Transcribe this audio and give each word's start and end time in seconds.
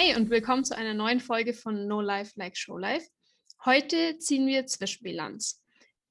Hi 0.00 0.16
und 0.16 0.30
willkommen 0.30 0.64
zu 0.64 0.74
einer 0.74 0.94
neuen 0.94 1.20
Folge 1.20 1.52
von 1.52 1.86
No 1.86 2.00
Life 2.00 2.32
Like 2.36 2.56
Show 2.56 2.78
Life. 2.78 3.06
Heute 3.66 4.16
ziehen 4.16 4.46
wir 4.46 4.64
Zwischenbilanz. 4.64 5.62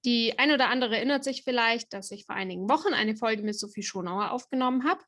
Die 0.06 0.38
ein 0.38 0.52
oder 0.52 0.70
andere 0.70 0.98
erinnert 0.98 1.24
sich 1.24 1.42
vielleicht, 1.44 1.92
dass 1.92 2.12
ich 2.12 2.28
vor 2.28 2.36
einigen 2.36 2.70
Wochen 2.70 2.94
eine 2.94 3.16
Folge 3.16 3.42
mit 3.42 3.58
Sophie 3.58 3.82
Schonauer 3.82 4.30
aufgenommen 4.30 4.88
habe, 4.88 5.02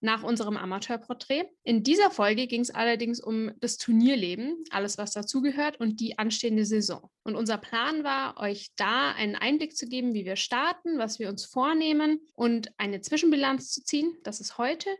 nach 0.00 0.24
unserem 0.24 0.56
Amateurporträt. 0.56 1.44
In 1.62 1.84
dieser 1.84 2.10
Folge 2.10 2.48
ging 2.48 2.62
es 2.62 2.74
allerdings 2.74 3.20
um 3.20 3.52
das 3.60 3.76
Turnierleben, 3.76 4.64
alles 4.70 4.98
was 4.98 5.12
dazugehört 5.12 5.78
und 5.78 6.00
die 6.00 6.18
anstehende 6.18 6.64
Saison. 6.64 7.08
Und 7.22 7.36
unser 7.36 7.58
Plan 7.58 8.02
war, 8.02 8.40
euch 8.40 8.72
da 8.74 9.12
einen 9.12 9.36
Einblick 9.36 9.76
zu 9.76 9.86
geben, 9.86 10.12
wie 10.12 10.24
wir 10.24 10.34
starten, 10.34 10.98
was 10.98 11.20
wir 11.20 11.28
uns 11.28 11.44
vornehmen 11.44 12.18
und 12.34 12.72
eine 12.78 13.00
Zwischenbilanz 13.00 13.70
zu 13.70 13.84
ziehen. 13.84 14.12
Das 14.24 14.40
ist 14.40 14.58
heute. 14.58 14.90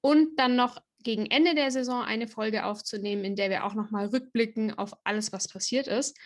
Und 0.00 0.40
dann 0.40 0.56
noch 0.56 0.80
gegen 1.02 1.26
Ende 1.26 1.54
der 1.54 1.70
Saison 1.70 2.02
eine 2.02 2.28
Folge 2.28 2.64
aufzunehmen, 2.64 3.24
in 3.24 3.36
der 3.36 3.50
wir 3.50 3.64
auch 3.64 3.74
nochmal 3.74 4.06
rückblicken 4.06 4.76
auf 4.76 4.92
alles, 5.04 5.32
was 5.32 5.48
passiert 5.48 5.86
ist 5.86 6.16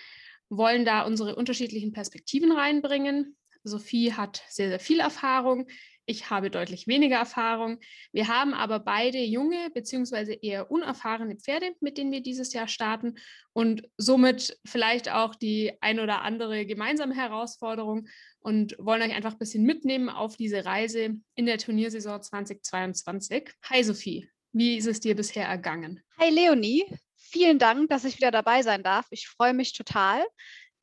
wollen 0.48 0.84
da 0.84 1.02
unsere 1.02 1.36
unterschiedlichen 1.36 1.92
Perspektiven 1.92 2.52
reinbringen. 2.52 3.36
Sophie 3.62 4.12
hat 4.12 4.42
sehr, 4.48 4.68
sehr 4.68 4.80
viel 4.80 5.00
Erfahrung. 5.00 5.66
Ich 6.06 6.28
habe 6.28 6.50
deutlich 6.50 6.86
weniger 6.86 7.16
Erfahrung. 7.16 7.78
Wir 8.12 8.28
haben 8.28 8.52
aber 8.52 8.78
beide 8.78 9.18
junge 9.20 9.70
bzw. 9.72 10.38
eher 10.42 10.70
unerfahrene 10.70 11.36
Pferde, 11.36 11.72
mit 11.80 11.96
denen 11.96 12.12
wir 12.12 12.20
dieses 12.20 12.52
Jahr 12.52 12.68
starten 12.68 13.14
und 13.54 13.88
somit 13.96 14.58
vielleicht 14.66 15.10
auch 15.10 15.34
die 15.34 15.72
ein 15.80 16.00
oder 16.00 16.20
andere 16.20 16.66
gemeinsame 16.66 17.14
Herausforderung 17.14 18.06
und 18.40 18.76
wollen 18.78 19.00
euch 19.00 19.14
einfach 19.14 19.32
ein 19.32 19.38
bisschen 19.38 19.64
mitnehmen 19.64 20.10
auf 20.10 20.36
diese 20.36 20.66
Reise 20.66 21.16
in 21.36 21.46
der 21.46 21.56
Turniersaison 21.56 22.20
2022. 22.20 23.50
Hi 23.70 23.82
Sophie, 23.82 24.28
wie 24.54 24.76
ist 24.76 24.86
es 24.86 25.00
dir 25.00 25.16
bisher 25.16 25.46
ergangen? 25.46 26.00
Hi 26.18 26.30
Leonie, 26.30 26.86
vielen 27.16 27.58
Dank, 27.58 27.90
dass 27.90 28.04
ich 28.04 28.16
wieder 28.16 28.30
dabei 28.30 28.62
sein 28.62 28.84
darf. 28.84 29.06
Ich 29.10 29.28
freue 29.28 29.52
mich 29.52 29.72
total, 29.72 30.24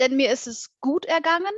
denn 0.01 0.17
mir 0.17 0.31
ist 0.31 0.45
es 0.45 0.71
gut 0.81 1.05
ergangen, 1.05 1.53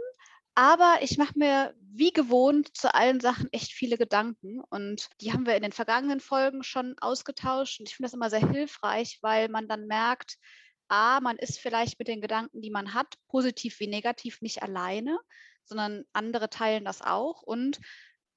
aber 0.53 0.99
ich 1.01 1.17
mache 1.17 1.33
mir 1.35 1.73
wie 1.79 2.11
gewohnt 2.11 2.77
zu 2.77 2.93
allen 2.93 3.19
Sachen 3.19 3.51
echt 3.51 3.73
viele 3.73 3.97
Gedanken 3.97 4.61
und 4.69 5.09
die 5.21 5.33
haben 5.33 5.47
wir 5.47 5.55
in 5.55 5.63
den 5.63 5.71
vergangenen 5.71 6.19
Folgen 6.19 6.61
schon 6.61 6.95
ausgetauscht 6.99 7.79
und 7.79 7.89
ich 7.89 7.95
finde 7.95 8.07
das 8.07 8.13
immer 8.13 8.29
sehr 8.29 8.47
hilfreich, 8.47 9.17
weil 9.21 9.49
man 9.49 9.67
dann 9.67 9.87
merkt, 9.87 10.37
a, 10.89 11.19
man 11.19 11.37
ist 11.37 11.59
vielleicht 11.59 11.97
mit 11.97 12.07
den 12.07 12.21
Gedanken, 12.21 12.61
die 12.61 12.69
man 12.69 12.93
hat, 12.93 13.15
positiv 13.27 13.79
wie 13.79 13.87
negativ 13.87 14.39
nicht 14.41 14.61
alleine, 14.61 15.17
sondern 15.65 16.03
andere 16.13 16.51
teilen 16.51 16.85
das 16.85 17.01
auch 17.01 17.41
und 17.41 17.79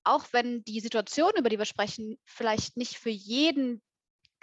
auch 0.06 0.26
wenn 0.32 0.64
die 0.64 0.80
Situation, 0.80 1.32
über 1.36 1.48
die 1.48 1.58
wir 1.58 1.64
sprechen, 1.64 2.18
vielleicht 2.24 2.76
nicht 2.76 2.98
für 2.98 3.10
jeden 3.10 3.82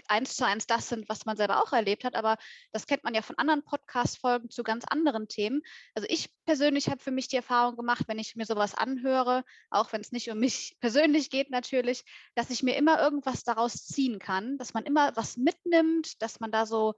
eins 0.07 0.35
zu 0.35 0.45
eins 0.45 0.67
das 0.67 0.89
sind, 0.89 1.07
was 1.09 1.25
man 1.25 1.37
selber 1.37 1.63
auch 1.63 1.71
erlebt 1.71 2.03
hat, 2.03 2.15
aber 2.15 2.37
das 2.71 2.87
kennt 2.87 3.03
man 3.03 3.13
ja 3.13 3.21
von 3.21 3.37
anderen 3.37 3.63
Podcast-Folgen 3.63 4.49
zu 4.49 4.63
ganz 4.63 4.85
anderen 4.85 5.27
Themen. 5.27 5.61
Also 5.95 6.07
ich 6.09 6.29
persönlich 6.45 6.89
habe 6.89 7.01
für 7.01 7.11
mich 7.11 7.27
die 7.27 7.37
Erfahrung 7.37 7.75
gemacht, 7.75 8.03
wenn 8.07 8.19
ich 8.19 8.35
mir 8.35 8.45
sowas 8.45 8.75
anhöre, 8.75 9.43
auch 9.69 9.93
wenn 9.93 10.01
es 10.01 10.11
nicht 10.11 10.29
um 10.29 10.39
mich 10.39 10.75
persönlich 10.81 11.29
geht 11.29 11.51
natürlich, 11.51 12.03
dass 12.35 12.49
ich 12.49 12.63
mir 12.63 12.75
immer 12.75 13.01
irgendwas 13.01 13.43
daraus 13.43 13.85
ziehen 13.85 14.19
kann, 14.19 14.57
dass 14.57 14.73
man 14.73 14.85
immer 14.85 15.15
was 15.15 15.37
mitnimmt, 15.37 16.21
dass 16.21 16.39
man 16.39 16.51
da 16.51 16.65
so 16.65 16.95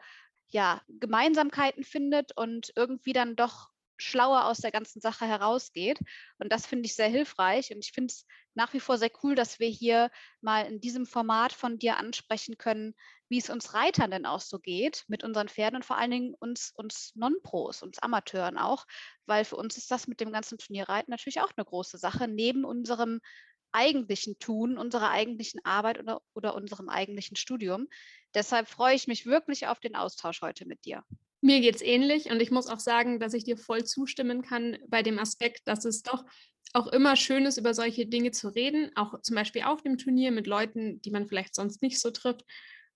ja, 0.50 0.82
Gemeinsamkeiten 0.88 1.84
findet 1.84 2.36
und 2.38 2.72
irgendwie 2.76 3.14
dann 3.14 3.36
doch 3.36 3.70
schlauer 3.98 4.46
aus 4.46 4.58
der 4.58 4.72
ganzen 4.72 5.02
Sache 5.02 5.26
herausgeht. 5.26 6.00
Und 6.38 6.52
das 6.52 6.66
finde 6.66 6.86
ich 6.86 6.96
sehr 6.96 7.08
hilfreich. 7.08 7.72
Und 7.74 7.80
ich 7.80 7.92
finde 7.92 8.12
es 8.12 8.26
nach 8.56 8.74
wie 8.74 8.80
vor 8.80 8.98
sehr 8.98 9.12
cool, 9.24 9.36
dass 9.36 9.60
wir 9.60 9.68
hier 9.68 10.10
mal 10.42 10.66
in 10.66 10.80
diesem 10.80 11.06
Format 11.06 11.54
von 11.54 11.78
dir 11.78 11.98
ansprechen 11.98 12.58
können, 12.58 12.96
wie 13.30 13.38
es 13.38 13.50
uns 13.50 13.74
Reitern 13.74 14.12
denn 14.12 14.26
auch 14.26 14.42
so 14.42 14.60
geht 14.60 15.04
mit 15.08 15.24
unseren 15.24 15.50
Pferden 15.50 15.76
und 15.76 15.86
vor 15.86 15.98
allen 15.98 16.12
Dingen 16.12 16.34
uns, 16.40 16.72
uns 16.76 17.12
Non-Pros, 17.16 17.84
uns 17.84 18.00
Amateuren 18.00 18.58
auch, 18.58 18.86
weil 19.26 19.46
für 19.46 19.58
uns 19.58 19.78
ist 19.78 19.92
das 19.92 20.08
mit 20.08 20.20
dem 20.20 20.32
ganzen 20.32 20.58
Turnierreiten 20.58 21.12
natürlich 21.12 21.42
auch 21.42 21.52
eine 21.56 21.66
große 21.66 21.98
Sache, 21.98 22.28
neben 22.28 22.66
unserem 22.66 23.20
eigentlichen 23.72 24.40
Tun, 24.40 24.78
unserer 24.78 25.12
eigentlichen 25.12 25.60
Arbeit 25.66 26.00
oder, 26.00 26.22
oder 26.34 26.56
unserem 26.56 26.88
eigentlichen 26.88 27.36
Studium. 27.36 27.88
Deshalb 28.34 28.70
freue 28.70 28.96
ich 28.96 29.08
mich 29.08 29.26
wirklich 29.26 29.68
auf 29.68 29.80
den 29.82 29.96
Austausch 29.96 30.42
heute 30.42 30.66
mit 30.66 30.86
dir. 30.86 31.04
Mir 31.42 31.60
geht 31.60 31.76
es 31.76 31.82
ähnlich 31.82 32.32
und 32.32 32.42
ich 32.42 32.52
muss 32.52 32.68
auch 32.68 32.80
sagen, 32.80 33.20
dass 33.20 33.34
ich 33.34 33.44
dir 33.44 33.58
voll 33.58 33.84
zustimmen 33.84 34.42
kann 34.42 34.78
bei 34.88 35.04
dem 35.04 35.20
Aspekt, 35.20 35.68
dass 35.68 35.84
es 35.84 36.02
doch 36.02 36.24
auch 36.76 36.88
immer 36.88 37.16
schön 37.16 37.46
ist, 37.46 37.58
über 37.58 37.74
solche 37.74 38.06
Dinge 38.06 38.32
zu 38.32 38.50
reden, 38.50 38.92
auch 38.96 39.22
zum 39.22 39.36
Beispiel 39.36 39.64
auf 39.64 39.82
dem 39.82 39.98
Turnier 39.98 40.32
mit 40.32 40.46
Leuten, 40.46 41.02
die 41.02 41.12
man 41.12 41.26
vielleicht 41.26 41.56
sonst 41.56 41.82
nicht 41.82 42.00
so 42.00 42.12
trifft, 42.12 42.44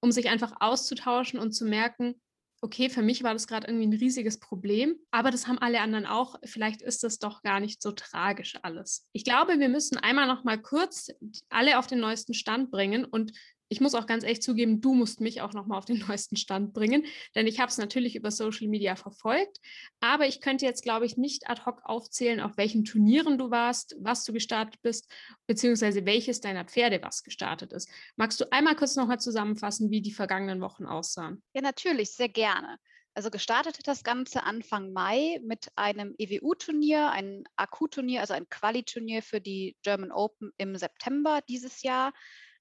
um 0.01 0.11
sich 0.11 0.29
einfach 0.29 0.53
auszutauschen 0.59 1.39
und 1.39 1.53
zu 1.53 1.65
merken, 1.65 2.21
okay, 2.61 2.89
für 2.89 3.01
mich 3.01 3.23
war 3.23 3.31
das 3.31 3.47
gerade 3.47 3.67
irgendwie 3.67 3.87
ein 3.87 3.97
riesiges 3.97 4.37
Problem, 4.37 4.97
aber 5.11 5.31
das 5.31 5.47
haben 5.47 5.59
alle 5.59 5.79
anderen 5.79 6.05
auch. 6.05 6.35
Vielleicht 6.43 6.81
ist 6.81 7.03
das 7.03 7.19
doch 7.19 7.41
gar 7.41 7.61
nicht 7.61 7.81
so 7.81 7.93
tragisch 7.93 8.57
alles. 8.63 9.07
Ich 9.13 9.23
glaube, 9.23 9.59
wir 9.59 9.69
müssen 9.69 9.97
einmal 9.97 10.27
noch 10.27 10.43
mal 10.43 10.61
kurz 10.61 11.09
alle 11.49 11.79
auf 11.79 11.87
den 11.87 11.99
neuesten 11.99 12.33
Stand 12.33 12.71
bringen 12.71 13.05
und 13.05 13.31
ich 13.69 13.79
muss 13.81 13.95
auch 13.95 14.07
ganz 14.07 14.23
ehrlich 14.23 14.41
zugeben, 14.41 14.81
du 14.81 14.93
musst 14.93 15.21
mich 15.21 15.41
auch 15.41 15.53
nochmal 15.53 15.77
auf 15.77 15.85
den 15.85 15.99
neuesten 16.07 16.35
Stand 16.35 16.73
bringen, 16.73 17.05
denn 17.35 17.47
ich 17.47 17.59
habe 17.59 17.69
es 17.69 17.77
natürlich 17.77 18.15
über 18.15 18.31
Social 18.31 18.67
Media 18.67 18.95
verfolgt, 18.95 19.59
aber 19.99 20.27
ich 20.27 20.41
könnte 20.41 20.65
jetzt, 20.65 20.83
glaube 20.83 21.05
ich, 21.05 21.17
nicht 21.17 21.49
ad 21.49 21.61
hoc 21.65 21.81
aufzählen, 21.83 22.41
auf 22.41 22.57
welchen 22.57 22.83
Turnieren 22.83 23.37
du 23.37 23.51
warst, 23.51 23.95
was 23.99 24.25
du 24.25 24.33
gestartet 24.33 24.81
bist, 24.81 25.11
beziehungsweise 25.47 26.05
welches 26.05 26.41
deiner 26.41 26.65
Pferde 26.65 26.99
was 27.03 27.23
gestartet 27.23 27.71
ist. 27.71 27.89
Magst 28.15 28.39
du 28.41 28.51
einmal 28.51 28.75
kurz 28.75 28.95
nochmal 28.95 29.19
zusammenfassen, 29.19 29.91
wie 29.91 30.01
die 30.01 30.11
vergangenen 30.11 30.61
Wochen 30.61 30.85
aussahen? 30.85 31.43
Ja, 31.53 31.61
natürlich, 31.61 32.11
sehr 32.11 32.29
gerne. 32.29 32.77
Also 33.15 33.31
gestartet 33.31 33.77
hat 33.79 33.87
das 33.87 34.03
Ganze 34.03 34.43
Anfang 34.43 34.93
Mai 34.93 35.39
mit 35.43 35.67
einem 35.75 36.15
EWU-Turnier, 36.17 37.09
ein 37.11 37.43
AQ-Turnier, 37.57 38.21
also 38.21 38.33
ein 38.33 38.47
Quali-Turnier 38.49 39.21
für 39.23 39.41
die 39.41 39.75
German 39.81 40.11
Open 40.11 40.51
im 40.57 40.75
September 40.77 41.41
dieses 41.47 41.81
Jahr 41.81 42.13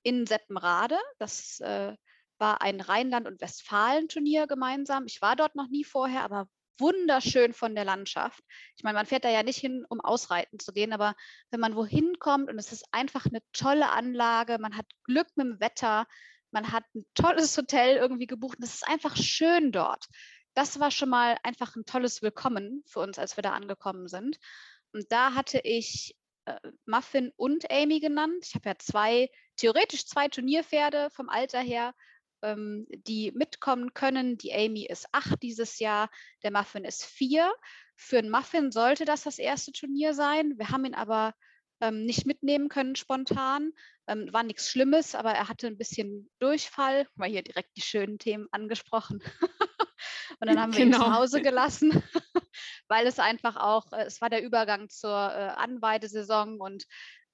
in 0.08 0.26
Seppenrade. 0.26 0.98
Das 1.18 1.60
äh, 1.60 1.94
war 2.38 2.62
ein 2.62 2.80
Rheinland- 2.80 3.26
und 3.26 3.40
Westfalen-Turnier 3.42 4.46
gemeinsam. 4.46 5.04
Ich 5.06 5.20
war 5.20 5.36
dort 5.36 5.54
noch 5.54 5.68
nie 5.68 5.84
vorher, 5.84 6.22
aber 6.22 6.48
wunderschön 6.78 7.52
von 7.52 7.74
der 7.74 7.84
Landschaft. 7.84 8.42
Ich 8.76 8.84
meine, 8.84 8.96
man 8.96 9.04
fährt 9.04 9.24
da 9.24 9.30
ja 9.30 9.42
nicht 9.42 9.58
hin, 9.58 9.84
um 9.88 10.00
ausreiten 10.00 10.58
zu 10.58 10.72
gehen, 10.72 10.92
aber 10.92 11.14
wenn 11.50 11.60
man 11.60 11.76
wohin 11.76 12.18
kommt 12.18 12.48
und 12.48 12.58
es 12.58 12.72
ist 12.72 12.86
einfach 12.92 13.26
eine 13.26 13.40
tolle 13.52 13.90
Anlage, 13.90 14.58
man 14.58 14.76
hat 14.76 14.86
Glück 15.04 15.26
mit 15.36 15.46
dem 15.46 15.60
Wetter, 15.60 16.06
man 16.52 16.72
hat 16.72 16.84
ein 16.94 17.04
tolles 17.14 17.56
Hotel 17.58 17.96
irgendwie 17.96 18.26
gebucht 18.26 18.58
und 18.58 18.64
es 18.64 18.76
ist 18.76 18.88
einfach 18.88 19.16
schön 19.16 19.72
dort. 19.72 20.06
Das 20.54 20.80
war 20.80 20.90
schon 20.90 21.10
mal 21.10 21.36
einfach 21.42 21.76
ein 21.76 21.84
tolles 21.84 22.22
Willkommen 22.22 22.82
für 22.86 23.00
uns, 23.00 23.18
als 23.18 23.36
wir 23.36 23.42
da 23.42 23.52
angekommen 23.52 24.08
sind. 24.08 24.38
Und 24.92 25.04
da 25.10 25.34
hatte 25.34 25.60
ich 25.64 26.16
äh, 26.46 26.56
Muffin 26.86 27.32
und 27.36 27.70
Amy 27.70 28.00
genannt. 28.00 28.46
Ich 28.46 28.54
habe 28.54 28.70
ja 28.70 28.78
zwei, 28.78 29.28
theoretisch 29.58 30.06
zwei 30.06 30.28
Turnierpferde 30.28 31.10
vom 31.10 31.28
Alter 31.28 31.60
her, 31.60 31.94
ähm, 32.42 32.86
die 33.06 33.32
mitkommen 33.32 33.92
können. 33.92 34.38
Die 34.38 34.54
Amy 34.54 34.86
ist 34.86 35.06
acht 35.12 35.42
dieses 35.42 35.78
Jahr, 35.78 36.08
der 36.42 36.52
Muffin 36.52 36.84
ist 36.84 37.04
vier. 37.04 37.52
Für 37.96 38.18
einen 38.18 38.30
Muffin 38.30 38.70
sollte 38.72 39.04
das 39.04 39.24
das 39.24 39.38
erste 39.38 39.72
Turnier 39.72 40.14
sein. 40.14 40.54
Wir 40.56 40.70
haben 40.70 40.84
ihn 40.84 40.94
aber 40.94 41.34
ähm, 41.80 42.04
nicht 42.04 42.26
mitnehmen 42.26 42.68
können 42.68 42.96
spontan. 42.96 43.72
Ähm, 44.06 44.32
war 44.32 44.42
nichts 44.42 44.70
Schlimmes, 44.70 45.14
aber 45.14 45.32
er 45.32 45.48
hatte 45.48 45.66
ein 45.66 45.78
bisschen 45.78 46.30
Durchfall. 46.38 47.06
Mal 47.16 47.28
hier 47.28 47.42
direkt 47.42 47.76
die 47.76 47.82
schönen 47.82 48.18
Themen 48.18 48.46
angesprochen. 48.52 49.22
Und 50.40 50.48
dann 50.48 50.60
haben 50.60 50.72
wir 50.72 50.84
genau. 50.84 50.96
ihn 50.96 51.00
zu 51.00 51.04
genau. 51.06 51.18
Hause 51.18 51.42
gelassen, 51.42 51.90
weil 52.88 53.06
es 53.06 53.18
einfach 53.18 53.56
auch, 53.56 53.92
äh, 53.92 54.04
es 54.04 54.20
war 54.20 54.30
der 54.30 54.42
Übergang 54.44 54.88
zur 54.88 55.10
äh, 55.10 55.48
Anweidesaison 55.56 56.60
und 56.60 56.84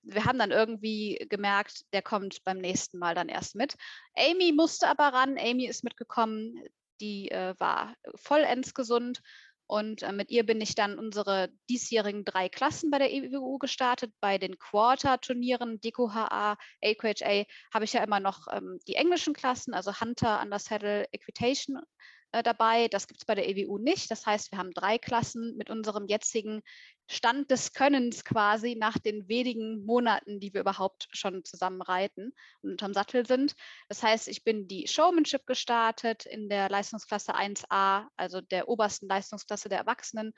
wir 0.05 0.25
haben 0.25 0.39
dann 0.39 0.51
irgendwie 0.51 1.27
gemerkt, 1.29 1.85
der 1.93 2.03
kommt 2.03 2.45
beim 2.45 2.59
nächsten 2.59 2.99
Mal 2.99 3.15
dann 3.15 3.29
erst 3.29 3.55
mit. 3.55 3.77
Amy 4.15 4.53
musste 4.53 4.89
aber 4.89 5.09
ran, 5.09 5.39
Amy 5.39 5.67
ist 5.67 5.85
mitgekommen, 5.85 6.63
die 7.01 7.31
äh, 7.31 7.55
war 7.59 7.95
vollends 8.15 8.75
gesund 8.75 9.21
und 9.67 10.03
äh, 10.03 10.13
mit 10.13 10.31
ihr 10.31 10.45
bin 10.45 10.61
ich 10.61 10.75
dann 10.75 10.99
unsere 10.99 11.49
diesjährigen 11.71 12.25
drei 12.25 12.49
Klassen 12.49 12.91
bei 12.91 12.99
der 12.99 13.13
EWU 13.13 13.59
gestartet. 13.59 14.13
Bei 14.21 14.37
den 14.39 14.59
Quarter-Turnieren, 14.59 15.81
DQHA, 15.81 16.57
AQHA, 16.83 17.45
habe 17.73 17.85
ich 17.85 17.95
ja 17.95 18.05
immer 18.05 18.21
noch 18.21 18.47
ähm, 18.51 18.79
die 18.87 18.95
englischen 18.95 19.33
Klassen, 19.33 19.73
also 19.73 20.01
Hunter, 20.01 20.41
Undersaddle, 20.43 21.09
Equitation 21.13 21.81
äh, 22.35 22.43
dabei. 22.43 22.89
Das 22.89 23.07
gibt 23.07 23.21
es 23.21 23.25
bei 23.25 23.37
der 23.37 23.49
EWU 23.49 23.79
nicht. 23.79 24.11
Das 24.11 24.27
heißt, 24.27 24.51
wir 24.51 24.59
haben 24.59 24.73
drei 24.73 24.99
Klassen 24.99 25.57
mit 25.57 25.71
unserem 25.71 26.07
jetzigen 26.07 26.63
Stand 27.07 27.51
des 27.51 27.73
Könnens 27.73 28.25
quasi 28.25 28.75
nach 28.75 28.99
den 28.99 29.29
wenigen 29.29 29.85
Monaten, 29.85 30.41
die 30.41 30.53
wir 30.53 30.63
überhaupt 30.63 31.07
schon 31.13 31.45
zusammen 31.45 31.81
reiten 31.81 32.33
und 32.63 32.73
unterm 32.73 32.93
Sattel 32.93 33.25
sind. 33.25 33.55
Das 33.89 34.03
heißt, 34.03 34.27
ich 34.27 34.43
bin 34.43 34.67
die 34.67 34.89
Showmanship 34.89 35.47
gestartet 35.47 36.27
in 36.27 36.49
der 36.49 36.69
Leistungsklasse 36.69 37.37
1a, 37.37 38.09
also 38.17 38.41
der 38.41 38.69
obersten 38.69 39.07
Leistungsklasse 39.07 39.69
der 39.69 39.79
Erwachsenen 39.79 40.33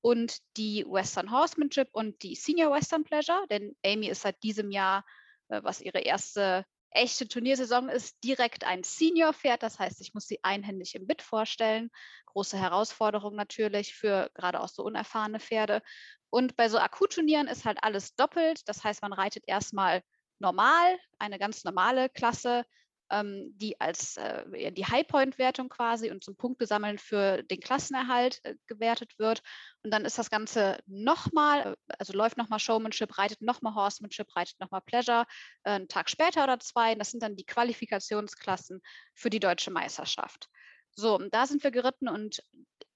und 0.00 0.38
die 0.56 0.86
Western 0.88 1.30
Horsemanship 1.30 1.88
und 1.92 2.22
die 2.22 2.34
Senior 2.34 2.72
Western 2.72 3.04
Pleasure, 3.04 3.44
denn 3.50 3.76
Amy 3.84 4.08
ist 4.08 4.22
seit 4.22 4.42
diesem 4.42 4.70
Jahr, 4.70 5.04
äh, 5.48 5.60
was 5.62 5.80
ihre 5.82 6.00
erste 6.00 6.64
echte 6.94 7.28
Turniersaison 7.28 7.88
ist 7.88 8.22
direkt 8.24 8.64
ein 8.64 8.82
Senior-Pferd. 8.82 9.62
Das 9.62 9.78
heißt, 9.78 10.00
ich 10.00 10.14
muss 10.14 10.26
sie 10.26 10.38
einhändig 10.42 10.94
im 10.94 11.06
Bit 11.06 11.22
vorstellen. 11.22 11.90
Große 12.26 12.58
Herausforderung 12.58 13.34
natürlich 13.34 13.94
für 13.94 14.30
gerade 14.34 14.60
auch 14.60 14.68
so 14.68 14.82
unerfahrene 14.84 15.40
Pferde. 15.40 15.82
Und 16.30 16.56
bei 16.56 16.68
so 16.68 16.78
Akutturnieren 16.78 17.48
ist 17.48 17.64
halt 17.64 17.78
alles 17.82 18.14
doppelt. 18.14 18.66
Das 18.66 18.84
heißt, 18.84 19.02
man 19.02 19.12
reitet 19.12 19.44
erstmal 19.46 20.02
normal, 20.38 20.98
eine 21.18 21.38
ganz 21.38 21.64
normale 21.64 22.08
Klasse, 22.08 22.64
ähm, 23.12 23.52
die 23.56 23.80
als 23.80 24.16
äh, 24.16 24.72
die 24.72 24.86
Highpoint-Wertung 24.86 25.68
quasi 25.68 26.10
und 26.10 26.24
zum 26.24 26.34
Punktesammeln 26.34 26.98
für 26.98 27.42
den 27.42 27.60
Klassenerhalt 27.60 28.40
äh, 28.44 28.56
gewertet 28.66 29.18
wird. 29.18 29.42
Und 29.82 29.92
dann 29.92 30.04
ist 30.04 30.18
das 30.18 30.30
Ganze 30.30 30.78
nochmal, 30.86 31.74
äh, 31.74 31.94
also 31.98 32.14
läuft 32.14 32.38
nochmal 32.38 32.58
Showmanship, 32.58 33.18
reitet 33.18 33.42
nochmal 33.42 33.74
Horsemanship, 33.74 34.34
reitet 34.34 34.58
nochmal 34.58 34.80
Pleasure, 34.80 35.26
äh, 35.64 35.72
einen 35.72 35.88
Tag 35.88 36.08
später 36.08 36.42
oder 36.42 36.58
zwei. 36.58 36.94
Das 36.94 37.10
sind 37.10 37.22
dann 37.22 37.36
die 37.36 37.46
Qualifikationsklassen 37.46 38.80
für 39.14 39.30
die 39.30 39.40
deutsche 39.40 39.70
Meisterschaft. 39.70 40.48
So, 40.94 41.16
und 41.16 41.32
da 41.32 41.46
sind 41.46 41.62
wir 41.62 41.70
geritten 41.70 42.08
und 42.08 42.42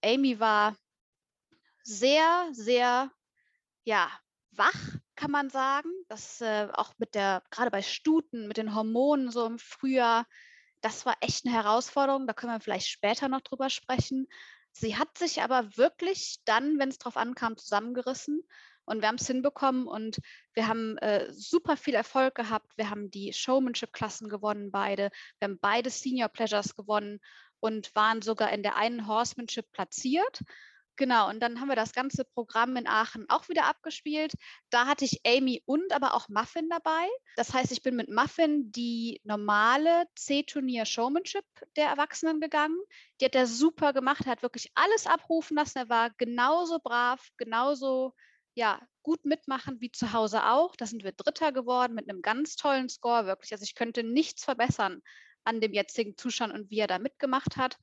Amy 0.02 0.40
war 0.40 0.76
sehr, 1.82 2.48
sehr, 2.52 3.10
ja, 3.84 4.10
wach, 4.58 4.98
kann 5.14 5.30
man 5.30 5.50
sagen. 5.50 5.90
Das 6.08 6.40
äh, 6.40 6.68
auch 6.72 6.92
mit 6.98 7.14
der, 7.14 7.42
gerade 7.50 7.70
bei 7.70 7.82
Stuten, 7.82 8.48
mit 8.48 8.56
den 8.56 8.74
Hormonen 8.74 9.30
so 9.30 9.46
im 9.46 9.58
Frühjahr, 9.58 10.26
das 10.80 11.06
war 11.06 11.16
echt 11.20 11.46
eine 11.46 11.54
Herausforderung. 11.54 12.26
Da 12.26 12.32
können 12.32 12.52
wir 12.52 12.60
vielleicht 12.60 12.88
später 12.88 13.28
noch 13.28 13.40
drüber 13.40 13.70
sprechen. 13.70 14.28
Sie 14.72 14.96
hat 14.96 15.16
sich 15.16 15.42
aber 15.42 15.76
wirklich 15.76 16.38
dann, 16.44 16.78
wenn 16.78 16.90
es 16.90 16.98
drauf 16.98 17.16
ankam, 17.16 17.56
zusammengerissen. 17.56 18.42
Und 18.84 19.00
wir 19.00 19.08
haben 19.08 19.16
es 19.16 19.26
hinbekommen 19.26 19.88
und 19.88 20.18
wir 20.54 20.68
haben 20.68 20.96
äh, 20.98 21.32
super 21.32 21.76
viel 21.76 21.94
Erfolg 21.94 22.36
gehabt. 22.36 22.72
Wir 22.76 22.88
haben 22.88 23.10
die 23.10 23.32
Showmanship-Klassen 23.32 24.28
gewonnen, 24.28 24.70
beide. 24.70 25.10
Wir 25.38 25.48
haben 25.48 25.58
beide 25.58 25.90
Senior 25.90 26.28
Pleasures 26.28 26.76
gewonnen 26.76 27.18
und 27.58 27.92
waren 27.96 28.22
sogar 28.22 28.52
in 28.52 28.62
der 28.62 28.76
einen 28.76 29.08
Horsemanship 29.08 29.72
platziert. 29.72 30.40
Genau, 30.96 31.28
und 31.28 31.40
dann 31.40 31.60
haben 31.60 31.68
wir 31.68 31.76
das 31.76 31.92
ganze 31.92 32.24
Programm 32.24 32.74
in 32.76 32.86
Aachen 32.86 33.28
auch 33.28 33.50
wieder 33.50 33.66
abgespielt. 33.66 34.32
Da 34.70 34.86
hatte 34.86 35.04
ich 35.04 35.20
Amy 35.26 35.62
und 35.66 35.92
aber 35.92 36.14
auch 36.14 36.28
Muffin 36.30 36.70
dabei. 36.70 37.06
Das 37.36 37.52
heißt, 37.52 37.70
ich 37.70 37.82
bin 37.82 37.96
mit 37.96 38.10
Muffin 38.10 38.72
die 38.72 39.20
normale 39.22 40.06
C-Turnier 40.14 40.86
Showmanship 40.86 41.44
der 41.76 41.88
Erwachsenen 41.88 42.40
gegangen. 42.40 42.78
Die 43.20 43.26
hat 43.26 43.34
er 43.34 43.46
super 43.46 43.92
gemacht, 43.92 44.26
hat 44.26 44.42
wirklich 44.42 44.70
alles 44.74 45.06
abrufen 45.06 45.56
lassen. 45.56 45.78
Er 45.78 45.88
war 45.90 46.10
genauso 46.16 46.78
brav, 46.78 47.28
genauso 47.36 48.14
ja, 48.54 48.80
gut 49.02 49.24
mitmachen 49.26 49.80
wie 49.82 49.92
zu 49.92 50.14
Hause 50.14 50.46
auch. 50.46 50.76
Da 50.76 50.86
sind 50.86 51.04
wir 51.04 51.12
Dritter 51.12 51.52
geworden 51.52 51.94
mit 51.94 52.08
einem 52.08 52.22
ganz 52.22 52.56
tollen 52.56 52.88
Score, 52.88 53.26
wirklich. 53.26 53.52
Also 53.52 53.64
ich 53.64 53.74
könnte 53.74 54.02
nichts 54.02 54.44
verbessern 54.44 55.02
an 55.44 55.60
dem 55.60 55.74
jetzigen 55.74 56.16
Zustand 56.16 56.54
und 56.54 56.70
wie 56.70 56.78
er 56.78 56.86
da 56.86 56.98
mitgemacht 56.98 57.58
hat. 57.58 57.76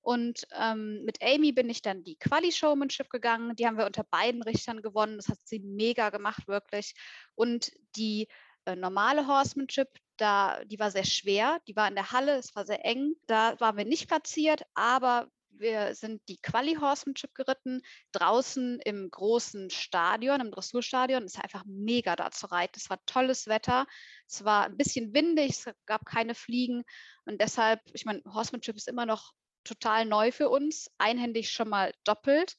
Und 0.00 0.46
ähm, 0.58 1.04
mit 1.04 1.22
Amy 1.22 1.52
bin 1.52 1.68
ich 1.68 1.82
dann 1.82 2.04
die 2.04 2.16
Quali-Showmanship 2.16 3.10
gegangen. 3.10 3.56
Die 3.56 3.66
haben 3.66 3.76
wir 3.76 3.86
unter 3.86 4.04
beiden 4.04 4.42
Richtern 4.42 4.82
gewonnen. 4.82 5.16
Das 5.16 5.28
hat 5.28 5.38
sie 5.44 5.58
mega 5.60 6.10
gemacht, 6.10 6.48
wirklich. 6.48 6.94
Und 7.34 7.72
die 7.96 8.28
äh, 8.64 8.76
normale 8.76 9.26
Horsemanship, 9.26 9.88
da, 10.16 10.64
die 10.64 10.78
war 10.78 10.90
sehr 10.90 11.04
schwer. 11.04 11.60
Die 11.66 11.76
war 11.76 11.88
in 11.88 11.94
der 11.94 12.12
Halle, 12.12 12.36
es 12.36 12.54
war 12.54 12.66
sehr 12.66 12.84
eng. 12.84 13.14
Da 13.26 13.58
waren 13.60 13.76
wir 13.76 13.84
nicht 13.84 14.08
platziert, 14.08 14.62
aber 14.74 15.28
wir 15.50 15.94
sind 15.94 16.22
die 16.28 16.40
Quali-Horsemanship 16.40 17.34
geritten, 17.34 17.82
draußen 18.12 18.80
im 18.84 19.10
großen 19.10 19.70
Stadion, 19.70 20.40
im 20.40 20.50
Dressurstadion. 20.50 21.24
Es 21.24 21.34
ist 21.34 21.42
einfach 21.42 21.64
mega 21.66 22.16
da 22.16 22.30
zu 22.30 22.46
reiten. 22.46 22.74
Es 22.76 22.90
war 22.90 23.04
tolles 23.06 23.46
Wetter. 23.46 23.86
Es 24.26 24.44
war 24.44 24.66
ein 24.66 24.76
bisschen 24.76 25.14
windig, 25.14 25.50
es 25.50 25.70
gab 25.86 26.04
keine 26.06 26.34
Fliegen. 26.34 26.84
Und 27.24 27.40
deshalb, 27.40 27.80
ich 27.92 28.04
meine, 28.04 28.22
Horsemanship 28.24 28.76
ist 28.76 28.88
immer 28.88 29.06
noch 29.06 29.32
total 29.64 30.04
neu 30.04 30.32
für 30.32 30.48
uns, 30.48 30.90
einhändig 30.98 31.50
schon 31.50 31.68
mal 31.68 31.92
doppelt. 32.04 32.56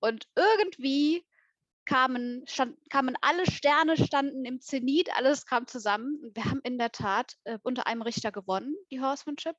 Und 0.00 0.28
irgendwie 0.36 1.24
kamen, 1.84 2.44
stand, 2.46 2.76
kamen 2.90 3.16
alle 3.22 3.50
Sterne 3.50 3.96
standen 3.96 4.44
im 4.44 4.60
Zenit, 4.60 5.08
alles 5.16 5.46
kam 5.46 5.66
zusammen. 5.66 6.20
Und 6.22 6.36
wir 6.36 6.44
haben 6.44 6.60
in 6.62 6.78
der 6.78 6.92
Tat 6.92 7.34
äh, 7.44 7.58
unter 7.62 7.86
einem 7.86 8.02
Richter 8.02 8.30
gewonnen, 8.30 8.74
die 8.90 9.00
Horsemanship. 9.00 9.56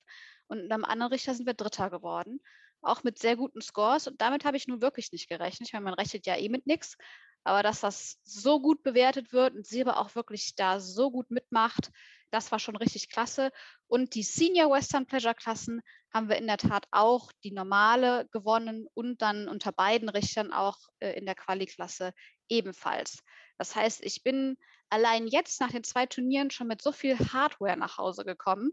Und 0.47 0.61
unter 0.61 0.75
einem 0.75 0.85
anderen 0.85 1.11
Richter 1.11 1.33
sind 1.33 1.45
wir 1.45 1.55
Dritter 1.55 1.89
geworden. 1.89 2.39
Auch 2.81 3.03
mit 3.03 3.19
sehr 3.19 3.35
guten 3.35 3.61
Scores. 3.61 4.07
Und 4.07 4.21
damit 4.21 4.45
habe 4.45 4.57
ich 4.57 4.67
nun 4.67 4.81
wirklich 4.81 5.11
nicht 5.11 5.27
gerechnet. 5.27 5.69
Ich 5.69 5.73
meine, 5.73 5.85
man 5.85 5.95
rechnet 5.95 6.25
ja 6.27 6.37
eh 6.37 6.49
mit 6.49 6.67
nichts. 6.67 6.97
Aber 7.43 7.63
dass 7.63 7.81
das 7.81 8.19
so 8.23 8.61
gut 8.61 8.83
bewertet 8.83 9.33
wird 9.33 9.55
und 9.55 9.65
sie 9.65 9.81
aber 9.81 9.97
auch 9.97 10.13
wirklich 10.15 10.55
da 10.55 10.79
so 10.79 11.09
gut 11.09 11.31
mitmacht, 11.31 11.91
das 12.31 12.51
war 12.51 12.59
schon 12.59 12.75
richtig 12.75 13.09
klasse. 13.09 13.51
Und 13.87 14.15
die 14.15 14.23
Senior 14.23 14.71
Western 14.71 15.05
Pleasure 15.05 15.35
Klassen 15.35 15.81
haben 16.13 16.29
wir 16.29 16.37
in 16.37 16.47
der 16.47 16.57
Tat 16.57 16.87
auch 16.91 17.31
die 17.43 17.51
normale 17.51 18.27
gewonnen 18.31 18.87
und 18.93 19.21
dann 19.21 19.47
unter 19.47 19.71
beiden 19.71 20.09
Richtern 20.09 20.51
auch 20.51 20.77
äh, 20.99 21.17
in 21.17 21.25
der 21.25 21.35
Quali-Klasse 21.35 22.13
ebenfalls. 22.47 23.19
Das 23.57 23.75
heißt, 23.75 24.03
ich 24.03 24.23
bin 24.23 24.57
allein 24.89 25.27
jetzt 25.27 25.61
nach 25.61 25.71
den 25.71 25.83
zwei 25.83 26.05
Turnieren 26.05 26.51
schon 26.51 26.67
mit 26.67 26.81
so 26.81 26.91
viel 26.91 27.17
Hardware 27.17 27.77
nach 27.77 27.97
Hause 27.97 28.25
gekommen, 28.25 28.71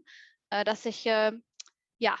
äh, 0.49 0.63
dass 0.63 0.85
ich 0.85 1.05
äh, 1.05 1.31
ja 1.99 2.17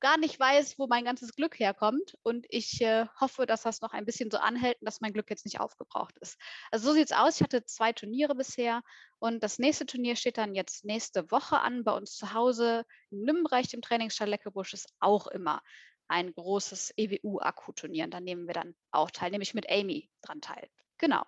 gar 0.00 0.18
nicht 0.18 0.38
weiß, 0.38 0.78
wo 0.78 0.86
mein 0.86 1.04
ganzes 1.04 1.34
Glück 1.34 1.58
herkommt. 1.58 2.16
Und 2.22 2.46
ich 2.48 2.80
äh, 2.80 3.06
hoffe, 3.20 3.46
dass 3.46 3.62
das 3.62 3.80
noch 3.80 3.92
ein 3.92 4.04
bisschen 4.04 4.30
so 4.30 4.38
anhält 4.38 4.80
und 4.80 4.86
dass 4.86 5.00
mein 5.00 5.12
Glück 5.12 5.30
jetzt 5.30 5.44
nicht 5.44 5.60
aufgebraucht 5.60 6.16
ist. 6.18 6.38
Also 6.70 6.88
so 6.88 6.94
sieht 6.94 7.06
es 7.06 7.16
aus. 7.16 7.36
Ich 7.36 7.42
hatte 7.42 7.64
zwei 7.64 7.92
Turniere 7.92 8.34
bisher 8.34 8.82
und 9.18 9.42
das 9.42 9.58
nächste 9.58 9.86
Turnier 9.86 10.16
steht 10.16 10.38
dann 10.38 10.54
jetzt 10.54 10.84
nächste 10.84 11.30
Woche 11.30 11.60
an 11.60 11.84
bei 11.84 11.92
uns 11.92 12.16
zu 12.16 12.32
Hause 12.32 12.84
in 13.10 13.22
Nürnberg, 13.22 13.72
im 13.72 13.82
Trainingsstall 13.82 14.28
Leckebusch 14.28 14.74
ist 14.74 14.92
auch 15.00 15.26
immer 15.26 15.62
ein 16.08 16.32
großes 16.32 16.94
EWU-Akku-Turnier. 16.96 18.04
Und 18.04 18.14
da 18.14 18.20
nehmen 18.20 18.46
wir 18.46 18.54
dann 18.54 18.74
auch 18.90 19.10
teil, 19.10 19.30
nämlich 19.30 19.54
mit 19.54 19.68
Amy 19.70 20.10
dran 20.22 20.40
teil. 20.40 20.68
Genau. 20.98 21.24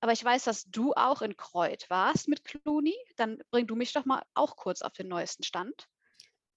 Aber 0.00 0.12
ich 0.12 0.22
weiß, 0.22 0.44
dass 0.44 0.64
du 0.64 0.92
auch 0.92 1.22
in 1.22 1.36
Kreuth 1.36 1.88
warst 1.88 2.28
mit 2.28 2.44
Clooney. 2.44 2.96
Dann 3.16 3.38
bring 3.50 3.66
du 3.66 3.74
mich 3.74 3.92
doch 3.92 4.04
mal 4.04 4.22
auch 4.34 4.56
kurz 4.56 4.82
auf 4.82 4.92
den 4.92 5.08
neuesten 5.08 5.42
Stand. 5.42 5.88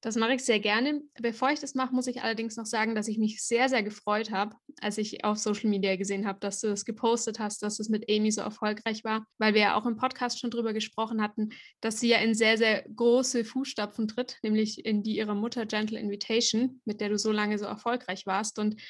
Das 0.01 0.15
mache 0.15 0.35
ich 0.35 0.45
sehr 0.45 0.59
gerne. 0.61 1.01
Bevor 1.21 1.51
ich 1.51 1.59
das 1.59 1.75
mache, 1.75 1.93
muss 1.93 2.07
ich 2.07 2.21
allerdings 2.21 2.55
noch 2.55 2.65
sagen, 2.65 2.95
dass 2.95 3.09
ich 3.09 3.17
mich 3.17 3.43
sehr, 3.43 3.67
sehr 3.67 3.83
gefreut 3.83 4.31
habe, 4.31 4.55
als 4.79 4.97
ich 4.97 5.25
auf 5.25 5.37
Social 5.37 5.69
Media 5.69 5.97
gesehen 5.97 6.25
habe, 6.25 6.39
dass 6.39 6.61
du 6.61 6.67
das 6.67 6.85
gepostet 6.85 7.39
hast, 7.39 7.61
dass 7.63 7.79
es 7.79 7.89
mit 7.89 8.09
Amy 8.09 8.31
so 8.31 8.41
erfolgreich 8.41 9.03
war, 9.03 9.25
weil 9.39 9.53
wir 9.53 9.61
ja 9.61 9.75
auch 9.75 9.85
im 9.85 9.97
Podcast 9.97 10.39
schon 10.39 10.51
drüber 10.51 10.71
gesprochen 10.71 11.21
hatten, 11.21 11.49
dass 11.81 11.99
sie 11.99 12.07
ja 12.07 12.19
in 12.19 12.33
sehr, 12.33 12.57
sehr 12.57 12.83
große 12.83 13.43
Fußstapfen 13.43 14.07
tritt, 14.07 14.37
nämlich 14.41 14.85
in 14.85 15.03
die 15.03 15.17
ihrer 15.17 15.35
Mutter 15.35 15.65
Gentle 15.65 15.99
Invitation, 15.99 16.81
mit 16.85 17.01
der 17.01 17.09
du 17.09 17.17
so 17.17 17.33
lange 17.33 17.57
so 17.59 17.65
erfolgreich 17.65 18.25
warst. 18.25 18.57
Und 18.57 18.81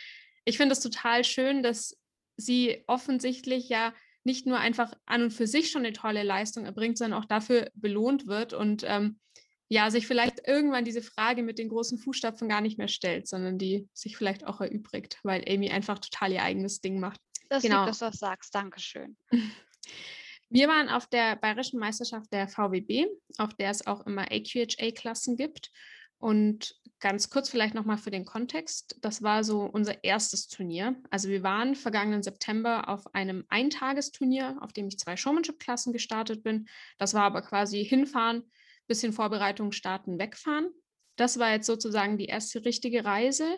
ich 0.45 0.57
finde 0.57 0.73
es 0.73 0.79
total 0.79 1.23
schön, 1.23 1.63
dass 1.63 1.97
sie 2.37 2.83
offensichtlich 2.85 3.67
ja 3.67 3.93
nicht 4.23 4.45
nur 4.45 4.59
einfach 4.59 4.93
an 5.05 5.23
und 5.23 5.31
für 5.31 5.47
sich 5.47 5.71
schon 5.71 5.85
eine 5.85 5.93
tolle 5.93 6.21
Leistung 6.21 6.65
erbringt, 6.65 6.97
sondern 6.99 7.19
auch 7.19 7.25
dafür 7.25 7.69
belohnt 7.73 8.27
wird 8.27 8.53
und 8.53 8.83
ähm, 8.85 9.19
ja, 9.69 9.91
sich 9.91 10.07
vielleicht 10.07 10.47
irgendwann 10.47 10.83
diese 10.83 11.03
Frage 11.03 11.43
mit 11.43 11.59
den 11.59 11.69
großen 11.69 11.99
Fußstapfen 11.99 12.49
gar 12.49 12.59
nicht 12.59 12.79
mehr 12.79 12.87
stellt, 12.87 13.27
sondern 13.27 13.59
die 13.59 13.87
sich 13.93 14.17
vielleicht 14.17 14.45
auch 14.45 14.59
erübrigt, 14.59 15.19
weil 15.23 15.45
Amy 15.47 15.69
einfach 15.69 15.99
total 15.99 16.31
ihr 16.33 16.43
eigenes 16.43 16.81
Ding 16.81 16.99
macht. 16.99 17.21
Das 17.49 17.63
genau. 17.63 17.81
lieb, 17.81 17.87
dass 17.87 17.99
du 17.99 18.05
das 18.05 18.17
sagst. 18.17 18.53
Dankeschön. 18.53 19.15
Wir 20.51 20.67
waren 20.67 20.89
auf 20.89 21.05
der 21.05 21.35
Bayerischen 21.35 21.79
Meisterschaft 21.79 22.33
der 22.33 22.47
VWB, 22.47 23.05
auf 23.37 23.53
der 23.53 23.69
es 23.69 23.85
auch 23.85 24.07
immer 24.07 24.31
AQHA-Klassen 24.31 25.37
gibt. 25.37 25.69
Und 26.17 26.75
ganz 26.99 27.29
kurz 27.29 27.49
vielleicht 27.49 27.75
nochmal 27.75 27.99
für 27.99 28.09
den 28.09 28.25
Kontext. 28.25 28.97
Das 29.01 29.21
war 29.21 29.43
so 29.43 29.61
unser 29.61 30.03
erstes 30.03 30.47
Turnier. 30.47 30.95
Also 31.11 31.29
wir 31.29 31.43
waren 31.43 31.75
vergangenen 31.75 32.23
September 32.23 32.89
auf 32.89 33.13
einem 33.13 33.45
Eintagesturnier, 33.49 34.57
auf 34.61 34.73
dem 34.73 34.87
ich 34.87 34.97
zwei 34.97 35.15
Showmanship-Klassen 35.15 35.93
gestartet 35.93 36.43
bin. 36.43 36.67
Das 36.97 37.13
war 37.13 37.23
aber 37.23 37.43
quasi 37.43 37.85
hinfahren, 37.85 38.43
bisschen 38.89 39.13
Vorbereitung 39.13 39.71
starten, 39.71 40.19
wegfahren. 40.19 40.69
Das 41.15 41.39
war 41.39 41.51
jetzt 41.51 41.67
sozusagen 41.67 42.17
die 42.17 42.25
erste 42.25 42.65
richtige 42.65 43.05
Reise, 43.05 43.57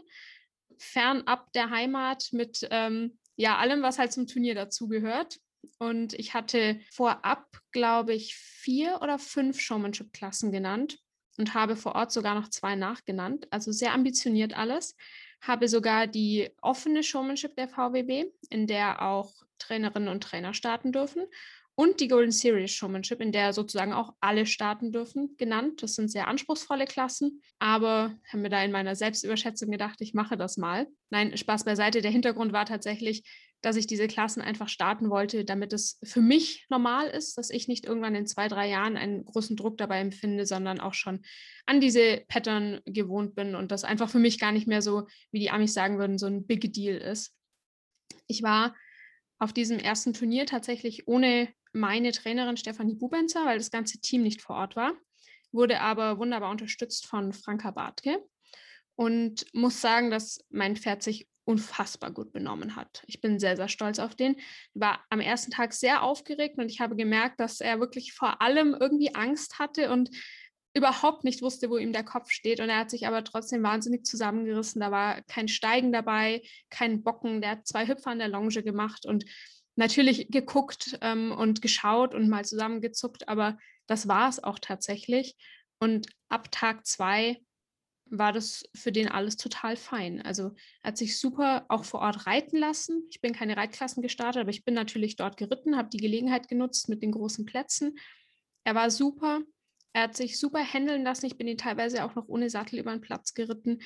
fernab 0.78 1.52
der 1.54 1.72
Heimat 1.72 2.30
mit 2.32 2.68
ähm, 2.70 3.18
ja 3.36 3.58
allem, 3.58 3.82
was 3.82 3.98
halt 3.98 4.12
zum 4.12 4.28
Turnier 4.28 4.54
dazugehört. 4.54 5.40
Und 5.78 6.14
ich 6.14 6.34
hatte 6.34 6.80
vorab, 6.92 7.48
glaube 7.72 8.14
ich, 8.14 8.36
vier 8.36 9.00
oder 9.02 9.20
fünf 9.20 9.60
Showmanship-Klassen 9.60 10.52
genannt 10.52 10.98
und 11.38 11.54
habe 11.54 11.76
vor 11.76 11.96
Ort 11.96 12.12
sogar 12.12 12.36
noch 12.36 12.50
zwei 12.50 12.76
nachgenannt. 12.76 13.48
Also 13.52 13.72
sehr 13.72 13.94
ambitioniert 13.94 14.56
alles. 14.56 14.96
Habe 15.42 15.68
sogar 15.68 16.08
die 16.08 16.50
offene 16.62 17.04
Showmanship 17.04 17.56
der 17.56 17.68
VWB, 17.68 18.26
in 18.50 18.68
der 18.68 19.02
auch 19.02 19.34
Trainerinnen 19.60 20.10
und 20.10 20.24
Trainer 20.24 20.54
starten 20.54 20.92
dürfen 20.92 21.26
und 21.82 22.00
die 22.00 22.08
Golden 22.08 22.32
Series 22.32 22.70
Showmanship, 22.70 23.20
in 23.22 23.32
der 23.32 23.54
sozusagen 23.54 23.92
auch 23.92 24.14
alle 24.20 24.46
starten 24.46 24.92
dürfen, 24.92 25.36
genannt. 25.38 25.82
Das 25.82 25.96
sind 25.96 26.12
sehr 26.12 26.28
anspruchsvolle 26.28 26.86
Klassen, 26.86 27.42
aber 27.58 28.16
haben 28.32 28.44
mir 28.44 28.52
da 28.52 28.64
in 28.64 28.72
meiner 28.72 28.96
Selbstüberschätzung 28.96 29.72
gedacht, 29.72 30.00
ich 30.00 30.14
mache 30.14 30.38
das 30.38 30.58
mal. 30.58 30.86
Nein, 31.10 31.36
Spaß 31.36 31.66
beiseite. 31.66 32.04
Der 32.04 32.12
Hintergrund 32.12 32.54
war 32.54 32.68
tatsächlich, 32.68 33.24
dass 33.62 33.78
ich 33.78 33.88
diese 33.88 34.08
Klassen 34.08 34.44
einfach 34.44 34.70
starten 34.70 35.10
wollte, 35.10 35.44
damit 35.44 35.74
es 35.74 35.98
für 36.04 36.22
mich 36.22 36.68
normal 36.70 37.08
ist, 37.08 37.40
dass 37.40 37.50
ich 37.50 37.68
nicht 37.68 37.84
irgendwann 37.86 38.14
in 38.14 38.28
zwei, 38.28 38.48
drei 38.48 38.70
Jahren 38.70 38.96
einen 38.96 39.26
großen 39.26 39.56
Druck 39.56 39.80
dabei 39.80 40.02
empfinde, 40.02 40.46
sondern 40.46 40.80
auch 40.80 40.94
schon 40.94 41.22
an 41.66 41.82
diese 41.82 42.24
Pattern 42.28 42.82
gewohnt 42.86 43.34
bin 43.34 43.56
und 43.56 43.72
das 43.72 43.86
einfach 43.86 44.12
für 44.12 44.20
mich 44.20 44.40
gar 44.40 44.52
nicht 44.52 44.68
mehr 44.68 44.84
so, 44.84 45.08
wie 45.32 45.40
die 45.40 45.50
Amis 45.50 45.74
sagen 45.74 45.98
würden, 45.98 46.20
so 46.20 46.28
ein 46.28 46.46
Big 46.46 46.72
Deal 46.74 46.98
ist. 46.98 47.34
Ich 48.28 48.44
war 48.44 48.76
auf 49.40 49.52
diesem 49.52 49.80
ersten 49.80 50.14
Turnier 50.14 50.46
tatsächlich 50.46 51.08
ohne 51.08 51.48
meine 51.74 52.12
Trainerin 52.12 52.58
Stefanie 52.58 52.96
Bubenzer, 52.96 53.46
weil 53.46 53.58
das 53.58 53.72
ganze 53.72 54.00
Team 54.00 54.24
nicht 54.24 54.42
vor 54.42 54.56
Ort 54.58 54.76
war, 54.76 54.94
wurde 55.52 55.82
aber 55.82 56.18
wunderbar 56.18 56.52
unterstützt 56.52 57.06
von 57.06 57.34
Franka 57.34 57.72
Bartke 57.72 58.24
und 58.96 59.46
muss 59.54 59.82
sagen, 59.82 60.12
dass 60.12 60.40
mein 60.50 60.76
Pferd 60.76 61.04
sich 61.04 61.28
unfassbar 61.44 62.12
gut 62.12 62.32
benommen 62.32 62.76
hat. 62.76 63.04
Ich 63.08 63.20
bin 63.20 63.40
sehr, 63.40 63.56
sehr 63.56 63.68
stolz 63.68 64.00
auf 64.00 64.16
den. 64.16 64.36
War 64.74 65.04
am 65.10 65.20
ersten 65.20 65.52
Tag 65.52 65.74
sehr 65.74 66.04
aufgeregt 66.04 66.58
und 66.58 66.70
ich 66.70 66.80
habe 66.80 66.96
gemerkt, 66.96 67.40
dass 67.40 67.62
er 67.62 67.80
wirklich 67.80 68.14
vor 68.14 68.42
allem 68.42 68.76
irgendwie 68.80 69.16
Angst 69.16 69.60
hatte 69.60 69.92
und 69.92 70.10
überhaupt 70.74 71.24
nicht 71.24 71.42
wusste, 71.42 71.70
wo 71.70 71.78
ihm 71.78 71.94
der 71.94 72.04
Kopf 72.04 72.30
steht. 72.32 72.60
Und 72.60 72.70
er 72.70 72.78
hat 72.78 72.90
sich 72.90 73.08
aber 73.08 73.24
trotzdem 73.24 73.64
wahnsinnig 73.64 74.06
zusammengerissen. 74.06 74.80
Da 74.80 74.92
war 74.92 75.22
kein 75.24 75.48
Steigen 75.48 75.92
dabei, 75.92 76.42
kein 76.70 77.04
Bocken. 77.04 77.42
Der 77.42 77.52
hat 77.52 77.68
zwei 77.68 77.88
Hüpfer 77.88 78.12
an 78.12 78.20
der 78.20 78.30
Longe 78.30 78.64
gemacht 78.64 79.06
und 79.06 79.26
natürlich 79.76 80.28
geguckt 80.30 80.98
ähm, 81.02 81.32
und 81.32 81.62
geschaut 81.62 82.14
und 82.14 82.30
mal 82.30 82.46
zusammengezuckt. 82.46 83.28
Aber 83.28 83.58
das 83.88 84.08
war 84.08 84.30
es 84.30 84.44
auch 84.44 84.60
tatsächlich. 84.60 85.36
Und 85.80 86.08
ab 86.30 86.52
Tag 86.52 86.86
zwei 86.86 87.42
war 88.12 88.34
das 88.34 88.64
für 88.76 88.92
den 88.92 89.08
alles 89.08 89.38
total 89.38 89.78
fein. 89.78 90.22
Also 90.22 90.52
er 90.84 90.90
hat 90.90 90.98
sich 90.98 91.18
super 91.18 91.66
auch 91.70 91.86
vor 91.86 92.02
Ort 92.02 92.28
reiten 92.28 92.58
lassen. 92.58 93.08
Ich 93.10 93.22
bin 93.22 93.34
keine 93.34 93.56
Reitklassen 93.56 94.04
gestartet, 94.04 94.42
aber 94.42 94.50
ich 94.50 94.66
bin 94.66 94.74
natürlich 94.74 95.16
dort 95.16 95.38
geritten, 95.38 95.78
habe 95.78 95.90
die 95.90 95.98
Gelegenheit 95.98 96.50
genutzt 96.50 96.90
mit 96.90 97.02
den 97.02 97.14
großen 97.14 97.46
Plätzen. 97.46 97.98
Er 98.66 98.76
war 98.76 98.92
super. 98.92 99.40
Er 99.94 100.04
hat 100.04 100.18
sich 100.18 100.38
super 100.38 100.60
händeln 100.60 101.04
lassen. 101.04 101.26
Ich 101.26 101.38
bin 101.38 101.48
ihn 101.48 101.58
teilweise 101.58 102.04
auch 102.04 102.16
noch 102.16 102.28
ohne 102.28 102.50
Sattel 102.50 102.80
über 102.80 102.92
den 102.92 103.02
Platz 103.02 103.34
geritten. 103.34 103.80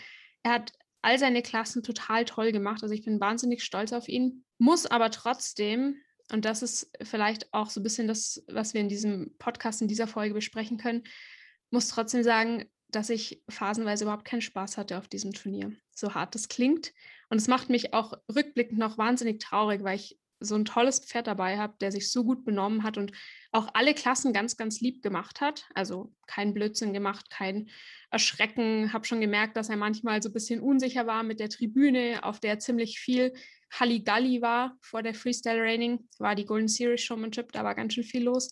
Er 0.43 0.53
hat 0.53 0.73
all 1.05 1.19
seine 1.19 1.43
Klassen 1.43 1.83
total 1.83 2.25
toll 2.25 2.51
gemacht. 2.51 2.81
Also 2.81 2.95
ich 2.95 3.05
bin 3.05 3.21
wahnsinnig 3.21 3.63
stolz 3.63 3.93
auf 3.93 4.09
ihn. 4.09 4.43
Muss 4.57 4.87
aber 4.87 5.11
trotzdem, 5.11 5.97
und 6.31 6.45
das 6.45 6.63
ist 6.63 6.91
vielleicht 7.03 7.53
auch 7.53 7.69
so 7.69 7.79
ein 7.79 7.83
bisschen 7.83 8.07
das, 8.07 8.43
was 8.47 8.73
wir 8.73 8.81
in 8.81 8.89
diesem 8.89 9.35
Podcast, 9.37 9.83
in 9.83 9.87
dieser 9.87 10.07
Folge 10.07 10.33
besprechen 10.33 10.77
können, 10.77 11.03
muss 11.69 11.89
trotzdem 11.89 12.23
sagen, 12.23 12.65
dass 12.89 13.11
ich 13.11 13.43
phasenweise 13.49 14.05
überhaupt 14.05 14.25
keinen 14.25 14.41
Spaß 14.41 14.77
hatte 14.77 14.97
auf 14.97 15.07
diesem 15.07 15.33
Turnier. 15.33 15.73
So 15.91 16.15
hart 16.15 16.33
das 16.33 16.47
klingt. 16.47 16.91
Und 17.29 17.37
es 17.37 17.47
macht 17.47 17.69
mich 17.69 17.93
auch 17.93 18.13
rückblickend 18.33 18.79
noch 18.79 18.97
wahnsinnig 18.97 19.39
traurig, 19.39 19.83
weil 19.83 19.97
ich 19.97 20.17
so 20.39 20.55
ein 20.55 20.65
tolles 20.65 20.99
Pferd 20.99 21.27
dabei 21.27 21.57
habe, 21.57 21.75
der 21.79 21.91
sich 21.91 22.11
so 22.11 22.23
gut 22.23 22.43
benommen 22.45 22.83
hat 22.83 22.97
und 22.97 23.11
auch 23.51 23.69
alle 23.73 23.93
Klassen 23.93 24.33
ganz, 24.33 24.57
ganz 24.57 24.81
lieb 24.81 25.01
gemacht 25.01 25.41
hat. 25.41 25.65
Also 25.73 26.13
kein 26.27 26.53
Blödsinn 26.53 26.93
gemacht, 26.93 27.29
kein 27.29 27.69
Erschrecken. 28.11 28.91
Habe 28.93 29.05
schon 29.05 29.21
gemerkt, 29.21 29.57
dass 29.57 29.69
er 29.69 29.77
manchmal 29.77 30.21
so 30.21 30.29
ein 30.29 30.33
bisschen 30.33 30.59
unsicher 30.59 31.07
war 31.07 31.23
mit 31.23 31.39
der 31.39 31.49
Tribüne, 31.49 32.23
auf 32.23 32.39
der 32.39 32.59
ziemlich 32.59 32.99
viel 32.99 33.33
Halligalli 33.71 34.41
war 34.41 34.77
vor 34.81 35.03
der 35.03 35.13
Freestyle 35.13 35.61
Raining. 35.61 36.07
War 36.19 36.35
die 36.35 36.45
Golden 36.45 36.67
Series 36.67 37.01
Showmanship, 37.01 37.51
da 37.51 37.63
war 37.63 37.75
ganz 37.75 37.93
schön 37.93 38.03
viel 38.03 38.23
los. 38.23 38.49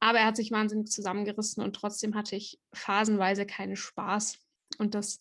Aber 0.00 0.18
er 0.18 0.26
hat 0.26 0.36
sich 0.36 0.50
wahnsinnig 0.50 0.90
zusammengerissen 0.90 1.62
und 1.62 1.76
trotzdem 1.76 2.14
hatte 2.14 2.34
ich 2.34 2.58
phasenweise 2.72 3.46
keinen 3.46 3.76
Spaß. 3.76 4.38
Und 4.78 4.94
das 4.94 5.20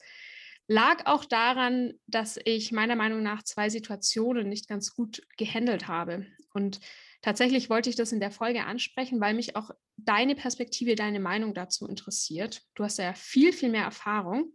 lag 0.71 1.05
auch 1.05 1.25
daran, 1.25 1.95
dass 2.07 2.39
ich 2.45 2.71
meiner 2.71 2.95
Meinung 2.95 3.21
nach 3.21 3.43
zwei 3.43 3.69
Situationen 3.69 4.47
nicht 4.47 4.69
ganz 4.69 4.93
gut 4.93 5.21
gehandelt 5.35 5.89
habe. 5.89 6.25
Und 6.53 6.79
tatsächlich 7.21 7.69
wollte 7.69 7.89
ich 7.89 7.97
das 7.97 8.13
in 8.13 8.21
der 8.21 8.31
Folge 8.31 8.63
ansprechen, 8.63 9.19
weil 9.19 9.33
mich 9.33 9.57
auch 9.57 9.71
deine 9.97 10.33
Perspektive, 10.33 10.95
deine 10.95 11.19
Meinung 11.19 11.53
dazu 11.53 11.87
interessiert. 11.87 12.61
Du 12.73 12.85
hast 12.85 12.99
ja 12.99 13.13
viel, 13.13 13.51
viel 13.51 13.67
mehr 13.67 13.83
Erfahrung. 13.83 14.53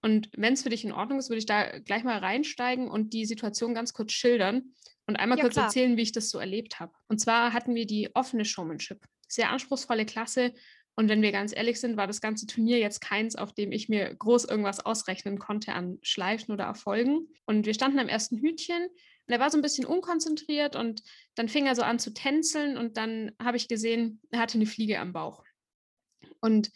Und 0.00 0.30
wenn 0.34 0.54
es 0.54 0.62
für 0.62 0.70
dich 0.70 0.86
in 0.86 0.92
Ordnung 0.92 1.18
ist, 1.18 1.28
würde 1.28 1.40
ich 1.40 1.46
da 1.46 1.80
gleich 1.80 2.02
mal 2.02 2.16
reinsteigen 2.16 2.88
und 2.88 3.12
die 3.12 3.26
Situation 3.26 3.74
ganz 3.74 3.92
kurz 3.92 4.12
schildern 4.12 4.72
und 5.06 5.16
einmal 5.16 5.36
ja, 5.36 5.44
kurz 5.44 5.54
klar. 5.54 5.66
erzählen, 5.66 5.98
wie 5.98 6.02
ich 6.02 6.12
das 6.12 6.30
so 6.30 6.38
erlebt 6.38 6.80
habe. 6.80 6.92
Und 7.08 7.20
zwar 7.20 7.52
hatten 7.52 7.74
wir 7.74 7.84
die 7.84 8.08
offene 8.14 8.46
Showmanship 8.46 9.04
sehr 9.28 9.50
anspruchsvolle 9.50 10.06
Klasse. 10.06 10.52
Und 10.98 11.08
wenn 11.08 11.22
wir 11.22 11.30
ganz 11.30 11.54
ehrlich 11.54 11.78
sind, 11.78 11.96
war 11.96 12.08
das 12.08 12.20
ganze 12.20 12.48
Turnier 12.48 12.80
jetzt 12.80 13.00
keins, 13.00 13.36
auf 13.36 13.52
dem 13.52 13.70
ich 13.70 13.88
mir 13.88 14.12
groß 14.16 14.46
irgendwas 14.46 14.84
ausrechnen 14.84 15.38
konnte 15.38 15.72
an 15.72 16.00
Schleifen 16.02 16.52
oder 16.52 16.64
Erfolgen. 16.64 17.28
Und 17.46 17.66
wir 17.66 17.74
standen 17.74 18.00
am 18.00 18.08
ersten 18.08 18.38
Hütchen 18.38 18.82
und 18.82 19.32
er 19.32 19.38
war 19.38 19.48
so 19.48 19.56
ein 19.56 19.62
bisschen 19.62 19.86
unkonzentriert 19.86 20.74
und 20.74 21.04
dann 21.36 21.48
fing 21.48 21.66
er 21.66 21.76
so 21.76 21.82
an 21.82 22.00
zu 22.00 22.12
tänzeln 22.12 22.76
und 22.76 22.96
dann 22.96 23.30
habe 23.40 23.56
ich 23.56 23.68
gesehen, 23.68 24.20
er 24.32 24.40
hatte 24.40 24.58
eine 24.58 24.66
Fliege 24.66 24.98
am 24.98 25.12
Bauch. 25.12 25.44
Und 26.40 26.72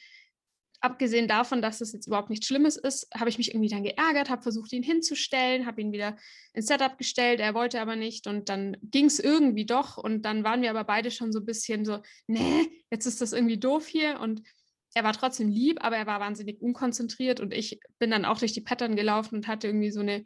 abgesehen 0.82 1.28
davon, 1.28 1.62
dass 1.62 1.80
es 1.80 1.92
jetzt 1.92 2.08
überhaupt 2.08 2.28
nichts 2.28 2.46
Schlimmes 2.46 2.76
ist, 2.76 3.08
habe 3.14 3.30
ich 3.30 3.38
mich 3.38 3.54
irgendwie 3.54 3.68
dann 3.68 3.84
geärgert, 3.84 4.30
habe 4.30 4.42
versucht, 4.42 4.72
ihn 4.72 4.82
hinzustellen, 4.82 5.64
habe 5.64 5.80
ihn 5.80 5.92
wieder 5.92 6.16
ins 6.52 6.66
Setup 6.66 6.98
gestellt, 6.98 7.40
er 7.40 7.54
wollte 7.54 7.80
aber 7.80 7.94
nicht 7.94 8.26
und 8.26 8.48
dann 8.48 8.76
ging 8.82 9.06
es 9.06 9.20
irgendwie 9.20 9.64
doch 9.64 9.96
und 9.96 10.22
dann 10.22 10.42
waren 10.44 10.60
wir 10.60 10.70
aber 10.70 10.84
beide 10.84 11.10
schon 11.10 11.32
so 11.32 11.38
ein 11.38 11.46
bisschen 11.46 11.84
so, 11.84 12.00
nee, 12.26 12.68
jetzt 12.90 13.06
ist 13.06 13.20
das 13.20 13.32
irgendwie 13.32 13.58
doof 13.58 13.86
hier 13.86 14.18
und 14.20 14.42
er 14.94 15.04
war 15.04 15.12
trotzdem 15.12 15.48
lieb, 15.48 15.78
aber 15.84 15.96
er 15.96 16.06
war 16.06 16.20
wahnsinnig 16.20 16.60
unkonzentriert 16.60 17.40
und 17.40 17.54
ich 17.54 17.80
bin 17.98 18.10
dann 18.10 18.24
auch 18.24 18.38
durch 18.38 18.52
die 18.52 18.60
Pattern 18.60 18.96
gelaufen 18.96 19.36
und 19.36 19.48
hatte 19.48 19.68
irgendwie 19.68 19.92
so 19.92 20.00
eine 20.00 20.24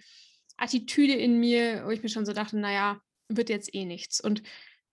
Attitüde 0.56 1.12
in 1.12 1.38
mir, 1.38 1.84
wo 1.84 1.90
ich 1.90 2.02
mir 2.02 2.08
schon 2.08 2.26
so 2.26 2.32
dachte, 2.32 2.58
naja, 2.58 3.00
wird 3.28 3.50
jetzt 3.50 3.74
eh 3.74 3.84
nichts. 3.84 4.20
Und 4.20 4.42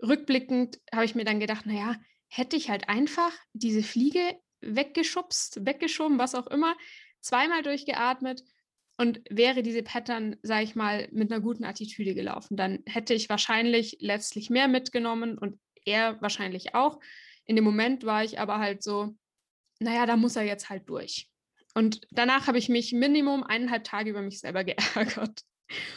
rückblickend 0.02 0.80
habe 0.94 1.06
ich 1.06 1.16
mir 1.16 1.24
dann 1.24 1.40
gedacht, 1.40 1.66
naja, 1.66 1.96
hätte 2.28 2.58
ich 2.58 2.70
halt 2.70 2.90
einfach 2.90 3.32
diese 3.54 3.82
Fliege 3.82 4.38
weggeschubst, 4.66 5.66
weggeschoben, 5.66 6.20
was 6.20 6.36
auch 6.36 6.48
immer, 6.48 6.76
zweimal 7.22 7.64
durchgeatmet 7.64 8.44
und 8.98 9.22
wäre 9.30 9.64
diese 9.64 9.84
Pattern, 9.84 10.36
sage 10.44 10.64
ich 10.64 10.76
mal, 10.76 11.08
mit 11.12 11.32
einer 11.32 11.42
guten 11.42 11.64
Attitüde 11.64 12.14
gelaufen, 12.14 12.58
dann 12.58 12.84
hätte 12.86 13.14
ich 13.14 13.30
wahrscheinlich 13.30 13.98
letztlich 14.00 14.50
mehr 14.50 14.68
mitgenommen 14.68 15.38
und 15.38 15.60
er 15.86 16.22
wahrscheinlich 16.22 16.76
auch. 16.76 17.00
In 17.46 17.56
dem 17.56 17.66
Moment 17.66 18.06
war 18.06 18.24
ich 18.24 18.40
aber 18.40 18.60
halt 18.60 18.84
so, 18.84 19.16
naja, 19.80 20.06
da 20.06 20.16
muss 20.16 20.36
er 20.36 20.44
jetzt 20.44 20.70
halt 20.70 20.88
durch. 20.88 21.30
Und 21.74 22.02
danach 22.12 22.48
habe 22.48 22.60
ich 22.60 22.70
mich 22.70 22.94
Minimum 22.94 23.44
eineinhalb 23.44 23.84
Tage 23.84 24.12
über 24.12 24.22
mich 24.22 24.40
selber 24.40 24.64
geärgert 24.64 25.42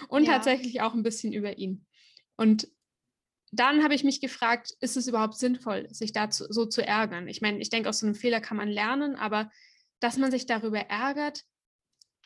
und 0.08 0.24
ja. 0.24 0.32
tatsächlich 0.32 0.80
auch 0.80 0.94
ein 0.94 1.02
bisschen 1.02 1.32
über 1.32 1.58
ihn. 1.58 1.86
Und 2.36 2.68
dann 3.52 3.82
habe 3.82 3.94
ich 3.94 4.04
mich 4.04 4.20
gefragt, 4.20 4.72
ist 4.80 4.96
es 4.96 5.06
überhaupt 5.06 5.34
sinnvoll, 5.34 5.88
sich 5.92 6.12
da 6.12 6.30
so 6.30 6.66
zu 6.66 6.84
ärgern? 6.84 7.28
Ich 7.28 7.40
meine, 7.40 7.58
ich 7.60 7.70
denke, 7.70 7.88
aus 7.88 8.00
so 8.00 8.06
einem 8.06 8.14
Fehler 8.14 8.40
kann 8.40 8.56
man 8.56 8.68
lernen, 8.68 9.16
aber 9.16 9.50
dass 10.00 10.16
man 10.16 10.30
sich 10.30 10.46
darüber 10.46 10.80
ärgert, 10.80 11.42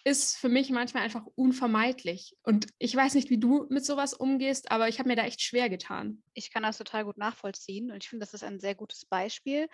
ist 0.05 0.37
für 0.39 0.49
mich 0.49 0.71
manchmal 0.71 1.03
einfach 1.03 1.27
unvermeidlich. 1.35 2.37
Und 2.43 2.69
ich 2.79 2.95
weiß 2.97 3.15
nicht, 3.15 3.29
wie 3.29 3.39
du 3.39 3.67
mit 3.69 3.85
sowas 3.85 4.15
umgehst, 4.15 4.71
aber 4.71 4.89
ich 4.89 4.99
habe 4.99 5.09
mir 5.09 5.17
da 5.17 5.25
echt 5.25 5.43
schwer 5.43 5.69
getan. 5.69 6.23
Ich 6.33 6.50
kann 6.50 6.62
das 6.62 6.79
total 6.79 7.05
gut 7.05 7.19
nachvollziehen 7.19 7.91
und 7.91 8.03
ich 8.03 8.09
finde, 8.09 8.25
das 8.25 8.35
ist 8.35 8.43
ein 8.43 8.61
sehr 8.61 8.75
gutes 8.75 9.05
Beispiel. 9.05 9.69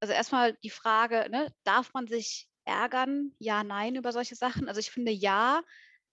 Also 0.00 0.12
erstmal 0.12 0.56
die 0.64 0.70
Frage, 0.70 1.28
ne, 1.30 1.52
darf 1.62 1.92
man 1.94 2.08
sich 2.08 2.48
ärgern? 2.64 3.32
Ja, 3.38 3.62
nein 3.62 3.94
über 3.94 4.12
solche 4.12 4.34
Sachen. 4.34 4.68
Also 4.68 4.80
ich 4.80 4.90
finde 4.90 5.12
ja, 5.12 5.62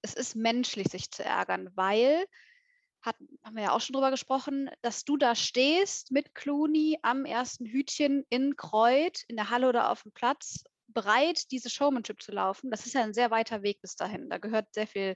es 0.01 0.13
ist 0.13 0.35
menschlich, 0.35 0.89
sich 0.89 1.09
zu 1.09 1.23
ärgern, 1.23 1.69
weil 1.73 2.25
hat, 3.01 3.15
haben 3.43 3.55
wir 3.55 3.63
ja 3.63 3.71
auch 3.71 3.81
schon 3.81 3.93
drüber 3.93 4.11
gesprochen, 4.11 4.69
dass 4.81 5.05
du 5.05 5.17
da 5.17 5.35
stehst 5.35 6.11
mit 6.11 6.35
Clooney 6.35 6.99
am 7.01 7.25
ersten 7.25 7.65
Hütchen 7.65 8.25
in 8.29 8.55
Kreuth, 8.55 9.23
in 9.27 9.35
der 9.35 9.49
Halle 9.49 9.69
oder 9.69 9.91
auf 9.91 10.03
dem 10.03 10.11
Platz, 10.11 10.63
bereit, 10.87 11.51
diese 11.51 11.69
Showmanship 11.69 12.21
zu 12.21 12.31
laufen. 12.31 12.71
Das 12.71 12.85
ist 12.85 12.93
ja 12.93 13.03
ein 13.03 13.13
sehr 13.13 13.29
weiter 13.29 13.61
Weg 13.61 13.81
bis 13.81 13.95
dahin. 13.95 14.29
Da 14.29 14.37
gehört 14.37 14.73
sehr 14.73 14.87
viel 14.87 15.15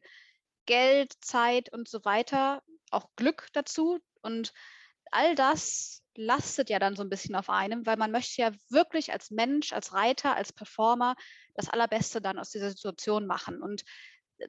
Geld, 0.66 1.14
Zeit 1.22 1.74
und 1.74 1.88
so 1.88 2.06
weiter, 2.06 2.62
auch 2.92 3.10
Glück 3.16 3.48
dazu. 3.54 4.00
Und 4.22 4.54
all 5.12 5.36
das 5.36 6.04
lastet 6.16 6.70
ja 6.70 6.80
dann 6.80 6.96
so 6.96 7.04
ein 7.04 7.10
bisschen 7.10 7.36
auf 7.36 7.50
einem, 7.50 7.86
weil 7.86 7.98
man 7.98 8.12
möchte 8.12 8.42
ja 8.42 8.52
wirklich 8.70 9.12
als 9.12 9.32
Mensch, 9.32 9.74
als 9.74 9.94
Reiter, 9.94 10.36
als 10.36 10.54
Performer 10.54 11.16
das 11.56 11.70
Allerbeste 11.70 12.22
dann 12.22 12.38
aus 12.38 12.50
dieser 12.50 12.70
Situation 12.70 13.26
machen. 13.26 13.62
Und 13.62 13.84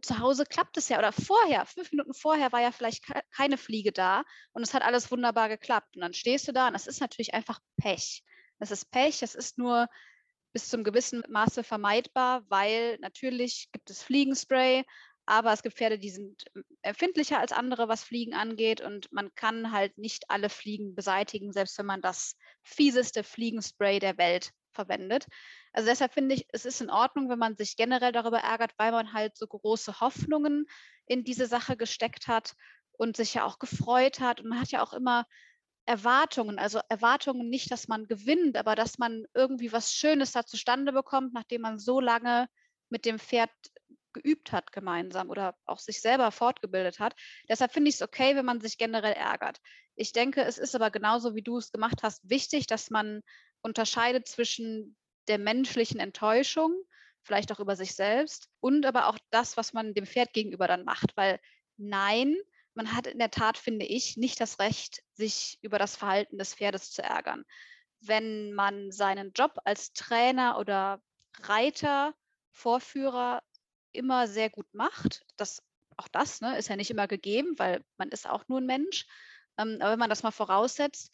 zu 0.00 0.18
Hause 0.18 0.44
klappt 0.44 0.76
es 0.76 0.88
ja 0.88 0.98
oder 0.98 1.12
vorher, 1.12 1.66
fünf 1.66 1.92
Minuten 1.92 2.14
vorher 2.14 2.52
war 2.52 2.60
ja 2.60 2.72
vielleicht 2.72 3.04
keine 3.30 3.58
Fliege 3.58 3.92
da 3.92 4.24
und 4.52 4.62
es 4.62 4.74
hat 4.74 4.82
alles 4.82 5.10
wunderbar 5.10 5.48
geklappt. 5.48 5.96
Und 5.96 6.02
dann 6.02 6.14
stehst 6.14 6.48
du 6.48 6.52
da 6.52 6.68
und 6.68 6.72
das 6.72 6.86
ist 6.86 7.00
natürlich 7.00 7.34
einfach 7.34 7.60
Pech. 7.76 8.22
Das 8.58 8.70
ist 8.70 8.90
Pech, 8.90 9.18
das 9.20 9.34
ist 9.34 9.58
nur 9.58 9.88
bis 10.52 10.68
zum 10.68 10.84
gewissen 10.84 11.22
Maße 11.28 11.64
vermeidbar, 11.64 12.44
weil 12.48 12.98
natürlich 13.00 13.68
gibt 13.72 13.90
es 13.90 14.02
Fliegenspray, 14.02 14.84
aber 15.26 15.52
es 15.52 15.62
gibt 15.62 15.76
Pferde, 15.76 15.98
die 15.98 16.10
sind 16.10 16.44
ähm, 16.54 16.64
empfindlicher 16.82 17.38
als 17.38 17.52
andere, 17.52 17.88
was 17.88 18.04
Fliegen 18.04 18.34
angeht 18.34 18.80
und 18.80 19.10
man 19.12 19.34
kann 19.34 19.72
halt 19.72 19.96
nicht 19.98 20.30
alle 20.30 20.48
Fliegen 20.48 20.94
beseitigen, 20.94 21.52
selbst 21.52 21.78
wenn 21.78 21.86
man 21.86 22.02
das 22.02 22.36
fieseste 22.62 23.22
Fliegenspray 23.22 23.98
der 23.98 24.18
Welt 24.18 24.52
verwendet. 24.72 25.26
Also 25.72 25.88
deshalb 25.88 26.12
finde 26.14 26.34
ich, 26.34 26.46
es 26.52 26.64
ist 26.64 26.80
in 26.80 26.90
Ordnung, 26.90 27.28
wenn 27.28 27.38
man 27.38 27.56
sich 27.56 27.76
generell 27.76 28.12
darüber 28.12 28.38
ärgert, 28.40 28.72
weil 28.78 28.92
man 28.92 29.12
halt 29.12 29.36
so 29.36 29.46
große 29.46 30.00
Hoffnungen 30.00 30.66
in 31.06 31.24
diese 31.24 31.46
Sache 31.46 31.76
gesteckt 31.76 32.28
hat. 32.28 32.54
und 32.98 33.16
sich 33.16 33.34
ja 33.34 33.44
auch 33.44 33.58
gefreut 33.58 34.20
hat. 34.20 34.40
Und 34.40 34.48
man 34.48 34.60
hat 34.60 34.70
ja 34.70 34.82
auch 34.82 34.92
immer 34.92 35.26
Erwartungen, 35.86 36.58
also 36.58 36.80
Erwartungen 36.88 37.48
nicht, 37.48 37.70
dass 37.72 37.88
man 37.88 38.06
gewinnt, 38.06 38.56
aber 38.56 38.76
dass 38.76 38.98
man 38.98 39.24
irgendwie 39.34 39.72
was 39.72 39.92
Schönes 39.92 40.32
da 40.32 40.44
zustande 40.46 40.92
bekommt, 40.92 41.34
nachdem 41.34 41.62
man 41.62 41.78
so 41.78 42.00
lange 42.00 42.48
mit 42.90 43.04
dem 43.04 43.18
Pferd 43.18 43.50
geübt 44.12 44.52
hat 44.52 44.72
gemeinsam 44.72 45.30
oder 45.30 45.56
auch 45.64 45.78
sich 45.78 46.00
selber 46.00 46.30
fortgebildet 46.30 47.00
hat. 47.00 47.14
Deshalb 47.48 47.72
finde 47.72 47.88
ich 47.88 47.96
es 47.96 48.02
okay, 48.02 48.36
wenn 48.36 48.44
man 48.44 48.60
sich 48.60 48.78
generell 48.78 49.14
ärgert. 49.14 49.58
Ich 49.96 50.12
denke, 50.12 50.42
es 50.42 50.58
ist 50.58 50.74
aber 50.74 50.90
genauso, 50.90 51.34
wie 51.34 51.42
du 51.42 51.56
es 51.56 51.72
gemacht 51.72 52.02
hast, 52.02 52.28
wichtig, 52.28 52.66
dass 52.66 52.90
man 52.90 53.22
unterscheidet 53.62 54.28
zwischen 54.28 54.96
der 55.28 55.38
menschlichen 55.38 56.00
Enttäuschung, 56.00 56.74
vielleicht 57.22 57.52
auch 57.52 57.60
über 57.60 57.76
sich 57.76 57.94
selbst, 57.94 58.48
und 58.60 58.84
aber 58.84 59.06
auch 59.06 59.18
das, 59.30 59.56
was 59.56 59.72
man 59.72 59.94
dem 59.94 60.06
Pferd 60.06 60.32
gegenüber 60.32 60.66
dann 60.66 60.84
macht. 60.84 61.16
Weil 61.16 61.40
nein, 61.76 62.36
man 62.74 62.94
hat 62.94 63.06
in 63.06 63.18
der 63.18 63.30
Tat, 63.30 63.58
finde 63.58 63.86
ich, 63.86 64.16
nicht 64.16 64.40
das 64.40 64.58
Recht, 64.58 65.02
sich 65.14 65.58
über 65.62 65.78
das 65.78 65.96
Verhalten 65.96 66.38
des 66.38 66.54
Pferdes 66.54 66.90
zu 66.90 67.02
ärgern. 67.02 67.44
Wenn 68.00 68.52
man 68.52 68.90
seinen 68.90 69.32
Job 69.32 69.58
als 69.64 69.92
Trainer 69.92 70.58
oder 70.58 71.00
Reiter, 71.42 72.14
Vorführer 72.50 73.42
immer 73.92 74.26
sehr 74.26 74.50
gut 74.50 74.66
macht, 74.72 75.24
das, 75.36 75.62
auch 75.96 76.08
das 76.08 76.40
ne, 76.40 76.58
ist 76.58 76.68
ja 76.68 76.76
nicht 76.76 76.90
immer 76.90 77.06
gegeben, 77.06 77.58
weil 77.58 77.84
man 77.96 78.08
ist 78.08 78.28
auch 78.28 78.48
nur 78.48 78.60
ein 78.60 78.66
Mensch. 78.66 79.06
Ähm, 79.58 79.78
aber 79.80 79.92
wenn 79.92 79.98
man 79.98 80.10
das 80.10 80.22
mal 80.22 80.30
voraussetzt, 80.30 81.12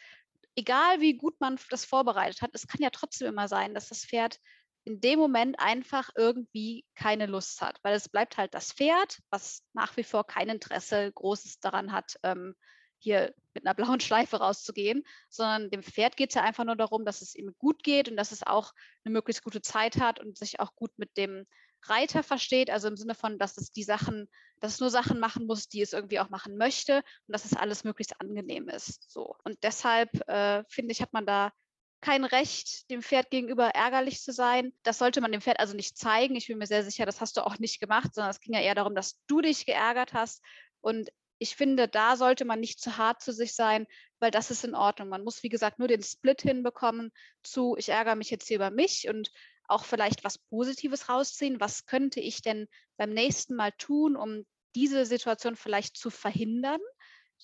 egal 0.59 1.01
wie 1.01 1.17
gut 1.17 1.41
man 1.41 1.57
das 1.71 1.85
vorbereitet 1.85 2.43
hat, 2.43 2.51
es 2.53 2.67
kann 2.67 2.83
ja 2.83 2.91
trotzdem 2.91 3.29
immer 3.29 3.47
sein, 3.47 3.75
dass 3.75 3.89
das 3.89 4.05
Pferd 4.05 4.39
in 4.85 5.01
dem 5.01 5.19
Moment 5.19 5.61
einfach 5.61 6.11
irgendwie 6.17 6.85
keine 6.97 7.27
Lust 7.27 7.61
hat, 7.61 7.79
weil 7.83 7.95
es 7.95 8.09
bleibt 8.09 8.39
halt 8.39 8.55
das 8.55 8.73
Pferd, 8.73 9.21
was 9.31 9.63
nach 9.73 9.97
wie 9.97 10.03
vor 10.03 10.27
kein 10.27 10.49
Interesse 10.49 11.13
großes 11.13 11.61
daran 11.61 11.93
hat, 11.93 12.17
ähm, 12.25 12.55
hier 12.99 13.35
mit 13.55 13.65
einer 13.65 13.75
blauen 13.99 14.01
Schleife 14.01 14.39
rauszugehen, 14.39 15.05
sondern 15.29 15.71
dem 15.71 15.85
Pferd 15.85 16.17
geht 16.17 16.31
es 16.31 16.35
ja 16.35 16.43
einfach 16.43 16.65
nur 16.65 16.77
darum, 16.77 17.05
dass 17.05 17.23
es 17.23 17.37
ihm 17.37 17.55
gut 17.59 17.85
geht 17.85 18.09
und 18.09 18.17
dass 18.17 18.33
es 18.33 18.43
auch 18.43 18.73
eine 19.05 19.13
möglichst 19.13 19.45
gute 19.45 19.63
Zeit 19.63 20.01
hat 20.01 20.19
und 20.19 20.37
sich 20.37 20.59
auch 20.59 20.75
gut 20.75 20.91
mit 20.97 21.17
dem 21.17 21.47
Reiter 21.83 22.23
versteht, 22.23 22.71
also 22.71 22.89
im 22.89 22.97
Sinne 22.97 23.15
von, 23.15 23.39
dass 23.39 23.57
es 23.57 23.73
die 23.73 23.83
Sachen, 23.83 24.29
dass 24.61 24.75
es 24.75 24.81
nur 24.81 24.91
Sachen 24.91 25.21
machen 25.21 25.47
muss, 25.47 25.69
die 25.69 25.81
es 25.81 25.93
irgendwie 25.93 26.21
auch 26.21 26.31
machen 26.31 26.57
möchte 26.57 26.99
und 26.99 27.33
dass 27.33 27.45
es 27.45 27.55
alles 27.55 27.85
möglichst 27.85 28.21
angenehm 28.21 28.69
ist. 28.69 29.11
So. 29.11 29.35
Und 29.45 29.59
deshalb 29.63 30.11
äh, 30.29 30.65
finde 30.69 30.93
ich, 30.93 31.03
hat 31.03 31.13
man 31.13 31.27
da 31.27 31.53
kein 32.01 32.25
Recht, 32.25 32.89
dem 32.91 33.03
Pferd 33.03 33.31
gegenüber 33.31 33.71
ärgerlich 33.71 34.23
zu 34.23 34.33
sein. 34.33 34.73
Das 34.83 34.99
sollte 34.99 35.21
man 35.21 35.33
dem 35.33 35.41
Pferd 35.41 35.59
also 35.59 35.75
nicht 35.75 35.99
zeigen. 35.99 36.37
Ich 36.37 36.47
bin 36.47 36.59
mir 36.59 36.67
sehr 36.67 36.85
sicher, 36.85 37.07
das 37.07 37.21
hast 37.21 37.37
du 37.37 37.45
auch 37.45 37.59
nicht 37.59 37.81
gemacht, 37.81 38.15
sondern 38.15 38.31
es 38.31 38.41
ging 38.41 38.55
ja 38.55 38.61
eher 38.61 38.77
darum, 38.77 38.95
dass 38.95 39.19
du 39.27 39.41
dich 39.41 39.67
geärgert 39.67 40.13
hast. 40.13 40.43
Und 40.81 41.11
ich 41.39 41.57
finde, 41.57 41.89
da 41.89 42.17
sollte 42.17 42.45
man 42.45 42.61
nicht 42.61 42.81
zu 42.81 42.97
hart 42.99 43.23
zu 43.23 43.33
sich 43.33 43.55
sein, 43.55 43.87
weil 44.19 44.31
das 44.31 44.51
ist 44.51 44.65
in 44.65 44.75
Ordnung. 44.75 45.09
Man 45.09 45.25
muss, 45.25 45.43
wie 45.43 45.49
gesagt, 45.49 45.79
nur 45.79 45.89
den 45.89 46.03
Split 46.03 46.43
hinbekommen 46.43 47.13
zu, 47.43 47.77
ich 47.79 47.89
ärgere 47.89 48.17
mich 48.17 48.31
jetzt 48.31 48.49
hier 48.49 48.57
über 48.57 48.71
mich 48.71 49.09
und 49.09 49.31
auch 49.69 49.85
vielleicht 49.85 50.25
was 50.25 50.39
Positives 50.39 51.09
rausziehen. 51.09 51.61
Was 51.61 51.87
könnte 51.87 52.21
ich 52.21 52.43
denn 52.43 52.67
beim 52.97 53.11
nächsten 53.11 53.55
Mal 53.55 53.73
tun, 53.73 54.17
um 54.17 54.45
diese 54.75 55.07
Situation 55.07 55.57
vielleicht 55.57 55.97
zu 55.97 56.11
verhindern? 56.11 56.81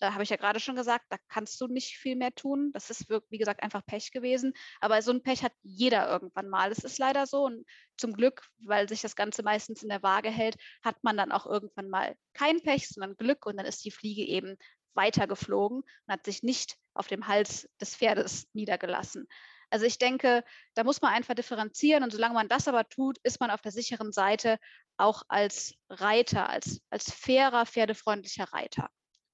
Da 0.01 0.13
habe 0.13 0.25
ich 0.25 0.31
ja 0.31 0.37
gerade 0.37 0.59
schon 0.59 0.75
gesagt, 0.75 1.05
da 1.11 1.17
kannst 1.29 1.61
du 1.61 1.69
nicht 1.69 1.97
viel 1.97 2.17
mehr 2.17 2.35
tun. 2.35 2.71
Das 2.73 2.91
ist, 2.91 3.09
wie 3.09 3.39
gesagt, 3.39 3.63
einfach 3.63 3.87
Pech 3.87 4.11
gewesen. 4.11 4.53
Aber 4.81 5.01
so 5.03 5.13
ein 5.13 5.23
Pech 5.23 5.45
hat 5.45 5.53
jeder 5.63 6.09
irgendwann 6.09 6.49
mal. 6.49 6.73
Es 6.73 6.83
ist 6.83 6.99
leider 6.99 7.27
so. 7.27 7.45
Und 7.45 7.65
zum 7.97 8.13
Glück, 8.13 8.49
weil 8.59 8.89
sich 8.89 9.03
das 9.03 9.15
Ganze 9.15 9.45
meistens 9.45 9.83
in 9.83 9.89
der 9.89 10.03
Waage 10.03 10.31
hält, 10.31 10.57
hat 10.83 10.97
man 11.05 11.17
dann 11.17 11.31
auch 11.31 11.47
irgendwann 11.47 11.89
mal 11.91 12.17
kein 12.33 12.61
Pech, 12.61 12.89
sondern 12.89 13.17
Glück. 13.17 13.47
Und 13.47 13.57
dann 13.57 13.67
ist 13.67 13.85
die 13.85 13.93
Fliege 13.93 14.23
eben 14.23 14.57
weitergeflogen 14.95 15.79
und 15.79 16.13
hat 16.13 16.25
sich 16.25 16.43
nicht 16.43 16.77
auf 16.95 17.07
dem 17.07 17.29
Hals 17.29 17.69
des 17.81 17.97
Pferdes 17.97 18.49
niedergelassen. 18.53 19.29
Also 19.75 19.87
ich 19.87 19.99
denke, 19.99 20.45
da 20.75 20.85
muss 20.85 21.03
man 21.03 21.13
einfach 21.13 21.35
differenzieren 21.35 22.05
und 22.05 22.13
solange 22.13 22.35
man 22.35 22.47
das 22.47 22.69
aber 22.69 22.89
tut, 22.89 23.19
ist 23.25 23.41
man 23.41 23.51
auf 23.51 23.61
der 23.61 23.73
sicheren 23.73 24.13
Seite 24.13 24.61
auch 24.97 25.25
als 25.27 25.75
Reiter, 25.91 26.49
als, 26.49 26.81
als 26.91 27.13
fairer, 27.13 27.67
pferdefreundlicher 27.67 28.45
Reiter. 28.53 28.89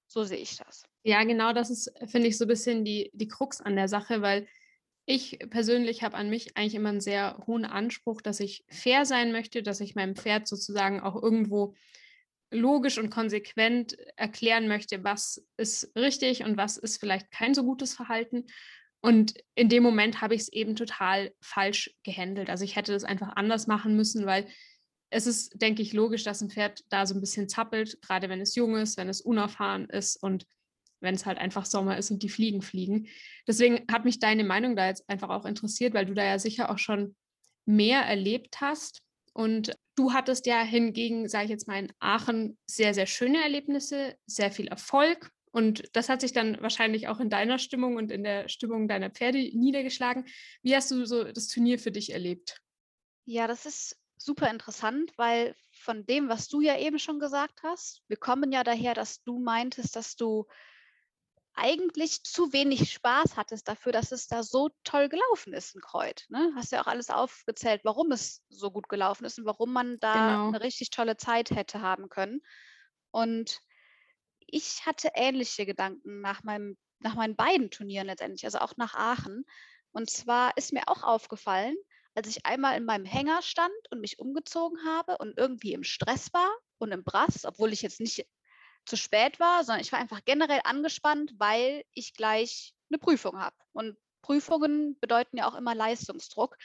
So 0.07 0.25
sehe 0.25 0.39
ich 0.39 0.57
das. 0.57 0.83
Ja, 1.03 1.23
genau 1.25 1.53
das 1.53 1.69
ist, 1.69 1.93
finde 2.07 2.29
ich, 2.29 2.39
so 2.39 2.47
ein 2.47 2.49
bisschen 2.49 2.87
die, 2.87 3.11
die 3.13 3.29
Krux 3.29 3.61
an 3.61 3.77
der 3.77 3.87
Sache, 3.87 4.23
weil 4.23 4.49
ich 5.05 5.39
persönlich 5.51 6.03
habe 6.03 6.17
an 6.17 6.31
mich 6.31 6.57
eigentlich 6.57 6.75
immer 6.75 6.89
einen 6.89 7.03
sehr 7.03 7.37
hohen 7.47 7.67
Anspruch, 7.67 8.23
dass 8.23 8.41
ich 8.41 8.65
fair 8.71 9.05
sein 9.05 9.33
möchte, 9.33 9.63
dass 9.63 9.81
ich 9.81 9.95
meinem 9.95 10.17
Pferd 10.17 10.49
sozusagen 10.49 11.01
auch 11.01 11.23
irgendwo 11.23 11.75
logisch 12.51 12.97
und 12.97 13.11
konsequent 13.11 13.99
erklären 14.17 14.69
möchte, 14.69 15.05
was 15.05 15.47
ist 15.59 15.95
richtig 15.97 16.45
und 16.45 16.57
was 16.57 16.79
ist 16.79 16.99
vielleicht 16.99 17.31
kein 17.31 17.53
so 17.53 17.63
gutes 17.63 17.93
Verhalten. 17.93 18.47
Und 19.03 19.35
in 19.55 19.69
dem 19.69 19.83
Moment 19.83 20.21
habe 20.21 20.35
ich 20.35 20.43
es 20.43 20.53
eben 20.53 20.77
total 20.77 21.33
falsch 21.41 21.91
gehandelt. 22.03 22.51
Also 22.51 22.65
ich 22.65 22.77
hätte 22.77 22.93
das 22.93 23.05
einfach 23.05 23.35
anders 23.37 23.67
machen 23.67 23.97
müssen, 23.97 24.27
weil 24.27 24.47
es 25.11 25.27
ist, 25.27 25.61
denke 25.61 25.83
ich, 25.83 25.93
logisch, 25.93 26.23
dass 26.23 26.41
ein 26.41 26.51
Pferd 26.51 26.85
da 26.89 27.07
so 27.07 27.15
ein 27.15 27.21
bisschen 27.21 27.49
zappelt, 27.49 28.01
gerade 28.03 28.29
wenn 28.29 28.41
es 28.41 28.55
jung 28.55 28.77
ist, 28.77 28.97
wenn 28.97 29.09
es 29.09 29.21
unerfahren 29.21 29.89
ist 29.89 30.23
und 30.23 30.47
wenn 31.01 31.15
es 31.15 31.27
halt 31.27 31.39
einfach 31.39 31.65
Sommer 31.65 31.97
ist 31.99 32.11
und 32.11 32.23
die 32.23 32.29
Fliegen 32.29 32.63
fliegen. 32.63 33.09
Deswegen 33.47 33.87
hat 33.91 34.05
mich 34.05 34.19
deine 34.19 34.45
Meinung 34.45 34.77
da 34.77 34.87
jetzt 34.87 35.09
einfach 35.09 35.31
auch 35.31 35.47
interessiert, 35.47 35.95
weil 35.95 36.07
du 36.07 36.15
da 36.15 36.25
ja 36.25 36.39
sicher 36.39 36.71
auch 36.71 36.79
schon 36.79 37.17
mehr 37.65 38.03
erlebt 38.03 38.61
hast. 38.61 39.03
Und 39.33 39.75
du 39.97 40.13
hattest 40.13 40.47
ja 40.47 40.63
hingegen, 40.63 41.29
sage 41.29 41.45
ich 41.45 41.51
jetzt 41.51 41.69
mal, 41.69 41.79
in 41.79 41.93
Aachen 41.99 42.59
sehr, 42.67 42.95
sehr 42.95 43.07
schöne 43.07 43.43
Erlebnisse, 43.43 44.17
sehr 44.27 44.51
viel 44.53 44.69
Erfolg. 44.69 45.31
Und 45.53 45.95
das 45.97 46.09
hat 46.09 46.21
sich 46.21 46.33
dann 46.33 46.61
wahrscheinlich 46.61 47.09
auch 47.09 47.19
in 47.19 47.31
deiner 47.31 47.59
Stimmung 47.59 47.97
und 47.97 48.13
in 48.13 48.23
der 48.23 48.49
Stimmung 48.49 48.87
deiner 48.87 49.11
Pferde 49.11 49.39
niedergeschlagen. 49.39 50.27
Wie 50.63 50.77
hast 50.77 50.91
du 50.91 51.05
so 51.07 51.25
das 51.25 51.49
Turnier 51.49 51.79
für 51.79 51.91
dich 51.91 52.13
erlebt? 52.13 52.61
Ja, 53.25 53.47
das 53.47 53.67
ist 53.67 53.97
super 54.17 54.51
interessant, 54.51 55.13
weil 55.17 55.55
von 55.73 56.07
dem, 56.07 56.29
was 56.29 56.49
du 56.49 56.61
ja 56.61 56.79
eben 56.79 56.99
schon 56.99 57.19
gesagt 57.19 57.63
hast, 57.63 58.03
wir 58.07 58.17
kommen 58.17 58.53
ja 58.53 58.63
daher, 58.63 58.95
dass 58.95 59.23
du 59.23 59.39
meintest, 59.39 59.97
dass 59.97 60.15
du 60.15 60.47
eigentlich 61.55 62.23
zu 62.23 62.53
wenig 62.53 62.93
Spaß 62.93 63.37
hattest 63.37 63.69
dafür, 63.69 63.93
dass 63.93 64.13
es 64.13 64.29
da 64.29 64.43
so 64.43 64.71
toll 64.85 65.09
gelaufen 65.09 65.53
ist 65.53 65.75
in 65.75 65.81
Kreuz. 65.81 66.29
Ne? 66.29 66.53
Hast 66.55 66.73
ja 66.73 66.81
auch 66.81 66.87
alles 66.87 67.11
aufgezählt, 67.11 67.83
warum 67.85 68.13
es 68.13 68.43
so 68.49 68.71
gut 68.71 68.89
gelaufen 68.89 69.25
ist 69.25 69.39
und 69.39 69.47
warum 69.47 69.73
man 69.73 69.99
da 69.99 70.13
genau. 70.13 70.49
eine 70.49 70.61
richtig 70.61 70.91
tolle 70.91 71.17
Zeit 71.17 71.51
hätte 71.51 71.81
haben 71.81 72.09
können. 72.09 72.41
Und 73.11 73.61
ich 74.53 74.87
hatte 74.87 75.11
ähnliche 75.15 75.67
Gedanken 75.67 76.21
nach, 76.21 76.43
meinem, 76.43 76.77
nach 76.99 77.15
meinen 77.15 77.37
beiden 77.37 77.71
Turnieren 77.71 78.07
letztendlich, 78.07 78.45
also 78.45 78.59
auch 78.59 78.77
nach 78.77 78.95
Aachen. 78.95 79.45
Und 79.93 80.11
zwar 80.11 80.57
ist 80.57 80.73
mir 80.73 80.83
auch 80.87 81.03
aufgefallen, 81.03 81.77
als 82.15 82.29
ich 82.29 82.47
einmal 82.47 82.77
in 82.77 82.85
meinem 82.85 83.05
Hänger 83.05 83.43
stand 83.43 83.73
und 83.91 84.01
mich 84.01 84.19
umgezogen 84.19 84.79
habe 84.85 85.19
und 85.19 85.39
irgendwie 85.39 85.73
im 85.73 85.85
Stress 85.85 86.33
war 86.33 86.51
und 86.79 86.93
im 86.93 87.05
Brass, 87.05 87.45
obwohl 87.45 87.73
ich 87.73 87.83
jetzt 87.83 88.01
nicht 88.01 88.27
zu 88.87 88.97
spät 88.97 89.39
war, 89.39 89.65
sondern 89.65 89.83
ich 89.83 89.93
war 89.93 89.99
einfach 89.99 90.25
generell 90.25 90.61
angespannt, 90.65 91.35
weil 91.39 91.85
ich 91.93 92.15
gleich 92.15 92.75
eine 92.91 92.99
Prüfung 92.99 93.39
habe. 93.39 93.57
Und 93.73 93.97
Prüfungen 94.23 94.99
bedeuten 95.01 95.37
ja 95.37 95.49
auch 95.49 95.55
immer 95.55 95.75
Leistungsdruck. 95.75 96.57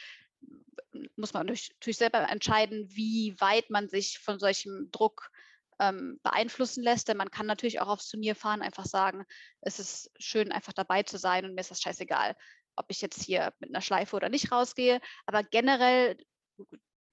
Muss 1.15 1.33
man 1.33 1.45
natürlich 1.45 1.97
selber 1.97 2.29
entscheiden, 2.29 2.87
wie 2.89 3.35
weit 3.39 3.69
man 3.69 3.89
sich 3.89 4.19
von 4.19 4.39
solchem 4.39 4.89
Druck 4.91 5.29
ähm, 5.79 6.19
beeinflussen 6.23 6.83
lässt. 6.83 7.07
Denn 7.07 7.17
man 7.17 7.31
kann 7.31 7.45
natürlich 7.45 7.79
auch 7.81 7.87
aufs 7.87 8.09
Turnier 8.09 8.35
fahren, 8.35 8.61
einfach 8.61 8.85
sagen, 8.85 9.25
es 9.61 9.79
ist 9.79 10.11
schön, 10.19 10.51
einfach 10.51 10.73
dabei 10.73 11.03
zu 11.03 11.17
sein 11.17 11.45
und 11.45 11.53
mir 11.53 11.61
ist 11.61 11.71
das 11.71 11.81
scheißegal, 11.81 12.35
ob 12.75 12.85
ich 12.89 13.01
jetzt 13.01 13.21
hier 13.21 13.53
mit 13.59 13.69
einer 13.69 13.81
Schleife 13.81 14.15
oder 14.15 14.29
nicht 14.29 14.51
rausgehe. 14.51 14.99
Aber 15.25 15.43
generell 15.43 16.17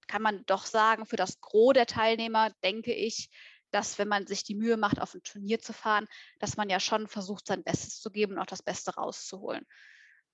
kann 0.06 0.22
man 0.22 0.44
doch 0.46 0.66
sagen, 0.66 1.06
für 1.06 1.16
das 1.16 1.40
Gros 1.40 1.74
der 1.74 1.86
Teilnehmer 1.86 2.50
denke 2.62 2.92
ich, 2.92 3.30
dass 3.70 3.98
wenn 3.98 4.08
man 4.08 4.26
sich 4.26 4.44
die 4.44 4.54
Mühe 4.54 4.76
macht, 4.76 5.00
auf 5.00 5.14
ein 5.14 5.22
Turnier 5.22 5.58
zu 5.58 5.72
fahren, 5.72 6.06
dass 6.38 6.56
man 6.56 6.68
ja 6.68 6.78
schon 6.78 7.08
versucht, 7.08 7.46
sein 7.46 7.64
Bestes 7.64 8.00
zu 8.00 8.10
geben 8.10 8.34
und 8.34 8.38
auch 8.38 8.46
das 8.46 8.62
Beste 8.62 8.94
rauszuholen. 8.94 9.66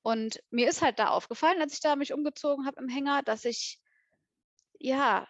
Und 0.02 0.42
mir 0.50 0.68
ist 0.68 0.82
halt 0.82 0.98
da 0.98 1.08
aufgefallen, 1.08 1.60
als 1.60 1.74
ich 1.74 1.80
da 1.80 1.96
mich 1.96 2.12
umgezogen 2.12 2.66
habe 2.66 2.80
im 2.80 2.88
Hänger, 2.88 3.22
dass 3.22 3.44
ich 3.44 3.80
ja 4.78 5.28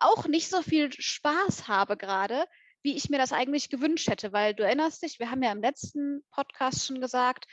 auch 0.00 0.26
nicht 0.26 0.48
so 0.48 0.62
viel 0.62 0.92
Spaß 0.92 1.68
habe 1.68 1.96
gerade, 1.96 2.44
wie 2.82 2.96
ich 2.96 3.10
mir 3.10 3.18
das 3.18 3.32
eigentlich 3.32 3.68
gewünscht 3.68 4.08
hätte, 4.08 4.32
weil 4.32 4.54
du 4.54 4.64
erinnerst 4.64 5.02
dich, 5.02 5.18
wir 5.18 5.30
haben 5.30 5.42
ja 5.42 5.52
im 5.52 5.60
letzten 5.60 6.24
Podcast 6.30 6.86
schon 6.86 7.00
gesagt, 7.00 7.46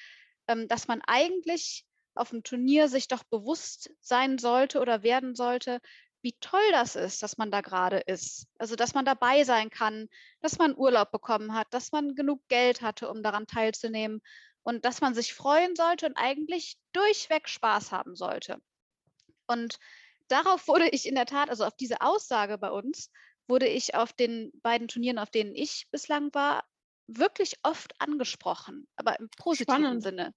ähm, 0.48 0.68
dass 0.68 0.88
man 0.88 1.02
eigentlich 1.06 1.86
auf 2.16 2.30
dem 2.30 2.44
Turnier 2.44 2.88
sich 2.88 3.08
doch 3.08 3.24
bewusst 3.24 3.92
sein 4.00 4.38
sollte 4.38 4.80
oder 4.80 5.04
werden 5.04 5.36
sollte, 5.36 5.80
wie 6.22 6.36
toll 6.42 6.72
das 6.72 6.96
ist, 6.96 7.22
dass 7.22 7.38
man 7.38 7.52
da 7.52 7.62
gerade 7.62 8.00
ist. 8.00 8.48
Also, 8.58 8.76
dass 8.76 8.94
man 8.94 9.06
dabei 9.06 9.44
sein 9.44 9.70
kann, 9.70 10.08
dass 10.42 10.58
man 10.58 10.76
Urlaub 10.76 11.12
bekommen 11.12 11.54
hat, 11.54 11.68
dass 11.72 11.92
man 11.92 12.16
genug 12.16 12.42
Geld 12.48 12.82
hatte, 12.82 13.10
um 13.10 13.22
daran 13.22 13.46
teilzunehmen 13.46 14.22
und 14.64 14.84
dass 14.84 15.00
man 15.00 15.14
sich 15.14 15.34
freuen 15.34 15.76
sollte 15.76 16.08
und 16.08 16.18
eigentlich 16.18 16.78
durchweg 16.92 17.48
Spaß 17.48 17.92
haben 17.92 18.16
sollte. 18.16 18.60
Und 19.46 19.78
darauf 20.28 20.68
wurde 20.68 20.90
ich 20.90 21.08
in 21.08 21.16
der 21.16 21.26
Tat, 21.26 21.50
also 21.50 21.66
auf 21.66 21.76
diese 21.76 22.02
Aussage 22.02 22.58
bei 22.58 22.70
uns, 22.70 23.12
wurde 23.48 23.68
ich 23.68 23.96
auf 23.96 24.14
den 24.14 24.52
beiden 24.62 24.88
Turnieren, 24.88 25.20
auf 25.20 25.30
denen 25.30 25.56
ich 25.56 25.88
bislang 25.92 26.34
war, 26.34 26.64
wirklich 27.08 27.56
oft 27.64 27.94
angesprochen, 28.00 28.88
aber 28.98 29.20
im 29.20 29.30
positiven 29.30 29.84
Spannend. 29.84 30.04
Sinne. 30.04 30.34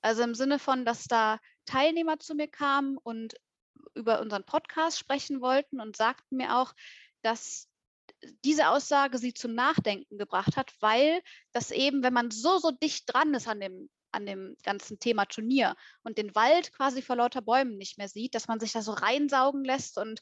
Also 0.00 0.22
im 0.22 0.34
Sinne 0.34 0.58
von, 0.58 0.84
dass 0.84 1.04
da 1.04 1.38
Teilnehmer 1.66 2.18
zu 2.18 2.34
mir 2.34 2.48
kamen 2.48 2.96
und 2.98 3.34
über 3.94 4.20
unseren 4.20 4.44
Podcast 4.44 4.98
sprechen 4.98 5.40
wollten 5.40 5.80
und 5.80 5.96
sagten 5.96 6.36
mir 6.36 6.56
auch, 6.56 6.72
dass 7.22 7.68
diese 8.44 8.68
Aussage 8.68 9.18
sie 9.18 9.34
zum 9.34 9.54
Nachdenken 9.54 10.18
gebracht 10.18 10.56
hat, 10.56 10.72
weil 10.80 11.20
das 11.52 11.70
eben, 11.70 12.02
wenn 12.02 12.12
man 12.12 12.30
so, 12.30 12.58
so 12.58 12.70
dicht 12.70 13.12
dran 13.12 13.34
ist 13.34 13.48
an 13.48 13.60
dem, 13.60 13.90
an 14.12 14.26
dem 14.26 14.56
ganzen 14.62 14.98
Thema 14.98 15.24
Turnier 15.24 15.74
und 16.02 16.18
den 16.18 16.34
Wald 16.34 16.72
quasi 16.72 17.02
vor 17.02 17.16
lauter 17.16 17.42
Bäumen 17.42 17.76
nicht 17.76 17.98
mehr 17.98 18.08
sieht, 18.08 18.34
dass 18.34 18.48
man 18.48 18.60
sich 18.60 18.72
da 18.72 18.82
so 18.82 18.92
reinsaugen 18.92 19.64
lässt 19.64 19.98
und 19.98 20.20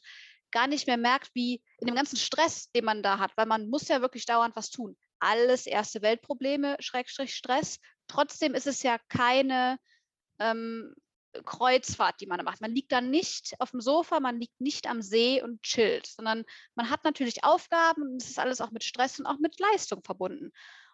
gar 0.51 0.67
nicht 0.67 0.87
mehr 0.87 0.97
merkt, 0.97 1.31
wie 1.33 1.63
in 1.79 1.87
dem 1.87 1.95
ganzen 1.95 2.17
Stress, 2.17 2.71
den 2.71 2.85
man 2.85 3.03
da 3.03 3.19
hat, 3.19 3.31
weil 3.37 3.45
man 3.45 3.69
muss 3.69 3.87
ja 3.87 4.01
wirklich 4.01 4.25
dauernd 4.25 4.55
was 4.55 4.69
tun. 4.69 4.97
Alles 5.19 5.65
erste 5.65 6.01
Weltprobleme, 6.01 6.75
Schrägstrich 6.79 7.35
Stress. 7.35 7.79
Trotzdem 8.07 8.53
ist 8.53 8.67
es 8.67 8.83
ja 8.83 8.97
keine 9.07 9.77
ähm, 10.39 10.93
Kreuzfahrt, 11.45 12.19
die 12.19 12.25
man 12.25 12.43
macht. 12.43 12.61
Man 12.61 12.75
liegt 12.75 12.91
dann 12.91 13.09
nicht 13.09 13.55
auf 13.59 13.71
dem 13.71 13.81
Sofa, 13.81 14.19
man 14.19 14.39
liegt 14.39 14.59
nicht 14.59 14.87
am 14.87 15.01
See 15.01 15.41
und 15.41 15.61
chillt, 15.63 16.07
sondern 16.07 16.43
man 16.75 16.89
hat 16.89 17.03
natürlich 17.03 17.43
Aufgaben 17.43 18.01
und 18.03 18.21
es 18.21 18.29
ist 18.29 18.39
alles 18.39 18.61
auch 18.61 18.71
mit 18.71 18.83
Stress 18.83 19.19
und 19.19 19.25
auch 19.25 19.39
mit 19.39 19.59
Leistung 19.59 20.03
verbunden. 20.03 20.51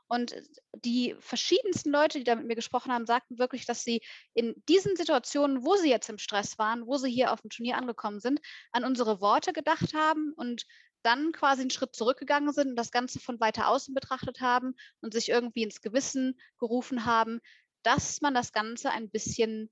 Und 0.07 0.35
die 0.73 1.15
verschiedensten 1.19 1.91
Leute, 1.91 2.19
die 2.19 2.23
da 2.23 2.35
mit 2.35 2.47
mir 2.47 2.55
gesprochen 2.55 2.91
haben, 2.91 3.05
sagten 3.05 3.37
wirklich, 3.37 3.65
dass 3.65 3.83
sie 3.83 4.01
in 4.33 4.53
diesen 4.69 4.95
Situationen, 4.95 5.63
wo 5.63 5.75
sie 5.75 5.89
jetzt 5.89 6.09
im 6.09 6.17
Stress 6.17 6.57
waren, 6.57 6.87
wo 6.87 6.97
sie 6.97 7.11
hier 7.11 7.31
auf 7.31 7.41
dem 7.41 7.49
Turnier 7.49 7.77
angekommen 7.77 8.19
sind, 8.19 8.39
an 8.71 8.85
unsere 8.85 9.19
Worte 9.19 9.51
gedacht 9.53 9.93
haben 9.93 10.33
und 10.35 10.65
dann 11.03 11.31
quasi 11.31 11.61
einen 11.61 11.69
Schritt 11.69 11.95
zurückgegangen 11.95 12.53
sind 12.53 12.69
und 12.69 12.75
das 12.75 12.91
Ganze 12.91 13.19
von 13.19 13.39
weiter 13.39 13.67
außen 13.67 13.93
betrachtet 13.93 14.41
haben 14.41 14.75
und 15.01 15.13
sich 15.13 15.29
irgendwie 15.29 15.63
ins 15.63 15.81
Gewissen 15.81 16.39
gerufen 16.59 17.05
haben, 17.05 17.39
dass 17.83 18.21
man 18.21 18.33
das 18.33 18.51
Ganze 18.51 18.91
ein 18.91 19.09
bisschen 19.09 19.69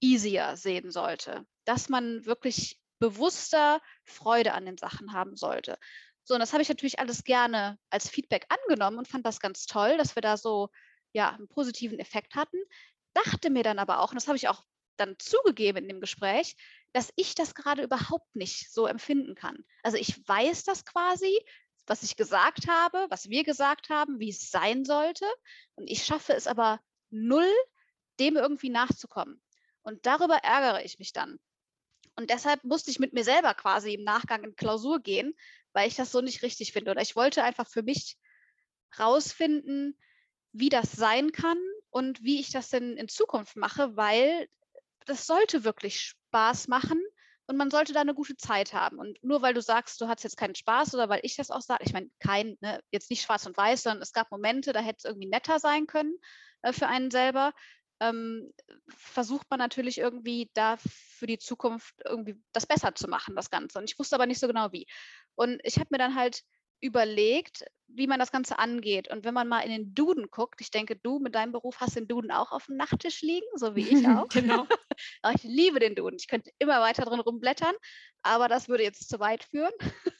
easier 0.00 0.56
sehen 0.56 0.90
sollte, 0.90 1.46
dass 1.64 1.88
man 1.88 2.24
wirklich 2.24 2.80
bewusster 2.98 3.80
Freude 4.04 4.52
an 4.54 4.66
den 4.66 4.78
Sachen 4.78 5.12
haben 5.12 5.36
sollte. 5.36 5.78
So, 6.30 6.34
und 6.34 6.40
das 6.40 6.52
habe 6.52 6.62
ich 6.62 6.68
natürlich 6.68 7.00
alles 7.00 7.24
gerne 7.24 7.76
als 7.90 8.08
Feedback 8.08 8.46
angenommen 8.50 8.98
und 8.98 9.08
fand 9.08 9.26
das 9.26 9.40
ganz 9.40 9.66
toll, 9.66 9.98
dass 9.98 10.14
wir 10.14 10.22
da 10.22 10.36
so 10.36 10.68
ja, 11.12 11.30
einen 11.30 11.48
positiven 11.48 11.98
Effekt 11.98 12.36
hatten. 12.36 12.56
Dachte 13.14 13.50
mir 13.50 13.64
dann 13.64 13.80
aber 13.80 13.98
auch, 13.98 14.12
und 14.12 14.14
das 14.14 14.28
habe 14.28 14.36
ich 14.36 14.46
auch 14.46 14.62
dann 14.96 15.16
zugegeben 15.18 15.78
in 15.78 15.88
dem 15.88 16.00
Gespräch, 16.00 16.54
dass 16.92 17.12
ich 17.16 17.34
das 17.34 17.56
gerade 17.56 17.82
überhaupt 17.82 18.36
nicht 18.36 18.72
so 18.72 18.86
empfinden 18.86 19.34
kann. 19.34 19.64
Also 19.82 19.96
ich 19.96 20.22
weiß 20.28 20.62
das 20.62 20.84
quasi, 20.84 21.36
was 21.88 22.04
ich 22.04 22.14
gesagt 22.14 22.68
habe, 22.68 23.08
was 23.10 23.28
wir 23.28 23.42
gesagt 23.42 23.88
haben, 23.88 24.20
wie 24.20 24.30
es 24.30 24.52
sein 24.52 24.84
sollte. 24.84 25.26
Und 25.74 25.90
ich 25.90 26.04
schaffe 26.04 26.34
es 26.34 26.46
aber 26.46 26.78
null, 27.10 27.52
dem 28.20 28.36
irgendwie 28.36 28.70
nachzukommen. 28.70 29.42
Und 29.82 30.06
darüber 30.06 30.36
ärgere 30.36 30.84
ich 30.84 31.00
mich 31.00 31.12
dann. 31.12 31.40
Und 32.14 32.30
deshalb 32.30 32.62
musste 32.64 32.90
ich 32.90 32.98
mit 32.98 33.14
mir 33.14 33.24
selber 33.24 33.54
quasi 33.54 33.94
im 33.94 34.04
Nachgang 34.04 34.44
in 34.44 34.54
Klausur 34.54 35.00
gehen, 35.00 35.34
weil 35.72 35.88
ich 35.88 35.96
das 35.96 36.12
so 36.12 36.20
nicht 36.20 36.42
richtig 36.42 36.72
finde. 36.72 36.90
Oder 36.90 37.02
ich 37.02 37.16
wollte 37.16 37.42
einfach 37.42 37.68
für 37.68 37.82
mich 37.82 38.16
rausfinden, 38.98 39.98
wie 40.52 40.68
das 40.68 40.92
sein 40.92 41.32
kann 41.32 41.58
und 41.90 42.22
wie 42.22 42.40
ich 42.40 42.50
das 42.50 42.70
denn 42.70 42.96
in 42.96 43.08
Zukunft 43.08 43.56
mache, 43.56 43.96
weil 43.96 44.48
das 45.06 45.26
sollte 45.26 45.64
wirklich 45.64 46.00
Spaß 46.00 46.68
machen 46.68 47.00
und 47.46 47.56
man 47.56 47.70
sollte 47.70 47.92
da 47.92 48.00
eine 48.00 48.14
gute 48.14 48.36
Zeit 48.36 48.72
haben. 48.72 48.98
Und 48.98 49.18
nur 49.24 49.42
weil 49.42 49.54
du 49.54 49.60
sagst, 49.62 50.00
du 50.00 50.08
hast 50.08 50.22
jetzt 50.22 50.36
keinen 50.36 50.54
Spaß 50.54 50.94
oder 50.94 51.08
weil 51.08 51.20
ich 51.24 51.36
das 51.36 51.50
auch 51.50 51.60
sage, 51.60 51.82
ich 51.84 51.92
meine, 51.92 52.08
kein, 52.20 52.56
ne, 52.60 52.80
jetzt 52.92 53.10
nicht 53.10 53.22
schwarz 53.22 53.44
und 53.46 53.56
weiß, 53.56 53.82
sondern 53.82 54.02
es 54.02 54.12
gab 54.12 54.30
Momente, 54.30 54.72
da 54.72 54.80
hätte 54.80 54.98
es 54.98 55.04
irgendwie 55.04 55.28
netter 55.28 55.58
sein 55.58 55.86
können 55.86 56.14
äh, 56.62 56.72
für 56.72 56.86
einen 56.86 57.10
selber. 57.10 57.52
Ähm, 58.00 58.52
versucht 58.88 59.46
man 59.50 59.58
natürlich 59.58 59.98
irgendwie 59.98 60.50
da 60.54 60.76
für 60.78 61.26
die 61.26 61.38
Zukunft 61.38 61.94
irgendwie 62.04 62.40
das 62.52 62.66
besser 62.66 62.94
zu 62.94 63.08
machen, 63.08 63.36
das 63.36 63.50
Ganze. 63.50 63.78
Und 63.78 63.90
ich 63.90 63.98
wusste 63.98 64.16
aber 64.16 64.26
nicht 64.26 64.40
so 64.40 64.46
genau 64.46 64.72
wie. 64.72 64.86
Und 65.34 65.60
ich 65.64 65.76
habe 65.76 65.88
mir 65.90 65.98
dann 65.98 66.14
halt 66.14 66.42
überlegt, 66.80 67.64
wie 67.88 68.06
man 68.06 68.18
das 68.18 68.32
Ganze 68.32 68.58
angeht. 68.58 69.10
Und 69.10 69.24
wenn 69.24 69.34
man 69.34 69.48
mal 69.48 69.60
in 69.60 69.70
den 69.70 69.94
Duden 69.94 70.30
guckt, 70.30 70.60
ich 70.60 70.70
denke, 70.70 70.96
du 70.96 71.18
mit 71.18 71.34
deinem 71.34 71.52
Beruf 71.52 71.80
hast 71.80 71.96
den 71.96 72.08
Duden 72.08 72.30
auch 72.30 72.52
auf 72.52 72.66
dem 72.66 72.76
Nachttisch 72.76 73.22
liegen, 73.22 73.46
so 73.56 73.74
wie 73.74 73.88
ich 73.88 74.06
auch. 74.08 74.28
genau. 74.28 74.66
ich 75.34 75.42
liebe 75.42 75.80
den 75.80 75.94
Duden. 75.94 76.18
Ich 76.18 76.28
könnte 76.28 76.50
immer 76.58 76.80
weiter 76.80 77.04
drin 77.04 77.20
rumblättern, 77.20 77.74
aber 78.22 78.48
das 78.48 78.68
würde 78.68 78.84
jetzt 78.84 79.08
zu 79.08 79.18
weit 79.20 79.44
führen, 79.44 79.72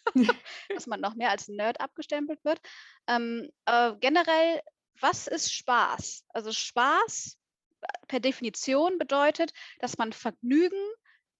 dass 0.69 0.87
man 0.87 1.01
noch 1.01 1.15
mehr 1.15 1.31
als 1.31 1.49
Nerd 1.49 1.81
abgestempelt 1.81 2.45
wird. 2.45 2.61
Ähm, 3.07 3.51
äh, 3.67 3.95
generell, 4.01 4.61
was 5.01 5.27
ist 5.27 5.53
Spaß? 5.53 6.25
Also 6.29 6.53
Spaß 6.53 7.40
per 8.09 8.21
Definition 8.21 8.99
bedeutet, 8.99 9.53
dass 9.79 9.99
man 9.99 10.13
Vergnügen 10.13 10.81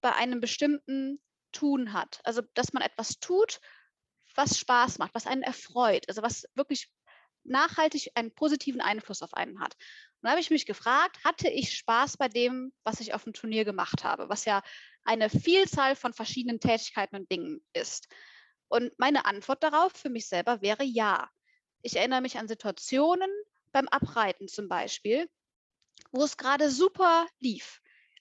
bei 0.01 0.13
einem 0.15 0.41
bestimmten 0.41 1.21
Tun 1.53 1.93
hat. 1.93 2.21
Also, 2.25 2.43
dass 2.55 2.73
man 2.73 2.83
etwas 2.83 3.19
tut, 3.19 3.61
was 4.35 4.59
Spaß 4.59 4.99
macht, 4.99 5.15
was 5.15 5.27
einen 5.27 5.43
erfreut, 5.43 6.09
also 6.09 6.23
was 6.23 6.45
wirklich 6.55 6.91
nachhaltig 7.45 8.13
einen 8.15 8.33
positiven 8.33 8.81
Einfluss 8.81 9.23
auf 9.23 9.35
einen 9.35 9.61
hat. 9.61 9.75
Und 9.75 10.27
da 10.27 10.31
habe 10.31 10.41
ich 10.41 10.51
mich 10.51 10.67
gefragt, 10.67 11.19
hatte 11.25 11.49
ich 11.49 11.77
Spaß 11.77 12.17
bei 12.17 12.29
dem, 12.29 12.73
was 12.85 13.01
ich 13.01 13.15
auf 13.15 13.25
dem 13.25 13.33
Turnier 13.33 13.65
gemacht 13.65 14.05
habe, 14.05 14.29
was 14.29 14.45
ja 14.45 14.63
eine 15.05 15.31
Vielzahl 15.31 15.97
von 15.97 16.13
verschiedenen 16.13 16.61
Tätigkeiten 16.61 17.17
und 17.17 17.31
Dingen 17.31 17.65
ist. 17.73 18.09
Und 18.69 18.97
meine 18.99 19.25
Antwort 19.25 19.63
darauf 19.63 19.93
für 19.93 20.11
mich 20.11 20.29
selber 20.29 20.61
wäre 20.61 20.85
ja. 20.85 21.29
Ich 21.83 21.97
erinnere 21.97 22.21
mich 22.21 22.39
an 22.39 22.49
Situationen 22.49 23.31
beim 23.73 23.89
Abreiten 23.89 24.47
zum 24.47 24.69
Beispiel, 24.69 25.29
wo 26.13 26.25
es 26.25 26.37
gerade 26.37 26.71
super 26.71 27.27
lief. 27.39 27.81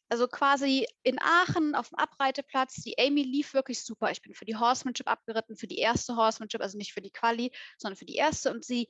Also 0.10 0.28
quasi 0.28 0.88
in 1.04 1.20
Aachen 1.20 1.76
auf 1.76 1.90
dem 1.90 2.00
Abreiteplatz, 2.00 2.76
die 2.82 2.98
Amy 2.98 3.22
lief 3.22 3.54
wirklich 3.54 3.84
super. 3.84 4.10
Ich 4.12 4.24
bin 4.24 4.34
für 4.34 4.46
die 4.46 4.56
Horsemanship 4.56 5.08
abgeritten, 5.08 5.56
für 5.56 5.68
die 5.68 5.78
erste 5.78 6.16
Horsemanship, 6.16 6.62
also 6.62 6.78
nicht 6.80 6.94
für 6.94 7.02
die 7.02 7.12
Quali, 7.12 7.52
sondern 7.78 7.96
für 7.96 8.06
die 8.06 8.16
erste. 8.16 8.52
Und 8.52 8.66
sie, 8.66 8.88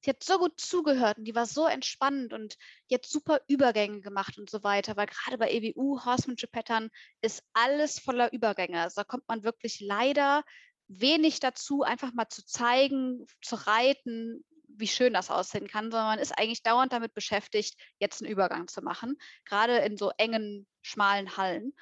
sie 0.00 0.10
hat 0.10 0.24
so 0.24 0.38
gut 0.38 0.58
zugehört 0.58 1.18
und 1.18 1.24
die 1.24 1.34
war 1.34 1.44
so 1.44 1.66
entspannend 1.66 2.32
und 2.32 2.56
die 2.88 2.94
hat 2.94 3.04
super 3.04 3.42
Übergänge 3.48 4.00
gemacht 4.00 4.38
und 4.38 4.48
so 4.48 4.62
weiter, 4.62 4.96
weil 4.96 5.06
gerade 5.06 5.36
bei 5.36 5.50
EWU, 5.50 6.06
Horsemanship 6.06 6.52
Pattern, 6.52 6.88
ist 7.20 7.44
alles 7.52 7.98
voller 7.98 8.32
Übergänge. 8.32 8.80
Also 8.80 9.02
da 9.02 9.04
kommt 9.04 9.28
man 9.28 9.44
wirklich 9.44 9.80
leider 9.80 10.42
wenig 10.88 11.40
dazu, 11.40 11.82
einfach 11.82 12.14
mal 12.14 12.28
zu 12.28 12.46
zeigen, 12.46 13.26
zu 13.42 13.56
reiten, 13.56 14.42
wie 14.76 14.88
schön 14.88 15.12
das 15.12 15.30
aussehen 15.30 15.68
kann, 15.68 15.90
sondern 15.90 16.06
man 16.06 16.18
ist 16.18 16.36
eigentlich 16.38 16.62
dauernd 16.62 16.92
damit 16.92 17.14
beschäftigt, 17.14 17.74
jetzt 17.98 18.22
einen 18.22 18.30
Übergang 18.30 18.68
zu 18.68 18.82
machen, 18.82 19.16
gerade 19.44 19.78
in 19.78 19.96
so 19.96 20.10
engen, 20.16 20.66
schmalen 20.82 21.36
Hallen. 21.36 21.72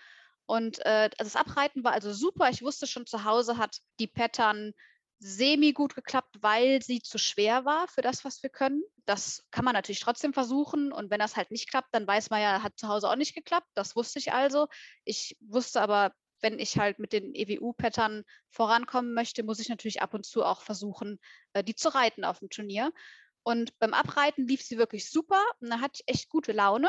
Und 0.46 0.80
äh, 0.80 1.10
also 1.18 1.32
das 1.32 1.36
Abreiten 1.36 1.84
war 1.84 1.92
also 1.92 2.12
super. 2.12 2.50
Ich 2.50 2.62
wusste 2.62 2.86
schon, 2.86 3.06
zu 3.06 3.24
Hause 3.24 3.56
hat 3.56 3.78
die 4.00 4.08
Pattern 4.08 4.72
semi 5.20 5.72
gut 5.72 5.94
geklappt, 5.94 6.36
weil 6.40 6.82
sie 6.82 7.02
zu 7.02 7.18
schwer 7.18 7.64
war 7.64 7.86
für 7.88 8.00
das, 8.00 8.24
was 8.24 8.42
wir 8.42 8.50
können. 8.50 8.82
Das 9.04 9.44
kann 9.50 9.64
man 9.64 9.74
natürlich 9.74 10.00
trotzdem 10.00 10.32
versuchen. 10.32 10.92
Und 10.92 11.10
wenn 11.10 11.20
das 11.20 11.36
halt 11.36 11.50
nicht 11.50 11.70
klappt, 11.70 11.94
dann 11.94 12.06
weiß 12.06 12.30
man 12.30 12.40
ja, 12.40 12.62
hat 12.62 12.78
zu 12.78 12.88
Hause 12.88 13.08
auch 13.08 13.16
nicht 13.16 13.34
geklappt. 13.34 13.68
Das 13.74 13.94
wusste 13.94 14.18
ich 14.18 14.32
also. 14.32 14.66
Ich 15.04 15.36
wusste 15.40 15.82
aber 15.82 16.12
wenn 16.40 16.58
ich 16.58 16.78
halt 16.78 16.98
mit 16.98 17.12
den 17.12 17.34
EWU-Pattern 17.34 18.24
vorankommen 18.48 19.14
möchte, 19.14 19.42
muss 19.42 19.60
ich 19.60 19.68
natürlich 19.68 20.02
ab 20.02 20.14
und 20.14 20.26
zu 20.26 20.44
auch 20.44 20.62
versuchen, 20.62 21.18
äh, 21.52 21.64
die 21.64 21.74
zu 21.74 21.94
reiten 21.94 22.24
auf 22.24 22.38
dem 22.38 22.50
Turnier. 22.50 22.92
Und 23.42 23.78
beim 23.78 23.94
Abreiten 23.94 24.46
lief 24.46 24.62
sie 24.62 24.78
wirklich 24.78 25.10
super 25.10 25.42
und 25.60 25.70
da 25.70 25.80
hatte 25.80 26.00
ich 26.02 26.14
echt 26.14 26.28
gute 26.28 26.52
Laune, 26.52 26.88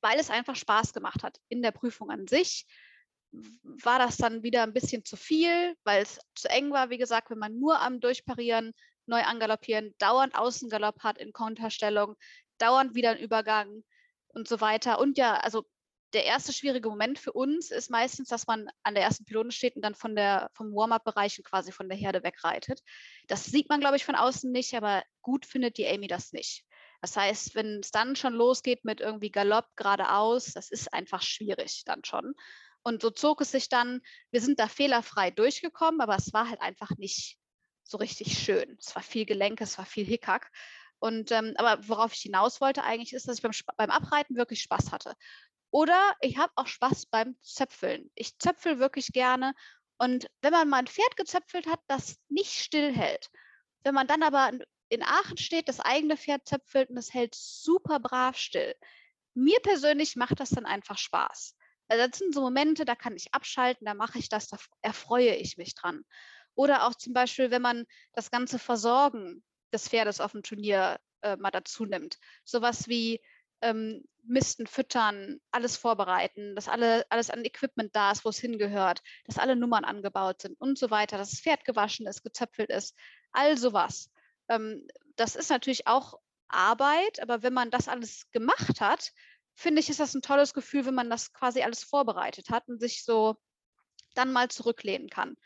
weil 0.00 0.18
es 0.18 0.30
einfach 0.30 0.56
Spaß 0.56 0.92
gemacht 0.92 1.22
hat. 1.22 1.38
In 1.48 1.62
der 1.62 1.70
Prüfung 1.70 2.10
an 2.10 2.26
sich 2.26 2.66
war 3.62 3.98
das 3.98 4.16
dann 4.16 4.42
wieder 4.42 4.62
ein 4.62 4.72
bisschen 4.72 5.04
zu 5.04 5.16
viel, 5.16 5.76
weil 5.84 6.02
es 6.02 6.18
zu 6.34 6.48
eng 6.48 6.70
war. 6.70 6.90
Wie 6.90 6.98
gesagt, 6.98 7.30
wenn 7.30 7.38
man 7.38 7.58
nur 7.58 7.80
am 7.80 8.00
Durchparieren, 8.00 8.72
neu 9.06 9.22
angaloppieren, 9.22 9.94
dauernd 9.98 10.34
Außengalopp 10.34 11.00
hat 11.02 11.18
in 11.18 11.32
Konterstellung, 11.32 12.16
dauernd 12.58 12.94
wieder 12.94 13.10
ein 13.10 13.18
Übergang 13.18 13.84
und 14.28 14.48
so 14.48 14.60
weiter. 14.60 14.98
Und 14.98 15.18
ja, 15.18 15.34
also 15.34 15.64
der 16.14 16.24
erste 16.24 16.52
schwierige 16.52 16.88
Moment 16.88 17.18
für 17.18 17.32
uns 17.32 17.70
ist 17.70 17.90
meistens, 17.90 18.28
dass 18.28 18.46
man 18.46 18.68
an 18.82 18.94
der 18.94 19.02
ersten 19.02 19.24
Pylone 19.24 19.50
steht 19.52 19.76
und 19.76 19.82
dann 19.82 19.94
von 19.94 20.14
der, 20.14 20.50
vom 20.54 20.72
Warm-up-Bereich 20.74 21.42
quasi 21.44 21.72
von 21.72 21.88
der 21.88 21.98
Herde 21.98 22.22
wegreitet. 22.22 22.80
Das 23.26 23.44
sieht 23.44 23.68
man, 23.68 23.80
glaube 23.80 23.96
ich, 23.96 24.04
von 24.04 24.14
außen 24.14 24.50
nicht, 24.50 24.74
aber 24.74 25.02
gut 25.22 25.44
findet 25.44 25.76
die 25.76 25.86
Amy 25.86 26.06
das 26.06 26.32
nicht. 26.32 26.64
Das 27.00 27.16
heißt, 27.16 27.54
wenn 27.54 27.80
es 27.80 27.90
dann 27.90 28.16
schon 28.16 28.32
losgeht 28.32 28.84
mit 28.84 29.00
irgendwie 29.00 29.30
Galopp 29.30 29.66
geradeaus, 29.76 30.52
das 30.52 30.70
ist 30.70 30.92
einfach 30.94 31.20
schwierig 31.20 31.82
dann 31.84 32.04
schon. 32.04 32.34
Und 32.82 33.02
so 33.02 33.10
zog 33.10 33.40
es 33.40 33.50
sich 33.50 33.68
dann, 33.68 34.00
wir 34.30 34.40
sind 34.40 34.60
da 34.60 34.68
fehlerfrei 34.68 35.30
durchgekommen, 35.30 36.00
aber 36.00 36.16
es 36.16 36.32
war 36.32 36.48
halt 36.48 36.60
einfach 36.60 36.90
nicht 36.96 37.38
so 37.82 37.98
richtig 37.98 38.38
schön. 38.38 38.76
Es 38.78 38.94
war 38.94 39.02
viel 39.02 39.26
Gelenke, 39.26 39.64
es 39.64 39.76
war 39.78 39.86
viel 39.86 40.06
Hickhack. 40.06 40.50
Und 40.98 41.32
ähm, 41.32 41.54
aber 41.56 41.86
worauf 41.88 42.14
ich 42.14 42.20
hinaus 42.20 42.60
wollte 42.60 42.84
eigentlich, 42.84 43.12
ist, 43.12 43.28
dass 43.28 43.36
ich 43.36 43.42
beim, 43.42 43.52
beim 43.76 43.90
Abreiten 43.90 44.36
wirklich 44.36 44.62
Spaß 44.62 44.92
hatte. 44.92 45.14
Oder 45.74 46.14
ich 46.20 46.38
habe 46.38 46.52
auch 46.54 46.68
Spaß 46.68 47.06
beim 47.06 47.36
Zöpfeln. 47.42 48.08
Ich 48.14 48.38
zöpfel 48.38 48.78
wirklich 48.78 49.08
gerne. 49.08 49.54
Und 49.98 50.30
wenn 50.40 50.52
man 50.52 50.68
mal 50.68 50.78
ein 50.78 50.86
Pferd 50.86 51.16
gezöpfelt 51.16 51.66
hat, 51.66 51.80
das 51.88 52.16
nicht 52.28 52.52
stillhält, 52.52 53.28
wenn 53.82 53.92
man 53.92 54.06
dann 54.06 54.22
aber 54.22 54.52
in 54.88 55.02
Aachen 55.02 55.36
steht, 55.36 55.68
das 55.68 55.80
eigene 55.80 56.16
Pferd 56.16 56.46
zöpfelt 56.46 56.90
und 56.90 56.96
es 56.96 57.12
hält 57.12 57.34
super 57.34 57.98
brav 57.98 58.38
still. 58.38 58.72
Mir 59.34 59.58
persönlich 59.64 60.14
macht 60.14 60.38
das 60.38 60.50
dann 60.50 60.64
einfach 60.64 60.96
Spaß. 60.96 61.56
Also 61.88 62.06
das 62.06 62.18
sind 62.20 62.32
so 62.32 62.40
Momente, 62.42 62.84
da 62.84 62.94
kann 62.94 63.16
ich 63.16 63.34
abschalten, 63.34 63.84
da 63.84 63.94
mache 63.94 64.20
ich 64.20 64.28
das, 64.28 64.46
da 64.46 64.58
erfreue 64.80 65.34
ich 65.34 65.56
mich 65.56 65.74
dran. 65.74 66.04
Oder 66.54 66.86
auch 66.86 66.94
zum 66.94 67.14
Beispiel, 67.14 67.50
wenn 67.50 67.62
man 67.62 67.84
das 68.12 68.30
ganze 68.30 68.60
Versorgen 68.60 69.42
des 69.72 69.88
Pferdes 69.88 70.20
auf 70.20 70.30
dem 70.30 70.44
Turnier 70.44 71.00
äh, 71.22 71.34
mal 71.34 71.50
dazu 71.50 71.84
nimmt. 71.84 72.18
Sowas 72.44 72.86
wie 72.86 73.20
ähm, 73.60 74.04
Misten, 74.26 74.66
Füttern, 74.66 75.40
alles 75.50 75.76
vorbereiten, 75.76 76.54
dass 76.54 76.68
alle, 76.68 77.04
alles 77.10 77.30
an 77.30 77.44
Equipment 77.44 77.94
da 77.94 78.12
ist, 78.12 78.24
wo 78.24 78.30
es 78.30 78.38
hingehört, 78.38 79.02
dass 79.26 79.38
alle 79.38 79.56
Nummern 79.56 79.84
angebaut 79.84 80.42
sind 80.42 80.58
und 80.60 80.78
so 80.78 80.90
weiter, 80.90 81.18
dass 81.18 81.30
das 81.30 81.40
Pferd 81.40 81.64
gewaschen 81.64 82.06
ist, 82.06 82.22
gezöpfelt 82.22 82.70
ist, 82.70 82.96
all 83.32 83.58
sowas. 83.58 84.10
Ähm, 84.48 84.86
das 85.16 85.36
ist 85.36 85.50
natürlich 85.50 85.86
auch 85.86 86.18
Arbeit, 86.48 87.20
aber 87.20 87.42
wenn 87.42 87.52
man 87.52 87.70
das 87.70 87.88
alles 87.88 88.30
gemacht 88.30 88.80
hat, 88.80 89.12
finde 89.54 89.80
ich, 89.80 89.90
ist 89.90 90.00
das 90.00 90.14
ein 90.14 90.22
tolles 90.22 90.54
Gefühl, 90.54 90.86
wenn 90.86 90.94
man 90.94 91.10
das 91.10 91.32
quasi 91.32 91.62
alles 91.62 91.84
vorbereitet 91.84 92.50
hat 92.50 92.68
und 92.68 92.80
sich 92.80 93.04
so 93.04 93.36
dann 94.14 94.32
mal 94.32 94.48
zurücklehnen 94.48 95.10
kann. 95.10 95.36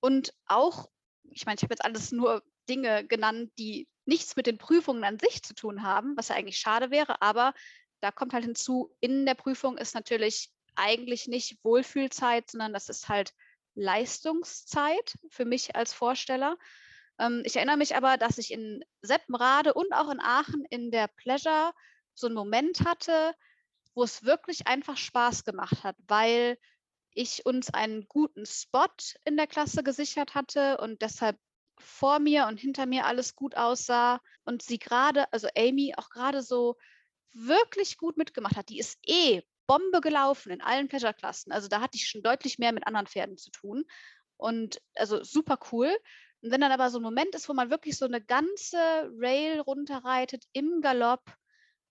Und 0.00 0.32
auch, 0.46 0.88
ich 1.30 1.46
meine, 1.46 1.56
ich 1.56 1.62
habe 1.62 1.74
jetzt 1.74 1.84
alles 1.84 2.12
nur 2.12 2.42
Dinge 2.68 3.06
genannt, 3.06 3.52
die 3.58 3.88
nichts 4.06 4.36
mit 4.36 4.46
den 4.46 4.58
Prüfungen 4.58 5.04
an 5.04 5.18
sich 5.18 5.42
zu 5.42 5.54
tun 5.54 5.82
haben, 5.82 6.16
was 6.16 6.28
ja 6.28 6.36
eigentlich 6.36 6.58
schade 6.58 6.90
wäre, 6.90 7.22
aber 7.22 7.54
da 8.00 8.10
kommt 8.10 8.34
halt 8.34 8.44
hinzu, 8.44 8.94
in 9.00 9.24
der 9.24 9.34
Prüfung 9.34 9.78
ist 9.78 9.94
natürlich 9.94 10.50
eigentlich 10.74 11.26
nicht 11.26 11.58
Wohlfühlzeit, 11.64 12.50
sondern 12.50 12.72
das 12.72 12.88
ist 12.88 13.08
halt 13.08 13.32
Leistungszeit 13.74 15.14
für 15.30 15.44
mich 15.44 15.74
als 15.74 15.92
Vorsteller. 15.92 16.56
Ähm, 17.18 17.42
ich 17.44 17.56
erinnere 17.56 17.76
mich 17.76 17.96
aber, 17.96 18.16
dass 18.16 18.38
ich 18.38 18.52
in 18.52 18.84
Seppenrade 19.02 19.74
und 19.74 19.92
auch 19.92 20.10
in 20.10 20.20
Aachen 20.20 20.64
in 20.70 20.90
der 20.90 21.08
Pleasure 21.08 21.72
so 22.14 22.26
einen 22.26 22.36
Moment 22.36 22.84
hatte, 22.84 23.34
wo 23.94 24.02
es 24.02 24.24
wirklich 24.24 24.66
einfach 24.66 24.96
Spaß 24.96 25.44
gemacht 25.44 25.82
hat, 25.84 25.96
weil 26.06 26.58
ich 27.12 27.46
uns 27.46 27.72
einen 27.72 28.06
guten 28.08 28.44
Spot 28.44 28.88
in 29.24 29.36
der 29.36 29.46
Klasse 29.46 29.82
gesichert 29.82 30.34
hatte 30.34 30.78
und 30.78 31.00
deshalb 31.02 31.38
vor 31.84 32.18
mir 32.18 32.46
und 32.46 32.58
hinter 32.58 32.86
mir 32.86 33.06
alles 33.06 33.36
gut 33.36 33.56
aussah 33.56 34.20
und 34.44 34.62
sie 34.62 34.78
gerade, 34.78 35.32
also 35.32 35.48
Amy 35.56 35.94
auch 35.96 36.10
gerade 36.10 36.42
so 36.42 36.76
wirklich 37.32 37.96
gut 37.96 38.16
mitgemacht 38.16 38.56
hat. 38.56 38.68
Die 38.68 38.78
ist 38.78 38.98
eh 39.06 39.42
Bombe 39.66 40.00
gelaufen 40.00 40.52
in 40.52 40.60
allen 40.60 40.88
Pleasure-Klassen. 40.88 41.52
Also 41.52 41.68
da 41.68 41.80
hatte 41.80 41.96
ich 41.96 42.08
schon 42.08 42.22
deutlich 42.22 42.58
mehr 42.58 42.72
mit 42.72 42.86
anderen 42.86 43.06
Pferden 43.06 43.36
zu 43.36 43.50
tun. 43.50 43.84
Und 44.36 44.80
also 44.94 45.22
super 45.22 45.58
cool. 45.72 45.96
Und 46.42 46.50
wenn 46.50 46.60
dann 46.60 46.72
aber 46.72 46.90
so 46.90 46.98
ein 46.98 47.02
Moment 47.02 47.34
ist, 47.34 47.48
wo 47.48 47.54
man 47.54 47.70
wirklich 47.70 47.96
so 47.96 48.04
eine 48.04 48.22
ganze 48.22 48.78
Rail 49.18 49.60
runterreitet 49.60 50.44
im 50.52 50.80
Galopp 50.82 51.22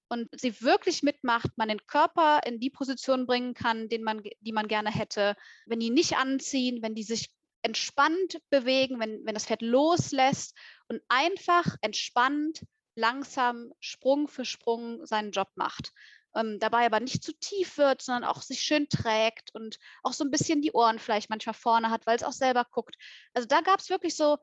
und 0.10 0.29
sie 0.39 0.62
wirklich 0.62 1.01
mitmacht, 1.01 1.49
man 1.56 1.69
den 1.69 1.86
Körper 1.88 2.41
in 2.45 2.60
die 2.60 2.69
Position 2.69 3.25
bringen 3.25 3.56
kann, 3.56 3.89
den 3.89 4.03
man, 4.03 4.21
die 4.41 4.51
man 4.51 4.67
gerne 4.67 4.91
hätte, 4.91 5.36
wenn 5.65 5.79
die 5.79 5.89
nicht 5.89 6.17
anziehen, 6.17 6.84
wenn 6.84 6.93
die 6.93 7.03
sich 7.03 7.32
entspannt 7.63 8.39
bewegen, 8.49 8.99
wenn, 8.99 9.26
wenn 9.26 9.34
das 9.34 9.45
Pferd 9.45 9.62
loslässt 9.62 10.56
und 10.88 11.02
einfach 11.08 11.76
entspannt, 11.82 12.62
langsam, 12.95 13.73
Sprung 13.80 14.28
für 14.28 14.45
Sprung 14.45 15.06
seinen 15.06 15.32
Job 15.32 15.49
macht. 15.56 15.91
Ähm, 16.36 16.60
dabei 16.60 16.86
aber 16.86 16.99
nicht 16.99 17.23
zu 17.23 17.32
tief 17.34 17.78
wird, 17.78 18.02
sondern 18.02 18.23
auch 18.23 18.41
sich 18.41 18.62
schön 18.62 18.89
trägt 18.89 19.54
und 19.54 19.78
auch 20.02 20.13
so 20.13 20.23
ein 20.23 20.32
bisschen 20.32 20.62
die 20.62 20.71
Ohren 20.71 20.99
vielleicht 20.99 21.30
manchmal 21.30 21.54
vorne 21.54 21.89
hat, 21.89 22.06
weil 22.06 22.15
es 22.15 22.23
auch 22.23 22.32
selber 22.34 22.65
guckt. 22.71 22.95
Also 23.34 23.47
da 23.47 23.62
gab 23.62 23.80
es 23.80 23.89
wirklich 23.89 24.15
so 24.15 24.38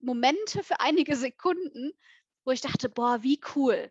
Momente 0.00 0.62
für 0.62 0.80
einige 0.80 1.16
Sekunden, 1.16 1.92
wo 2.44 2.52
ich 2.52 2.60
dachte, 2.60 2.88
boah, 2.88 3.22
wie 3.22 3.40
cool. 3.54 3.90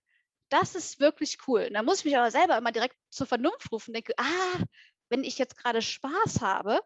Das 0.49 0.75
ist 0.75 0.99
wirklich 0.99 1.37
cool. 1.47 1.65
Und 1.67 1.73
da 1.73 1.83
muss 1.83 1.99
ich 1.99 2.05
mich 2.05 2.17
aber 2.17 2.31
selber 2.31 2.57
immer 2.57 2.71
direkt 2.71 2.95
zur 3.09 3.27
Vernunft 3.27 3.71
rufen 3.71 3.89
und 3.89 3.95
denke, 3.95 4.13
ah, 4.17 4.63
wenn 5.09 5.23
ich 5.23 5.37
jetzt 5.37 5.57
gerade 5.57 5.81
Spaß 5.81 6.41
habe, 6.41 6.79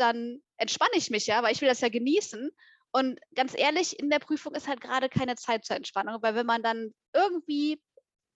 dann 0.00 0.42
entspanne 0.56 0.94
ich 0.94 1.10
mich 1.10 1.26
ja, 1.26 1.42
weil 1.42 1.52
ich 1.52 1.60
will 1.60 1.68
das 1.68 1.80
ja 1.80 1.88
genießen. 1.88 2.50
Und 2.92 3.20
ganz 3.34 3.56
ehrlich, 3.56 3.98
in 3.98 4.10
der 4.10 4.18
Prüfung 4.18 4.54
ist 4.54 4.66
halt 4.66 4.80
gerade 4.80 5.08
keine 5.08 5.36
Zeit 5.36 5.64
zur 5.64 5.76
Entspannung, 5.76 6.20
weil 6.22 6.34
wenn 6.34 6.46
man 6.46 6.62
dann 6.62 6.92
irgendwie 7.12 7.80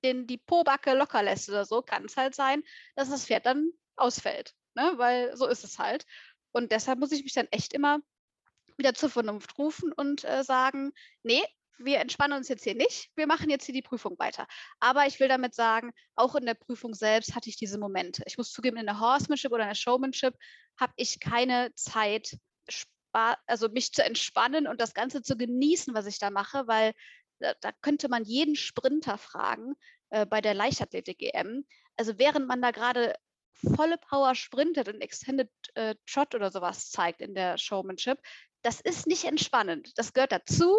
den, 0.05 0.27
die 0.27 0.39
Pobacke 0.39 0.95
locker 0.95 1.23
lässt 1.23 1.49
oder 1.49 1.65
so, 1.65 1.83
kann 1.83 2.05
es 2.05 2.17
halt 2.17 2.35
sein, 2.35 2.63
dass 2.95 3.11
das 3.11 3.27
Pferd 3.27 3.47
dann 3.47 3.73
ausfällt. 3.97 4.55
Ne? 4.75 4.93
Weil 4.97 5.37
so 5.37 5.47
ist 5.47 5.65
es 5.65 5.79
halt. 5.79 6.07
Und 6.53 6.71
deshalb 6.71 6.99
muss 6.99 7.13
ich 7.13 7.25
mich 7.25 7.33
dann 7.33 7.49
echt 7.51 7.73
immer 7.73 7.99
wieder 8.77 8.95
zur 8.95 9.11
Vernunft 9.11 9.59
rufen 9.59 9.93
und 9.93 10.25
äh, 10.25 10.45
sagen, 10.45 10.93
nee, 11.23 11.43
wir 11.79 12.01
entspannen 12.01 12.37
uns 12.37 12.49
jetzt 12.49 12.65
hier 12.65 12.75
nicht, 12.75 13.11
wir 13.17 13.27
machen 13.27 13.51
jetzt 13.51 13.65
hier 13.65 13.75
die 13.75 13.83
Prüfung 13.83 14.19
weiter. 14.19 14.47
Aber 14.81 15.07
ich 15.07 15.21
will 15.21 15.29
damit 15.29 15.55
sagen, 15.55 15.93
auch 16.15 16.35
in 16.35 16.47
der 16.47 16.55
Prüfung 16.55 16.95
selbst 16.95 17.35
hatte 17.35 17.49
ich 17.49 17.57
diese 17.57 17.79
Momente. 17.79 18.23
Ich 18.27 18.39
muss 18.39 18.53
zugeben, 18.53 18.77
in 18.77 18.87
der 18.87 19.01
Horsemanship 19.01 19.53
oder 19.53 19.65
in 19.65 19.71
der 19.71 19.75
Showmanship 19.75 20.35
habe 20.79 20.93
ich 20.97 21.21
keine 21.21 21.75
Zeit, 21.75 22.37
also 23.47 23.69
mich 23.69 23.93
zu 23.93 24.05
entspannen 24.05 24.67
und 24.67 24.81
das 24.81 24.95
Ganze 24.95 25.23
zu 25.23 25.37
genießen, 25.37 25.95
was 25.95 26.07
ich 26.07 26.19
da 26.19 26.31
mache, 26.31 26.67
weil 26.67 26.93
da, 27.39 27.55
da 27.61 27.73
könnte 27.81 28.09
man 28.09 28.25
jeden 28.25 28.57
Sprinter 28.57 29.19
fragen 29.19 29.75
äh, 30.11 30.27
bei 30.27 30.41
der 30.41 30.55
Leichtathletik-EM. 30.55 31.67
Also 31.97 32.19
während 32.19 32.47
man 32.47 32.63
da 32.63 32.71
gerade 32.71 33.15
volle 33.77 33.99
Power 33.99 34.35
sprintet 34.35 34.89
und 34.89 35.01
Extended 35.01 35.51
äh, 35.75 35.95
Trot 36.07 36.35
oder 36.35 36.51
sowas 36.51 36.91
zeigt 36.91 37.21
in 37.21 37.35
der 37.35 37.59
Showmanship, 37.59 38.19
das 38.63 38.81
ist 38.81 39.07
nicht 39.07 39.25
entspannend. 39.25 39.97
Das 39.97 40.13
gehört 40.13 40.33
dazu, 40.33 40.75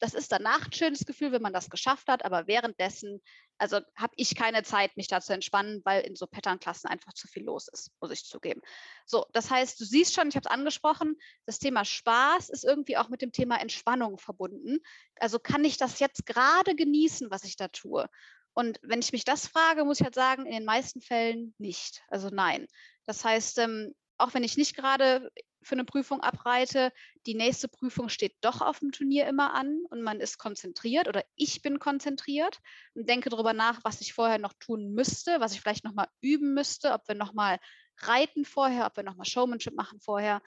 das 0.00 0.14
ist 0.14 0.32
danach 0.32 0.66
ein 0.66 0.72
schönes 0.72 1.04
Gefühl, 1.04 1.30
wenn 1.30 1.42
man 1.42 1.52
das 1.52 1.68
geschafft 1.68 2.08
hat, 2.08 2.24
aber 2.24 2.46
währenddessen, 2.46 3.20
also 3.58 3.80
habe 3.94 4.14
ich 4.16 4.34
keine 4.34 4.62
Zeit, 4.62 4.96
mich 4.96 5.08
da 5.08 5.20
zu 5.20 5.34
entspannen, 5.34 5.82
weil 5.84 6.02
in 6.02 6.16
so 6.16 6.26
Patternklassen 6.26 6.88
einfach 6.88 7.12
zu 7.12 7.28
viel 7.28 7.44
los 7.44 7.68
ist, 7.68 7.92
muss 8.00 8.10
ich 8.10 8.24
zugeben. 8.24 8.62
So, 9.04 9.26
das 9.32 9.50
heißt, 9.50 9.78
du 9.78 9.84
siehst 9.84 10.14
schon, 10.14 10.28
ich 10.28 10.36
habe 10.36 10.48
es 10.48 10.50
angesprochen, 10.50 11.16
das 11.44 11.58
Thema 11.58 11.84
Spaß 11.84 12.48
ist 12.48 12.64
irgendwie 12.64 12.96
auch 12.96 13.10
mit 13.10 13.20
dem 13.20 13.30
Thema 13.30 13.60
Entspannung 13.60 14.18
verbunden. 14.18 14.78
Also 15.16 15.38
kann 15.38 15.64
ich 15.64 15.76
das 15.76 16.00
jetzt 16.00 16.24
gerade 16.24 16.74
genießen, 16.74 17.30
was 17.30 17.44
ich 17.44 17.56
da 17.56 17.68
tue? 17.68 18.08
Und 18.54 18.80
wenn 18.82 19.00
ich 19.00 19.12
mich 19.12 19.24
das 19.24 19.46
frage, 19.46 19.84
muss 19.84 20.00
ich 20.00 20.04
halt 20.04 20.14
sagen, 20.14 20.46
in 20.46 20.52
den 20.52 20.64
meisten 20.64 21.00
Fällen 21.02 21.54
nicht. 21.58 22.02
Also 22.08 22.30
nein. 22.30 22.66
Das 23.06 23.24
heißt, 23.24 23.58
ähm, 23.58 23.94
auch 24.18 24.34
wenn 24.34 24.44
ich 24.44 24.56
nicht 24.56 24.76
gerade 24.76 25.30
für 25.62 25.74
eine 25.74 25.84
Prüfung 25.84 26.20
abreite, 26.20 26.92
die 27.26 27.34
nächste 27.34 27.68
Prüfung 27.68 28.08
steht 28.08 28.36
doch 28.40 28.60
auf 28.60 28.78
dem 28.78 28.92
Turnier 28.92 29.26
immer 29.26 29.52
an 29.54 29.84
und 29.90 30.02
man 30.02 30.20
ist 30.20 30.38
konzentriert 30.38 31.08
oder 31.08 31.24
ich 31.36 31.62
bin 31.62 31.78
konzentriert 31.78 32.60
und 32.94 33.08
denke 33.08 33.28
darüber 33.28 33.52
nach, 33.52 33.80
was 33.84 34.00
ich 34.00 34.14
vorher 34.14 34.38
noch 34.38 34.54
tun 34.54 34.92
müsste, 34.92 35.40
was 35.40 35.52
ich 35.52 35.60
vielleicht 35.60 35.84
nochmal 35.84 36.08
üben 36.20 36.54
müsste, 36.54 36.92
ob 36.92 37.06
wir 37.08 37.14
nochmal 37.14 37.58
reiten 37.98 38.44
vorher, 38.44 38.86
ob 38.86 38.96
wir 38.96 39.04
nochmal 39.04 39.26
Showmanship 39.26 39.74
machen 39.74 40.00
vorher. 40.00 40.42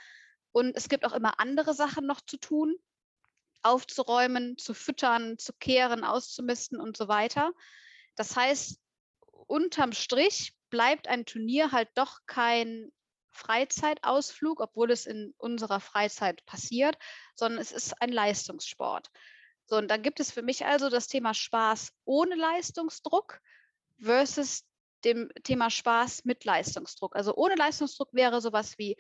Und 0.52 0.76
es 0.76 0.90
gibt 0.90 1.06
auch 1.06 1.14
immer 1.14 1.40
andere 1.40 1.74
Sachen 1.74 2.06
noch 2.06 2.22
zu 2.22 2.38
tun, 2.38 2.76
aufzuräumen, 3.62 4.58
zu 4.58 4.74
füttern, 4.74 5.38
zu 5.38 5.54
kehren, 5.54 6.04
auszumisten 6.04 6.80
und 6.80 6.98
so 6.98 7.08
weiter. 7.08 7.54
Das 8.16 8.36
heißt, 8.36 8.80
unterm 9.48 9.94
Strich 9.94 10.56
bleibt 10.70 11.08
ein 11.08 11.26
Turnier 11.26 11.72
halt 11.72 11.90
doch 11.96 12.20
kein 12.26 12.92
Freizeitausflug, 13.34 14.62
obwohl 14.62 14.92
es 14.92 15.06
in 15.06 15.34
unserer 15.38 15.80
Freizeit 15.80 16.46
passiert, 16.46 16.98
sondern 17.36 17.60
es 17.60 17.72
ist 17.72 18.02
ein 18.02 18.12
Leistungssport. 18.12 19.10
So, 19.66 19.78
und 19.78 19.90
dann 19.90 20.02
gibt 20.02 20.20
es 20.20 20.32
für 20.32 20.42
mich 20.42 20.66
also 20.66 20.90
das 20.90 21.08
Thema 21.08 21.34
Spaß 21.34 21.94
ohne 22.06 22.36
Leistungsdruck 22.36 23.40
versus 24.00 24.64
dem 25.04 25.30
Thema 25.44 25.70
Spaß 25.70 26.26
mit 26.26 26.46
Leistungsdruck. 26.46 27.16
Also 27.16 27.36
ohne 27.36 27.56
Leistungsdruck 27.56 28.14
wäre 28.14 28.42
sowas 28.42 28.78
wie, 28.78 28.98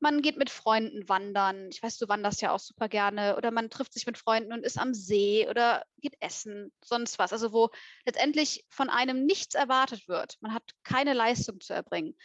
man 0.00 0.22
geht 0.22 0.38
mit 0.38 0.48
Freunden 0.48 1.08
wandern. 1.08 1.68
Ich 1.70 1.82
weiß, 1.82 1.98
du 1.98 2.08
wanderst 2.08 2.40
ja 2.40 2.52
auch 2.52 2.58
super 2.58 2.88
gerne. 2.88 3.36
Oder 3.36 3.50
man 3.50 3.68
trifft 3.68 3.92
sich 3.92 4.06
mit 4.06 4.16
Freunden 4.16 4.52
und 4.52 4.64
ist 4.64 4.78
am 4.78 4.94
See 4.94 5.46
oder 5.48 5.84
geht 5.98 6.16
essen, 6.20 6.72
sonst 6.82 7.18
was. 7.18 7.32
Also 7.32 7.52
wo 7.52 7.68
letztendlich 8.06 8.64
von 8.70 8.88
einem 8.88 9.26
nichts 9.26 9.54
erwartet 9.54 10.08
wird. 10.08 10.38
Man 10.40 10.54
hat 10.54 10.62
keine 10.84 11.12
Leistung 11.12 11.60
zu 11.60 11.74
erbringen. 11.74 12.16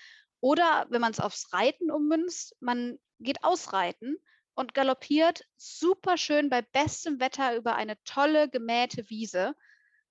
Oder 0.45 0.85
wenn 0.89 1.01
man 1.01 1.11
es 1.11 1.19
aufs 1.19 1.51
Reiten 1.53 1.89
ummünzt, 1.89 2.55
man 2.59 2.99
geht 3.19 3.43
ausreiten 3.43 4.15
und 4.53 4.75
galoppiert 4.75 5.43
super 5.57 6.17
schön 6.17 6.51
bei 6.51 6.61
bestem 6.61 7.19
Wetter 7.19 7.55
über 7.55 7.73
eine 7.73 7.97
tolle 8.03 8.47
gemähte 8.47 9.09
Wiese 9.09 9.55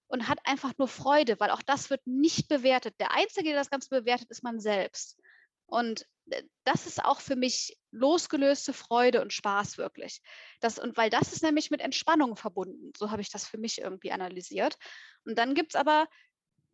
und 0.09 0.27
hat 0.27 0.41
einfach 0.43 0.73
nur 0.77 0.89
Freude, 0.89 1.39
weil 1.39 1.51
auch 1.51 1.63
das 1.63 1.89
wird 1.89 2.05
nicht 2.09 2.49
bewertet. 2.49 2.97
Der 2.99 3.13
Einzige, 3.13 3.51
der 3.51 3.61
das 3.61 3.71
Ganze 3.71 3.91
bewertet, 3.91 4.29
ist 4.29 4.43
man 4.43 4.59
selbst. 4.59 5.21
Und 5.67 6.05
äh, 6.29 6.43
das 6.65 6.89
ist 6.89 7.05
auch 7.05 7.21
für 7.21 7.37
mich 7.37 7.79
losgelöste 7.93 8.73
Freude 8.73 9.23
und 9.23 9.33
Spaß 9.33 9.79
wirklich. 9.79 10.21
Das, 10.59 10.81
und 10.81 10.97
weil 10.97 11.11
das 11.11 11.33
ist 11.33 11.45
nämlich 11.45 11.71
mit 11.71 11.81
Entspannung 11.81 12.35
verbunden. 12.35 12.91
So 12.97 13.13
habe 13.13 13.23
ich 13.23 13.31
das 13.31 13.47
für 13.47 13.59
mich 13.59 13.81
irgendwie 13.81 14.11
analysiert. 14.11 14.79
Und 15.25 15.39
dann 15.39 15.55
gibt 15.55 15.77
es 15.77 15.81
aber 15.81 16.09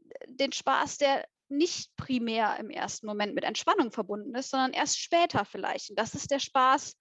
äh, 0.09 0.27
den 0.29 0.53
Spaß, 0.53 0.96
der 0.96 1.27
nicht 1.50 1.94
primär 1.96 2.56
im 2.58 2.70
ersten 2.70 3.06
Moment 3.06 3.34
mit 3.34 3.44
Entspannung 3.44 3.90
verbunden 3.90 4.34
ist, 4.34 4.50
sondern 4.50 4.72
erst 4.72 5.00
später 5.00 5.44
vielleicht. 5.44 5.90
Und 5.90 5.98
das 5.98 6.14
ist 6.14 6.30
der 6.30 6.38
Spaß, 6.38 6.96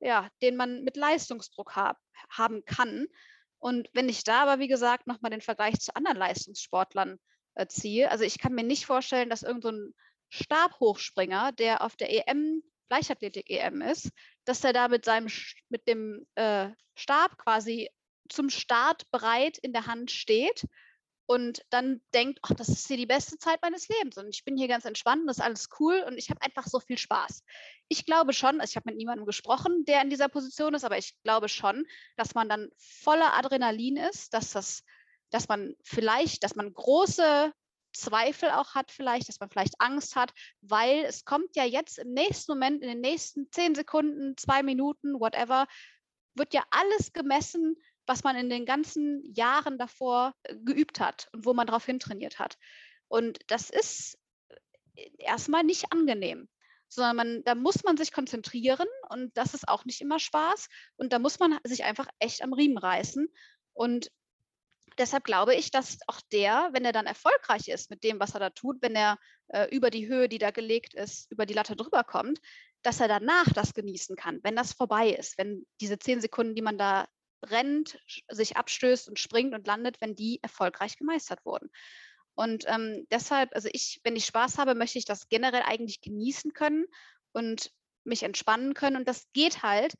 ja, 0.00 0.28
den 0.42 0.56
man 0.56 0.82
mit 0.82 0.96
Leistungsdruck 0.96 1.74
hab, 1.74 1.98
haben 2.28 2.64
kann. 2.64 3.06
Und 3.58 3.88
wenn 3.94 4.08
ich 4.08 4.24
da 4.24 4.42
aber, 4.42 4.58
wie 4.58 4.68
gesagt, 4.68 5.06
nochmal 5.06 5.30
den 5.30 5.40
Vergleich 5.40 5.80
zu 5.80 5.96
anderen 5.96 6.18
Leistungssportlern 6.18 7.18
äh, 7.54 7.66
ziehe, 7.66 8.10
also 8.10 8.24
ich 8.24 8.38
kann 8.38 8.54
mir 8.54 8.64
nicht 8.64 8.86
vorstellen, 8.86 9.30
dass 9.30 9.42
irgendein 9.42 9.94
so 10.30 10.42
Stabhochspringer, 10.42 11.52
der 11.52 11.82
auf 11.82 11.96
der 11.96 12.10
EM, 12.10 12.62
Leichtathletik-EM 12.90 13.80
ist, 13.80 14.10
dass 14.44 14.62
er 14.62 14.72
da 14.72 14.88
mit 14.88 15.04
seinem 15.04 15.28
mit 15.68 15.88
dem 15.88 16.26
äh, 16.34 16.68
Stab 16.94 17.38
quasi 17.38 17.88
zum 18.28 18.50
Start 18.50 19.10
bereit 19.10 19.58
in 19.58 19.72
der 19.72 19.86
Hand 19.86 20.10
steht 20.10 20.66
und 21.26 21.64
dann 21.70 22.02
denkt, 22.12 22.38
ach, 22.42 22.54
das 22.54 22.68
ist 22.68 22.86
hier 22.86 22.96
die 22.96 23.06
beste 23.06 23.38
Zeit 23.38 23.60
meines 23.62 23.88
Lebens 23.88 24.18
und 24.18 24.28
ich 24.28 24.44
bin 24.44 24.56
hier 24.56 24.68
ganz 24.68 24.84
entspannt, 24.84 25.22
das 25.26 25.38
ist 25.38 25.44
alles 25.44 25.68
cool 25.78 26.04
und 26.06 26.18
ich 26.18 26.30
habe 26.30 26.42
einfach 26.42 26.66
so 26.66 26.80
viel 26.80 26.98
Spaß. 26.98 27.42
Ich 27.88 28.04
glaube 28.04 28.32
schon, 28.32 28.60
also 28.60 28.72
ich 28.72 28.76
habe 28.76 28.90
mit 28.90 28.96
niemandem 28.96 29.26
gesprochen, 29.26 29.84
der 29.86 30.02
in 30.02 30.10
dieser 30.10 30.28
Position 30.28 30.74
ist, 30.74 30.84
aber 30.84 30.98
ich 30.98 31.14
glaube 31.22 31.48
schon, 31.48 31.86
dass 32.16 32.34
man 32.34 32.48
dann 32.48 32.68
voller 32.76 33.34
Adrenalin 33.34 33.96
ist, 33.96 34.34
dass 34.34 34.50
das, 34.50 34.84
dass 35.30 35.48
man 35.48 35.74
vielleicht, 35.82 36.44
dass 36.44 36.56
man 36.56 36.72
große 36.72 37.52
Zweifel 37.94 38.50
auch 38.50 38.74
hat 38.74 38.90
vielleicht, 38.90 39.28
dass 39.28 39.40
man 39.40 39.48
vielleicht 39.48 39.80
Angst 39.80 40.16
hat, 40.16 40.32
weil 40.60 41.04
es 41.04 41.24
kommt 41.24 41.56
ja 41.56 41.64
jetzt 41.64 41.98
im 41.98 42.12
nächsten 42.12 42.52
Moment, 42.52 42.82
in 42.82 42.88
den 42.88 43.00
nächsten 43.00 43.50
zehn 43.50 43.74
Sekunden, 43.74 44.36
zwei 44.36 44.62
Minuten, 44.62 45.20
whatever, 45.20 45.66
wird 46.34 46.52
ja 46.52 46.64
alles 46.70 47.12
gemessen, 47.12 47.76
was 48.06 48.24
man 48.24 48.36
in 48.36 48.50
den 48.50 48.66
ganzen 48.66 49.22
Jahren 49.34 49.78
davor 49.78 50.34
äh, 50.44 50.54
geübt 50.56 51.00
hat 51.00 51.28
und 51.32 51.44
wo 51.44 51.54
man 51.54 51.66
darauf 51.66 51.86
hintrainiert 51.86 52.38
hat. 52.38 52.58
Und 53.08 53.38
das 53.48 53.70
ist 53.70 54.18
äh, 54.94 55.10
erstmal 55.18 55.64
nicht 55.64 55.92
angenehm, 55.92 56.48
sondern 56.88 57.16
man, 57.16 57.44
da 57.44 57.54
muss 57.54 57.82
man 57.84 57.96
sich 57.96 58.12
konzentrieren 58.12 58.88
und 59.10 59.36
das 59.36 59.54
ist 59.54 59.68
auch 59.68 59.84
nicht 59.84 60.00
immer 60.00 60.18
Spaß. 60.18 60.68
Und 60.96 61.12
da 61.12 61.18
muss 61.18 61.38
man 61.38 61.58
sich 61.64 61.84
einfach 61.84 62.08
echt 62.18 62.42
am 62.42 62.52
Riemen 62.52 62.78
reißen. 62.78 63.28
Und 63.72 64.10
deshalb 64.98 65.24
glaube 65.24 65.54
ich, 65.54 65.70
dass 65.70 65.98
auch 66.06 66.20
der, 66.32 66.70
wenn 66.72 66.84
er 66.84 66.92
dann 66.92 67.06
erfolgreich 67.06 67.68
ist 67.68 67.90
mit 67.90 68.04
dem, 68.04 68.20
was 68.20 68.34
er 68.34 68.40
da 68.40 68.50
tut, 68.50 68.80
wenn 68.80 68.94
er 68.94 69.18
äh, 69.48 69.68
über 69.74 69.90
die 69.90 70.06
Höhe, 70.08 70.28
die 70.28 70.38
da 70.38 70.50
gelegt 70.50 70.94
ist, 70.94 71.30
über 71.30 71.46
die 71.46 71.54
Latte 71.54 71.76
drüber 71.76 72.04
kommt, 72.04 72.40
dass 72.82 73.00
er 73.00 73.08
danach 73.08 73.52
das 73.54 73.74
genießen 73.74 74.14
kann, 74.14 74.40
wenn 74.42 74.56
das 74.56 74.72
vorbei 74.72 75.10
ist, 75.10 75.38
wenn 75.38 75.66
diese 75.80 75.98
zehn 75.98 76.20
Sekunden, 76.20 76.54
die 76.54 76.62
man 76.62 76.78
da 76.78 77.08
rennt, 77.50 77.98
sich 78.28 78.56
abstößt 78.56 79.08
und 79.08 79.18
springt 79.18 79.54
und 79.54 79.66
landet, 79.66 80.00
wenn 80.00 80.16
die 80.16 80.40
erfolgreich 80.42 80.96
gemeistert 80.96 81.44
wurden. 81.44 81.70
Und 82.34 82.64
ähm, 82.66 83.06
deshalb, 83.10 83.54
also 83.54 83.68
ich, 83.72 84.00
wenn 84.02 84.16
ich 84.16 84.26
Spaß 84.26 84.58
habe, 84.58 84.74
möchte 84.74 84.98
ich 84.98 85.04
das 85.04 85.28
generell 85.28 85.62
eigentlich 85.62 86.00
genießen 86.00 86.52
können 86.52 86.86
und 87.32 87.70
mich 88.04 88.22
entspannen 88.22 88.74
können. 88.74 88.96
Und 88.96 89.08
das 89.08 89.26
geht 89.32 89.62
halt 89.62 89.94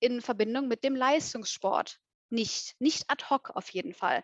in 0.00 0.20
Verbindung 0.20 0.68
mit 0.68 0.84
dem 0.84 0.94
Leistungssport 0.94 1.98
nicht, 2.30 2.76
nicht 2.78 3.04
ad 3.08 3.24
hoc 3.30 3.50
auf 3.54 3.70
jeden 3.70 3.94
Fall. 3.94 4.22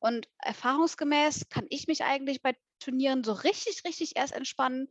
Und 0.00 0.28
erfahrungsgemäß 0.38 1.48
kann 1.48 1.66
ich 1.70 1.86
mich 1.86 2.04
eigentlich 2.04 2.42
bei 2.42 2.56
Turnieren 2.80 3.24
so 3.24 3.32
richtig, 3.32 3.84
richtig 3.84 4.16
erst 4.16 4.34
entspannen, 4.34 4.90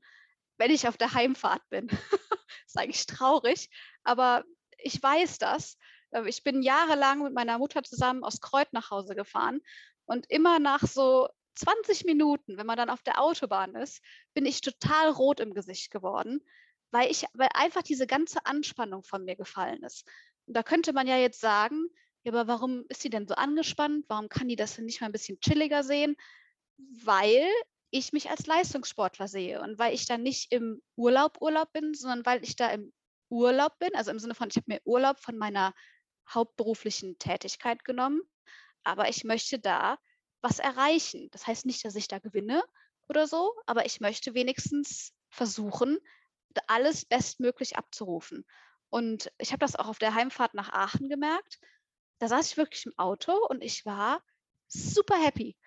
wenn 0.58 0.72
ich 0.72 0.88
auf 0.88 0.98
der 0.98 1.13
Heimfahrt 1.13 1.62
bin. 1.69 1.88
ist 2.65 2.78
eigentlich 2.78 3.06
traurig, 3.06 3.69
aber 4.04 4.43
ich 4.78 5.02
weiß 5.02 5.38
das 5.38 5.78
ich 6.26 6.43
bin 6.43 6.62
jahrelang 6.62 7.23
mit 7.23 7.34
meiner 7.34 7.58
Mutter 7.58 7.84
zusammen 7.84 8.23
aus 8.23 8.41
Kreuth 8.41 8.71
nach 8.71 8.91
Hause 8.91 9.15
gefahren 9.15 9.62
und 10.06 10.30
immer 10.30 10.60
nach 10.60 10.82
so 10.82 11.28
20 11.56 12.06
Minuten, 12.06 12.58
wenn 12.58 12.65
man 12.65 12.78
dann 12.78 12.89
auf 12.89 13.04
der 13.04 13.21
Autobahn 13.21 13.76
ist, 13.76 14.02
bin 14.34 14.45
ich 14.45 14.62
total 14.62 15.10
rot 15.10 15.39
im 15.39 15.54
Gesicht 15.54 15.91
geworden, 15.91 16.41
weil 16.91 17.12
ich, 17.12 17.26
weil 17.34 17.49
einfach 17.54 17.84
diese 17.84 18.08
ganze 18.08 18.45
Anspannung 18.45 19.04
von 19.04 19.23
mir 19.23 19.36
gefallen 19.36 19.84
ist. 19.84 20.08
Und 20.45 20.56
da 20.58 20.63
könnte 20.63 20.93
man 20.93 21.08
ja 21.08 21.17
jetzt 21.17 21.39
sagen, 21.39 21.88
ja, 22.23 22.32
aber 22.32 22.47
warum 22.47 22.86
ist 22.89 23.02
sie 23.02 23.10
denn 23.10 23.28
so 23.28 23.36
angespannt? 23.36 24.06
Warum 24.08 24.30
kann 24.30 24.47
die 24.47 24.56
das 24.56 24.76
denn 24.76 24.86
nicht 24.86 25.02
mal 25.02 25.08
ein 25.08 25.12
bisschen 25.12 25.39
chilliger 25.39 25.84
sehen? 25.84 26.15
Weil 26.78 27.47
ich 27.91 28.13
mich 28.13 28.30
als 28.30 28.47
Leistungssportler 28.47 29.28
sehe 29.28 29.62
und 29.62 29.78
weil 29.78 29.93
ich 29.93 30.06
dann 30.06 30.23
nicht 30.23 30.52
im 30.52 30.82
Urlaub 30.95 31.41
Urlaub 31.41 31.71
bin, 31.73 31.93
sondern 31.93 32.26
weil 32.26 32.43
ich 32.43 32.56
da 32.56 32.69
im 32.71 32.91
Urlaub 33.30 33.78
bin, 33.80 33.89
also 33.93 34.10
im 34.10 34.19
Sinne 34.19 34.36
von, 34.36 34.49
ich 34.49 34.56
habe 34.56 34.65
mir 34.67 34.82
Urlaub 34.86 35.19
von 35.19 35.38
meiner 35.38 35.73
hauptberuflichen 36.29 37.17
Tätigkeit 37.19 37.83
genommen, 37.83 38.21
aber 38.83 39.09
ich 39.09 39.23
möchte 39.23 39.59
da 39.59 39.97
was 40.41 40.59
erreichen. 40.59 41.29
Das 41.31 41.47
heißt 41.47 41.65
nicht, 41.65 41.83
dass 41.86 41.95
ich 41.95 42.07
da 42.07 42.19
gewinne 42.19 42.63
oder 43.07 43.27
so, 43.27 43.53
aber 43.65 43.86
ich 43.86 44.01
möchte 44.01 44.33
wenigstens 44.33 45.13
versuchen, 45.29 45.97
alles 46.67 47.05
bestmöglich 47.05 47.77
abzurufen. 47.77 48.45
Und 48.89 49.31
ich 49.39 49.51
habe 49.51 49.59
das 49.59 49.75
auch 49.75 49.88
auf 49.88 49.97
der 49.97 50.13
Heimfahrt 50.13 50.53
nach 50.53 50.71
Aachen 50.71 51.09
gemerkt. 51.09 51.59
Da 52.19 52.27
saß 52.27 52.51
ich 52.51 52.57
wirklich 52.57 52.86
im 52.86 52.97
Auto 52.97 53.33
und 53.49 53.63
ich 53.63 53.86
war 53.86 54.21
super 54.67 55.15
happy. 55.15 55.57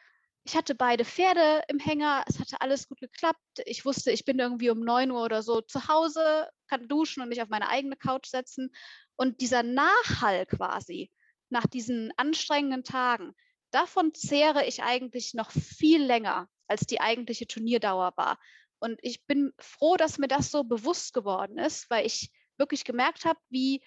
Ich 0.47 0.55
hatte 0.55 0.77
beide 0.77 1.05
Pferde 1.05 1.63
im 1.67 1.81
Hänger, 1.81 2.25
es 2.29 2.39
hatte 2.39 2.61
alles 2.61 2.87
gut 2.87 3.01
geklappt. 3.01 3.41
Ich 3.65 3.85
wusste, 3.85 4.13
ich 4.13 4.25
bin 4.25 4.39
irgendwie 4.39 4.71
um 4.71 4.79
9 4.79 5.11
Uhr 5.11 5.25
oder 5.25 5.43
so 5.43 5.61
zu 5.61 5.89
Hause, 5.89 6.49
kann 6.69 6.87
duschen 6.87 7.21
und 7.21 7.29
mich 7.29 7.43
auf 7.43 7.49
meine 7.49 7.69
eigene 7.69 7.97
Couch 7.97 8.27
setzen 8.29 8.71
und 9.17 9.41
dieser 9.41 9.65
Nachhall 9.65 10.47
quasi 10.47 11.11
nach 11.49 11.67
diesen 11.67 12.13
anstrengenden 12.17 12.85
Tagen, 12.85 13.35
davon 13.73 14.15
zehre 14.15 14.65
ich 14.67 14.85
eigentlich 14.85 15.35
noch 15.35 15.51
viel 15.51 16.01
länger, 16.01 16.49
als 16.69 16.87
die 16.87 17.01
eigentliche 17.01 17.49
Turnierdauer 17.49 18.13
war. 18.15 18.39
Und 18.79 19.01
ich 19.03 19.27
bin 19.27 19.53
froh, 19.59 19.97
dass 19.97 20.19
mir 20.19 20.29
das 20.29 20.53
so 20.53 20.63
bewusst 20.63 21.13
geworden 21.13 21.59
ist, 21.59 21.91
weil 21.91 22.07
ich 22.07 22.31
wirklich 22.57 22.85
gemerkt 22.85 23.25
habe, 23.25 23.41
wie, 23.49 23.83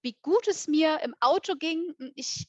wie 0.00 0.16
gut 0.22 0.48
es 0.48 0.66
mir 0.66 1.00
im 1.02 1.14
Auto 1.20 1.56
ging 1.56 1.94
ich 2.14 2.48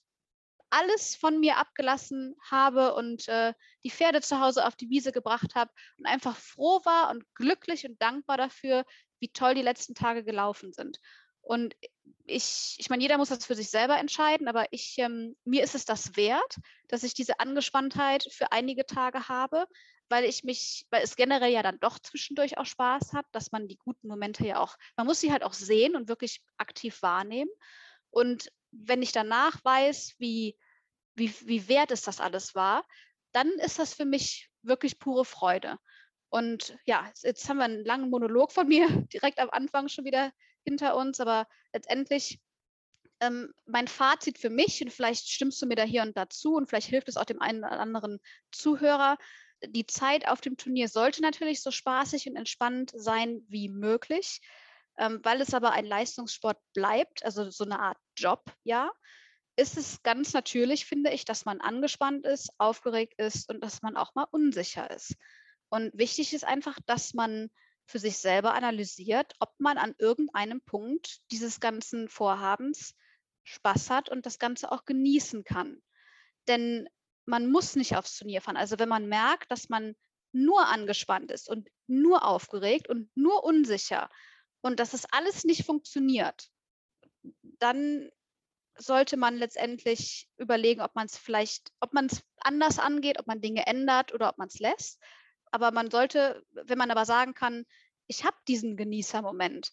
alles 0.72 1.16
von 1.16 1.40
mir 1.40 1.58
abgelassen 1.58 2.36
habe 2.50 2.96
und 2.96 3.28
äh, 3.28 3.54
die 3.84 3.92
Pferde 3.92 4.22
zu 4.22 4.40
Hause 4.40 4.66
auf 4.66 4.76
die 4.76 4.90
Wiese 4.90 5.12
gebracht 5.12 5.54
habe 5.54 5.72
und 5.98 6.06
einfach 6.06 6.36
froh 6.38 6.82
war 6.86 7.12
und 7.12 7.24
glücklich 7.36 7.86
und 7.86 8.02
dankbar 8.02 8.38
dafür, 8.38 8.86
wie 9.20 9.30
toll 9.30 9.54
die 9.54 9.62
letzten 9.62 9.94
Tage 9.94 10.24
gelaufen 10.24 10.74
sind. 10.74 11.00
Und 11.42 11.76
ich, 12.26 12.76
ich 12.78 12.90
meine, 12.90 13.02
jeder 13.02 13.18
muss 13.18 13.30
das 13.30 13.46
für 13.46 13.56
sich 13.56 13.70
selber 13.70 13.98
entscheiden, 13.98 14.48
aber 14.48 14.66
ich, 14.72 14.96
ähm, 14.98 15.36
mir 15.44 15.64
ist 15.64 15.76
es 15.76 15.86
das 15.86 16.16
wert, 16.16 16.56
dass 16.88 17.04
ich 17.04 17.14
diese 17.14 17.40
Angespanntheit 17.40 18.28
für 18.32 18.52
einige 18.52 18.86
Tage 18.86 19.28
habe, 19.28 19.68
weil 20.08 20.26
ich 20.26 20.44
mich, 20.44 20.86
weil 20.92 21.04
es 21.04 21.16
generell 21.16 21.52
ja 21.52 21.64
dann 21.64 21.80
doch 21.80 22.00
zwischendurch 22.00 22.58
auch 22.58 22.66
Spaß 22.66 23.14
hat, 23.14 23.26
dass 23.32 23.52
man 23.52 23.68
die 23.68 23.78
guten 23.78 24.08
Momente 24.08 24.46
ja 24.46 24.60
auch, 24.60 24.78
man 24.96 25.08
muss 25.08 25.20
sie 25.20 25.32
halt 25.32 25.44
auch 25.44 25.54
sehen 25.54 25.96
und 25.96 26.08
wirklich 26.08 26.42
aktiv 26.58 27.02
wahrnehmen. 27.02 27.52
Und 28.12 28.52
wenn 28.72 29.02
ich 29.02 29.12
danach 29.12 29.64
weiß, 29.64 30.16
wie, 30.18 30.58
wie, 31.16 31.34
wie 31.42 31.68
wert 31.68 31.92
es 31.92 32.02
das 32.02 32.20
alles 32.20 32.56
war, 32.56 32.86
dann 33.32 33.50
ist 33.60 33.80
das 33.80 33.94
für 33.94 34.06
mich 34.06 34.50
wirklich 34.62 35.00
pure 35.00 35.26
Freude. 35.26 35.78
Und 36.30 36.78
ja, 36.86 37.12
jetzt 37.24 37.48
haben 37.50 37.58
wir 37.58 37.66
einen 37.66 37.86
langen 37.86 38.10
Monolog 38.10 38.52
von 38.52 38.68
mir 38.68 38.88
direkt 39.14 39.40
am 39.40 39.50
Anfang 39.50 39.90
schon 39.90 40.06
wieder 40.06 40.32
hinter 40.64 40.96
uns, 40.96 41.20
aber 41.20 41.48
letztendlich 41.74 42.40
ähm, 43.20 43.54
mein 43.66 43.88
Fazit 43.88 44.38
für 44.38 44.50
mich, 44.50 44.82
und 44.82 44.92
vielleicht 44.92 45.30
stimmst 45.30 45.62
du 45.62 45.68
mir 45.68 45.76
da 45.76 45.84
hier 45.84 46.02
und 46.02 46.18
dazu 46.18 46.56
und 46.56 46.68
vielleicht 46.68 46.88
hilft 46.88 47.10
es 47.10 47.18
auch 47.18 47.26
dem 47.26 47.42
einen 47.42 47.60
oder 47.60 47.80
anderen 47.80 48.20
Zuhörer, 48.52 49.18
die 49.64 49.86
Zeit 49.86 50.28
auf 50.28 50.42
dem 50.42 50.58
Turnier 50.58 50.88
sollte 50.88 51.22
natürlich 51.22 51.62
so 51.62 51.70
spaßig 51.70 52.28
und 52.28 52.36
entspannt 52.36 52.92
sein 52.96 53.42
wie 53.48 53.70
möglich, 53.70 54.42
ähm, 54.98 55.20
weil 55.24 55.42
es 55.42 55.54
aber 55.54 55.72
ein 55.72 55.86
Leistungssport 55.86 56.58
bleibt, 56.74 57.24
also 57.26 57.50
so 57.50 57.64
eine 57.64 57.80
Art 57.80 57.98
Job, 58.16 58.44
ja, 58.64 58.92
ist 59.56 59.78
es 59.78 60.02
ganz 60.04 60.34
natürlich, 60.34 60.86
finde 60.86 61.12
ich, 61.12 61.26
dass 61.26 61.46
man 61.46 61.62
angespannt 61.62 62.26
ist, 62.26 62.50
aufgeregt 62.58 63.14
ist 63.18 63.50
und 63.50 63.62
dass 63.62 63.82
man 63.82 63.98
auch 63.98 64.16
mal 64.16 64.28
unsicher 64.32 64.90
ist. 64.92 65.16
Und 65.70 65.92
wichtig 65.98 66.34
ist 66.34 66.46
einfach, 66.46 66.78
dass 66.86 67.14
man 67.14 67.50
für 67.86 68.00
sich 68.00 68.18
selber 68.18 68.54
analysiert, 68.54 69.34
ob 69.40 69.54
man 69.60 69.78
an 69.78 69.94
irgendeinem 69.98 70.62
Punkt 70.62 71.20
dieses 71.32 71.60
ganzen 71.60 72.08
Vorhabens 72.08 72.96
Spaß 73.44 73.90
hat 73.90 74.10
und 74.10 74.26
das 74.26 74.40
Ganze 74.40 74.72
auch 74.72 74.86
genießen 74.86 75.44
kann. 75.44 75.82
Denn 76.48 76.88
man 77.26 77.52
muss 77.52 77.76
nicht 77.76 77.96
aufs 77.96 78.18
Turnier 78.18 78.42
fahren. 78.42 78.58
Also 78.58 78.80
wenn 78.80 78.90
man 78.90 79.08
merkt, 79.08 79.52
dass 79.52 79.70
man 79.70 79.96
nur 80.32 80.68
angespannt 80.68 81.32
ist 81.32 81.50
und 81.50 81.70
nur 81.88 82.26
aufgeregt 82.26 82.88
und 82.88 83.10
nur 83.16 83.44
unsicher 83.44 84.10
und 84.62 84.80
dass 84.80 84.94
es 84.94 85.06
alles 85.12 85.44
nicht 85.44 85.66
funktioniert, 85.66 86.50
dann 87.60 88.10
sollte 88.78 89.18
man 89.18 89.38
letztendlich 89.38 90.28
überlegen, 90.38 90.82
ob 90.82 90.96
man 90.96 91.06
es 91.06 91.18
vielleicht, 91.18 91.72
ob 91.80 91.94
man 91.94 92.08
es 92.08 92.24
anders 92.38 92.80
angeht, 92.80 93.20
ob 93.20 93.28
man 93.28 93.42
Dinge 93.42 93.68
ändert 93.68 94.14
oder 94.14 94.30
ob 94.30 94.38
man 94.38 94.48
es 94.48 94.60
lässt 94.60 95.00
aber 95.52 95.72
man 95.72 95.92
sollte, 95.92 96.44
wenn 96.52 96.78
man 96.78 96.92
aber 96.92 97.06
sagen 97.06 97.34
kann, 97.34 97.66
ich 98.08 98.24
habe 98.24 98.38
diesen 98.48 98.78
Genießermoment, 98.78 99.72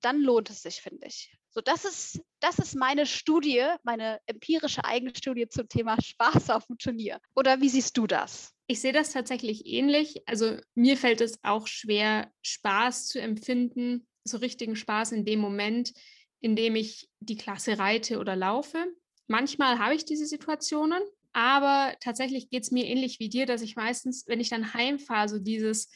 dann 0.00 0.20
lohnt 0.20 0.50
es 0.50 0.62
sich, 0.62 0.82
finde 0.82 1.06
ich. 1.06 1.34
So, 1.48 1.60
das 1.60 1.84
ist, 1.84 2.20
das 2.40 2.58
ist 2.58 2.74
meine 2.74 3.06
Studie, 3.06 3.64
meine 3.84 4.20
empirische 4.26 4.84
Eigenstudie 4.84 5.48
zum 5.48 5.68
Thema 5.68 5.96
Spaß 6.02 6.50
auf 6.50 6.66
dem 6.66 6.78
Turnier. 6.78 7.20
Oder 7.34 7.60
wie 7.60 7.68
siehst 7.68 7.96
du 7.96 8.06
das? 8.06 8.52
Ich 8.66 8.80
sehe 8.80 8.92
das 8.92 9.12
tatsächlich 9.12 9.66
ähnlich. 9.66 10.22
Also 10.26 10.58
mir 10.74 10.96
fällt 10.96 11.20
es 11.20 11.38
auch 11.42 11.66
schwer, 11.66 12.30
Spaß 12.42 13.06
zu 13.06 13.20
empfinden, 13.20 14.06
so 14.24 14.38
richtigen 14.38 14.76
Spaß 14.76 15.12
in 15.12 15.24
dem 15.24 15.40
Moment, 15.40 15.92
in 16.40 16.56
dem 16.56 16.76
ich 16.76 17.08
die 17.20 17.36
Klasse 17.36 17.78
reite 17.78 18.18
oder 18.18 18.36
laufe. 18.36 18.84
manchmal 19.26 19.78
habe 19.78 19.94
ich 19.94 20.04
diese 20.04 20.26
Situationen, 20.26 21.02
aber 21.32 21.94
tatsächlich 22.00 22.50
geht 22.50 22.64
es 22.64 22.70
mir 22.70 22.84
ähnlich 22.84 23.18
wie 23.18 23.30
dir, 23.30 23.46
dass 23.46 23.62
ich 23.62 23.76
meistens, 23.76 24.26
wenn 24.26 24.40
ich 24.40 24.50
dann 24.50 24.74
heimfahre, 24.74 25.28
so 25.28 25.38
dieses, 25.38 25.88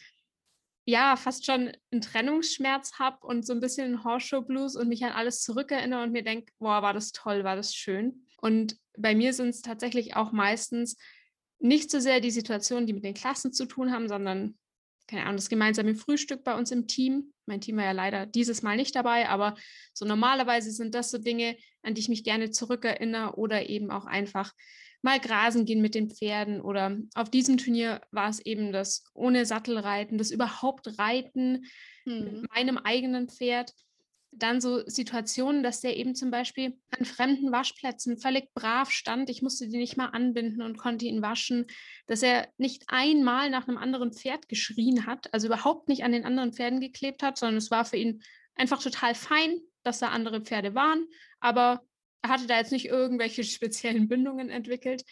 ja, 0.87 1.16
fast 1.16 1.45
schon 1.45 1.72
einen 1.91 2.01
Trennungsschmerz 2.01 2.95
habe 2.99 3.26
und 3.26 3.47
so 3.47 3.53
ein 3.53 3.61
bisschen 3.61 3.85
einen 3.85 4.05
Horseshoe 4.05 4.43
Blues 4.43 4.74
und 4.74 4.89
mich 4.89 5.05
an 5.05 5.12
alles 5.12 5.43
zurückerinnere 5.43 6.03
und 6.03 6.12
mir 6.12 6.24
denke, 6.24 6.53
boah, 6.59 6.81
war 6.83 6.95
das 6.95 7.12
toll, 7.12 7.45
war 7.45 7.57
das 7.57 7.74
schön. 7.74 8.26
Und 8.41 8.79
bei 8.97 9.14
mir 9.14 9.35
sind 9.35 9.51
es 9.51 9.61
tatsächlich 9.61 10.16
auch 10.16 10.33
meistens 10.33 10.97
nicht 11.59 11.91
so 11.91 12.01
sehr 12.01 12.20
die 12.20 12.31
Situationen, 12.31 12.87
die 12.87 12.95
mit 12.95 13.05
den 13.05 13.14
Klassen 13.14 13.53
zu 13.53 13.66
tun 13.66 13.93
haben, 13.93 14.09
sondern 14.09 14.57
keine 15.09 15.23
Ahnung, 15.23 15.37
das 15.37 15.49
gemeinsame 15.49 15.95
Frühstück 15.95 16.45
bei 16.45 16.55
uns 16.55 16.71
im 16.71 16.87
Team. 16.87 17.33
Mein 17.47 17.61
Team 17.61 17.79
war 17.79 17.85
ja 17.85 17.93
leider 17.93 18.27
dieses 18.27 18.63
Mal 18.63 18.77
nicht 18.77 18.95
dabei, 18.95 19.29
aber 19.29 19.57
so 19.95 20.05
normalerweise 20.05 20.71
sind 20.71 20.95
das 20.95 21.11
so 21.11 21.19
Dinge, 21.19 21.57
an 21.83 21.95
die 21.95 22.01
ich 22.03 22.09
mich 22.09 22.23
gerne 22.23 22.51
zurückerinnere 22.51 23.37
oder 23.37 23.69
eben 23.69 23.91
auch 23.91 24.05
einfach 24.05 24.53
mal 25.03 25.19
grasen 25.19 25.65
gehen 25.65 25.81
mit 25.81 25.95
den 25.95 26.11
Pferden 26.11 26.61
oder 26.61 26.99
auf 27.15 27.31
diesem 27.31 27.57
Turnier 27.57 28.01
war 28.11 28.29
es 28.29 28.45
eben 28.45 28.73
das 28.73 29.05
ohne 29.15 29.47
Sattelreiten, 29.47 30.19
das 30.19 30.31
überhaupt 30.31 30.99
Reiten 30.99 31.67
mhm. 32.05 32.25
mit 32.25 32.55
meinem 32.55 32.79
eigenen 32.79 33.29
Pferd 33.29 33.73
dann 34.31 34.61
so 34.61 34.83
Situationen, 34.87 35.62
dass 35.62 35.81
der 35.81 35.97
eben 35.97 36.14
zum 36.14 36.31
Beispiel 36.31 36.79
an 36.97 37.05
fremden 37.05 37.51
Waschplätzen 37.51 38.18
völlig 38.18 38.53
brav 38.55 38.91
stand. 38.91 39.31
Ich 39.31 39.43
musste 39.43 39.68
die 39.68 39.79
nicht 39.79 39.97
mal 39.97 40.07
anbinden 40.07 40.62
und 40.62 40.79
konnte 40.79 41.07
ihn 41.07 41.22
waschen, 41.22 41.66
dass 42.07 42.22
er 42.22 42.49
nicht 42.59 42.85
einmal 42.89 43.51
nach 43.51 43.66
einem 43.66 43.79
anderen 43.79 44.12
Pferd 44.12 44.49
geschrien 44.49 45.07
hat, 45.07 45.33
also 45.33 45.47
überhaupt 45.47 45.89
nicht 45.89 46.05
an 46.05 46.12
den 46.12 46.24
anderen 46.24 46.53
Pferden 46.53 46.81
geklebt 46.81 47.22
hat, 47.22 47.39
sondern 47.39 47.57
es 47.57 47.70
war 47.70 47.85
für 47.85 47.97
ihn 47.97 48.22
einfach 48.55 48.83
total 48.83 49.14
fein, 49.14 49.61
dass 49.83 49.99
da 49.99 50.09
andere 50.09 50.43
Pferde 50.43 50.74
waren, 50.74 51.07
aber 51.41 51.83
er 52.22 52.31
hatte 52.31 52.47
da 52.47 52.59
jetzt 52.59 52.72
nicht 52.72 52.87
irgendwelche 52.87 53.45
speziellen 53.45 54.09
Bindungen 54.09 54.51
entwickelt. 54.51 55.05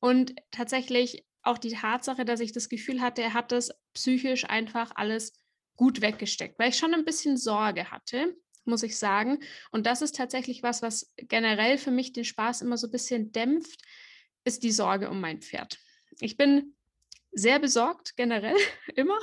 Und 0.00 0.34
tatsächlich 0.52 1.24
auch 1.42 1.58
die 1.58 1.72
Tatsache, 1.72 2.24
dass 2.24 2.40
ich 2.40 2.52
das 2.52 2.68
Gefühl 2.68 3.00
hatte, 3.00 3.22
er 3.22 3.34
hat 3.34 3.52
das 3.52 3.70
psychisch 3.94 4.44
einfach 4.44 4.92
alles 4.94 5.32
gut 5.78 6.02
weggesteckt, 6.02 6.58
weil 6.58 6.68
ich 6.68 6.76
schon 6.76 6.92
ein 6.92 7.06
bisschen 7.06 7.38
Sorge 7.38 7.90
hatte, 7.90 8.36
muss 8.66 8.82
ich 8.82 8.98
sagen. 8.98 9.38
Und 9.70 9.86
das 9.86 10.02
ist 10.02 10.16
tatsächlich 10.16 10.62
was, 10.62 10.82
was 10.82 11.14
generell 11.16 11.78
für 11.78 11.90
mich 11.90 12.12
den 12.12 12.24
Spaß 12.24 12.60
immer 12.60 12.76
so 12.76 12.88
ein 12.88 12.90
bisschen 12.90 13.32
dämpft, 13.32 13.80
ist 14.44 14.62
die 14.62 14.72
Sorge 14.72 15.08
um 15.08 15.20
mein 15.20 15.40
Pferd. 15.40 15.78
Ich 16.20 16.36
bin 16.36 16.74
sehr 17.32 17.58
besorgt, 17.58 18.16
generell 18.16 18.56
immer. 18.94 19.18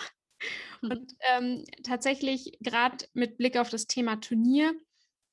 Und 0.81 1.13
ähm, 1.31 1.65
tatsächlich 1.83 2.57
gerade 2.61 3.05
mit 3.13 3.37
Blick 3.37 3.57
auf 3.57 3.69
das 3.69 3.87
Thema 3.87 4.17
Turnier, 4.17 4.73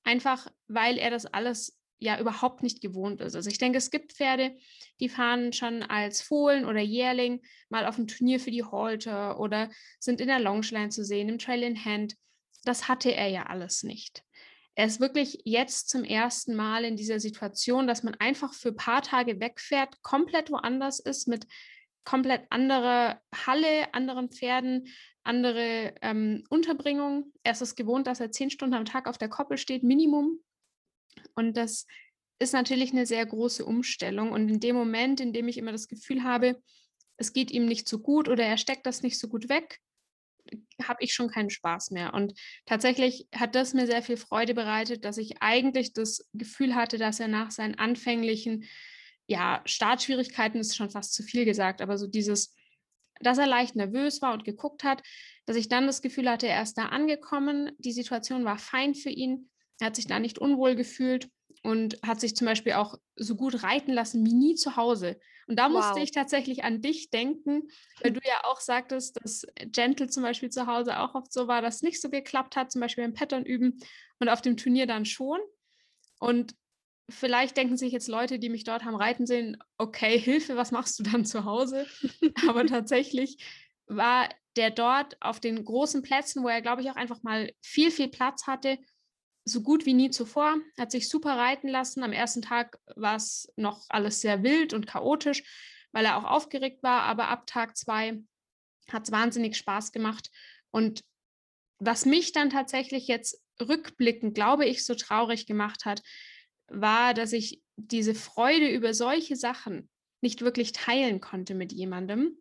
einfach 0.05 0.49
weil 0.69 0.99
er 0.99 1.11
das 1.11 1.27
alles 1.27 1.79
ja 2.03 2.19
überhaupt 2.19 2.63
nicht 2.63 2.81
gewohnt 2.81 3.21
ist. 3.21 3.35
Also 3.35 3.49
ich 3.49 3.59
denke, 3.59 3.79
es 3.79 3.91
gibt 3.91 4.13
Pferde, 4.13 4.57
die 5.01 5.09
fahren 5.09 5.53
schon 5.53 5.83
als 5.83 6.21
Fohlen 6.21 6.65
oder 6.65 6.81
Jährling 6.81 7.43
mal 7.69 7.87
auf 7.87 7.99
ein 7.99 8.07
Turnier 8.07 8.41
für 8.41 8.51
die 8.51 8.65
Halter 8.65 9.39
oder 9.39 9.71
sind 9.99 10.21
in 10.21 10.29
der 10.29 10.41
Longline 10.41 10.91
zu 10.91 11.05
sehen, 11.05 11.29
im 11.29 11.39
Trail 11.39 11.63
in 11.63 11.85
Hand. 11.85 12.17
Das 12.65 12.89
hatte 12.89 13.15
er 13.15 13.29
ja 13.29 13.45
alles 13.45 13.83
nicht. 13.83 14.23
Er 14.75 14.87
ist 14.87 15.01
wirklich 15.01 15.43
jetzt 15.45 15.91
zum 15.91 16.03
ersten 16.03 16.55
Mal 16.55 16.85
in 16.85 16.97
dieser 16.97 17.21
Situation, 17.21 17.87
dass 17.87 18.03
man 18.03 18.15
einfach 18.15 18.55
für 18.55 18.69
ein 18.71 18.77
paar 18.77 19.03
Tage 19.03 19.39
wegfährt, 19.39 20.03
komplett 20.03 20.51
woanders 20.51 20.99
ist, 20.99 21.29
mit 21.29 21.47
komplett 22.05 22.47
anderer 22.51 23.21
Halle, 23.47 23.93
anderen 23.93 24.31
Pferden, 24.31 24.89
andere 25.23 25.95
ähm, 26.03 26.45
Unterbringung. 26.49 27.33
Er 27.43 27.53
ist 27.53 27.63
es 27.63 27.77
gewohnt, 27.77 28.07
dass 28.07 28.21
er 28.21 28.33
zehn 28.33 28.51
Stunden 28.51 28.75
am 28.75 28.87
Tag 28.87 29.07
auf 29.07 29.19
der 29.19 29.29
Koppel 29.29 29.59
steht, 29.59 29.83
Minimum. 29.85 30.41
Und 31.35 31.57
das 31.57 31.87
ist 32.39 32.53
natürlich 32.53 32.93
eine 32.93 33.07
sehr 33.07 33.25
große 33.25 33.65
Umstellung. 33.65 34.33
Und 34.33 34.49
in 34.49 34.61
dem 34.61 34.77
Moment, 34.77 35.21
in 35.21 35.33
dem 35.33 35.49
ich 35.49 35.59
immer 35.59 35.73
das 35.73 35.89
Gefühl 35.89 36.23
habe, 36.23 36.61
es 37.17 37.33
geht 37.33 37.51
ihm 37.51 37.67
nicht 37.67 37.89
so 37.89 38.01
gut 38.01 38.29
oder 38.29 38.45
er 38.45 38.59
steckt 38.59 38.87
das 38.87 39.03
nicht 39.03 39.19
so 39.19 39.29
gut 39.29 39.49
weg, 39.49 39.79
habe 40.83 41.03
ich 41.03 41.15
schon 41.15 41.29
keinen 41.29 41.51
Spaß 41.51 41.93
mehr. 41.93 42.15
Und 42.15 42.35
tatsächlich 42.67 43.29
hat 43.35 43.55
das 43.55 43.75
mir 43.75 43.87
sehr 43.87 44.03
viel 44.03 44.17
Freude 44.17 44.55
bereitet, 44.55 45.05
dass 45.05 45.19
ich 45.19 45.41
eigentlich 45.41 45.93
das 45.93 46.29
Gefühl 46.33 46.75
hatte, 46.75 46.99
dass 46.99 47.21
er 47.21 47.29
nach 47.29 47.51
seinen 47.51 47.77
anfänglichen, 47.77 48.65
ja, 49.29 49.63
Startschwierigkeiten 49.65 50.61
ist 50.61 50.77
schon 50.77 50.91
fast 50.91 51.15
zu 51.15 51.23
viel 51.23 51.45
gesagt, 51.45 51.81
aber 51.81 51.97
so 51.97 52.09
dieses, 52.09 52.55
dass 53.21 53.39
er 53.39 53.47
leicht 53.47 53.77
nervös 53.77 54.21
war 54.21 54.33
und 54.33 54.45
geguckt 54.45 54.83
hat, 54.83 55.03
dass 55.47 55.57
ich 55.57 55.69
dann 55.69 55.87
das 55.87 56.03
Gefühl 56.03 56.29
hatte, 56.29 56.49
er 56.49 56.63
ist 56.63 56.75
da 56.75 56.87
angekommen, 56.87 57.71
die 57.79 57.93
Situation 57.93 58.45
war 58.45 58.59
fein 58.59 58.97
für 58.97 59.11
ihn 59.11 59.49
er 59.83 59.87
hat 59.87 59.97
sich 59.97 60.07
da 60.07 60.21
nicht 60.21 60.39
unwohl 60.39 60.77
gefühlt 60.77 61.29
und 61.65 61.99
hat 62.05 62.21
sich 62.21 62.37
zum 62.37 62.47
Beispiel 62.47 62.75
auch 62.75 62.95
so 63.17 63.35
gut 63.35 63.65
reiten 63.65 63.93
lassen 63.93 64.25
wie 64.25 64.33
nie 64.33 64.55
zu 64.55 64.77
Hause. 64.77 65.19
Und 65.49 65.59
da 65.59 65.65
wow. 65.65 65.73
musste 65.73 66.01
ich 66.01 66.13
tatsächlich 66.13 66.63
an 66.63 66.81
dich 66.81 67.11
denken, 67.11 67.69
weil 68.01 68.13
du 68.13 68.21
ja 68.25 68.45
auch 68.45 68.61
sagtest, 68.61 69.19
dass 69.21 69.45
Gentle 69.57 70.09
zum 70.09 70.23
Beispiel 70.23 70.51
zu 70.51 70.69
Hause 70.69 71.01
auch 71.01 71.17
oft 71.17 71.33
so 71.33 71.49
war, 71.49 71.63
dass 71.63 71.77
es 71.77 71.83
nicht 71.83 72.01
so 72.01 72.11
geklappt 72.11 72.55
hat, 72.55 72.71
zum 72.71 72.81
Beispiel 72.81 73.03
im 73.03 73.13
Pattern 73.13 73.45
üben 73.45 73.81
und 74.21 74.29
auf 74.29 74.41
dem 74.41 74.57
Turnier 74.57 74.87
dann 74.87 75.05
schon. 75.05 75.41
Und 76.21 76.55
vielleicht 77.11 77.57
denken 77.57 77.77
sich 77.77 77.93
jetzt 77.93 78.09
Leute, 78.09 78.39
die 78.39 78.51
mich 78.51 78.63
dort 78.63 78.85
haben 78.85 78.95
reiten 78.95 79.27
sehen, 79.27 79.57
okay, 79.79 80.17
Hilfe, 80.17 80.57
was 80.57 80.71
machst 80.71 80.97
du 81.01 81.03
dann 81.03 81.25
zu 81.25 81.45
Hause? 81.45 81.87
Aber 82.49 82.67
tatsächlich 82.67 83.37
war 83.87 84.29
der 84.57 84.71
dort 84.71 85.17
auf 85.21 85.41
den 85.41 85.65
großen 85.65 86.03
Plätzen, 86.03 86.45
wo 86.45 86.49
er, 86.49 86.63
glaube 86.63 86.83
ich, 86.83 86.91
auch 86.91 86.97
einfach 86.97 87.25
mal 87.25 87.51
viel, 87.63 87.91
viel 87.91 88.09
Platz 88.09 88.47
hatte 88.47 88.79
so 89.45 89.63
gut 89.63 89.87
wie 89.87 89.95
nie 89.95 90.11
zuvor, 90.11 90.57
hat 90.79 90.91
sich 90.91 91.09
super 91.09 91.37
reiten 91.37 91.69
lassen. 91.69 92.03
Am 92.03 92.13
ersten 92.13 92.43
Tag 92.43 92.79
war 92.97 93.17
es 93.17 93.53
noch 93.57 93.85
alles 93.89 94.21
sehr 94.21 94.43
wild 94.43 94.73
und 94.73 94.87
chaotisch, 94.87 95.43
weil 95.93 96.05
er 96.05 96.17
auch 96.17 96.25
aufgeregt 96.25 96.83
war, 96.83 97.03
aber 97.03 97.29
ab 97.29 97.47
Tag 97.47 97.77
zwei 97.77 98.23
hat 98.91 99.05
es 99.05 99.13
wahnsinnig 99.13 99.57
Spaß 99.57 99.93
gemacht. 99.93 100.31
Und 100.71 101.05
was 101.79 102.07
mich 102.07 102.33
dann 102.33 102.51
tatsächlich 102.51 103.09
jetzt 103.09 103.43
rückblickend, 103.61 104.35
glaube 104.35 104.67
ich, 104.67 104.85
so 104.85 104.95
traurig 104.95 105.47
gemacht 105.47 105.85
hat, 105.85 106.03
war, 106.69 107.15
dass 107.15 107.33
ich 107.33 107.61
diese 107.77 108.15
Freude 108.15 108.69
über 108.69 108.95
solche 108.95 109.37
Sachen 109.37 109.91
nicht 110.21 110.43
wirklich 110.43 110.73
teilen 110.73 111.21
konnte 111.21 111.55
mit 111.55 111.73
jemandem, 111.73 112.39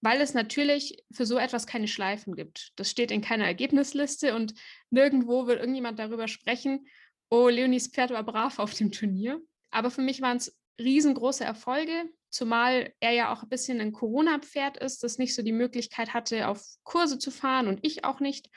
weil 0.00 0.20
es 0.20 0.34
natürlich 0.34 1.04
für 1.12 1.26
so 1.26 1.38
etwas 1.38 1.66
keine 1.66 1.88
Schleifen 1.88 2.36
gibt. 2.36 2.72
Das 2.76 2.90
steht 2.90 3.10
in 3.10 3.20
keiner 3.20 3.46
Ergebnisliste 3.46 4.34
und 4.34 4.54
nirgendwo 4.90 5.46
wird 5.46 5.60
irgendjemand 5.60 5.98
darüber 5.98 6.28
sprechen, 6.28 6.86
oh, 7.30 7.48
Leonis 7.48 7.88
Pferd 7.88 8.10
war 8.10 8.22
brav 8.22 8.58
auf 8.58 8.74
dem 8.74 8.92
Turnier. 8.92 9.40
Aber 9.70 9.90
für 9.90 10.02
mich 10.02 10.20
waren 10.20 10.38
es 10.38 10.56
riesengroße 10.80 11.44
Erfolge, 11.44 12.08
zumal 12.30 12.92
er 13.00 13.12
ja 13.12 13.32
auch 13.32 13.42
ein 13.42 13.48
bisschen 13.48 13.80
ein 13.80 13.92
Corona-Pferd 13.92 14.76
ist, 14.78 15.02
das 15.02 15.18
nicht 15.18 15.34
so 15.34 15.42
die 15.42 15.52
Möglichkeit 15.52 16.14
hatte, 16.14 16.48
auf 16.48 16.64
Kurse 16.84 17.18
zu 17.18 17.30
fahren 17.30 17.66
und 17.66 17.80
ich 17.82 18.04
auch 18.04 18.20
nicht. 18.20 18.48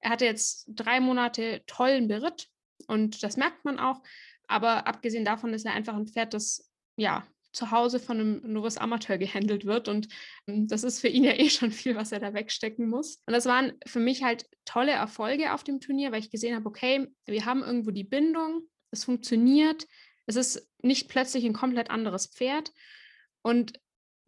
Er 0.00 0.10
hatte 0.10 0.24
jetzt 0.24 0.66
drei 0.68 1.00
Monate 1.00 1.62
tollen 1.66 2.08
Beritt 2.08 2.48
und 2.86 3.22
das 3.22 3.36
merkt 3.36 3.64
man 3.64 3.78
auch. 3.78 4.02
Aber 4.46 4.86
abgesehen 4.86 5.24
davon 5.24 5.52
ist 5.52 5.66
er 5.66 5.74
einfach 5.74 5.94
ein 5.94 6.06
Pferd, 6.06 6.32
das 6.32 6.70
ja 6.96 7.26
zu 7.52 7.70
Hause 7.70 7.98
von 7.98 8.20
einem 8.20 8.52
Novus 8.52 8.76
Amateur 8.76 9.18
gehandelt 9.18 9.64
wird. 9.64 9.88
Und 9.88 10.08
ähm, 10.46 10.68
das 10.68 10.84
ist 10.84 11.00
für 11.00 11.08
ihn 11.08 11.24
ja 11.24 11.32
eh 11.38 11.50
schon 11.50 11.70
viel, 11.70 11.96
was 11.96 12.12
er 12.12 12.20
da 12.20 12.34
wegstecken 12.34 12.88
muss. 12.88 13.20
Und 13.26 13.32
das 13.32 13.46
waren 13.46 13.72
für 13.86 14.00
mich 14.00 14.22
halt 14.22 14.46
tolle 14.64 14.92
Erfolge 14.92 15.52
auf 15.52 15.64
dem 15.64 15.80
Turnier, 15.80 16.12
weil 16.12 16.20
ich 16.20 16.30
gesehen 16.30 16.54
habe, 16.54 16.66
okay, 16.66 17.08
wir 17.26 17.44
haben 17.44 17.62
irgendwo 17.62 17.90
die 17.90 18.04
Bindung, 18.04 18.62
es 18.90 19.04
funktioniert, 19.04 19.86
es 20.26 20.36
ist 20.36 20.68
nicht 20.82 21.08
plötzlich 21.08 21.44
ein 21.44 21.52
komplett 21.54 21.90
anderes 21.90 22.26
Pferd. 22.26 22.72
Und 23.42 23.80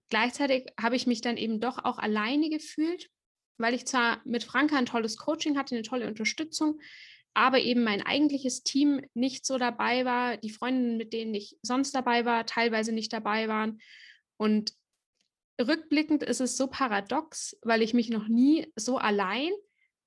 gleichzeitig 0.09 0.73
habe 0.81 0.97
ich 0.97 1.07
mich 1.07 1.21
dann 1.21 1.37
eben 1.37 1.61
doch 1.61 1.85
auch 1.85 1.99
alleine 1.99 2.49
gefühlt, 2.49 3.11
weil 3.59 3.75
ich 3.75 3.87
zwar 3.87 4.23
mit 4.25 4.43
Franka 4.43 4.77
ein 4.77 4.87
tolles 4.87 5.18
Coaching 5.18 5.59
hatte, 5.59 5.75
eine 5.75 5.85
tolle 5.85 6.09
Unterstützung, 6.09 6.81
aber 7.35 7.61
eben 7.61 7.85
mein 7.85 8.03
eigentliches 8.03 8.62
Team 8.62 9.03
nicht 9.14 9.47
so 9.47 9.59
dabei 9.59 10.05
war, 10.05 10.37
die 10.37 10.51
Freundinnen, 10.51 10.97
mit 10.97 11.12
denen 11.12 11.35
ich 11.35 11.57
sonst 11.62 11.95
dabei 11.95 12.24
war, 12.24 12.47
teilweise 12.47 12.93
nicht 12.93 13.12
dabei 13.12 13.49
waren. 13.49 13.81
Und 14.37 14.74
rückblickend 15.61 16.22
ist 16.22 16.41
es 16.41 16.57
so 16.57 16.66
paradox, 16.66 17.57
weil 17.62 17.83
ich 17.83 17.95
mich 17.95 18.11
noch 18.11 18.28
nie 18.28 18.72
so 18.76 18.99
allein 18.99 19.53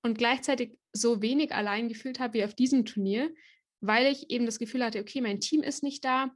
und 0.01 0.17
gleichzeitig 0.17 0.77
so 0.91 1.21
wenig 1.21 1.53
allein 1.53 1.87
gefühlt 1.87 2.19
habe 2.19 2.35
wie 2.35 2.43
auf 2.43 2.53
diesem 2.53 2.85
Turnier, 2.85 3.33
weil 3.81 4.11
ich 4.11 4.29
eben 4.29 4.45
das 4.45 4.59
Gefühl 4.59 4.83
hatte, 4.83 4.99
okay, 4.99 5.21
mein 5.21 5.39
Team 5.39 5.63
ist 5.63 5.83
nicht 5.83 6.03
da. 6.03 6.35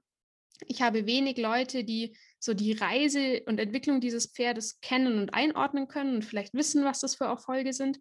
Ich 0.66 0.82
habe 0.82 1.06
wenig 1.06 1.38
Leute, 1.38 1.84
die 1.84 2.18
so 2.40 2.54
die 2.54 2.74
Reise 2.74 3.44
und 3.46 3.60
Entwicklung 3.60 4.02
dieses 4.02 4.28
Pferdes 4.28 4.80
kennen 4.80 5.20
und 5.20 5.34
einordnen 5.34 5.88
können 5.88 6.16
und 6.16 6.26
vielleicht 6.26 6.54
wissen, 6.54 6.84
was 6.84 7.02
das 7.02 7.16
für 7.16 7.26
Erfolge 7.26 7.74
sind. 7.74 8.00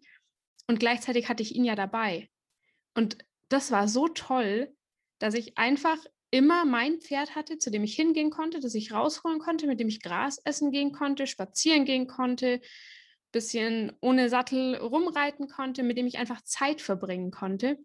Und 0.67 0.79
gleichzeitig 0.79 1.29
hatte 1.29 1.43
ich 1.43 1.55
ihn 1.55 1.65
ja 1.65 1.75
dabei. 1.75 2.29
Und 2.97 3.19
das 3.49 3.69
war 3.71 3.87
so 3.87 4.07
toll, 4.07 4.75
dass 5.19 5.35
ich 5.35 5.55
einfach 5.57 5.97
immer 6.31 6.65
mein 6.65 6.99
Pferd 6.99 7.35
hatte, 7.35 7.59
zu 7.59 7.69
dem 7.69 7.83
ich 7.83 7.95
hingehen 7.95 8.31
konnte, 8.31 8.59
das 8.59 8.73
ich 8.73 8.91
rausholen 8.91 9.37
konnte, 9.37 9.67
mit 9.67 9.79
dem 9.79 9.87
ich 9.87 10.01
Gras 10.01 10.39
essen 10.43 10.71
gehen 10.71 10.91
konnte, 10.91 11.27
spazieren 11.27 11.85
gehen 11.85 12.07
konnte, 12.07 12.59
bisschen 13.31 13.95
ohne 14.01 14.29
Sattel 14.29 14.75
rumreiten 14.77 15.47
konnte, 15.47 15.83
mit 15.83 15.97
dem 15.97 16.07
ich 16.07 16.17
einfach 16.17 16.41
Zeit 16.41 16.81
verbringen 16.81 17.29
konnte. 17.29 17.77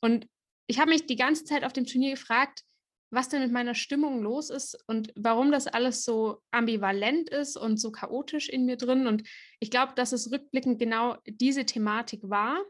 Und 0.00 0.28
ich 0.68 0.78
habe 0.78 0.90
mich 0.90 1.06
die 1.06 1.16
ganze 1.16 1.44
Zeit 1.44 1.64
auf 1.64 1.72
dem 1.72 1.84
Turnier 1.86 2.12
gefragt, 2.12 2.62
was 3.10 3.28
denn 3.28 3.42
mit 3.42 3.50
meiner 3.50 3.74
Stimmung 3.74 4.22
los 4.22 4.50
ist 4.50 4.78
und 4.86 5.12
warum 5.16 5.50
das 5.50 5.66
alles 5.66 6.04
so 6.04 6.42
ambivalent 6.52 7.28
ist 7.28 7.56
und 7.56 7.78
so 7.78 7.90
chaotisch 7.90 8.48
in 8.48 8.66
mir 8.66 8.76
drin. 8.76 9.08
Und 9.08 9.28
ich 9.58 9.72
glaube, 9.72 9.94
dass 9.96 10.12
es 10.12 10.30
rückblickend 10.30 10.78
genau 10.78 11.16
diese 11.26 11.66
Thematik 11.66 12.20
war 12.22 12.62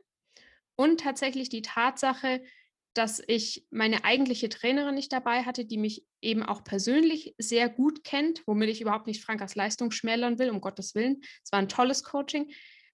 und 0.78 1.00
tatsächlich 1.00 1.48
die 1.48 1.62
Tatsache, 1.62 2.40
dass 2.94 3.20
ich 3.26 3.66
meine 3.70 4.04
eigentliche 4.04 4.48
Trainerin 4.48 4.94
nicht 4.94 5.12
dabei 5.12 5.42
hatte, 5.42 5.64
die 5.64 5.76
mich 5.76 6.04
eben 6.22 6.44
auch 6.44 6.62
persönlich 6.62 7.34
sehr 7.36 7.68
gut 7.68 8.04
kennt, 8.04 8.42
womit 8.46 8.70
ich 8.70 8.80
überhaupt 8.80 9.08
nicht 9.08 9.22
Frankas 9.22 9.56
Leistung 9.56 9.90
schmälern 9.90 10.38
will, 10.38 10.50
um 10.50 10.60
Gottes 10.60 10.94
Willen. 10.94 11.20
Es 11.44 11.50
war 11.50 11.58
ein 11.58 11.68
tolles 11.68 12.04
Coaching. 12.04 12.52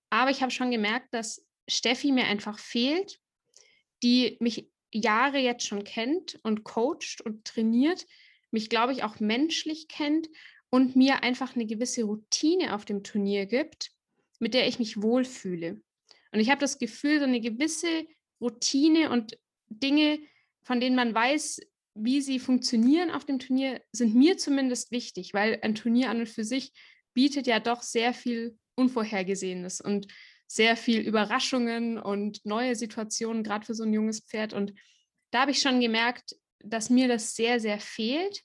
Aber 0.09 0.31
ich 0.31 0.41
habe 0.41 0.51
schon 0.51 0.71
gemerkt, 0.71 1.13
dass 1.13 1.45
Steffi 1.69 2.11
mir 2.11 2.25
einfach 2.25 2.59
fehlt, 2.59 3.21
die 4.03 4.39
mich 4.41 4.71
Jahre 4.91 5.39
jetzt 5.39 5.67
schon 5.67 5.85
kennt 5.85 6.39
und 6.43 6.65
coacht 6.65 7.21
und 7.23 7.45
trainiert, 7.45 8.07
mich, 8.51 8.71
glaube 8.71 8.93
ich, 8.93 9.03
auch 9.05 9.21
menschlich 9.21 9.89
kennt 9.89 10.29
und 10.71 10.97
mir 10.97 11.23
einfach 11.23 11.55
eine 11.55 11.67
gewisse 11.67 12.05
Routine 12.05 12.75
auf 12.75 12.85
dem 12.85 13.03
Turnier 13.03 13.47
gibt, 13.47 13.91
mit 14.39 14.55
der 14.55 14.69
ich 14.69 14.79
mich 14.79 15.03
wohlfühle. 15.03 15.83
Und 16.35 16.41
ich 16.41 16.51
habe 16.51 16.61
das 16.61 16.79
Gefühl, 16.79 17.21
so 17.21 17.27
eine 17.27 17.41
gewisse 17.41 18.07
Routine 18.41 19.11
und 19.11 19.39
Dinge, 19.69 20.19
von 20.65 20.81
denen 20.81 20.97
man 20.97 21.15
weiß, 21.15 21.61
wie 21.95 22.21
sie 22.21 22.41
funktionieren 22.41 23.13
auf 23.13 23.25
dem 23.25 23.39
Turnier, 23.39 23.81
sind 23.93 24.17
mir 24.17 24.37
zumindest 24.37 24.91
wichtig, 24.91 25.33
weil 25.33 25.61
ein 25.63 25.77
Turnier 25.77 26.11
an 26.11 26.19
und 26.19 26.29
für 26.29 26.43
sich 26.43 26.73
bietet 27.15 27.47
ja 27.47 27.61
doch 27.61 27.83
sehr 27.83 28.13
viel 28.13 28.59
Unvorhergesehenes 28.75 29.81
und 29.81 30.09
sehr 30.49 30.77
viel 30.77 31.03
Überraschungen 31.03 31.99
und 31.99 32.45
neue 32.45 32.75
Situationen, 32.75 33.45
gerade 33.45 33.65
für 33.65 33.75
so 33.75 33.85
ein 33.85 33.93
junges 33.93 34.25
Pferd. 34.25 34.55
Und 34.55 34.75
da 35.31 35.43
habe 35.43 35.53
ich 35.53 35.61
schon 35.61 35.81
gemerkt, 35.81 36.35
dass 36.65 36.91
mir 36.91 37.07
das 37.07 37.37
sehr, 37.37 37.61
sehr 37.61 37.79
fehlt. 37.79 38.43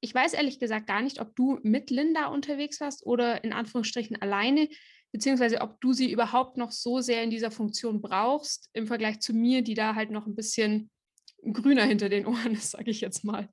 Ich 0.00 0.12
weiß 0.12 0.32
ehrlich 0.32 0.58
gesagt 0.58 0.88
gar 0.88 1.00
nicht, 1.00 1.20
ob 1.20 1.36
du 1.36 1.60
mit 1.62 1.90
Linda 1.90 2.26
unterwegs 2.26 2.80
warst 2.80 3.06
oder 3.06 3.44
in 3.44 3.52
Anführungsstrichen 3.52 4.20
alleine, 4.20 4.68
beziehungsweise 5.12 5.60
ob 5.60 5.80
du 5.80 5.92
sie 5.92 6.12
überhaupt 6.12 6.56
noch 6.56 6.72
so 6.72 7.00
sehr 7.00 7.22
in 7.22 7.30
dieser 7.30 7.50
Funktion 7.50 8.00
brauchst 8.00 8.70
im 8.72 8.86
Vergleich 8.86 9.20
zu 9.20 9.32
mir, 9.32 9.62
die 9.62 9.74
da 9.74 9.94
halt 9.94 10.10
noch 10.10 10.26
ein 10.26 10.34
bisschen 10.34 10.90
grüner 11.52 11.84
hinter 11.84 12.08
den 12.08 12.26
Ohren 12.26 12.54
ist, 12.54 12.70
sage 12.72 12.90
ich 12.90 13.00
jetzt 13.00 13.24
mal. 13.24 13.48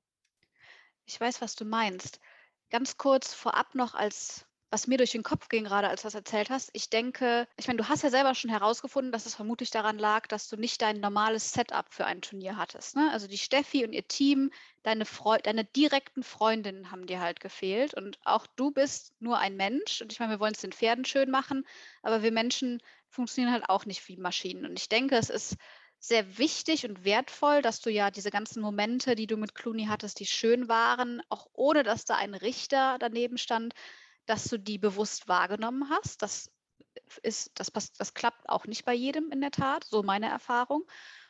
Ich 1.06 1.20
weiß, 1.20 1.40
was 1.40 1.54
du 1.54 1.64
meinst. 1.64 2.20
Ganz 2.70 2.96
kurz 2.96 3.32
vorab 3.32 3.74
noch 3.74 3.94
als 3.94 4.47
was 4.70 4.86
mir 4.86 4.98
durch 4.98 5.12
den 5.12 5.22
Kopf 5.22 5.48
ging, 5.48 5.64
gerade 5.64 5.88
als 5.88 6.02
du 6.02 6.06
das 6.06 6.14
erzählt 6.14 6.50
hast. 6.50 6.70
Ich 6.74 6.90
denke, 6.90 7.48
ich 7.56 7.66
meine, 7.66 7.78
du 7.78 7.88
hast 7.88 8.02
ja 8.02 8.10
selber 8.10 8.34
schon 8.34 8.50
herausgefunden, 8.50 9.12
dass 9.12 9.24
es 9.24 9.34
vermutlich 9.34 9.70
daran 9.70 9.98
lag, 9.98 10.26
dass 10.26 10.48
du 10.48 10.56
nicht 10.56 10.82
dein 10.82 11.00
normales 11.00 11.52
Setup 11.52 11.86
für 11.90 12.04
ein 12.04 12.20
Turnier 12.20 12.56
hattest. 12.56 12.94
Ne? 12.94 13.10
Also 13.12 13.26
die 13.26 13.38
Steffi 13.38 13.84
und 13.84 13.92
ihr 13.92 14.06
Team, 14.06 14.50
deine, 14.82 15.06
Freu 15.06 15.38
deine 15.42 15.64
direkten 15.64 16.22
Freundinnen 16.22 16.90
haben 16.90 17.06
dir 17.06 17.20
halt 17.20 17.40
gefehlt. 17.40 17.94
Und 17.94 18.18
auch 18.24 18.46
du 18.56 18.70
bist 18.70 19.14
nur 19.20 19.38
ein 19.38 19.56
Mensch. 19.56 20.02
Und 20.02 20.12
ich 20.12 20.20
meine, 20.20 20.32
wir 20.32 20.40
wollen 20.40 20.54
es 20.54 20.60
den 20.60 20.72
Pferden 20.72 21.06
schön 21.06 21.30
machen, 21.30 21.66
aber 22.02 22.22
wir 22.22 22.32
Menschen 22.32 22.82
funktionieren 23.08 23.52
halt 23.52 23.70
auch 23.70 23.86
nicht 23.86 24.06
wie 24.08 24.16
Maschinen. 24.18 24.66
Und 24.66 24.78
ich 24.78 24.90
denke, 24.90 25.16
es 25.16 25.30
ist 25.30 25.56
sehr 25.98 26.38
wichtig 26.38 26.86
und 26.86 27.04
wertvoll, 27.04 27.62
dass 27.62 27.80
du 27.80 27.90
ja 27.90 28.10
diese 28.10 28.30
ganzen 28.30 28.60
Momente, 28.60 29.14
die 29.14 29.26
du 29.26 29.36
mit 29.36 29.54
Clooney 29.54 29.86
hattest, 29.86 30.20
die 30.20 30.26
schön 30.26 30.68
waren, 30.68 31.22
auch 31.28 31.48
ohne 31.54 31.82
dass 31.82 32.04
da 32.04 32.16
ein 32.16 32.34
Richter 32.34 32.98
daneben 33.00 33.38
stand, 33.38 33.74
dass 34.28 34.44
du 34.44 34.58
die 34.58 34.78
bewusst 34.78 35.28
wahrgenommen 35.28 35.88
hast. 35.90 36.22
Das 36.22 36.50
ist, 37.22 37.50
das, 37.54 37.72
das 37.72 38.14
klappt 38.14 38.48
auch 38.48 38.66
nicht 38.66 38.84
bei 38.84 38.94
jedem 38.94 39.30
in 39.30 39.40
der 39.40 39.50
Tat, 39.50 39.84
so 39.84 40.02
meine 40.02 40.28
Erfahrung. 40.28 40.84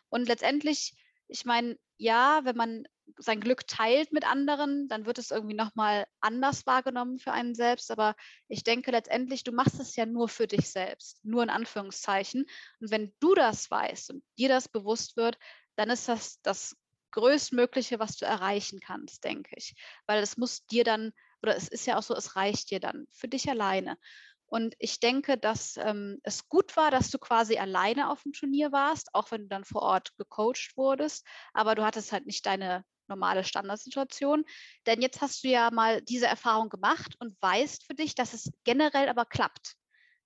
Und 0.08 0.28
letztendlich, 0.28 0.94
ich 1.28 1.44
meine, 1.44 1.78
ja, 1.96 2.40
wenn 2.44 2.56
man 2.56 2.84
sein 3.16 3.40
Glück 3.40 3.66
teilt 3.66 4.12
mit 4.12 4.28
anderen, 4.28 4.88
dann 4.88 5.06
wird 5.06 5.18
es 5.18 5.30
irgendwie 5.30 5.54
nochmal 5.54 6.06
anders 6.20 6.66
wahrgenommen 6.66 7.18
für 7.18 7.32
einen 7.32 7.54
selbst. 7.54 7.90
Aber 7.90 8.16
ich 8.48 8.64
denke 8.64 8.90
letztendlich, 8.90 9.44
du 9.44 9.52
machst 9.52 9.80
es 9.80 9.96
ja 9.96 10.06
nur 10.06 10.28
für 10.28 10.46
dich 10.46 10.70
selbst, 10.70 11.24
nur 11.24 11.42
in 11.42 11.50
Anführungszeichen. 11.50 12.46
Und 12.80 12.90
wenn 12.90 13.14
du 13.20 13.34
das 13.34 13.70
weißt 13.70 14.10
und 14.10 14.24
dir 14.38 14.48
das 14.48 14.68
bewusst 14.68 15.16
wird, 15.16 15.38
dann 15.76 15.90
ist 15.90 16.08
das 16.08 16.40
das 16.42 16.76
Größtmögliche, 17.12 17.98
was 17.98 18.16
du 18.16 18.26
erreichen 18.26 18.80
kannst, 18.80 19.24
denke 19.24 19.54
ich. 19.56 19.74
Weil 20.06 20.22
es 20.22 20.36
muss 20.36 20.66
dir 20.66 20.84
dann 20.84 21.12
oder 21.42 21.56
es 21.56 21.68
ist 21.68 21.86
ja 21.86 21.98
auch 21.98 22.02
so, 22.02 22.14
es 22.14 22.36
reicht 22.36 22.70
dir 22.70 22.80
dann 22.80 23.06
für 23.10 23.28
dich 23.28 23.48
alleine. 23.48 23.98
Und 24.46 24.74
ich 24.78 24.98
denke, 24.98 25.36
dass 25.36 25.76
ähm, 25.76 26.20
es 26.22 26.48
gut 26.48 26.76
war, 26.76 26.90
dass 26.90 27.10
du 27.10 27.18
quasi 27.18 27.58
alleine 27.58 28.10
auf 28.10 28.22
dem 28.22 28.32
Turnier 28.32 28.72
warst, 28.72 29.14
auch 29.14 29.30
wenn 29.30 29.42
du 29.42 29.48
dann 29.48 29.64
vor 29.64 29.82
Ort 29.82 30.16
gecoacht 30.16 30.72
wurdest. 30.76 31.26
Aber 31.52 31.74
du 31.74 31.84
hattest 31.84 32.12
halt 32.12 32.24
nicht 32.24 32.46
deine 32.46 32.84
normale 33.08 33.44
Standardsituation. 33.44 34.44
Denn 34.86 35.02
jetzt 35.02 35.20
hast 35.20 35.44
du 35.44 35.48
ja 35.48 35.70
mal 35.70 36.00
diese 36.02 36.26
Erfahrung 36.26 36.70
gemacht 36.70 37.14
und 37.18 37.36
weißt 37.42 37.84
für 37.86 37.94
dich, 37.94 38.14
dass 38.14 38.32
es 38.32 38.50
generell 38.64 39.08
aber 39.08 39.26
klappt. 39.26 39.74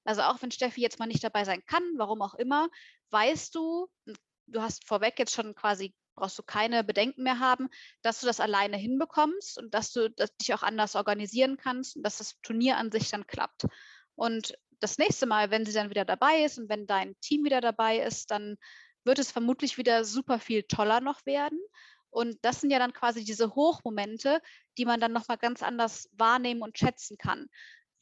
Also 0.04 0.22
auch 0.22 0.40
wenn 0.40 0.50
Steffi 0.50 0.80
jetzt 0.80 0.98
mal 0.98 1.06
nicht 1.06 1.24
dabei 1.24 1.44
sein 1.44 1.64
kann, 1.66 1.82
warum 1.96 2.22
auch 2.22 2.34
immer, 2.34 2.68
weißt 3.10 3.54
du, 3.54 3.88
du 4.46 4.62
hast 4.62 4.86
vorweg 4.86 5.18
jetzt 5.18 5.34
schon 5.34 5.54
quasi 5.54 5.94
brauchst 6.14 6.38
du 6.38 6.42
keine 6.42 6.84
Bedenken 6.84 7.22
mehr 7.22 7.38
haben, 7.38 7.68
dass 8.02 8.20
du 8.20 8.26
das 8.26 8.40
alleine 8.40 8.76
hinbekommst 8.76 9.58
und 9.58 9.72
dass 9.74 9.92
du 9.92 10.10
dass 10.10 10.36
dich 10.36 10.54
auch 10.54 10.62
anders 10.62 10.96
organisieren 10.96 11.56
kannst 11.56 11.96
und 11.96 12.02
dass 12.02 12.18
das 12.18 12.40
Turnier 12.42 12.76
an 12.76 12.90
sich 12.90 13.10
dann 13.10 13.26
klappt. 13.26 13.66
Und 14.14 14.54
das 14.80 14.98
nächste 14.98 15.26
Mal, 15.26 15.50
wenn 15.50 15.64
sie 15.64 15.72
dann 15.72 15.90
wieder 15.90 16.04
dabei 16.04 16.42
ist 16.44 16.58
und 16.58 16.68
wenn 16.68 16.86
dein 16.86 17.18
Team 17.20 17.44
wieder 17.44 17.60
dabei 17.60 17.98
ist, 17.98 18.30
dann 18.30 18.56
wird 19.04 19.18
es 19.18 19.30
vermutlich 19.30 19.78
wieder 19.78 20.04
super 20.04 20.38
viel 20.38 20.64
toller 20.64 21.00
noch 21.00 21.24
werden. 21.26 21.58
Und 22.10 22.38
das 22.42 22.60
sind 22.60 22.70
ja 22.70 22.78
dann 22.78 22.92
quasi 22.92 23.24
diese 23.24 23.54
Hochmomente, 23.54 24.42
die 24.76 24.84
man 24.84 25.00
dann 25.00 25.12
nochmal 25.12 25.38
ganz 25.38 25.62
anders 25.62 26.08
wahrnehmen 26.12 26.62
und 26.62 26.78
schätzen 26.78 27.16
kann. 27.16 27.46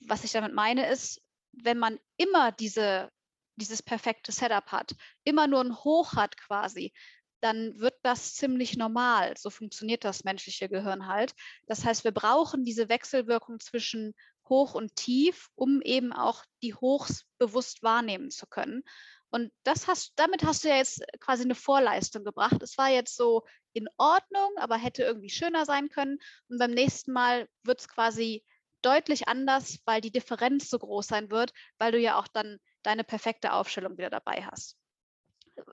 Was 0.00 0.24
ich 0.24 0.32
damit 0.32 0.52
meine 0.52 0.90
ist, 0.90 1.22
wenn 1.52 1.78
man 1.78 1.98
immer 2.16 2.50
diese, 2.50 3.10
dieses 3.56 3.82
perfekte 3.82 4.32
Setup 4.32 4.66
hat, 4.72 4.94
immer 5.24 5.46
nur 5.46 5.60
ein 5.60 5.76
Hoch 5.76 6.14
hat 6.14 6.36
quasi, 6.36 6.92
dann 7.40 7.78
wird 7.78 7.94
das 8.02 8.34
ziemlich 8.34 8.76
normal. 8.76 9.34
So 9.36 9.50
funktioniert 9.50 10.04
das 10.04 10.24
menschliche 10.24 10.68
Gehirn 10.68 11.06
halt. 11.06 11.34
Das 11.66 11.84
heißt, 11.84 12.04
wir 12.04 12.12
brauchen 12.12 12.64
diese 12.64 12.88
Wechselwirkung 12.88 13.60
zwischen 13.60 14.14
hoch 14.48 14.74
und 14.74 14.96
tief, 14.96 15.48
um 15.54 15.80
eben 15.82 16.12
auch 16.12 16.44
die 16.62 16.74
Hochs 16.74 17.24
bewusst 17.38 17.82
wahrnehmen 17.82 18.30
zu 18.30 18.46
können. 18.46 18.82
Und 19.30 19.52
das 19.62 19.86
hast, 19.86 20.12
damit 20.16 20.44
hast 20.44 20.64
du 20.64 20.68
ja 20.68 20.76
jetzt 20.76 21.02
quasi 21.20 21.44
eine 21.44 21.54
Vorleistung 21.54 22.24
gebracht. 22.24 22.62
Es 22.62 22.76
war 22.76 22.90
jetzt 22.90 23.16
so 23.16 23.44
in 23.72 23.88
Ordnung, 23.96 24.50
aber 24.56 24.76
hätte 24.76 25.04
irgendwie 25.04 25.30
schöner 25.30 25.64
sein 25.64 25.88
können. 25.88 26.18
Und 26.48 26.58
beim 26.58 26.72
nächsten 26.72 27.12
Mal 27.12 27.48
wird 27.62 27.80
es 27.80 27.88
quasi 27.88 28.44
deutlich 28.82 29.28
anders, 29.28 29.78
weil 29.84 30.00
die 30.00 30.10
Differenz 30.10 30.68
so 30.68 30.78
groß 30.78 31.06
sein 31.06 31.30
wird, 31.30 31.52
weil 31.78 31.92
du 31.92 31.98
ja 31.98 32.18
auch 32.18 32.26
dann 32.26 32.58
deine 32.82 33.04
perfekte 33.04 33.52
Aufstellung 33.52 33.98
wieder 33.98 34.10
dabei 34.10 34.42
hast 34.50 34.79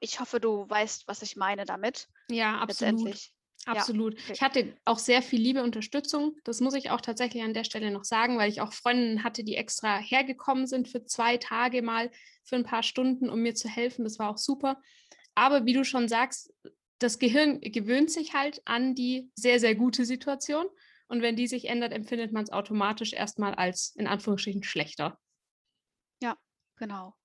ich 0.01 0.19
hoffe, 0.19 0.39
du 0.39 0.69
weißt, 0.69 1.07
was 1.07 1.21
ich 1.21 1.35
meine 1.35 1.65
damit. 1.65 2.07
Ja, 2.29 2.59
absolut. 2.59 3.17
Absolut. 3.65 4.13
Ja, 4.13 4.19
okay. 4.23 4.33
Ich 4.33 4.41
hatte 4.41 4.77
auch 4.85 4.99
sehr 4.99 5.21
viel 5.21 5.41
liebe 5.41 5.61
Unterstützung. 5.61 6.37
Das 6.45 6.61
muss 6.61 6.73
ich 6.73 6.89
auch 6.89 7.01
tatsächlich 7.01 7.43
an 7.43 7.53
der 7.53 7.65
Stelle 7.65 7.91
noch 7.91 8.05
sagen, 8.05 8.37
weil 8.37 8.49
ich 8.49 8.61
auch 8.61 8.71
Freundinnen 8.71 9.23
hatte, 9.23 9.43
die 9.43 9.55
extra 9.55 9.97
hergekommen 9.97 10.67
sind 10.67 10.87
für 10.87 11.03
zwei 11.03 11.35
Tage 11.37 11.81
mal, 11.81 12.09
für 12.45 12.55
ein 12.55 12.63
paar 12.63 12.83
Stunden, 12.83 13.29
um 13.29 13.41
mir 13.41 13.55
zu 13.55 13.67
helfen. 13.67 14.05
Das 14.05 14.19
war 14.19 14.29
auch 14.29 14.37
super. 14.37 14.81
Aber 15.35 15.65
wie 15.65 15.73
du 15.73 15.83
schon 15.83 16.07
sagst, 16.07 16.53
das 16.99 17.19
Gehirn 17.19 17.59
gewöhnt 17.59 18.09
sich 18.09 18.33
halt 18.33 18.61
an 18.65 18.95
die 18.95 19.29
sehr, 19.35 19.59
sehr 19.59 19.75
gute 19.75 20.05
Situation. 20.05 20.65
Und 21.09 21.21
wenn 21.21 21.35
die 21.35 21.47
sich 21.47 21.65
ändert, 21.65 21.91
empfindet 21.93 22.31
man 22.31 22.43
es 22.43 22.51
automatisch 22.51 23.13
erstmal 23.13 23.53
als 23.53 23.93
in 23.95 24.07
Anführungsstrichen 24.07 24.63
schlechter. 24.63 25.19
Ja, 26.21 26.37
genau. 26.77 27.15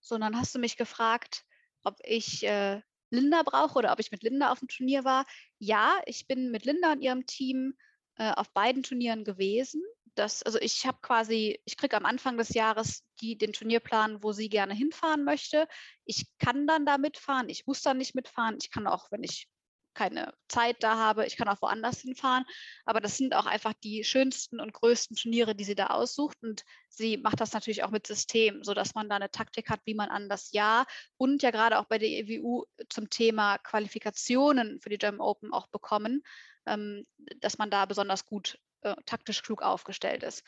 So, 0.00 0.18
dann 0.18 0.38
hast 0.38 0.54
du 0.54 0.58
mich 0.58 0.76
gefragt, 0.76 1.44
ob 1.84 1.98
ich 2.04 2.44
äh, 2.44 2.80
Linda 3.10 3.42
brauche 3.42 3.78
oder 3.78 3.92
ob 3.92 4.00
ich 4.00 4.10
mit 4.10 4.22
Linda 4.22 4.50
auf 4.50 4.60
dem 4.60 4.68
Turnier 4.68 5.04
war. 5.04 5.26
Ja, 5.58 6.00
ich 6.06 6.26
bin 6.26 6.50
mit 6.50 6.64
Linda 6.64 6.92
und 6.92 7.02
ihrem 7.02 7.26
Team 7.26 7.74
äh, 8.16 8.32
auf 8.32 8.52
beiden 8.52 8.82
Turnieren 8.82 9.24
gewesen. 9.24 9.82
Das, 10.14 10.42
also 10.42 10.58
ich 10.58 10.86
habe 10.86 10.98
quasi, 11.00 11.60
ich 11.64 11.76
kriege 11.76 11.96
am 11.96 12.04
Anfang 12.04 12.36
des 12.36 12.50
Jahres 12.50 13.02
die, 13.20 13.36
den 13.36 13.52
Turnierplan, 13.52 14.22
wo 14.22 14.32
sie 14.32 14.48
gerne 14.48 14.74
hinfahren 14.74 15.24
möchte. 15.24 15.66
Ich 16.04 16.26
kann 16.38 16.66
dann 16.66 16.84
da 16.84 16.98
mitfahren, 16.98 17.48
ich 17.48 17.66
muss 17.66 17.82
dann 17.82 17.98
nicht 17.98 18.14
mitfahren. 18.14 18.58
Ich 18.60 18.70
kann 18.70 18.86
auch, 18.86 19.10
wenn 19.10 19.22
ich 19.22 19.48
keine 19.94 20.32
Zeit 20.48 20.76
da 20.80 20.96
habe. 20.96 21.26
Ich 21.26 21.36
kann 21.36 21.48
auch 21.48 21.60
woanders 21.62 22.00
hinfahren. 22.00 22.44
Aber 22.84 23.00
das 23.00 23.16
sind 23.16 23.34
auch 23.34 23.46
einfach 23.46 23.72
die 23.84 24.04
schönsten 24.04 24.60
und 24.60 24.72
größten 24.72 25.16
Turniere, 25.16 25.54
die 25.54 25.64
sie 25.64 25.74
da 25.74 25.88
aussucht. 25.88 26.36
Und 26.42 26.64
sie 26.88 27.16
macht 27.16 27.40
das 27.40 27.52
natürlich 27.52 27.84
auch 27.84 27.90
mit 27.90 28.06
System, 28.06 28.62
sodass 28.64 28.94
man 28.94 29.08
da 29.08 29.16
eine 29.16 29.30
Taktik 29.30 29.70
hat, 29.70 29.80
wie 29.84 29.94
man 29.94 30.08
an 30.08 30.28
das 30.28 30.52
Jahr 30.52 30.86
und 31.16 31.42
ja 31.42 31.50
gerade 31.50 31.78
auch 31.78 31.86
bei 31.86 31.98
der 31.98 32.08
EWU 32.08 32.64
zum 32.88 33.10
Thema 33.10 33.58
Qualifikationen 33.58 34.80
für 34.80 34.90
die 34.90 34.98
German 34.98 35.20
Open 35.20 35.52
auch 35.52 35.68
bekommen, 35.68 36.22
ähm, 36.66 37.06
dass 37.40 37.58
man 37.58 37.70
da 37.70 37.86
besonders 37.86 38.24
gut 38.24 38.58
äh, 38.82 38.94
taktisch 39.06 39.42
klug 39.42 39.62
aufgestellt 39.62 40.22
ist. 40.22 40.42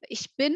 Ich 0.00 0.34
bin 0.36 0.54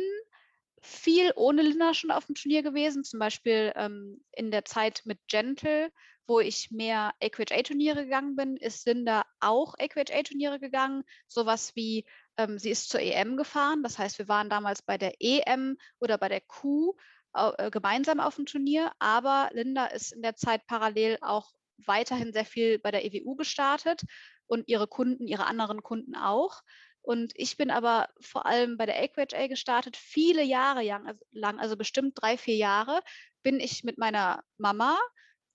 viel 0.83 1.33
ohne 1.37 1.63
Linda 1.63 1.95
schon 1.95 2.11
auf 2.11 2.27
dem 2.27 2.35
Turnier 2.35 2.63
gewesen, 2.63 3.05
zum 3.05 3.19
Beispiel 3.19 3.73
ähm, 3.77 4.25
in 4.33 4.51
der 4.51 4.65
Zeit 4.65 5.03
mit 5.05 5.19
Gentle, 5.29 5.93
wo 6.31 6.39
ich 6.39 6.71
mehr 6.71 7.13
AQHA-Turniere 7.21 8.05
gegangen 8.05 8.37
bin, 8.37 8.57
ist 8.57 8.87
Linda 8.87 9.25
auch 9.41 9.75
AQHA-Turniere 9.77 10.61
gegangen. 10.61 11.03
Sowas 11.27 11.75
wie, 11.75 12.07
ähm, 12.37 12.57
sie 12.57 12.71
ist 12.71 12.89
zur 12.89 13.01
EM 13.01 13.37
gefahren, 13.37 13.83
das 13.83 13.99
heißt, 13.99 14.21
wir 14.21 14.29
waren 14.29 14.49
damals 14.49 14.81
bei 14.81 14.97
der 14.97 15.15
EM 15.19 15.77
oder 15.99 16.19
bei 16.19 16.29
der 16.29 16.41
Q 16.41 16.95
äh, 17.35 17.73
gemeinsam 17.73 18.21
auf 18.21 18.37
dem 18.37 18.47
Turnier, 18.47 18.93
aber 19.01 19.51
Linda 19.55 19.87
ist 19.87 20.13
in 20.13 20.23
der 20.23 20.37
Zeit 20.37 20.69
parallel 20.69 21.19
auch 21.21 21.51
weiterhin 21.85 22.33
sehr 22.33 22.45
viel 22.45 22.79
bei 22.79 22.93
der 22.93 23.05
EWU 23.05 23.35
gestartet 23.35 24.03
und 24.47 24.69
ihre 24.69 24.87
Kunden, 24.87 25.27
ihre 25.27 25.47
anderen 25.47 25.83
Kunden 25.83 26.15
auch. 26.15 26.61
Und 27.03 27.33
ich 27.35 27.57
bin 27.57 27.73
aber 27.73 28.09
vor 28.21 28.47
allem 28.47 28.77
bei 28.77 28.87
der 28.87 29.03
AQHA 29.03 29.49
gestartet, 29.49 29.97
viele 29.97 30.45
Jahre 30.45 30.85
lang, 31.33 31.59
also 31.59 31.77
bestimmt 31.77 32.13
drei, 32.15 32.39
vier 32.39 32.57
Jahre, 32.57 33.01
bin 33.43 33.59
ich 33.59 33.83
mit 33.83 33.99
meiner 33.99 34.45
Mama 34.59 34.97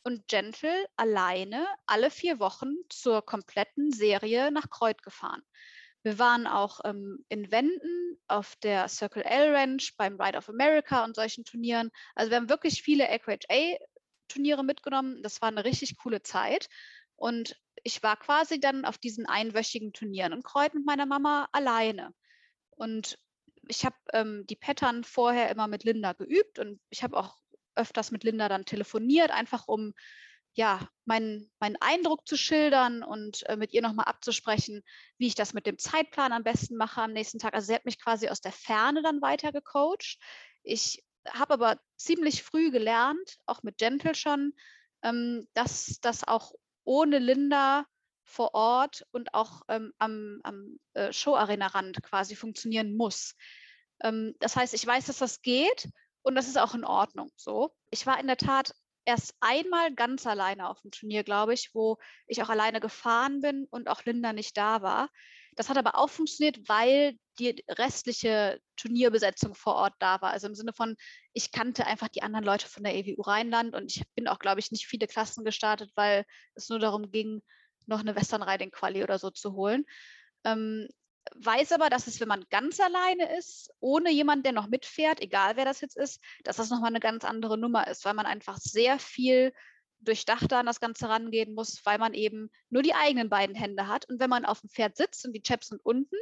und 0.05 0.27
Gentle 0.27 0.85
alleine 0.95 1.67
alle 1.87 2.11
vier 2.11 2.39
Wochen 2.39 2.75
zur 2.89 3.25
kompletten 3.25 3.91
Serie 3.91 4.51
nach 4.51 4.69
Kreuth 4.69 5.01
gefahren. 5.01 5.41
Wir 6.03 6.19
waren 6.19 6.45
auch 6.45 6.81
ähm, 6.85 7.25
in 7.29 7.51
Wenden 7.51 8.19
auf 8.27 8.55
der 8.57 8.87
Circle 8.87 9.23
L 9.23 9.55
Ranch 9.55 9.95
beim 9.97 10.21
Ride 10.21 10.37
of 10.37 10.47
America 10.47 11.03
und 11.03 11.15
solchen 11.15 11.43
Turnieren. 11.43 11.89
Also 12.13 12.29
wir 12.29 12.37
haben 12.37 12.49
wirklich 12.49 12.83
viele 12.83 13.09
AQHA-Turniere 13.09 14.63
mitgenommen. 14.63 15.23
Das 15.23 15.41
war 15.41 15.49
eine 15.49 15.65
richtig 15.65 15.97
coole 15.97 16.21
Zeit. 16.21 16.69
Und 17.15 17.59
ich 17.83 18.03
war 18.03 18.17
quasi 18.17 18.59
dann 18.59 18.85
auf 18.85 18.99
diesen 18.99 19.25
einwöchigen 19.25 19.91
Turnieren 19.93 20.33
in 20.33 20.43
Kreuz 20.43 20.73
mit 20.75 20.85
meiner 20.85 21.07
Mama 21.07 21.49
alleine. 21.51 22.13
Und 22.69 23.17
ich 23.67 23.83
habe 23.85 23.95
ähm, 24.13 24.45
die 24.47 24.55
Pattern 24.55 25.03
vorher 25.03 25.49
immer 25.49 25.67
mit 25.67 25.83
Linda 25.83 26.13
geübt 26.13 26.59
und 26.59 26.79
ich 26.91 27.01
habe 27.01 27.17
auch 27.17 27.35
öfters 27.75 28.11
mit 28.11 28.23
Linda 28.23 28.49
dann 28.49 28.65
telefoniert, 28.65 29.31
einfach 29.31 29.67
um 29.67 29.93
ja, 30.55 30.87
meinen, 31.03 31.51
meinen 31.59 31.75
Eindruck 31.81 32.25
zu 32.27 32.37
schildern 32.37 33.03
und 33.03 33.47
äh, 33.49 33.57
mit 33.57 33.73
ihr 33.73 33.81
nochmal 33.81 34.05
abzusprechen, 34.05 34.83
wie 35.17 35.27
ich 35.27 35.35
das 35.35 35.53
mit 35.53 35.65
dem 35.65 35.77
Zeitplan 35.77 36.31
am 36.31 36.43
besten 36.43 36.77
mache 36.77 37.01
am 37.01 37.11
nächsten 37.11 37.39
Tag. 37.39 37.53
Also 37.53 37.67
sie 37.67 37.75
hat 37.75 37.85
mich 37.85 38.01
quasi 38.01 38.29
aus 38.29 38.39
der 38.39 38.53
Ferne 38.53 39.01
dann 39.01 39.21
weiter 39.21 39.51
gecoacht. 39.51 40.17
Ich 40.63 41.03
habe 41.29 41.55
aber 41.55 41.79
ziemlich 41.97 42.41
früh 42.41 42.71
gelernt, 42.71 43.37
auch 43.45 43.63
mit 43.63 43.77
Gentle 43.77 44.15
schon, 44.15 44.53
ähm, 45.03 45.45
dass 45.53 45.99
das 46.01 46.25
auch 46.25 46.53
ohne 46.85 47.19
Linda 47.19 47.85
vor 48.23 48.53
Ort 48.53 49.05
und 49.11 49.33
auch 49.33 49.61
ähm, 49.67 49.93
am, 49.97 50.39
am 50.43 50.79
äh, 50.93 51.11
Show-Arena-Rand 51.11 52.01
quasi 52.01 52.35
funktionieren 52.35 52.95
muss. 52.95 53.35
Ähm, 54.01 54.35
das 54.39 54.55
heißt, 54.55 54.73
ich 54.73 54.85
weiß, 54.85 55.07
dass 55.07 55.17
das 55.17 55.41
geht 55.41 55.89
und 56.25 56.35
das 56.35 56.47
ist 56.47 56.57
auch 56.57 56.73
in 56.73 56.83
Ordnung 56.83 57.29
so. 57.35 57.71
Ich 57.91 58.05
war 58.07 58.19
in 58.19 58.27
der 58.27 58.37
Tat 58.37 58.73
erst 59.05 59.35
einmal 59.41 59.93
ganz 59.93 60.25
alleine 60.25 60.67
auf 60.67 60.81
dem 60.81 60.89
Turnier, 60.89 61.23
glaube 61.23 61.53
ich, 61.53 61.69
wo 61.73 61.97
ich 62.27 62.41
auch 62.41 62.49
alleine 62.49 62.79
gefahren 62.79 63.41
bin 63.41 63.67
und 63.69 63.87
auch 63.87 64.03
Linda 64.05 64.33
nicht 64.33 64.57
da 64.57 64.81
war. 64.81 65.09
Das 65.55 65.69
hat 65.69 65.77
aber 65.77 65.95
auch 65.95 66.09
funktioniert, 66.09 66.67
weil 66.67 67.17
die 67.37 67.63
restliche 67.69 68.59
Turnierbesetzung 68.75 69.53
vor 69.53 69.75
Ort 69.75 69.93
da 69.99 70.19
war. 70.21 70.31
Also 70.31 70.47
im 70.47 70.55
Sinne 70.55 70.73
von, 70.73 70.95
ich 71.33 71.51
kannte 71.51 71.85
einfach 71.85 72.07
die 72.07 72.23
anderen 72.23 72.43
Leute 72.43 72.67
von 72.67 72.83
der 72.83 72.95
EWU 72.95 73.21
Rheinland 73.21 73.75
und 73.75 73.95
ich 73.95 74.03
bin 74.15 74.27
auch, 74.27 74.39
glaube 74.39 74.59
ich, 74.59 74.71
nicht 74.71 74.87
viele 74.87 75.05
Klassen 75.05 75.45
gestartet, 75.45 75.91
weil 75.93 76.25
es 76.55 76.69
nur 76.69 76.79
darum 76.79 77.11
ging, 77.11 77.43
noch 77.85 77.99
eine 77.99 78.15
Western 78.15 78.41
Riding 78.41 78.71
Quali 78.71 79.03
oder 79.03 79.19
so 79.19 79.29
zu 79.29 79.53
holen. 79.53 79.85
Ähm, 80.43 80.87
weiß 81.35 81.71
aber, 81.71 81.89
dass 81.89 82.07
es, 82.07 82.19
wenn 82.19 82.27
man 82.27 82.45
ganz 82.49 82.79
alleine 82.79 83.37
ist, 83.37 83.71
ohne 83.79 84.11
jemanden, 84.11 84.43
der 84.43 84.51
noch 84.51 84.67
mitfährt, 84.67 85.21
egal 85.21 85.55
wer 85.55 85.65
das 85.65 85.81
jetzt 85.81 85.97
ist, 85.97 86.21
dass 86.43 86.57
das 86.57 86.69
nochmal 86.69 86.89
eine 86.89 86.99
ganz 86.99 87.23
andere 87.23 87.57
Nummer 87.57 87.87
ist, 87.87 88.05
weil 88.05 88.13
man 88.13 88.25
einfach 88.25 88.57
sehr 88.57 88.99
viel 88.99 89.53
durchdachter 89.99 90.57
an 90.59 90.65
das 90.65 90.79
Ganze 90.79 91.09
rangehen 91.09 91.55
muss, 91.55 91.81
weil 91.83 91.97
man 91.97 92.13
eben 92.13 92.51
nur 92.69 92.83
die 92.83 92.93
eigenen 92.93 93.29
beiden 93.29 93.55
Hände 93.55 93.87
hat. 93.87 94.07
Und 94.07 94.19
wenn 94.19 94.29
man 94.29 94.45
auf 94.45 94.61
dem 94.61 94.69
Pferd 94.69 94.97
sitzt 94.97 95.25
und 95.25 95.33
die 95.33 95.41
Chaps 95.41 95.67
sind 95.69 95.83
unten, 95.83 96.15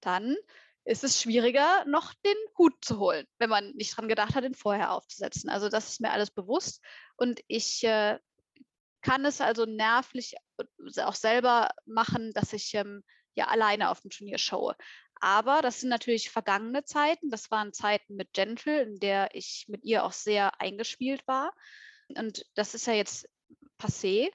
dann 0.00 0.36
ist 0.84 1.04
es 1.04 1.20
schwieriger, 1.20 1.84
noch 1.86 2.12
den 2.12 2.36
Hut 2.58 2.74
zu 2.84 2.98
holen, 2.98 3.26
wenn 3.38 3.50
man 3.50 3.70
nicht 3.72 3.96
dran 3.96 4.08
gedacht 4.08 4.34
hat, 4.34 4.42
den 4.42 4.54
vorher 4.54 4.92
aufzusetzen. 4.92 5.48
Also 5.48 5.68
das 5.68 5.90
ist 5.90 6.00
mir 6.00 6.10
alles 6.10 6.30
bewusst. 6.32 6.82
Und 7.16 7.40
ich 7.46 7.84
äh, 7.84 8.18
kann 9.00 9.24
es 9.24 9.40
also 9.40 9.64
nervlich 9.64 10.34
auch 10.98 11.14
selber 11.14 11.70
machen, 11.86 12.32
dass 12.32 12.52
ich 12.52 12.74
ähm, 12.74 13.04
ja 13.34 13.46
alleine 13.48 13.90
auf 13.90 14.00
dem 14.00 14.10
Turnier 14.10 14.38
schaue. 14.38 14.76
Aber 15.20 15.62
das 15.62 15.80
sind 15.80 15.88
natürlich 15.88 16.30
vergangene 16.30 16.84
Zeiten. 16.84 17.30
Das 17.30 17.50
waren 17.50 17.72
Zeiten 17.72 18.16
mit 18.16 18.32
Gentle, 18.32 18.82
in 18.82 18.98
der 18.98 19.34
ich 19.34 19.66
mit 19.68 19.84
ihr 19.84 20.04
auch 20.04 20.12
sehr 20.12 20.60
eingespielt 20.60 21.26
war. 21.28 21.54
Und 22.08 22.44
das 22.54 22.74
ist 22.74 22.86
ja 22.86 22.94
jetzt 22.94 23.28
passé. 23.78 24.30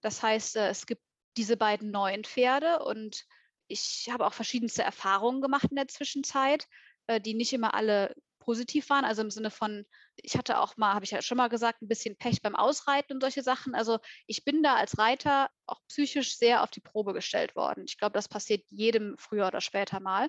Das 0.00 0.22
heißt, 0.22 0.56
äh, 0.56 0.68
es 0.68 0.86
gibt 0.86 1.02
diese 1.36 1.56
beiden 1.56 1.90
neuen 1.90 2.24
Pferde 2.24 2.80
und 2.80 3.24
ich 3.68 4.08
habe 4.10 4.26
auch 4.26 4.34
verschiedenste 4.34 4.82
Erfahrungen 4.82 5.40
gemacht 5.40 5.68
in 5.70 5.76
der 5.76 5.88
Zwischenzeit, 5.88 6.66
äh, 7.06 7.20
die 7.20 7.34
nicht 7.34 7.52
immer 7.52 7.74
alle 7.74 8.14
positiv 8.44 8.90
waren. 8.90 9.04
Also 9.04 9.22
im 9.22 9.30
Sinne 9.30 9.50
von, 9.50 9.84
ich 10.16 10.36
hatte 10.36 10.58
auch 10.58 10.76
mal, 10.76 10.94
habe 10.94 11.04
ich 11.04 11.10
ja 11.12 11.22
schon 11.22 11.38
mal 11.38 11.48
gesagt, 11.48 11.82
ein 11.82 11.88
bisschen 11.88 12.16
Pech 12.16 12.42
beim 12.42 12.56
Ausreiten 12.56 13.14
und 13.14 13.20
solche 13.20 13.42
Sachen. 13.42 13.74
Also 13.74 13.98
ich 14.26 14.44
bin 14.44 14.62
da 14.62 14.74
als 14.76 14.98
Reiter 14.98 15.48
auch 15.66 15.80
psychisch 15.88 16.36
sehr 16.36 16.62
auf 16.62 16.70
die 16.70 16.80
Probe 16.80 17.12
gestellt 17.12 17.56
worden. 17.56 17.84
Ich 17.86 17.98
glaube, 17.98 18.14
das 18.14 18.28
passiert 18.28 18.64
jedem 18.70 19.16
früher 19.18 19.46
oder 19.46 19.60
später 19.60 20.00
mal. 20.00 20.28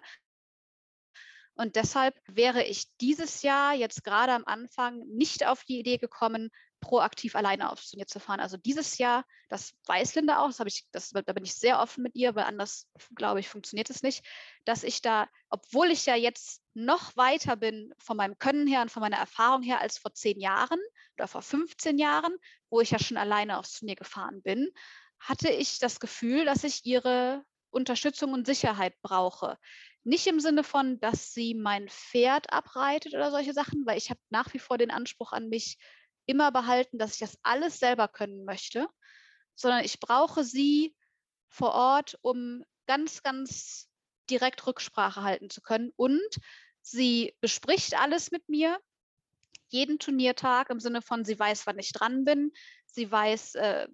Und 1.56 1.76
deshalb 1.76 2.16
wäre 2.28 2.64
ich 2.64 2.86
dieses 2.98 3.44
Jahr 3.44 3.74
jetzt 3.76 4.04
gerade 4.04 4.34
am 4.34 4.46
Anfang 4.46 5.00
nicht 5.08 5.46
auf 5.46 5.64
die 5.64 5.80
Idee 5.80 5.98
gekommen, 5.98 6.50
proaktiv 6.84 7.36
alleine 7.36 7.72
aufs 7.72 7.90
Turnier 7.90 8.08
zu 8.08 8.20
fahren. 8.20 8.42
Also 8.42 8.58
dieses 8.58 8.98
Jahr, 8.98 9.24
das 9.48 9.74
weiß 9.86 10.16
Linda 10.16 10.40
auch, 10.40 10.48
das 10.48 10.60
habe 10.60 10.68
ich, 10.68 10.86
das, 10.92 11.12
da 11.12 11.34
bin 11.34 11.46
ich 11.46 11.56
sehr 11.56 11.80
offen 11.80 12.04
mit 12.04 12.16
ihr, 12.16 12.36
weil 12.36 12.44
anders, 12.44 12.90
glaube 13.16 13.40
ich, 13.40 13.48
funktioniert 13.48 13.90
es 13.90 14.04
nicht, 14.04 14.26
dass 14.66 14.84
ich 14.84 15.02
da, 15.02 15.30
obwohl 15.50 15.92
ich 15.92 16.06
ja 16.06 16.16
jetzt 16.16 16.62
noch 16.74 17.16
weiter 17.16 17.56
bin 17.56 17.94
von 17.98 18.18
meinem 18.18 18.38
Können 18.38 18.68
her 18.68 18.82
und 18.82 18.92
von 18.92 19.02
meiner 19.02 19.18
Erfahrung 19.18 19.64
her 19.64 19.80
als 19.80 19.98
vor 19.98 20.14
zehn 20.14 20.42
Jahren 20.42 20.80
oder 21.18 21.28
vor 21.28 21.42
15 21.42 21.98
Jahren, 21.98 22.36
wo 22.70 22.82
ich 22.82 22.92
ja 22.92 23.00
schon 23.00 23.18
alleine 23.18 23.58
aufs 23.60 23.80
Turnier 23.80 23.96
gefahren 23.96 24.42
bin, 24.42 24.70
hatte 25.20 25.50
ich 25.50 25.80
das 25.80 26.02
Gefühl, 26.02 26.44
dass 26.44 26.66
ich 26.66 26.86
ihre 26.86 27.46
Unterstützung 27.70 28.34
und 28.34 28.46
Sicherheit 28.46 28.94
brauche. 29.02 29.58
Nicht 30.04 30.28
im 30.28 30.42
Sinne 30.42 30.66
von, 30.66 31.00
dass 31.00 31.34
sie 31.34 31.54
mein 31.54 31.88
Pferd 31.88 32.52
abreitet 32.52 33.14
oder 33.14 33.32
solche 33.32 33.54
Sachen, 33.54 33.86
weil 33.86 33.98
ich 33.98 34.10
habe 34.10 34.20
nach 34.30 34.54
wie 34.54 34.60
vor 34.60 34.78
den 34.78 34.92
Anspruch 34.92 35.32
an 35.32 35.48
mich, 35.48 35.78
immer 36.26 36.52
behalten, 36.52 36.98
dass 36.98 37.14
ich 37.14 37.20
das 37.20 37.38
alles 37.44 37.80
selber 37.80 38.08
können 38.08 38.46
möchte, 38.46 38.88
sondern 39.56 39.84
ich 39.84 40.00
brauche 40.00 40.44
sie 40.44 40.96
vor 41.48 41.74
Ort, 41.74 42.18
um 42.22 42.64
ganz, 42.88 43.24
ganz 43.24 43.90
direkt 44.30 44.66
Rücksprache 44.66 45.24
halten 45.24 45.50
zu 45.50 45.62
können. 45.62 45.92
Und 45.96 46.22
sie 46.82 47.36
bespricht 47.42 47.96
alles 48.00 48.32
mit 48.32 48.48
mir, 48.50 48.80
jeden 49.68 50.00
Turniertag 50.00 50.70
im 50.70 50.80
Sinne 50.80 51.02
von, 51.02 51.26
sie 51.26 51.38
weiß, 51.38 51.66
wann 51.66 51.80
ich 51.80 51.94
dran 51.94 52.26
bin, 52.26 52.52
sie 52.86 53.12
weiß, 53.12 53.56
äh, 53.56 53.88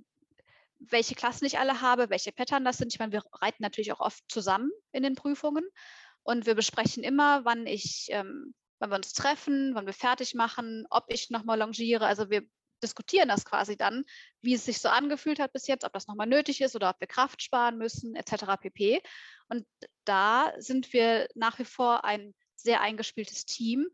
welche 0.80 1.16
Klassen 1.16 1.46
ich 1.46 1.60
alle 1.60 1.82
habe, 1.82 2.10
welche 2.10 2.32
Pattern 2.32 2.66
das 2.66 2.78
sind. 2.78 2.94
Ich 2.94 3.00
meine, 3.00 3.12
wir 3.12 3.24
reiten 3.34 3.62
natürlich 3.62 3.92
auch 3.92 4.00
oft 4.00 4.24
zusammen 4.30 4.72
in 4.92 5.04
den 5.04 5.16
Prüfungen 5.16 5.66
und 6.24 6.46
wir 6.46 6.56
besprechen 6.56 7.04
immer, 7.04 7.44
wann 7.46 7.66
ich 7.66 8.08
ähm, 8.10 8.54
wann 8.80 8.90
wir 8.90 8.96
uns 8.96 9.14
treffen, 9.14 9.76
wann 9.76 9.86
wir 9.86 9.94
fertig 9.94 10.34
machen, 10.36 10.86
ob 10.90 11.06
ich 11.10 11.30
nochmal 11.30 11.60
longiere. 11.60 12.06
Also 12.06 12.30
wir 12.30 12.44
diskutieren 12.82 13.28
das 13.28 13.46
quasi 13.46 13.78
dann, 13.78 14.06
wie 14.42 14.54
es 14.54 14.66
sich 14.66 14.80
so 14.80 14.90
angefühlt 14.90 15.40
hat 15.40 15.54
bis 15.54 15.68
jetzt, 15.68 15.84
ob 15.84 15.94
das 15.94 16.08
nochmal 16.08 16.28
nötig 16.28 16.62
ist 16.62 16.76
oder 16.76 16.90
ob 16.90 17.00
wir 17.00 17.08
Kraft 17.08 17.42
sparen 17.42 17.78
müssen, 17.78 18.16
etc. 18.16 18.58
pp. 18.60 19.02
Und 19.50 19.66
da 20.06 20.54
sind 20.58 20.94
wir 20.94 21.28
nach 21.36 21.60
wie 21.60 21.66
vor 21.66 22.06
ein 22.06 22.34
sehr 22.56 22.82
eingespieltes 22.82 23.46
Team. 23.46 23.88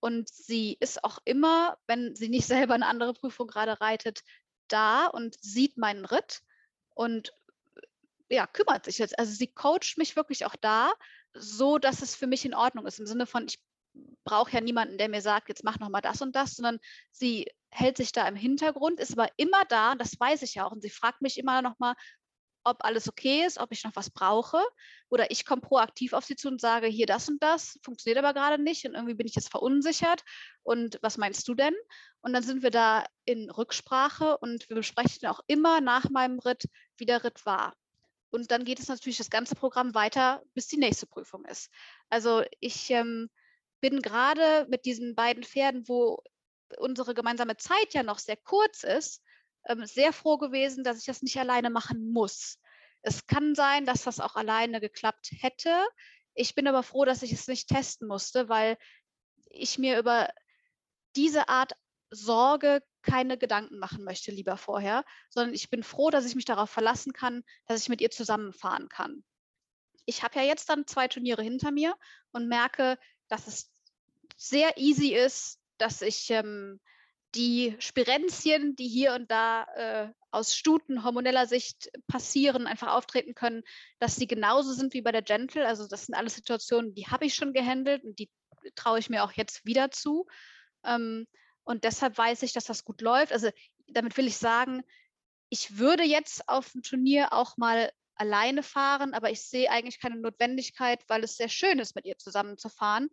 Und 0.00 0.28
sie 0.28 0.76
ist 0.80 1.04
auch 1.04 1.18
immer, 1.24 1.78
wenn 1.86 2.14
sie 2.16 2.28
nicht 2.28 2.46
selber 2.46 2.74
eine 2.74 2.86
andere 2.86 3.14
Prüfung 3.14 3.46
gerade 3.46 3.80
reitet, 3.80 4.22
da 4.68 5.06
und 5.06 5.36
sieht 5.40 5.76
meinen 5.76 6.04
Ritt 6.04 6.42
und 6.94 7.32
ja, 8.28 8.46
kümmert 8.46 8.86
sich 8.86 8.98
jetzt. 8.98 9.18
Also 9.18 9.32
sie 9.32 9.48
coacht 9.48 9.98
mich 9.98 10.16
wirklich 10.16 10.46
auch 10.46 10.56
da, 10.56 10.92
so 11.34 11.78
dass 11.78 12.00
es 12.00 12.14
für 12.14 12.26
mich 12.26 12.44
in 12.44 12.54
Ordnung 12.54 12.86
ist. 12.86 12.98
Im 12.98 13.06
Sinne 13.06 13.26
von, 13.26 13.46
ich 13.46 13.58
brauche 14.24 14.52
ja 14.52 14.60
niemanden, 14.60 14.98
der 14.98 15.08
mir 15.08 15.20
sagt, 15.20 15.48
jetzt 15.48 15.64
mach 15.64 15.78
noch 15.78 15.88
mal 15.88 16.00
das 16.00 16.22
und 16.22 16.34
das, 16.36 16.56
sondern 16.56 16.78
sie 17.10 17.46
hält 17.70 17.96
sich 17.96 18.12
da 18.12 18.26
im 18.28 18.36
Hintergrund, 18.36 19.00
ist 19.00 19.18
aber 19.18 19.28
immer 19.36 19.64
da, 19.68 19.94
das 19.94 20.18
weiß 20.18 20.42
ich 20.42 20.54
ja 20.54 20.66
auch. 20.66 20.72
Und 20.72 20.82
sie 20.82 20.90
fragt 20.90 21.22
mich 21.22 21.38
immer 21.38 21.62
noch 21.62 21.78
mal, 21.78 21.94
ob 22.64 22.84
alles 22.84 23.08
okay 23.08 23.44
ist, 23.44 23.58
ob 23.58 23.72
ich 23.72 23.82
noch 23.84 23.96
was 23.96 24.10
brauche. 24.10 24.62
Oder 25.08 25.30
ich 25.30 25.44
komme 25.44 25.62
proaktiv 25.62 26.12
auf 26.12 26.24
sie 26.24 26.36
zu 26.36 26.48
und 26.48 26.60
sage, 26.60 26.86
hier 26.86 27.06
das 27.06 27.28
und 27.28 27.42
das, 27.42 27.78
funktioniert 27.82 28.24
aber 28.24 28.34
gerade 28.34 28.62
nicht 28.62 28.84
und 28.86 28.94
irgendwie 28.94 29.14
bin 29.14 29.26
ich 29.26 29.34
jetzt 29.34 29.50
verunsichert. 29.50 30.22
Und 30.62 30.98
was 31.02 31.18
meinst 31.18 31.46
du 31.48 31.54
denn? 31.54 31.74
Und 32.20 32.32
dann 32.32 32.42
sind 32.42 32.62
wir 32.62 32.70
da 32.70 33.04
in 33.24 33.50
Rücksprache 33.50 34.38
und 34.38 34.68
wir 34.68 34.76
besprechen 34.76 35.28
auch 35.28 35.40
immer 35.46 35.80
nach 35.80 36.08
meinem 36.10 36.38
Ritt, 36.38 36.64
wie 36.96 37.06
der 37.06 37.24
Ritt 37.24 37.44
war. 37.46 37.74
Und 38.30 38.50
dann 38.50 38.64
geht 38.64 38.78
es 38.78 38.88
natürlich 38.88 39.18
das 39.18 39.28
ganze 39.30 39.54
Programm 39.54 39.94
weiter, 39.94 40.42
bis 40.54 40.66
die 40.66 40.78
nächste 40.78 41.06
Prüfung 41.06 41.44
ist. 41.44 41.70
Also 42.08 42.42
ich 42.60 42.90
ähm, 42.90 43.28
bin 43.82 44.00
gerade 44.00 44.66
mit 44.70 44.86
diesen 44.86 45.14
beiden 45.14 45.44
Pferden, 45.44 45.86
wo 45.88 46.22
unsere 46.78 47.12
gemeinsame 47.12 47.58
Zeit 47.58 47.92
ja 47.92 48.02
noch 48.02 48.18
sehr 48.18 48.36
kurz 48.36 48.84
ist, 48.84 49.22
ähm, 49.66 49.84
sehr 49.84 50.12
froh 50.14 50.38
gewesen, 50.38 50.84
dass 50.84 50.98
ich 50.98 51.04
das 51.04 51.20
nicht 51.20 51.38
alleine 51.38 51.68
machen 51.68 52.10
muss. 52.12 52.58
Es 53.02 53.26
kann 53.26 53.54
sein, 53.54 53.84
dass 53.84 54.04
das 54.04 54.20
auch 54.20 54.36
alleine 54.36 54.80
geklappt 54.80 55.30
hätte. 55.40 55.86
Ich 56.34 56.54
bin 56.54 56.66
aber 56.66 56.82
froh, 56.82 57.04
dass 57.04 57.22
ich 57.22 57.32
es 57.32 57.48
nicht 57.48 57.68
testen 57.68 58.08
musste, 58.08 58.48
weil 58.48 58.78
ich 59.50 59.78
mir 59.78 59.98
über 59.98 60.30
diese 61.16 61.48
Art 61.48 61.72
Sorge 62.10 62.82
keine 63.02 63.36
Gedanken 63.36 63.78
machen 63.78 64.04
möchte 64.04 64.30
lieber 64.30 64.56
vorher, 64.56 65.04
sondern 65.28 65.54
ich 65.54 65.70
bin 65.70 65.82
froh, 65.82 66.10
dass 66.10 66.24
ich 66.24 66.36
mich 66.36 66.44
darauf 66.44 66.70
verlassen 66.70 67.12
kann, 67.12 67.42
dass 67.66 67.82
ich 67.82 67.88
mit 67.88 68.00
ihr 68.00 68.10
zusammenfahren 68.10 68.88
kann. 68.88 69.24
Ich 70.04 70.22
habe 70.22 70.38
ja 70.38 70.44
jetzt 70.44 70.68
dann 70.68 70.86
zwei 70.86 71.08
Turniere 71.08 71.42
hinter 71.42 71.72
mir 71.72 71.96
und 72.30 72.48
merke, 72.48 72.98
dass 73.28 73.46
es 73.46 73.71
sehr 74.42 74.76
easy 74.76 75.14
ist, 75.14 75.58
dass 75.78 76.02
ich 76.02 76.30
ähm, 76.30 76.80
die 77.34 77.76
Spirenzien, 77.78 78.76
die 78.76 78.88
hier 78.88 79.14
und 79.14 79.30
da 79.30 79.64
äh, 79.74 80.12
aus 80.30 80.54
Stuten 80.54 81.04
hormoneller 81.04 81.46
Sicht 81.46 81.90
passieren, 82.08 82.66
einfach 82.66 82.88
auftreten 82.88 83.34
können, 83.34 83.62
dass 84.00 84.16
sie 84.16 84.26
genauso 84.26 84.72
sind 84.72 84.94
wie 84.94 85.02
bei 85.02 85.12
der 85.12 85.22
Gentle. 85.22 85.66
Also 85.66 85.86
das 85.86 86.06
sind 86.06 86.14
alles 86.14 86.34
Situationen, 86.34 86.94
die 86.94 87.06
habe 87.06 87.24
ich 87.24 87.34
schon 87.34 87.52
gehandelt 87.52 88.04
und 88.04 88.18
die 88.18 88.30
traue 88.74 88.98
ich 88.98 89.10
mir 89.10 89.24
auch 89.24 89.32
jetzt 89.32 89.64
wieder 89.64 89.90
zu. 89.90 90.26
Ähm, 90.84 91.26
und 91.64 91.84
deshalb 91.84 92.18
weiß 92.18 92.42
ich, 92.42 92.52
dass 92.52 92.64
das 92.64 92.84
gut 92.84 93.00
läuft. 93.00 93.32
Also 93.32 93.50
damit 93.86 94.16
will 94.16 94.26
ich 94.26 94.36
sagen, 94.36 94.82
ich 95.48 95.78
würde 95.78 96.02
jetzt 96.02 96.48
auf 96.48 96.70
dem 96.72 96.82
Turnier 96.82 97.32
auch 97.32 97.56
mal 97.56 97.92
alleine 98.16 98.62
fahren, 98.62 99.14
aber 99.14 99.30
ich 99.30 99.42
sehe 99.42 99.70
eigentlich 99.70 100.00
keine 100.00 100.16
Notwendigkeit, 100.16 101.02
weil 101.08 101.24
es 101.24 101.36
sehr 101.36 101.48
schön 101.48 101.78
ist, 101.78 101.94
mit 101.94 102.06
ihr 102.06 102.18
zusammen 102.18 102.58
zu 102.58 102.68
fahren. 102.68 103.08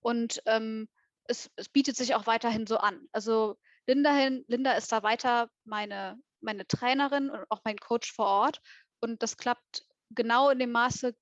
Und 0.00 0.42
ähm, 0.46 0.88
es, 1.24 1.50
es, 1.56 1.68
bietet 1.68 1.96
sich 1.96 2.14
auch 2.14 2.26
weiterhin 2.26 2.66
so 2.66 2.78
an. 2.78 3.06
Also 3.12 3.56
Linda, 3.86 4.14
hin, 4.14 4.44
Linda 4.48 4.72
ist 4.72 4.92
da 4.92 5.02
weiter 5.02 5.50
meine, 5.64 6.18
meine 6.40 6.66
Trainerin 6.66 7.30
und 7.30 7.44
auch 7.50 7.60
mein 7.64 7.78
Coach 7.78 8.12
vor 8.12 8.26
Ort. 8.26 8.60
Und 9.00 9.22
das 9.22 9.36
klappt 9.36 9.84
genau 10.10 10.50
in 10.50 10.58
dem 10.58 10.72
Maße 10.72 11.14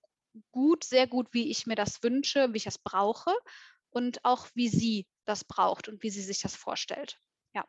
gut, 0.53 0.85
sehr 0.85 1.07
gut, 1.07 1.29
wie 1.33 1.51
ich 1.51 1.67
mir 1.67 1.75
das 1.75 2.03
wünsche, 2.03 2.53
wie 2.53 2.59
ich 2.59 2.65
das 2.65 2.79
brauche 2.79 3.35
und 3.91 4.25
auch 4.25 4.49
wie 4.55 4.69
sie 4.69 5.07
das 5.25 5.45
braucht 5.45 5.89
und 5.89 6.03
wie 6.03 6.11
sie 6.11 6.23
sich 6.23 6.41
das 6.41 6.55
vorstellt. 6.57 7.19
Ja. 7.55 7.67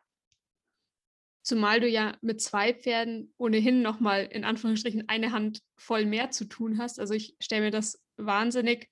Zumal 1.42 1.80
du 1.80 1.88
ja 1.88 2.16
mit 2.20 2.40
zwei 2.40 2.74
Pferden 2.74 3.34
ohnehin 3.38 3.82
nochmal 3.82 4.26
in 4.26 4.44
Anführungsstrichen 4.44 5.08
eine 5.08 5.32
Hand 5.32 5.62
voll 5.76 6.06
mehr 6.06 6.30
zu 6.30 6.44
tun 6.44 6.78
hast. 6.78 7.00
Also 7.00 7.14
ich 7.14 7.36
stelle 7.40 7.62
mir 7.62 7.70
das 7.70 8.02
wahnsinnig 8.16 8.90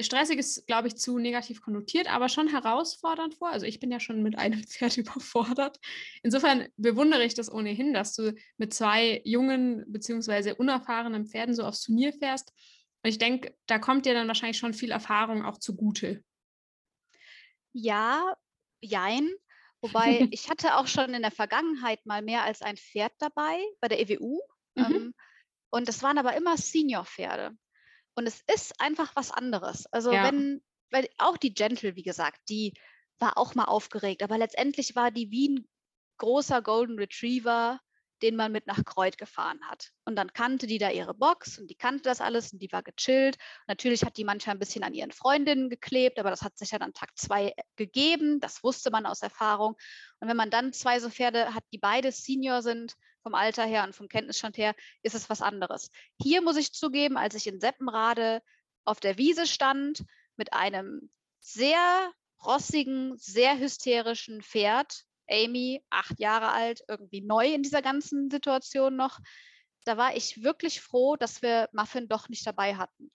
stressig 0.00 0.38
ist, 0.38 0.66
glaube 0.66 0.88
ich, 0.88 0.96
zu 0.96 1.18
negativ 1.18 1.62
konnotiert, 1.62 2.12
aber 2.12 2.28
schon 2.28 2.48
herausfordernd 2.48 3.34
vor. 3.34 3.50
Also 3.50 3.66
ich 3.66 3.80
bin 3.80 3.90
ja 3.90 4.00
schon 4.00 4.22
mit 4.22 4.38
einem 4.38 4.62
Pferd 4.66 4.96
überfordert. 4.96 5.78
Insofern 6.22 6.68
bewundere 6.76 7.24
ich 7.24 7.34
das 7.34 7.52
ohnehin, 7.52 7.92
dass 7.92 8.14
du 8.14 8.34
mit 8.56 8.72
zwei 8.72 9.20
jungen 9.24 9.84
bzw. 9.88 10.52
unerfahrenen 10.52 11.26
Pferden 11.26 11.54
so 11.54 11.64
aufs 11.64 11.82
Turnier 11.82 12.12
fährst. 12.12 12.52
Und 13.02 13.10
ich 13.10 13.18
denke, 13.18 13.56
da 13.66 13.78
kommt 13.78 14.06
dir 14.06 14.14
dann 14.14 14.28
wahrscheinlich 14.28 14.58
schon 14.58 14.74
viel 14.74 14.90
Erfahrung 14.92 15.44
auch 15.44 15.58
zugute. 15.58 16.22
Ja, 17.72 18.34
jein. 18.80 19.28
Wobei 19.80 20.28
ich 20.30 20.48
hatte 20.48 20.76
auch 20.76 20.86
schon 20.86 21.14
in 21.14 21.22
der 21.22 21.32
Vergangenheit 21.32 22.04
mal 22.06 22.22
mehr 22.22 22.44
als 22.44 22.62
ein 22.62 22.76
Pferd 22.76 23.12
dabei 23.18 23.60
bei 23.80 23.88
der 23.88 24.00
EWU. 24.00 24.40
Mhm. 24.76 24.84
Ähm, 24.84 25.14
und 25.70 25.88
das 25.88 26.02
waren 26.02 26.18
aber 26.18 26.36
immer 26.36 26.56
Senior-Pferde. 26.56 27.56
Und 28.14 28.26
es 28.26 28.42
ist 28.52 28.80
einfach 28.80 29.14
was 29.16 29.30
anderes. 29.30 29.86
Also 29.92 30.12
ja. 30.12 30.24
wenn, 30.24 30.62
weil 30.90 31.08
auch 31.18 31.36
die 31.36 31.54
Gentle, 31.54 31.96
wie 31.96 32.02
gesagt, 32.02 32.40
die 32.48 32.74
war 33.18 33.38
auch 33.38 33.54
mal 33.54 33.64
aufgeregt, 33.64 34.22
aber 34.22 34.38
letztendlich 34.38 34.96
war 34.96 35.10
die 35.10 35.30
wie 35.30 35.50
ein 35.50 35.68
großer 36.18 36.62
Golden 36.62 36.98
Retriever, 36.98 37.80
den 38.22 38.36
man 38.36 38.52
mit 38.52 38.66
nach 38.66 38.84
Kreuz 38.84 39.16
gefahren 39.16 39.60
hat. 39.68 39.90
Und 40.04 40.16
dann 40.16 40.32
kannte 40.32 40.66
die 40.66 40.78
da 40.78 40.90
ihre 40.90 41.14
Box 41.14 41.58
und 41.58 41.68
die 41.68 41.74
kannte 41.74 42.04
das 42.04 42.20
alles 42.20 42.52
und 42.52 42.62
die 42.62 42.70
war 42.70 42.82
gechillt. 42.82 43.36
Natürlich 43.66 44.04
hat 44.04 44.16
die 44.16 44.24
manchmal 44.24 44.56
ein 44.56 44.60
bisschen 44.60 44.84
an 44.84 44.94
ihren 44.94 45.10
Freundinnen 45.10 45.68
geklebt, 45.68 46.18
aber 46.18 46.30
das 46.30 46.42
hat 46.42 46.56
sich 46.56 46.70
ja 46.70 46.78
dann 46.78 46.92
Tag 46.92 47.10
zwei 47.16 47.48
äh, 47.48 47.62
gegeben. 47.76 48.38
Das 48.40 48.62
wusste 48.62 48.90
man 48.90 49.06
aus 49.06 49.22
Erfahrung. 49.22 49.74
Und 50.20 50.28
wenn 50.28 50.36
man 50.36 50.50
dann 50.50 50.72
zwei 50.72 51.00
so 51.00 51.10
Pferde 51.10 51.52
hat, 51.52 51.64
die 51.72 51.78
beide 51.78 52.12
Senior 52.12 52.62
sind, 52.62 52.94
vom 53.22 53.34
Alter 53.34 53.64
her 53.64 53.84
und 53.84 53.94
vom 53.94 54.08
Kenntnisstand 54.08 54.56
her, 54.56 54.74
ist 55.02 55.14
es 55.14 55.30
was 55.30 55.42
anderes. 55.42 55.90
Hier 56.20 56.42
muss 56.42 56.56
ich 56.56 56.72
zugeben, 56.72 57.16
als 57.16 57.34
ich 57.34 57.46
in 57.46 57.60
Seppenrade 57.60 58.42
auf 58.84 59.00
der 59.00 59.18
Wiese 59.18 59.46
stand 59.46 60.04
mit 60.36 60.52
einem 60.52 61.10
sehr 61.40 62.12
rossigen, 62.44 63.16
sehr 63.16 63.58
hysterischen 63.58 64.42
Pferd, 64.42 65.04
Amy, 65.30 65.84
acht 65.90 66.18
Jahre 66.18 66.52
alt, 66.52 66.82
irgendwie 66.88 67.20
neu 67.20 67.52
in 67.52 67.62
dieser 67.62 67.82
ganzen 67.82 68.30
Situation 68.30 68.96
noch, 68.96 69.18
da 69.84 69.96
war 69.96 70.16
ich 70.16 70.42
wirklich 70.42 70.80
froh, 70.80 71.16
dass 71.16 71.42
wir 71.42 71.68
Muffin 71.72 72.08
doch 72.08 72.28
nicht 72.28 72.46
dabei 72.46 72.76
hatten 72.76 73.10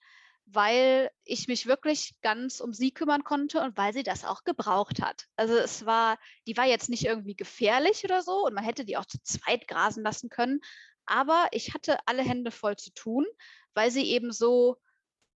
weil 0.50 1.10
ich 1.24 1.46
mich 1.46 1.66
wirklich 1.66 2.14
ganz 2.22 2.60
um 2.60 2.72
sie 2.72 2.90
kümmern 2.90 3.24
konnte 3.24 3.60
und 3.60 3.76
weil 3.76 3.92
sie 3.92 4.02
das 4.02 4.24
auch 4.24 4.44
gebraucht 4.44 5.02
hat. 5.02 5.26
Also 5.36 5.54
es 5.54 5.84
war, 5.84 6.18
die 6.46 6.56
war 6.56 6.66
jetzt 6.66 6.88
nicht 6.88 7.04
irgendwie 7.04 7.36
gefährlich 7.36 8.04
oder 8.04 8.22
so 8.22 8.46
und 8.46 8.54
man 8.54 8.64
hätte 8.64 8.84
die 8.84 8.96
auch 8.96 9.04
zu 9.04 9.18
zweit 9.22 9.68
grasen 9.68 10.02
lassen 10.02 10.30
können, 10.30 10.60
aber 11.06 11.48
ich 11.52 11.74
hatte 11.74 11.98
alle 12.06 12.22
Hände 12.22 12.50
voll 12.50 12.76
zu 12.76 12.92
tun, 12.92 13.26
weil 13.74 13.90
sie 13.90 14.04
eben 14.04 14.32
so 14.32 14.76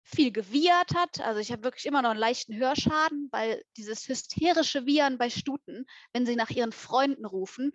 viel 0.03 0.33
gewiehert 0.33 0.95
hat. 0.95 1.21
Also 1.21 1.41
ich 1.41 1.53
habe 1.53 1.63
wirklich 1.63 1.87
immer 1.87 2.03
noch 2.03 2.11
einen 2.11 2.19
leichten 2.19 2.57
Hörschaden, 2.57 3.29
weil 3.31 3.63
dieses 3.77 4.09
hysterische 4.09 4.87
Wiehern 4.87 5.19
bei 5.19 5.31
Stuten, 5.31 5.87
wenn 6.13 6.27
sie 6.27 6.37
nach 6.37 6.51
ihren 6.51 6.73
Freunden 6.73 7.25
rufen, 7.25 7.73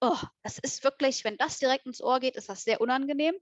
oh, 0.00 0.18
das 0.42 0.58
ist 0.58 0.84
wirklich, 0.84 1.24
wenn 1.24 1.38
das 1.38 1.58
direkt 1.58 1.86
ins 1.86 2.02
Ohr 2.02 2.20
geht, 2.20 2.36
ist 2.36 2.48
das 2.48 2.64
sehr 2.64 2.80
unangenehm. 2.80 3.34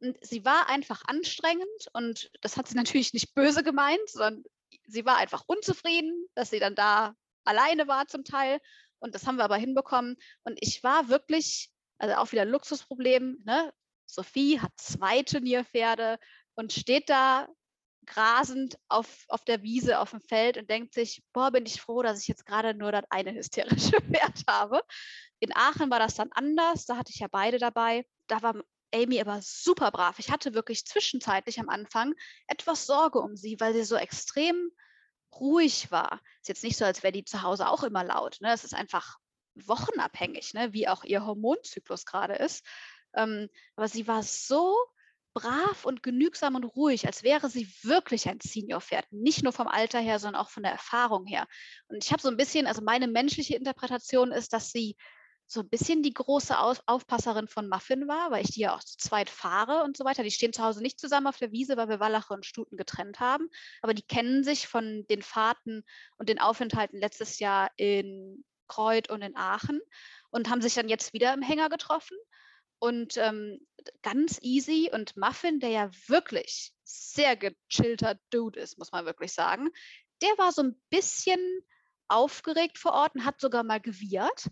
Und 0.00 0.18
sie 0.24 0.44
war 0.44 0.68
einfach 0.68 1.02
anstrengend 1.06 1.88
und 1.92 2.30
das 2.40 2.56
hat 2.56 2.68
sie 2.68 2.74
natürlich 2.74 3.12
nicht 3.12 3.34
böse 3.34 3.62
gemeint, 3.62 4.08
sondern 4.08 4.44
sie 4.86 5.04
war 5.04 5.16
einfach 5.16 5.44
unzufrieden, 5.46 6.26
dass 6.34 6.50
sie 6.50 6.58
dann 6.58 6.74
da 6.74 7.14
alleine 7.44 7.86
war 7.88 8.08
zum 8.08 8.24
Teil. 8.24 8.60
Und 8.98 9.14
das 9.14 9.26
haben 9.26 9.36
wir 9.36 9.44
aber 9.44 9.56
hinbekommen. 9.56 10.16
Und 10.44 10.58
ich 10.60 10.82
war 10.82 11.08
wirklich, 11.08 11.70
also 11.98 12.16
auch 12.16 12.32
wieder 12.32 12.42
ein 12.42 12.48
Luxusproblem. 12.48 13.42
Ne? 13.44 13.72
Sophie 14.06 14.60
hat 14.60 14.72
zwei 14.76 15.22
Turnierpferde 15.22 16.18
und 16.54 16.72
steht 16.72 17.08
da 17.08 17.48
grasend 18.06 18.78
auf, 18.88 19.24
auf 19.28 19.44
der 19.44 19.62
Wiese, 19.62 19.98
auf 19.98 20.10
dem 20.10 20.20
Feld 20.20 20.56
und 20.56 20.68
denkt 20.68 20.94
sich, 20.94 21.22
boah, 21.32 21.50
bin 21.50 21.66
ich 21.66 21.80
froh, 21.80 22.02
dass 22.02 22.20
ich 22.20 22.28
jetzt 22.28 22.44
gerade 22.44 22.74
nur 22.74 22.92
das 22.92 23.04
eine 23.10 23.32
hysterische 23.32 24.00
Pferd 24.12 24.42
habe. 24.48 24.82
In 25.42 25.52
Aachen 25.56 25.90
war 25.90 25.98
das 25.98 26.14
dann 26.14 26.30
anders, 26.30 26.86
da 26.86 26.96
hatte 26.96 27.10
ich 27.12 27.18
ja 27.18 27.26
beide 27.28 27.58
dabei. 27.58 28.06
Da 28.28 28.42
war 28.42 28.62
Amy 28.94 29.20
aber 29.20 29.40
super 29.42 29.90
brav. 29.90 30.20
Ich 30.20 30.30
hatte 30.30 30.54
wirklich 30.54 30.86
zwischenzeitlich 30.86 31.58
am 31.58 31.68
Anfang 31.68 32.14
etwas 32.46 32.86
Sorge 32.86 33.18
um 33.18 33.34
sie, 33.34 33.58
weil 33.58 33.72
sie 33.72 33.82
so 33.82 33.96
extrem 33.96 34.70
ruhig 35.34 35.90
war. 35.90 36.20
Ist 36.42 36.48
jetzt 36.48 36.62
nicht 36.62 36.76
so, 36.76 36.84
als 36.84 37.02
wäre 37.02 37.12
die 37.12 37.24
zu 37.24 37.42
Hause 37.42 37.68
auch 37.68 37.82
immer 37.82 38.04
laut. 38.04 38.36
Ne? 38.40 38.52
Es 38.52 38.62
ist 38.62 38.72
einfach 38.72 39.18
wochenabhängig, 39.56 40.54
ne? 40.54 40.72
wie 40.74 40.86
auch 40.86 41.02
ihr 41.02 41.26
Hormonzyklus 41.26 42.06
gerade 42.06 42.34
ist. 42.34 42.64
Ähm, 43.16 43.48
aber 43.74 43.88
sie 43.88 44.06
war 44.06 44.22
so 44.22 44.76
brav 45.34 45.84
und 45.84 46.04
genügsam 46.04 46.54
und 46.54 46.62
ruhig, 46.62 47.04
als 47.06 47.24
wäre 47.24 47.50
sie 47.50 47.68
wirklich 47.82 48.28
ein 48.28 48.38
Senior-Pferd. 48.40 49.10
Nicht 49.10 49.42
nur 49.42 49.52
vom 49.52 49.66
Alter 49.66 49.98
her, 49.98 50.20
sondern 50.20 50.40
auch 50.40 50.50
von 50.50 50.62
der 50.62 50.70
Erfahrung 50.70 51.26
her. 51.26 51.48
Und 51.88 52.04
ich 52.04 52.12
habe 52.12 52.22
so 52.22 52.28
ein 52.28 52.36
bisschen, 52.36 52.68
also 52.68 52.80
meine 52.80 53.08
menschliche 53.08 53.56
Interpretation 53.56 54.30
ist, 54.30 54.52
dass 54.52 54.70
sie 54.70 54.96
so 55.52 55.60
ein 55.60 55.68
bisschen 55.68 56.02
die 56.02 56.14
große 56.14 56.58
Auf 56.58 56.82
Aufpasserin 56.86 57.46
von 57.46 57.68
Muffin 57.68 58.08
war, 58.08 58.30
weil 58.30 58.44
ich 58.44 58.52
die 58.52 58.60
ja 58.60 58.74
auch 58.74 58.82
zu 58.82 58.96
zweit 58.96 59.28
fahre 59.28 59.84
und 59.84 59.96
so 59.96 60.04
weiter. 60.04 60.22
Die 60.22 60.30
stehen 60.30 60.52
zu 60.52 60.62
Hause 60.62 60.82
nicht 60.82 60.98
zusammen 60.98 61.26
auf 61.26 61.38
der 61.38 61.52
Wiese, 61.52 61.76
weil 61.76 61.88
wir 61.88 62.00
Wallache 62.00 62.32
und 62.32 62.46
Stuten 62.46 62.76
getrennt 62.76 63.20
haben. 63.20 63.48
Aber 63.82 63.94
die 63.94 64.02
kennen 64.02 64.44
sich 64.44 64.66
von 64.66 65.06
den 65.08 65.22
Fahrten 65.22 65.84
und 66.16 66.28
den 66.28 66.38
Aufenthalten 66.38 66.98
letztes 66.98 67.38
Jahr 67.38 67.70
in 67.76 68.44
Kreuth 68.66 69.10
und 69.10 69.22
in 69.22 69.36
Aachen 69.36 69.80
und 70.30 70.48
haben 70.48 70.62
sich 70.62 70.74
dann 70.74 70.88
jetzt 70.88 71.12
wieder 71.12 71.34
im 71.34 71.42
Hänger 71.42 71.68
getroffen. 71.68 72.16
Und 72.78 73.16
ähm, 73.16 73.60
ganz 74.02 74.38
easy 74.40 74.90
und 74.92 75.16
Muffin, 75.16 75.60
der 75.60 75.70
ja 75.70 75.90
wirklich 76.08 76.72
sehr 76.84 77.36
gechillter 77.36 78.18
Dude 78.30 78.58
ist, 78.58 78.78
muss 78.78 78.90
man 78.90 79.04
wirklich 79.04 79.32
sagen, 79.32 79.68
der 80.20 80.30
war 80.38 80.50
so 80.50 80.62
ein 80.62 80.80
bisschen 80.90 81.40
aufgeregt 82.08 82.78
vor 82.78 82.92
Ort 82.92 83.14
und 83.14 83.24
hat 83.24 83.40
sogar 83.40 83.62
mal 83.62 83.80
gewiehert 83.80 84.46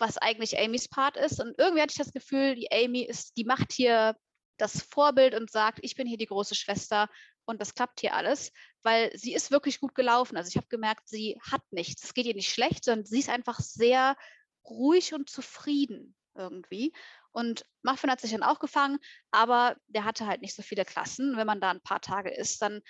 was 0.00 0.18
eigentlich 0.18 0.58
Amys 0.58 0.88
Part 0.88 1.16
ist. 1.16 1.40
Und 1.40 1.54
irgendwie 1.58 1.82
hatte 1.82 1.92
ich 1.92 1.98
das 1.98 2.12
Gefühl, 2.12 2.54
die 2.56 2.72
Amy 2.72 3.02
ist, 3.02 3.36
die 3.36 3.44
macht 3.44 3.72
hier 3.72 4.16
das 4.56 4.82
Vorbild 4.82 5.34
und 5.34 5.50
sagt, 5.50 5.78
ich 5.82 5.94
bin 5.94 6.06
hier 6.06 6.18
die 6.18 6.26
große 6.26 6.54
Schwester 6.54 7.08
und 7.44 7.60
das 7.60 7.74
klappt 7.74 8.00
hier 8.00 8.14
alles, 8.14 8.52
weil 8.82 9.16
sie 9.16 9.32
ist 9.34 9.50
wirklich 9.50 9.80
gut 9.80 9.94
gelaufen. 9.94 10.36
Also 10.36 10.48
ich 10.48 10.56
habe 10.56 10.68
gemerkt, 10.68 11.08
sie 11.08 11.38
hat 11.42 11.62
nichts. 11.70 12.04
Es 12.04 12.14
geht 12.14 12.26
ihr 12.26 12.34
nicht 12.34 12.52
schlecht, 12.52 12.84
sondern 12.84 13.06
sie 13.06 13.20
ist 13.20 13.30
einfach 13.30 13.60
sehr 13.60 14.16
ruhig 14.64 15.14
und 15.14 15.30
zufrieden 15.30 16.14
irgendwie. 16.34 16.92
Und 17.32 17.64
Muffin 17.82 18.10
hat 18.10 18.20
sich 18.20 18.32
dann 18.32 18.42
auch 18.42 18.58
gefangen, 18.58 18.98
aber 19.30 19.76
der 19.86 20.04
hatte 20.04 20.26
halt 20.26 20.42
nicht 20.42 20.54
so 20.54 20.62
viele 20.62 20.84
Klassen. 20.84 21.36
Wenn 21.36 21.46
man 21.46 21.60
da 21.60 21.70
ein 21.70 21.82
paar 21.82 22.00
Tage 22.00 22.30
ist, 22.30 22.60
dann 22.62 22.82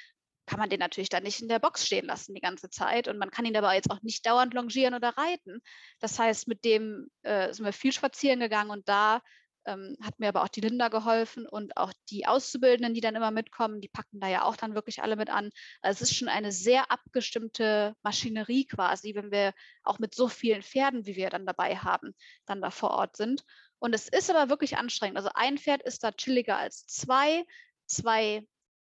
kann 0.50 0.58
man 0.58 0.68
den 0.68 0.80
natürlich 0.80 1.08
dann 1.08 1.22
nicht 1.22 1.40
in 1.40 1.48
der 1.48 1.60
Box 1.60 1.86
stehen 1.86 2.06
lassen 2.06 2.34
die 2.34 2.40
ganze 2.40 2.70
Zeit. 2.70 3.06
Und 3.06 3.18
man 3.18 3.30
kann 3.30 3.44
ihn 3.44 3.56
aber 3.56 3.72
jetzt 3.72 3.88
auch 3.90 4.02
nicht 4.02 4.26
dauernd 4.26 4.52
longieren 4.52 4.94
oder 4.94 5.10
reiten. 5.16 5.62
Das 6.00 6.18
heißt, 6.18 6.48
mit 6.48 6.64
dem 6.64 7.08
äh, 7.22 7.52
sind 7.52 7.64
wir 7.64 7.72
viel 7.72 7.92
spazieren 7.92 8.40
gegangen 8.40 8.70
und 8.70 8.88
da 8.88 9.22
ähm, 9.64 9.96
hat 10.02 10.18
mir 10.18 10.28
aber 10.28 10.42
auch 10.42 10.48
die 10.48 10.60
Linda 10.60 10.88
geholfen 10.88 11.46
und 11.46 11.76
auch 11.76 11.92
die 12.08 12.26
Auszubildenden, 12.26 12.94
die 12.94 13.00
dann 13.00 13.14
immer 13.14 13.30
mitkommen, 13.30 13.80
die 13.80 13.88
packen 13.88 14.18
da 14.18 14.26
ja 14.26 14.42
auch 14.42 14.56
dann 14.56 14.74
wirklich 14.74 15.02
alle 15.02 15.14
mit 15.14 15.30
an. 15.30 15.50
Also 15.82 16.02
es 16.02 16.10
ist 16.10 16.16
schon 16.16 16.28
eine 16.28 16.50
sehr 16.50 16.90
abgestimmte 16.90 17.94
Maschinerie 18.02 18.66
quasi, 18.66 19.14
wenn 19.14 19.30
wir 19.30 19.52
auch 19.84 20.00
mit 20.00 20.16
so 20.16 20.26
vielen 20.26 20.62
Pferden, 20.62 21.06
wie 21.06 21.14
wir 21.14 21.30
dann 21.30 21.46
dabei 21.46 21.76
haben, 21.76 22.12
dann 22.46 22.60
da 22.60 22.70
vor 22.72 22.90
Ort 22.90 23.16
sind. 23.16 23.44
Und 23.78 23.94
es 23.94 24.08
ist 24.08 24.30
aber 24.30 24.50
wirklich 24.50 24.78
anstrengend. 24.78 25.16
Also 25.16 25.30
ein 25.34 25.58
Pferd 25.58 25.82
ist 25.82 26.02
da 26.02 26.10
chilliger 26.10 26.56
als 26.56 26.86
zwei. 26.86 27.44
Zwei 27.86 28.44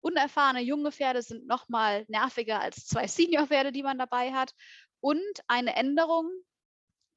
unerfahrene 0.02 0.62
junge 0.62 0.92
Pferde 0.92 1.22
sind 1.22 1.48
noch 1.48 1.70
mal 1.70 2.06
nerviger 2.08 2.60
als 2.60 2.86
zwei 2.88 3.08
Senior-Pferde, 3.08 3.72
die 3.72 3.84
man 3.84 3.98
dabei 3.98 4.34
hat. 4.34 4.54
Und 5.00 5.22
eine 5.48 5.76
Änderung 5.76 6.30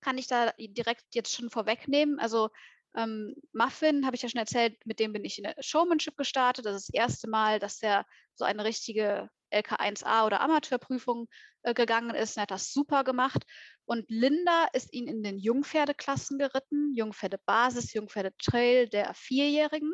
kann 0.01 0.19
ich 0.19 0.27
da 0.27 0.53
direkt 0.59 1.05
jetzt 1.15 1.35
schon 1.35 1.51
vorwegnehmen. 1.51 2.19
Also 2.19 2.51
ähm, 2.97 3.35
Muffin, 3.53 4.07
habe 4.07 4.17
ich 4.17 4.23
ja 4.23 4.29
schon 4.29 4.39
erzählt, 4.39 4.77
mit 4.87 5.01
dem 5.01 5.13
bin 5.13 5.25
ich 5.25 5.39
in 5.39 5.45
der 5.45 5.57
Showmanship 5.61 6.17
gestartet. 6.17 6.65
Das 6.65 6.77
ist 6.77 6.89
das 6.89 6.95
erste 6.95 7.29
Mal, 7.29 7.59
dass 7.59 7.83
er 7.83 8.07
so 8.35 8.45
eine 8.45 8.65
richtige 8.65 9.29
LK1A 9.53 10.27
oder 10.27 10.41
Amateurprüfung 10.41 11.29
äh, 11.63 11.75
gegangen 11.75 12.15
ist. 12.15 12.37
Er 12.37 12.43
hat 12.43 12.51
das 12.51 12.73
super 12.73 13.05
gemacht. 13.05 13.45
Und 13.85 14.05
Linda 14.09 14.67
ist 14.73 14.93
ihn 14.93 15.09
in 15.09 15.23
den 15.23 15.39
Jungpferdeklassen 15.39 16.39
geritten, 16.39 16.95
Jungpferdebasis, 16.95 17.93
Jungpferdetrail 17.93 18.89
der 18.89 19.13
Vierjährigen. 19.15 19.93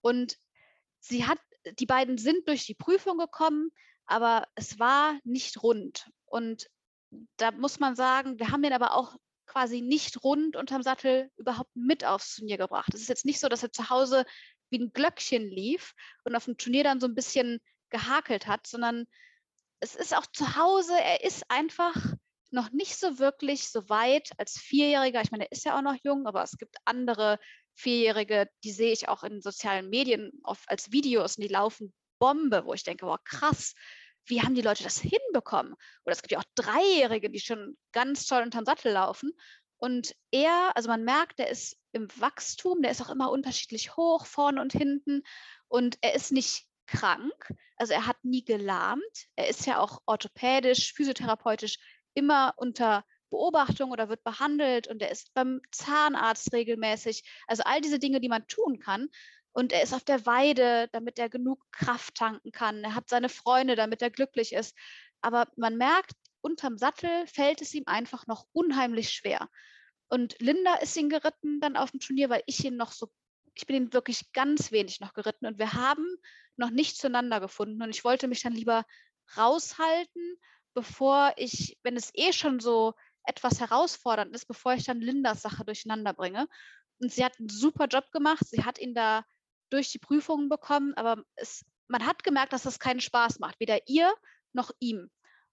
Und 0.00 0.36
sie 1.00 1.26
hat, 1.26 1.38
die 1.72 1.86
beiden 1.86 2.18
sind 2.18 2.48
durch 2.48 2.66
die 2.66 2.74
Prüfung 2.74 3.18
gekommen, 3.18 3.70
aber 4.06 4.46
es 4.54 4.78
war 4.78 5.18
nicht 5.24 5.62
rund. 5.62 6.10
Und 6.26 6.68
da 7.36 7.50
muss 7.50 7.78
man 7.78 7.96
sagen, 7.96 8.38
wir 8.38 8.50
haben 8.50 8.62
den 8.62 8.72
aber 8.72 8.94
auch 8.94 9.16
quasi 9.46 9.80
nicht 9.80 10.22
rund 10.24 10.56
unterm 10.56 10.82
Sattel 10.82 11.30
überhaupt 11.36 11.74
mit 11.74 12.04
aufs 12.04 12.36
Turnier 12.36 12.58
gebracht. 12.58 12.92
Es 12.94 13.00
ist 13.00 13.08
jetzt 13.08 13.24
nicht 13.24 13.40
so, 13.40 13.48
dass 13.48 13.62
er 13.62 13.72
zu 13.72 13.90
Hause 13.90 14.24
wie 14.70 14.78
ein 14.78 14.92
Glöckchen 14.92 15.48
lief 15.48 15.94
und 16.24 16.34
auf 16.34 16.44
dem 16.44 16.56
Turnier 16.56 16.84
dann 16.84 17.00
so 17.00 17.06
ein 17.06 17.14
bisschen 17.14 17.60
gehakelt 17.90 18.46
hat, 18.46 18.66
sondern 18.66 19.06
es 19.80 19.94
ist 19.94 20.16
auch 20.16 20.26
zu 20.26 20.56
Hause, 20.56 20.94
er 20.98 21.22
ist 21.24 21.48
einfach 21.50 21.94
noch 22.50 22.70
nicht 22.70 22.96
so 22.96 23.18
wirklich 23.18 23.68
so 23.68 23.88
weit 23.88 24.30
als 24.38 24.58
Vierjähriger. 24.58 25.20
Ich 25.20 25.30
meine, 25.30 25.44
er 25.44 25.52
ist 25.52 25.64
ja 25.64 25.76
auch 25.76 25.82
noch 25.82 25.96
jung, 26.02 26.26
aber 26.26 26.42
es 26.42 26.56
gibt 26.58 26.76
andere 26.84 27.38
Vierjährige, 27.76 28.48
die 28.64 28.72
sehe 28.72 28.92
ich 28.92 29.08
auch 29.08 29.22
in 29.22 29.40
sozialen 29.40 29.88
Medien 29.90 30.32
oft 30.42 30.68
als 30.68 30.92
Videos 30.92 31.36
und 31.36 31.42
die 31.42 31.52
laufen 31.52 31.92
Bombe, 32.18 32.64
wo 32.64 32.72
ich 32.72 32.82
denke, 32.82 33.06
boah, 33.06 33.22
krass, 33.22 33.74
wie 34.24 34.42
haben 34.42 34.54
die 34.54 34.62
Leute 34.62 34.82
das 34.82 34.98
hinbekommen? 34.98 35.74
Oder 36.04 36.12
es 36.12 36.22
gibt 36.22 36.32
ja 36.32 36.38
auch 36.38 36.44
Dreijährige, 36.54 37.30
die 37.30 37.38
schon 37.40 37.76
ganz 37.92 38.26
toll 38.26 38.42
unterm 38.42 38.64
Sattel 38.64 38.92
laufen. 38.92 39.30
Und 39.78 40.14
er, 40.30 40.72
also 40.74 40.88
man 40.88 41.04
merkt, 41.04 41.38
der 41.38 41.50
ist 41.50 41.76
im 41.92 42.08
Wachstum, 42.18 42.82
der 42.82 42.90
ist 42.90 43.02
auch 43.02 43.10
immer 43.10 43.30
unterschiedlich 43.30 43.96
hoch, 43.96 44.26
vorne 44.26 44.60
und 44.60 44.72
hinten. 44.72 45.22
Und 45.68 45.98
er 46.00 46.14
ist 46.14 46.32
nicht 46.32 46.66
krank, 46.86 47.52
also 47.76 47.92
er 47.92 48.06
hat 48.06 48.24
nie 48.24 48.44
gelahmt. 48.44 49.02
Er 49.36 49.48
ist 49.48 49.66
ja 49.66 49.80
auch 49.80 50.00
orthopädisch, 50.06 50.94
physiotherapeutisch 50.94 51.78
immer 52.14 52.54
unter 52.56 53.04
Beobachtung 53.30 53.90
oder 53.90 54.08
wird 54.08 54.24
behandelt 54.24 54.88
und 54.88 55.02
er 55.02 55.10
ist 55.10 55.32
beim 55.34 55.60
Zahnarzt 55.70 56.52
regelmäßig. 56.52 57.24
Also 57.46 57.62
all 57.64 57.80
diese 57.80 57.98
Dinge, 57.98 58.20
die 58.20 58.28
man 58.28 58.46
tun 58.46 58.78
kann, 58.78 59.08
und 59.56 59.72
er 59.72 59.82
ist 59.82 59.94
auf 59.94 60.04
der 60.04 60.26
Weide, 60.26 60.90
damit 60.92 61.18
er 61.18 61.30
genug 61.30 61.64
Kraft 61.72 62.16
tanken 62.16 62.52
kann. 62.52 62.84
Er 62.84 62.94
hat 62.94 63.08
seine 63.08 63.30
Freunde, 63.30 63.74
damit 63.74 64.02
er 64.02 64.10
glücklich 64.10 64.52
ist. 64.52 64.76
Aber 65.22 65.48
man 65.56 65.78
merkt, 65.78 66.12
unterm 66.42 66.76
Sattel 66.76 67.26
fällt 67.26 67.62
es 67.62 67.72
ihm 67.72 67.84
einfach 67.86 68.26
noch 68.26 68.46
unheimlich 68.52 69.08
schwer. 69.08 69.48
Und 70.08 70.36
Linda 70.40 70.74
ist 70.74 70.94
ihn 70.98 71.08
geritten 71.08 71.58
dann 71.60 71.78
auf 71.78 71.90
dem 71.90 72.00
Turnier, 72.00 72.28
weil 72.28 72.42
ich 72.44 72.62
ihn 72.66 72.76
noch 72.76 72.92
so, 72.92 73.10
ich 73.54 73.66
bin 73.66 73.76
ihn 73.76 73.92
wirklich 73.94 74.30
ganz 74.34 74.72
wenig 74.72 75.00
noch 75.00 75.14
geritten 75.14 75.46
und 75.46 75.58
wir 75.58 75.72
haben 75.72 76.06
noch 76.56 76.68
nicht 76.68 76.98
zueinander 76.98 77.40
gefunden. 77.40 77.82
Und 77.82 77.88
ich 77.88 78.04
wollte 78.04 78.28
mich 78.28 78.42
dann 78.42 78.52
lieber 78.52 78.84
raushalten, 79.38 80.38
bevor 80.74 81.32
ich, 81.38 81.78
wenn 81.82 81.96
es 81.96 82.10
eh 82.12 82.34
schon 82.34 82.60
so 82.60 82.92
etwas 83.26 83.60
herausfordernd 83.60 84.34
ist, 84.34 84.46
bevor 84.46 84.74
ich 84.74 84.84
dann 84.84 85.00
Lindas 85.00 85.42
Sache 85.42 85.64
durcheinander 85.64 86.12
bringe. 86.14 86.46
Und 86.98 87.12
sie 87.12 87.24
hat 87.24 87.38
einen 87.38 87.48
super 87.48 87.86
Job 87.86 88.10
gemacht. 88.12 88.44
Sie 88.46 88.64
hat 88.64 88.78
ihn 88.78 88.94
da 88.94 89.24
durch 89.70 89.90
die 89.90 89.98
Prüfungen 89.98 90.48
bekommen, 90.48 90.94
aber 90.94 91.22
es, 91.34 91.64
man 91.88 92.06
hat 92.06 92.24
gemerkt, 92.24 92.52
dass 92.52 92.62
das 92.62 92.78
keinen 92.78 93.00
Spaß 93.00 93.38
macht, 93.40 93.60
weder 93.60 93.80
ihr 93.88 94.14
noch 94.52 94.70
ihm. 94.78 95.10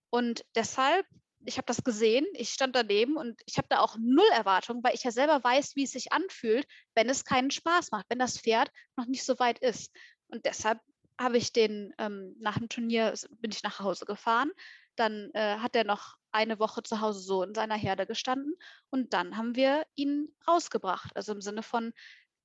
Und 0.09 0.45
deshalb, 0.55 1.05
ich 1.45 1.57
habe 1.57 1.65
das 1.65 1.83
gesehen, 1.83 2.25
ich 2.33 2.49
stand 2.49 2.75
daneben 2.75 3.17
und 3.17 3.41
ich 3.45 3.57
habe 3.57 3.67
da 3.69 3.79
auch 3.79 3.97
null 3.99 4.29
Erwartungen, 4.31 4.83
weil 4.83 4.93
ich 4.93 5.03
ja 5.03 5.11
selber 5.11 5.43
weiß, 5.43 5.75
wie 5.75 5.83
es 5.83 5.91
sich 5.91 6.13
anfühlt, 6.13 6.65
wenn 6.95 7.09
es 7.09 7.25
keinen 7.25 7.51
Spaß 7.51 7.91
macht, 7.91 8.05
wenn 8.09 8.19
das 8.19 8.39
Pferd 8.39 8.69
noch 8.95 9.07
nicht 9.07 9.25
so 9.25 9.39
weit 9.39 9.59
ist. 9.59 9.91
Und 10.27 10.45
deshalb 10.45 10.79
habe 11.19 11.37
ich 11.37 11.51
den 11.51 11.93
ähm, 11.97 12.35
nach 12.39 12.57
dem 12.57 12.69
Turnier 12.69 13.13
bin 13.39 13.51
ich 13.51 13.63
nach 13.63 13.79
Hause 13.79 14.05
gefahren. 14.05 14.51
Dann 14.95 15.31
äh, 15.33 15.57
hat 15.57 15.75
er 15.75 15.83
noch 15.83 16.15
eine 16.33 16.59
Woche 16.59 16.83
zu 16.83 17.01
Hause 17.01 17.19
so 17.19 17.43
in 17.43 17.53
seiner 17.53 17.75
Herde 17.75 18.05
gestanden 18.05 18.55
und 18.89 19.13
dann 19.13 19.37
haben 19.37 19.55
wir 19.55 19.85
ihn 19.95 20.35
rausgebracht. 20.47 21.15
Also 21.15 21.33
im 21.33 21.41
Sinne 21.41 21.63
von, 21.63 21.93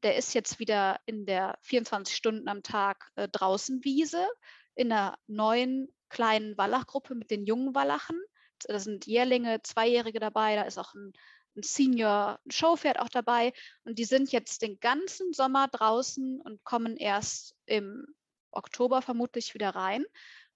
der 0.02 0.16
ist 0.16 0.34
jetzt 0.34 0.58
wieder 0.58 1.00
in 1.06 1.26
der 1.26 1.58
24 1.62 2.14
Stunden 2.14 2.48
am 2.48 2.62
Tag 2.62 3.10
äh, 3.16 3.28
draußen 3.28 3.84
Wiese 3.84 4.26
in 4.74 4.92
einer 4.92 5.18
neuen 5.26 5.92
kleinen 6.08 6.56
Wallachgruppe 6.56 7.14
mit 7.14 7.30
den 7.30 7.44
jungen 7.44 7.74
Wallachen. 7.74 8.20
Da 8.66 8.78
sind 8.78 9.06
Jährlinge, 9.06 9.62
Zweijährige 9.62 10.20
dabei, 10.20 10.56
da 10.56 10.62
ist 10.62 10.78
auch 10.78 10.94
ein, 10.94 11.12
ein 11.56 11.62
Senior 11.62 12.38
ein 12.46 12.50
Showpferd 12.50 12.98
auch 12.98 13.08
dabei. 13.08 13.52
Und 13.84 13.98
die 13.98 14.04
sind 14.04 14.30
jetzt 14.32 14.62
den 14.62 14.78
ganzen 14.80 15.32
Sommer 15.32 15.68
draußen 15.68 16.40
und 16.40 16.62
kommen 16.64 16.96
erst 16.96 17.54
im 17.66 18.06
Oktober 18.50 19.02
vermutlich 19.02 19.54
wieder 19.54 19.70
rein. 19.70 20.04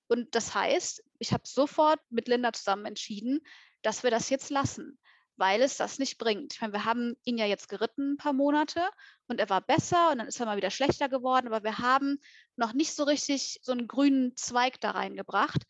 Und 0.09 0.35
das 0.35 0.55
heißt, 0.55 1.03
ich 1.19 1.33
habe 1.33 1.45
sofort 1.47 2.01
mit 2.11 2.29
Linda 2.29 2.53
zusammen 2.53 2.87
entschieden, 2.87 3.41
dass 3.83 4.03
wir 4.03 4.11
das 4.11 4.31
jetzt 4.31 4.51
lassen 4.51 4.99
weil 5.37 5.63
es 5.63 5.77
das 5.77 5.99
nicht 5.99 6.19
bringt. 6.19 6.55
Ich 6.55 6.61
meine, 6.61 6.73
wir 6.73 6.85
haben 6.85 7.17
ihn 7.25 7.39
ja 7.39 7.47
jetzt 7.47 7.69
geritten 7.69 8.13
ein 8.13 8.17
paar 8.17 8.33
Monate 8.33 8.89
und 9.29 9.41
er 9.41 9.49
war 9.49 9.61
besser 9.61 10.11
und 10.11 10.19
dann 10.19 10.29
ist 10.29 10.39
er 10.41 10.47
mal 10.47 10.57
wieder 10.57 10.71
schlechter 10.71 11.09
geworden, 11.09 11.47
aber 11.47 11.65
wir 11.65 11.79
haben 11.79 12.19
noch 12.57 12.73
nicht 12.73 12.95
so 12.95 13.05
richtig 13.05 13.59
so 13.63 13.73
einen 13.73 13.89
grünen 13.89 14.37
Zweig 14.37 14.81
da 14.81 14.91
reingebracht, 14.91 15.63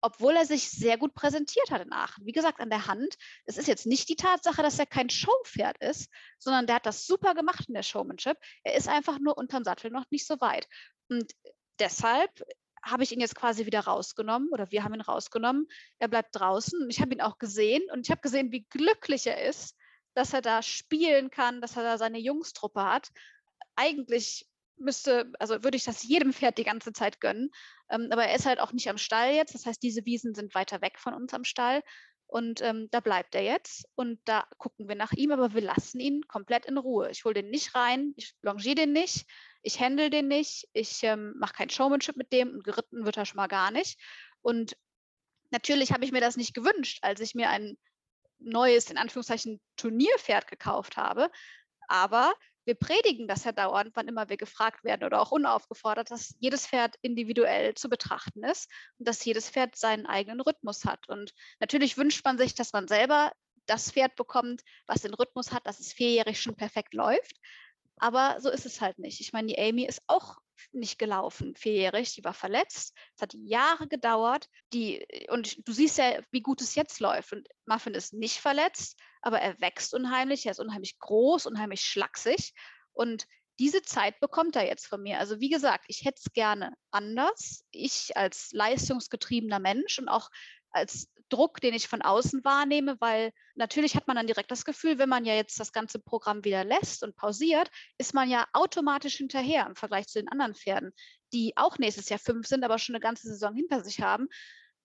obwohl 0.00 0.34
er 0.34 0.46
sich 0.46 0.68
sehr 0.70 0.98
gut 0.98 1.14
präsentiert 1.14 1.70
hat 1.70 1.82
in 1.82 1.92
Aachen. 1.92 2.26
Wie 2.26 2.32
gesagt, 2.32 2.58
an 2.58 2.70
der 2.70 2.88
Hand. 2.88 3.16
Es 3.44 3.58
ist 3.58 3.68
jetzt 3.68 3.86
nicht 3.86 4.08
die 4.08 4.16
Tatsache, 4.16 4.62
dass 4.62 4.78
er 4.78 4.86
kein 4.86 5.10
Showpferd 5.10 5.78
ist, 5.78 6.10
sondern 6.38 6.66
der 6.66 6.76
hat 6.76 6.86
das 6.86 7.06
super 7.06 7.34
gemacht 7.34 7.66
in 7.68 7.74
der 7.74 7.84
Showmanship. 7.84 8.36
Er 8.64 8.74
ist 8.74 8.88
einfach 8.88 9.20
nur 9.20 9.38
unterm 9.38 9.62
Sattel 9.62 9.92
noch 9.92 10.06
nicht 10.10 10.26
so 10.26 10.40
weit. 10.40 10.66
Und 11.08 11.30
deshalb 11.78 12.42
habe 12.82 13.02
ich 13.02 13.12
ihn 13.12 13.20
jetzt 13.20 13.36
quasi 13.36 13.66
wieder 13.66 13.80
rausgenommen 13.80 14.48
oder 14.50 14.70
wir 14.70 14.84
haben 14.84 14.94
ihn 14.94 15.00
rausgenommen. 15.00 15.68
Er 15.98 16.08
bleibt 16.08 16.34
draußen. 16.34 16.88
Ich 16.90 17.00
habe 17.00 17.14
ihn 17.14 17.20
auch 17.20 17.38
gesehen 17.38 17.82
und 17.92 18.06
ich 18.06 18.10
habe 18.10 18.20
gesehen, 18.20 18.52
wie 18.52 18.66
glücklich 18.70 19.26
er 19.26 19.42
ist, 19.42 19.76
dass 20.14 20.32
er 20.32 20.42
da 20.42 20.62
spielen 20.62 21.30
kann, 21.30 21.60
dass 21.60 21.76
er 21.76 21.84
da 21.84 21.98
seine 21.98 22.18
Jungstruppe 22.18 22.84
hat. 22.84 23.08
Eigentlich 23.76 24.46
müsste, 24.76 25.32
also 25.38 25.62
würde 25.62 25.76
ich 25.76 25.84
das 25.84 26.02
jedem 26.02 26.32
Pferd 26.32 26.58
die 26.58 26.64
ganze 26.64 26.92
Zeit 26.92 27.20
gönnen. 27.20 27.50
Ähm, 27.90 28.08
aber 28.10 28.24
er 28.24 28.36
ist 28.36 28.46
halt 28.46 28.60
auch 28.60 28.72
nicht 28.72 28.88
am 28.90 28.98
Stall 28.98 29.34
jetzt. 29.34 29.54
Das 29.54 29.66
heißt, 29.66 29.82
diese 29.82 30.04
Wiesen 30.04 30.34
sind 30.34 30.54
weiter 30.54 30.80
weg 30.80 30.98
von 30.98 31.14
uns 31.14 31.32
am 31.34 31.44
Stall. 31.44 31.82
Und 32.32 32.62
ähm, 32.62 32.88
da 32.90 33.00
bleibt 33.00 33.34
er 33.34 33.42
jetzt 33.42 33.86
und 33.94 34.18
da 34.24 34.48
gucken 34.56 34.88
wir 34.88 34.94
nach 34.94 35.12
ihm, 35.12 35.32
aber 35.32 35.52
wir 35.52 35.60
lassen 35.60 36.00
ihn 36.00 36.26
komplett 36.28 36.64
in 36.64 36.78
Ruhe. 36.78 37.10
Ich 37.10 37.26
hole 37.26 37.34
den 37.34 37.50
nicht 37.50 37.74
rein, 37.74 38.14
ich 38.16 38.34
longiere 38.40 38.74
den 38.74 38.94
nicht, 38.94 39.26
ich 39.60 39.78
handle 39.80 40.08
den 40.08 40.28
nicht, 40.28 40.66
ich 40.72 41.02
ähm, 41.02 41.34
mache 41.36 41.52
kein 41.52 41.68
Showmanship 41.68 42.16
mit 42.16 42.32
dem 42.32 42.48
und 42.54 42.64
geritten 42.64 43.04
wird 43.04 43.18
er 43.18 43.26
schon 43.26 43.36
mal 43.36 43.48
gar 43.48 43.70
nicht. 43.70 44.00
Und 44.40 44.78
natürlich 45.50 45.92
habe 45.92 46.06
ich 46.06 46.12
mir 46.12 46.22
das 46.22 46.38
nicht 46.38 46.54
gewünscht, 46.54 47.00
als 47.02 47.20
ich 47.20 47.34
mir 47.34 47.50
ein 47.50 47.76
neues, 48.38 48.90
in 48.90 48.96
Anführungszeichen, 48.96 49.60
Turnierpferd 49.76 50.46
gekauft 50.46 50.96
habe. 50.96 51.30
Aber 51.86 52.32
wir 52.64 52.74
predigen 52.74 53.26
das 53.28 53.44
ja 53.44 53.52
dauernd, 53.52 53.90
wann 53.94 54.08
immer 54.08 54.28
wir 54.28 54.36
gefragt 54.36 54.84
werden 54.84 55.04
oder 55.04 55.20
auch 55.20 55.32
unaufgefordert, 55.32 56.10
dass 56.10 56.34
jedes 56.38 56.66
Pferd 56.66 56.96
individuell 57.02 57.74
zu 57.74 57.88
betrachten 57.88 58.44
ist 58.44 58.70
und 58.98 59.08
dass 59.08 59.24
jedes 59.24 59.50
Pferd 59.50 59.76
seinen 59.76 60.06
eigenen 60.06 60.40
Rhythmus 60.40 60.84
hat. 60.84 61.08
Und 61.08 61.32
natürlich 61.60 61.96
wünscht 61.96 62.24
man 62.24 62.38
sich, 62.38 62.54
dass 62.54 62.72
man 62.72 62.88
selber 62.88 63.32
das 63.66 63.90
Pferd 63.90 64.16
bekommt, 64.16 64.62
was 64.86 65.02
den 65.02 65.14
Rhythmus 65.14 65.52
hat, 65.52 65.66
dass 65.66 65.80
es 65.80 65.92
vierjährig 65.92 66.40
schon 66.40 66.56
perfekt 66.56 66.94
läuft. 66.94 67.36
Aber 67.98 68.40
so 68.40 68.50
ist 68.50 68.66
es 68.66 68.80
halt 68.80 68.98
nicht. 68.98 69.20
Ich 69.20 69.32
meine, 69.32 69.48
die 69.48 69.58
Amy 69.58 69.84
ist 69.84 70.02
auch 70.06 70.38
nicht 70.72 70.98
gelaufen, 70.98 71.54
vierjährig, 71.56 72.14
die 72.14 72.24
war 72.24 72.34
verletzt. 72.34 72.94
Es 73.16 73.22
hat 73.22 73.34
Jahre 73.34 73.88
gedauert. 73.88 74.48
Die, 74.72 75.06
und 75.30 75.66
du 75.66 75.72
siehst 75.72 75.98
ja, 75.98 76.20
wie 76.30 76.42
gut 76.42 76.60
es 76.60 76.74
jetzt 76.74 77.00
läuft. 77.00 77.32
Und 77.32 77.48
Muffin 77.66 77.94
ist 77.94 78.12
nicht 78.12 78.38
verletzt, 78.38 78.98
aber 79.20 79.40
er 79.40 79.60
wächst 79.60 79.94
unheimlich, 79.94 80.46
er 80.46 80.52
ist 80.52 80.60
unheimlich 80.60 80.98
groß, 80.98 81.46
unheimlich 81.46 81.82
schlaksig. 81.82 82.52
Und 82.92 83.26
diese 83.58 83.82
Zeit 83.82 84.18
bekommt 84.20 84.56
er 84.56 84.66
jetzt 84.66 84.86
von 84.86 85.02
mir. 85.02 85.18
Also 85.18 85.40
wie 85.40 85.50
gesagt, 85.50 85.84
ich 85.88 86.04
hätte 86.04 86.20
es 86.24 86.32
gerne 86.32 86.72
anders. 86.90 87.64
Ich 87.70 88.16
als 88.16 88.50
leistungsgetriebener 88.52 89.58
Mensch 89.58 89.98
und 89.98 90.08
auch 90.08 90.30
als 90.70 91.08
Druck, 91.32 91.60
den 91.60 91.74
ich 91.74 91.88
von 91.88 92.02
außen 92.02 92.44
wahrnehme, 92.44 93.00
weil 93.00 93.32
natürlich 93.54 93.96
hat 93.96 94.06
man 94.06 94.16
dann 94.16 94.26
direkt 94.26 94.50
das 94.50 94.64
Gefühl, 94.64 94.98
wenn 94.98 95.08
man 95.08 95.24
ja 95.24 95.34
jetzt 95.34 95.58
das 95.58 95.72
ganze 95.72 95.98
Programm 95.98 96.44
wieder 96.44 96.64
lässt 96.64 97.02
und 97.02 97.16
pausiert, 97.16 97.70
ist 97.98 98.12
man 98.12 98.28
ja 98.28 98.46
automatisch 98.52 99.16
hinterher 99.16 99.66
im 99.66 99.74
Vergleich 99.74 100.06
zu 100.06 100.18
den 100.18 100.28
anderen 100.28 100.54
Pferden, 100.54 100.92
die 101.32 101.52
auch 101.56 101.78
nächstes 101.78 102.08
Jahr 102.08 102.18
fünf 102.18 102.46
sind, 102.46 102.64
aber 102.64 102.78
schon 102.78 102.94
eine 102.94 103.00
ganze 103.00 103.28
Saison 103.28 103.54
hinter 103.54 103.82
sich 103.82 104.00
haben. 104.00 104.28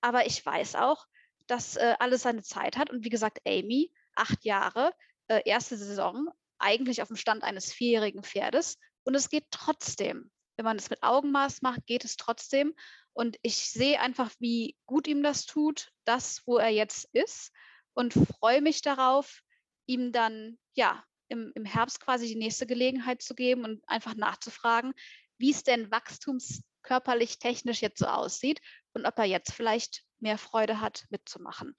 Aber 0.01 0.25
ich 0.25 0.45
weiß 0.45 0.75
auch, 0.75 1.05
dass 1.47 1.75
äh, 1.75 1.95
alles 1.99 2.21
seine 2.21 2.43
Zeit 2.43 2.77
hat. 2.77 2.89
Und 2.89 3.03
wie 3.03 3.09
gesagt, 3.09 3.39
Amy, 3.45 3.91
acht 4.15 4.45
Jahre, 4.45 4.91
äh, 5.27 5.41
erste 5.45 5.77
Saison, 5.77 6.29
eigentlich 6.59 7.01
auf 7.01 7.09
dem 7.09 7.17
Stand 7.17 7.43
eines 7.43 7.73
vierjährigen 7.73 8.23
Pferdes. 8.23 8.77
Und 9.03 9.15
es 9.15 9.29
geht 9.29 9.45
trotzdem. 9.51 10.31
Wenn 10.57 10.65
man 10.65 10.77
es 10.77 10.89
mit 10.89 11.03
Augenmaß 11.03 11.61
macht, 11.61 11.85
geht 11.85 12.03
es 12.03 12.17
trotzdem. 12.17 12.73
Und 13.13 13.37
ich 13.41 13.69
sehe 13.69 13.99
einfach, 13.99 14.31
wie 14.39 14.75
gut 14.85 15.07
ihm 15.07 15.23
das 15.23 15.45
tut, 15.45 15.91
das, 16.03 16.41
wo 16.45 16.57
er 16.57 16.69
jetzt 16.69 17.07
ist. 17.13 17.51
Und 17.93 18.13
freue 18.13 18.61
mich 18.61 18.81
darauf, 18.81 19.41
ihm 19.85 20.11
dann, 20.11 20.59
ja, 20.73 21.03
im, 21.29 21.51
im 21.55 21.65
Herbst 21.65 21.99
quasi 21.99 22.27
die 22.27 22.35
nächste 22.35 22.67
Gelegenheit 22.67 23.21
zu 23.21 23.35
geben 23.35 23.63
und 23.63 23.83
einfach 23.87 24.15
nachzufragen, 24.15 24.93
wie 25.37 25.51
es 25.51 25.63
denn 25.63 25.91
wachstumskörperlich 25.91 27.39
technisch 27.39 27.81
jetzt 27.81 27.99
so 27.99 28.07
aussieht 28.07 28.61
und 28.93 29.05
ob 29.05 29.17
er 29.17 29.25
jetzt 29.25 29.53
vielleicht 29.53 30.03
mehr 30.19 30.37
Freude 30.37 30.81
hat, 30.81 31.05
mitzumachen. 31.09 31.75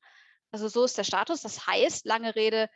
Also 0.50 0.68
so 0.68 0.84
ist 0.84 0.96
der 0.96 1.04
Status. 1.04 1.42
Das 1.42 1.66
heißt, 1.66 2.06
lange 2.06 2.34
Rede, 2.34 2.68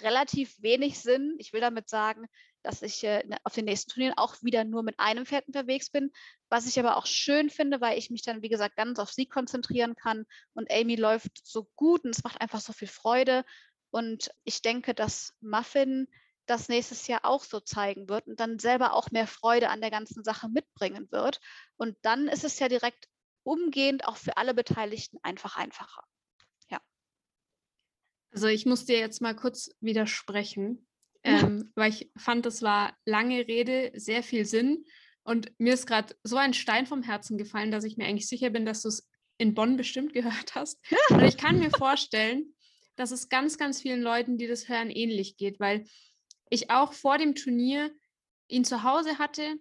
relativ 0.00 0.54
wenig 0.62 1.00
Sinn. 1.00 1.36
Ich 1.38 1.52
will 1.52 1.60
damit 1.60 1.88
sagen, 1.88 2.26
dass 2.62 2.82
ich 2.82 3.02
äh, 3.04 3.24
ne, 3.26 3.36
auf 3.44 3.54
den 3.54 3.64
nächsten 3.64 3.90
Turnieren 3.90 4.16
auch 4.16 4.36
wieder 4.42 4.64
nur 4.64 4.82
mit 4.82 4.98
einem 4.98 5.26
Pferd 5.26 5.46
unterwegs 5.46 5.90
bin, 5.90 6.12
was 6.48 6.66
ich 6.66 6.78
aber 6.78 6.96
auch 6.96 7.06
schön 7.06 7.50
finde, 7.50 7.80
weil 7.80 7.98
ich 7.98 8.10
mich 8.10 8.22
dann, 8.22 8.42
wie 8.42 8.48
gesagt, 8.48 8.76
ganz 8.76 8.98
auf 8.98 9.10
sie 9.10 9.26
konzentrieren 9.26 9.94
kann 9.96 10.24
und 10.54 10.70
Amy 10.72 10.96
läuft 10.96 11.46
so 11.46 11.68
gut 11.76 12.04
und 12.04 12.10
es 12.10 12.24
macht 12.24 12.40
einfach 12.40 12.60
so 12.60 12.72
viel 12.72 12.88
Freude. 12.88 13.44
Und 13.90 14.30
ich 14.44 14.62
denke, 14.62 14.94
dass 14.94 15.34
Muffin 15.40 16.08
das 16.46 16.68
nächstes 16.68 17.06
Jahr 17.06 17.24
auch 17.24 17.44
so 17.44 17.60
zeigen 17.60 18.08
wird 18.08 18.26
und 18.26 18.40
dann 18.40 18.58
selber 18.58 18.94
auch 18.94 19.10
mehr 19.10 19.26
Freude 19.26 19.68
an 19.68 19.80
der 19.80 19.90
ganzen 19.90 20.24
Sache 20.24 20.48
mitbringen 20.48 21.08
wird. 21.10 21.40
Und 21.76 21.96
dann 22.02 22.28
ist 22.28 22.44
es 22.44 22.58
ja 22.58 22.68
direkt 22.68 23.08
umgehend 23.44 24.06
auch 24.06 24.16
für 24.16 24.36
alle 24.36 24.54
Beteiligten 24.54 25.18
einfach 25.22 25.56
einfacher. 25.56 26.04
Also 28.32 28.46
ich 28.46 28.64
muss 28.64 28.86
dir 28.86 28.98
jetzt 28.98 29.20
mal 29.20 29.36
kurz 29.36 29.70
widersprechen, 29.80 30.86
ähm, 31.24 31.72
weil 31.74 31.90
ich 31.90 32.10
fand, 32.16 32.46
das 32.46 32.62
war 32.62 32.96
lange 33.04 33.46
Rede, 33.46 33.92
sehr 33.94 34.22
viel 34.22 34.44
Sinn. 34.44 34.84
Und 35.24 35.52
mir 35.58 35.74
ist 35.74 35.86
gerade 35.86 36.14
so 36.24 36.36
ein 36.36 36.54
Stein 36.54 36.86
vom 36.86 37.02
Herzen 37.02 37.38
gefallen, 37.38 37.70
dass 37.70 37.84
ich 37.84 37.96
mir 37.96 38.06
eigentlich 38.06 38.28
sicher 38.28 38.50
bin, 38.50 38.66
dass 38.66 38.82
du 38.82 38.88
es 38.88 39.08
in 39.38 39.54
Bonn 39.54 39.76
bestimmt 39.76 40.12
gehört 40.14 40.54
hast. 40.54 40.80
Und 41.10 41.22
ich 41.22 41.36
kann 41.36 41.58
mir 41.58 41.70
vorstellen, 41.70 42.54
dass 42.96 43.10
es 43.10 43.28
ganz, 43.28 43.56
ganz 43.56 43.80
vielen 43.80 44.02
Leuten, 44.02 44.36
die 44.36 44.46
das 44.46 44.68
hören, 44.68 44.90
ähnlich 44.90 45.36
geht, 45.36 45.60
weil 45.60 45.84
ich 46.50 46.70
auch 46.70 46.92
vor 46.92 47.18
dem 47.18 47.34
Turnier 47.34 47.90
ihn 48.48 48.64
zu 48.64 48.82
Hause 48.82 49.18
hatte 49.18 49.56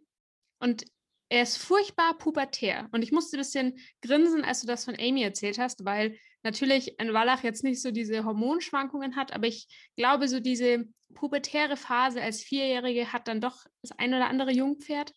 und 0.59 0.85
er 1.29 1.43
ist 1.43 1.57
furchtbar 1.57 2.17
pubertär. 2.17 2.89
Und 2.91 3.03
ich 3.03 3.13
musste 3.13 3.37
ein 3.37 3.39
bisschen 3.39 3.79
grinsen, 4.01 4.43
als 4.43 4.61
du 4.61 4.67
das 4.67 4.83
von 4.83 4.95
Amy 4.99 5.23
erzählt 5.23 5.59
hast, 5.59 5.85
weil 5.85 6.17
natürlich 6.43 6.99
ein 6.99 7.13
Wallach 7.13 7.43
jetzt 7.43 7.63
nicht 7.63 7.81
so 7.81 7.91
diese 7.91 8.25
Hormonschwankungen 8.25 9.15
hat, 9.15 9.33
aber 9.33 9.47
ich 9.47 9.67
glaube, 9.95 10.27
so 10.27 10.39
diese 10.39 10.85
pubertäre 11.13 11.77
Phase 11.77 12.21
als 12.21 12.41
Vierjährige 12.41 13.11
hat 13.13 13.27
dann 13.27 13.41
doch 13.41 13.65
das 13.81 13.91
ein 13.97 14.13
oder 14.13 14.27
andere 14.27 14.51
Jungpferd. 14.51 15.13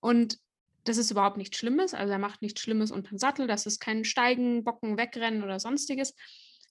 Und 0.00 0.38
das 0.84 0.98
ist 0.98 1.10
überhaupt 1.10 1.38
nichts 1.38 1.56
Schlimmes. 1.56 1.94
Also 1.94 2.12
er 2.12 2.18
macht 2.18 2.42
nichts 2.42 2.60
Schlimmes 2.60 2.90
unter 2.90 3.10
dem 3.10 3.18
Sattel. 3.18 3.46
Das 3.46 3.64
ist 3.66 3.80
kein 3.80 4.04
Steigen, 4.04 4.64
Bocken, 4.64 4.98
Wegrennen 4.98 5.42
oder 5.42 5.58
sonstiges. 5.58 6.14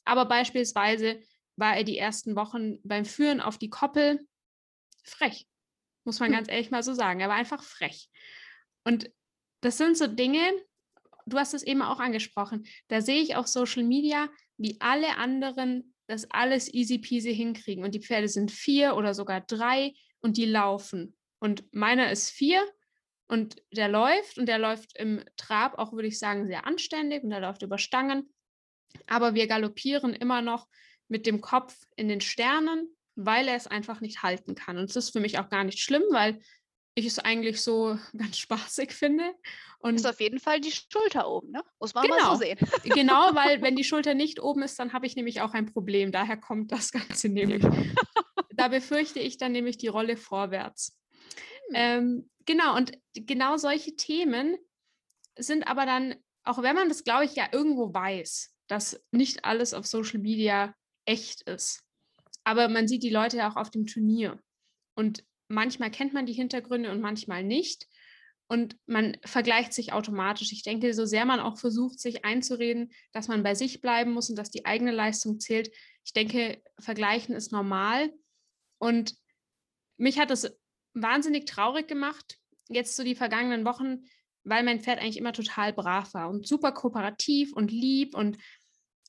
Aber 0.05 0.26
beispielsweise 0.26 1.19
war 1.55 1.76
er 1.76 1.84
die 1.84 1.97
ersten 1.97 2.36
Wochen 2.36 2.80
beim 2.84 3.05
Führen 3.05 3.41
auf 3.41 3.57
die 3.57 3.69
Koppel 3.69 4.28
frech. 5.03 5.47
Muss 6.03 6.19
man 6.19 6.30
hm. 6.30 6.36
ganz 6.36 6.49
ehrlich 6.49 6.71
mal 6.71 6.84
so 6.84 6.93
sagen. 6.93 7.19
Er 7.21 7.30
war 7.30 7.36
einfach 7.36 7.63
frech. 7.63 8.09
Und 8.84 9.09
das 9.61 9.78
sind 9.78 9.97
so 9.97 10.07
Dinge, 10.07 10.43
du 11.26 11.38
hast 11.38 11.53
es 11.53 11.63
eben 11.63 11.82
auch 11.82 11.99
angesprochen, 11.99 12.65
da 12.88 13.01
sehe 13.01 13.21
ich 13.21 13.36
auf 13.36 13.47
Social 13.47 13.84
Media, 13.84 14.30
wie 14.57 14.78
alle 14.80 15.17
anderen 15.17 15.93
das 16.07 16.30
alles 16.32 16.74
easy 16.74 16.99
peasy 16.99 17.34
hinkriegen. 17.34 17.84
Und 17.84 17.95
die 17.95 18.01
Pferde 18.01 18.28
sind 18.28 18.51
vier 18.51 18.95
oder 18.95 19.13
sogar 19.13 19.41
drei 19.41 19.93
und 20.19 20.38
die 20.38 20.45
laufen. 20.45 21.15
Und 21.39 21.63
meiner 21.74 22.11
ist 22.11 22.30
vier 22.30 22.63
und 23.28 23.55
der 23.71 23.88
läuft 23.88 24.38
und 24.38 24.47
der 24.47 24.59
läuft 24.59 24.97
im 24.97 25.24
Trab 25.38 25.78
auch, 25.78 25.93
würde 25.93 26.07
ich 26.07 26.19
sagen, 26.19 26.47
sehr 26.47 26.67
anständig 26.67 27.24
und 27.24 27.30
der 27.30 27.39
läuft 27.39 27.61
über 27.61 27.78
Stangen. 27.78 28.34
Aber 29.07 29.34
wir 29.34 29.47
galoppieren 29.47 30.13
immer 30.13 30.41
noch 30.41 30.67
mit 31.07 31.26
dem 31.26 31.41
Kopf 31.41 31.76
in 31.95 32.07
den 32.07 32.21
Sternen, 32.21 32.88
weil 33.15 33.47
er 33.47 33.55
es 33.55 33.67
einfach 33.67 34.01
nicht 34.01 34.24
halten 34.24 34.55
kann. 34.55 34.78
Und 34.78 34.89
das 34.89 34.95
ist 34.95 35.11
für 35.11 35.19
mich 35.19 35.39
auch 35.39 35.49
gar 35.49 35.63
nicht 35.63 35.80
schlimm, 35.80 36.03
weil 36.11 36.39
ich 36.96 37.06
es 37.06 37.20
eigentlich 37.20 37.62
so 37.62 37.98
ganz 38.18 38.38
spaßig 38.38 38.91
finde. 38.94 39.34
Und 39.80 39.96
ist 39.96 40.06
auf 40.06 40.22
jeden 40.22 40.39
Fall 40.39 40.62
die 40.62 40.72
Schulter 40.72 41.30
oben, 41.30 41.52
ne? 41.52 41.62
Muss 41.80 41.94
man 41.94 42.06
genau, 42.06 42.16
mal 42.16 42.36
so 42.36 42.41
sehen. 42.41 42.58
genau, 42.84 43.14
weil 43.36 43.62
wenn 43.62 43.76
die 43.76 43.84
Schulter 43.84 44.14
nicht 44.14 44.41
oben 44.41 44.64
ist, 44.64 44.80
dann 44.80 44.94
habe 44.94 45.06
ich 45.06 45.18
nämlich 45.18 45.41
auch 45.41 45.54
ein 45.54 45.66
Problem. 45.66 46.14
Daher 46.14 46.38
kommt 46.38 46.72
das 46.72 46.91
Ganze 46.94 47.28
nämlich. 47.28 47.64
da 48.56 48.70
befürchte 48.70 49.20
ich 49.20 49.38
dann 49.38 49.52
nämlich 49.52 49.78
die 49.78 49.88
Rolle 49.88 50.16
vorwärts. 50.16 50.98
Hm. 51.68 51.74
Ähm, 51.74 52.30
genau, 52.46 52.78
und 52.78 52.94
genau 53.14 53.58
solche 53.58 53.96
Themen 53.98 54.58
sind 55.38 55.68
aber 55.68 55.86
dann, 55.86 56.16
auch 56.44 56.62
wenn 56.62 56.76
man 56.76 56.88
das, 56.88 57.04
glaube 57.04 57.26
ich, 57.26 57.36
ja 57.36 57.50
irgendwo 57.52 57.94
weiß, 57.94 58.54
dass 58.68 59.04
nicht 59.12 59.44
alles 59.44 59.74
auf 59.74 59.86
Social 59.86 60.20
Media 60.20 60.74
echt 61.06 61.41
ist. 61.41 61.84
Aber 62.46 62.70
man 62.70 62.88
sieht 62.88 63.04
die 63.04 63.10
Leute 63.10 63.38
ja 63.38 63.52
auch 63.52 63.56
auf 63.56 63.70
dem 63.70 63.86
Turnier. 63.86 64.39
Und 64.96 65.24
manchmal 65.54 65.91
kennt 65.91 66.14
man 66.14 66.26
die 66.26 66.34
Hintergründe 66.34 66.91
und 66.91 67.01
manchmal 67.01 67.43
nicht. 67.43 67.88
Und 68.47 68.78
man 68.86 69.18
vergleicht 69.24 69.74
sich 69.74 69.93
automatisch. 69.93 70.51
Ich 70.51 70.64
denke, 70.64 70.93
so 70.93 71.06
sehr 71.06 71.26
man 71.26 71.39
auch 71.39 71.58
versucht, 71.58 71.99
sich 71.99 72.26
einzureden, 72.26 72.91
dass 73.12 73.28
man 73.28 73.41
bei 73.41 73.56
sich 73.56 73.82
bleiben 73.82 74.12
muss 74.12 74.30
und 74.30 74.36
dass 74.36 74.51
die 74.51 74.66
eigene 74.66 74.91
Leistung 74.91 75.39
zählt, 75.39 75.72
ich 76.06 76.14
denke, 76.14 76.62
vergleichen 76.80 77.36
ist 77.36 77.51
normal. 77.51 78.12
Und 78.78 79.16
mich 79.97 80.20
hat 80.20 80.30
es 80.32 80.51
wahnsinnig 80.93 81.45
traurig 81.45 81.88
gemacht, 81.88 82.38
jetzt 82.70 82.95
so 82.95 83.04
die 83.04 83.16
vergangenen 83.16 83.66
Wochen, 83.66 84.04
weil 84.43 84.64
mein 84.64 84.82
Pferd 84.82 84.99
eigentlich 84.99 85.18
immer 85.18 85.34
total 85.34 85.72
brav 85.72 86.14
war 86.14 86.30
und 86.30 86.45
super 86.45 86.74
kooperativ 86.74 87.54
und 87.54 87.72
lieb 87.72 88.16
und 88.16 88.38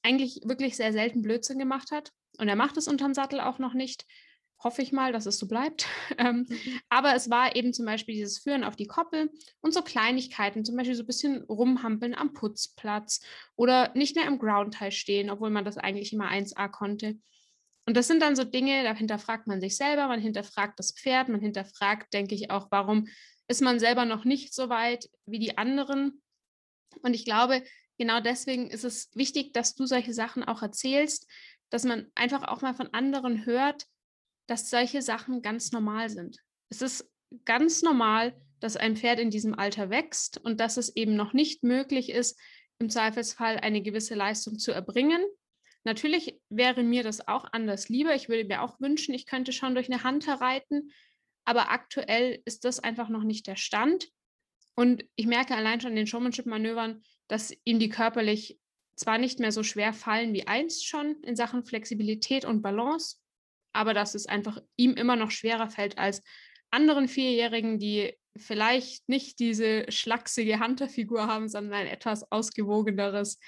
eigentlich 0.03 0.40
wirklich 0.45 0.76
sehr 0.76 0.92
selten 0.92 1.22
Blödsinn 1.22 1.59
gemacht 1.59 1.90
hat. 1.90 2.12
Und 2.38 2.49
er 2.49 2.57
macht 2.57 2.76
es 2.76 2.88
unterm 2.88 3.14
Sattel 3.14 3.40
auch 3.40 3.59
noch 3.59 3.74
nicht 3.74 4.07
hoffe 4.64 4.82
ich 4.82 4.92
mal, 4.92 5.12
dass 5.12 5.26
es 5.26 5.38
so 5.38 5.46
bleibt. 5.46 5.86
Ähm, 6.16 6.46
mhm. 6.48 6.80
Aber 6.90 7.14
es 7.16 7.28
war 7.28 7.56
eben 7.56 7.72
zum 7.72 7.86
Beispiel 7.86 8.14
dieses 8.14 8.38
Führen 8.38 8.62
auf 8.62 8.76
die 8.76 8.86
Koppel 8.86 9.30
und 9.60 9.74
so 9.74 9.82
Kleinigkeiten, 9.82 10.64
zum 10.64 10.76
Beispiel 10.76 10.94
so 10.94 11.02
ein 11.02 11.06
bisschen 11.06 11.42
rumhampeln 11.44 12.14
am 12.14 12.32
Putzplatz 12.32 13.20
oder 13.56 13.92
nicht 13.94 14.14
mehr 14.14 14.26
im 14.26 14.38
Groundteil 14.38 14.92
stehen, 14.92 15.28
obwohl 15.28 15.50
man 15.50 15.64
das 15.64 15.76
eigentlich 15.76 16.12
immer 16.12 16.30
1A 16.30 16.68
konnte. 16.68 17.18
Und 17.86 17.96
das 17.96 18.06
sind 18.06 18.22
dann 18.22 18.36
so 18.36 18.44
Dinge, 18.44 18.84
da 18.84 18.94
hinterfragt 18.94 19.46
man 19.48 19.60
sich 19.60 19.76
selber, 19.76 20.06
man 20.06 20.20
hinterfragt 20.20 20.78
das 20.78 20.92
Pferd, 20.92 21.28
man 21.28 21.40
hinterfragt, 21.40 22.14
denke 22.14 22.34
ich, 22.34 22.50
auch, 22.50 22.68
warum 22.70 23.08
ist 23.48 23.60
man 23.60 23.78
selber 23.78 24.04
noch 24.04 24.24
nicht 24.24 24.54
so 24.54 24.68
weit 24.68 25.10
wie 25.26 25.38
die 25.38 25.58
anderen. 25.58 26.22
Und 27.02 27.14
ich 27.14 27.24
glaube, 27.24 27.62
genau 27.98 28.20
deswegen 28.20 28.70
ist 28.70 28.84
es 28.84 29.10
wichtig, 29.14 29.52
dass 29.52 29.74
du 29.74 29.86
solche 29.86 30.14
Sachen 30.14 30.44
auch 30.44 30.62
erzählst, 30.62 31.28
dass 31.70 31.84
man 31.84 32.06
einfach 32.14 32.44
auch 32.44 32.62
mal 32.62 32.74
von 32.74 32.92
anderen 32.94 33.44
hört, 33.44 33.86
dass 34.47 34.70
solche 34.70 35.03
Sachen 35.03 35.42
ganz 35.42 35.72
normal 35.72 36.11
sind. 36.11 36.38
Es 36.68 36.82
ist 36.82 37.11
ganz 37.45 37.82
normal, 37.82 38.34
dass 38.61 38.76
ein 38.76 38.97
Pferd 38.97 39.18
in 39.18 39.30
diesem 39.30 39.59
Alter 39.59 39.90
wächst 39.90 40.38
und 40.38 40.61
dass 40.61 40.76
es 40.76 40.95
eben 40.97 41.16
noch 41.16 41.32
nicht 41.32 41.62
möglich 41.62 42.11
ist, 42.11 42.38
im 42.78 42.88
Zweifelsfall 42.90 43.59
eine 43.59 43.82
gewisse 43.82 44.14
Leistung 44.14 44.59
zu 44.59 44.72
erbringen. 44.72 45.22
Natürlich 45.84 46.40
wäre 46.49 46.82
mir 46.82 47.03
das 47.03 47.28
auch 47.28 47.47
anders 47.53 47.88
lieber. 47.88 48.14
Ich 48.14 48.28
würde 48.28 48.45
mir 48.45 48.62
auch 48.62 48.80
wünschen, 48.80 49.14
ich 49.14 49.26
könnte 49.26 49.53
schon 49.53 49.74
durch 49.74 49.92
eine 49.92 50.03
Hunter 50.03 50.40
reiten, 50.40 50.90
aber 51.45 51.70
aktuell 51.70 52.40
ist 52.47 52.64
das 52.64 52.80
einfach 52.80 53.09
noch 53.09 53.22
nicht 53.22 53.47
der 53.47 53.57
Stand. 53.57 54.09
Und 54.76 55.05
ich 55.14 55.26
merke 55.26 55.55
allein 55.55 55.80
schon 55.80 55.90
in 55.90 55.97
den 55.97 56.07
Showmanship-Manövern, 56.07 57.03
dass 57.28 57.55
ihm 57.64 57.78
die 57.78 57.90
körperlich 57.90 58.59
zwar 58.97 59.18
nicht 59.18 59.40
mehr 59.40 59.53
so 59.53 59.62
schwer 59.62 59.92
fallen 59.92 60.32
wie 60.32 60.47
einst 60.47 60.86
schon 60.86 61.16
in 61.22 61.36
Sachen 61.36 61.64
Flexibilität 61.64 62.45
und 62.45 62.62
Balance, 62.62 63.16
aber 63.75 63.95
dass 63.95 64.14
es 64.14 64.27
einfach 64.27 64.61
ihm 64.77 64.95
immer 64.95 65.16
noch 65.16 65.31
schwerer 65.31 65.68
fällt 65.68 65.99
als 65.99 66.22
anderen 66.70 67.09
Vierjährigen, 67.09 67.79
die 67.79 68.16
vielleicht 68.37 69.09
nicht 69.09 69.39
diese 69.39 69.91
schlachsige 69.91 70.59
Hunterfigur 70.59 71.27
haben, 71.27 71.49
sondern 71.49 71.75
ein 71.75 71.87
etwas 71.87 72.31
ausgewogeneres, 72.33 73.39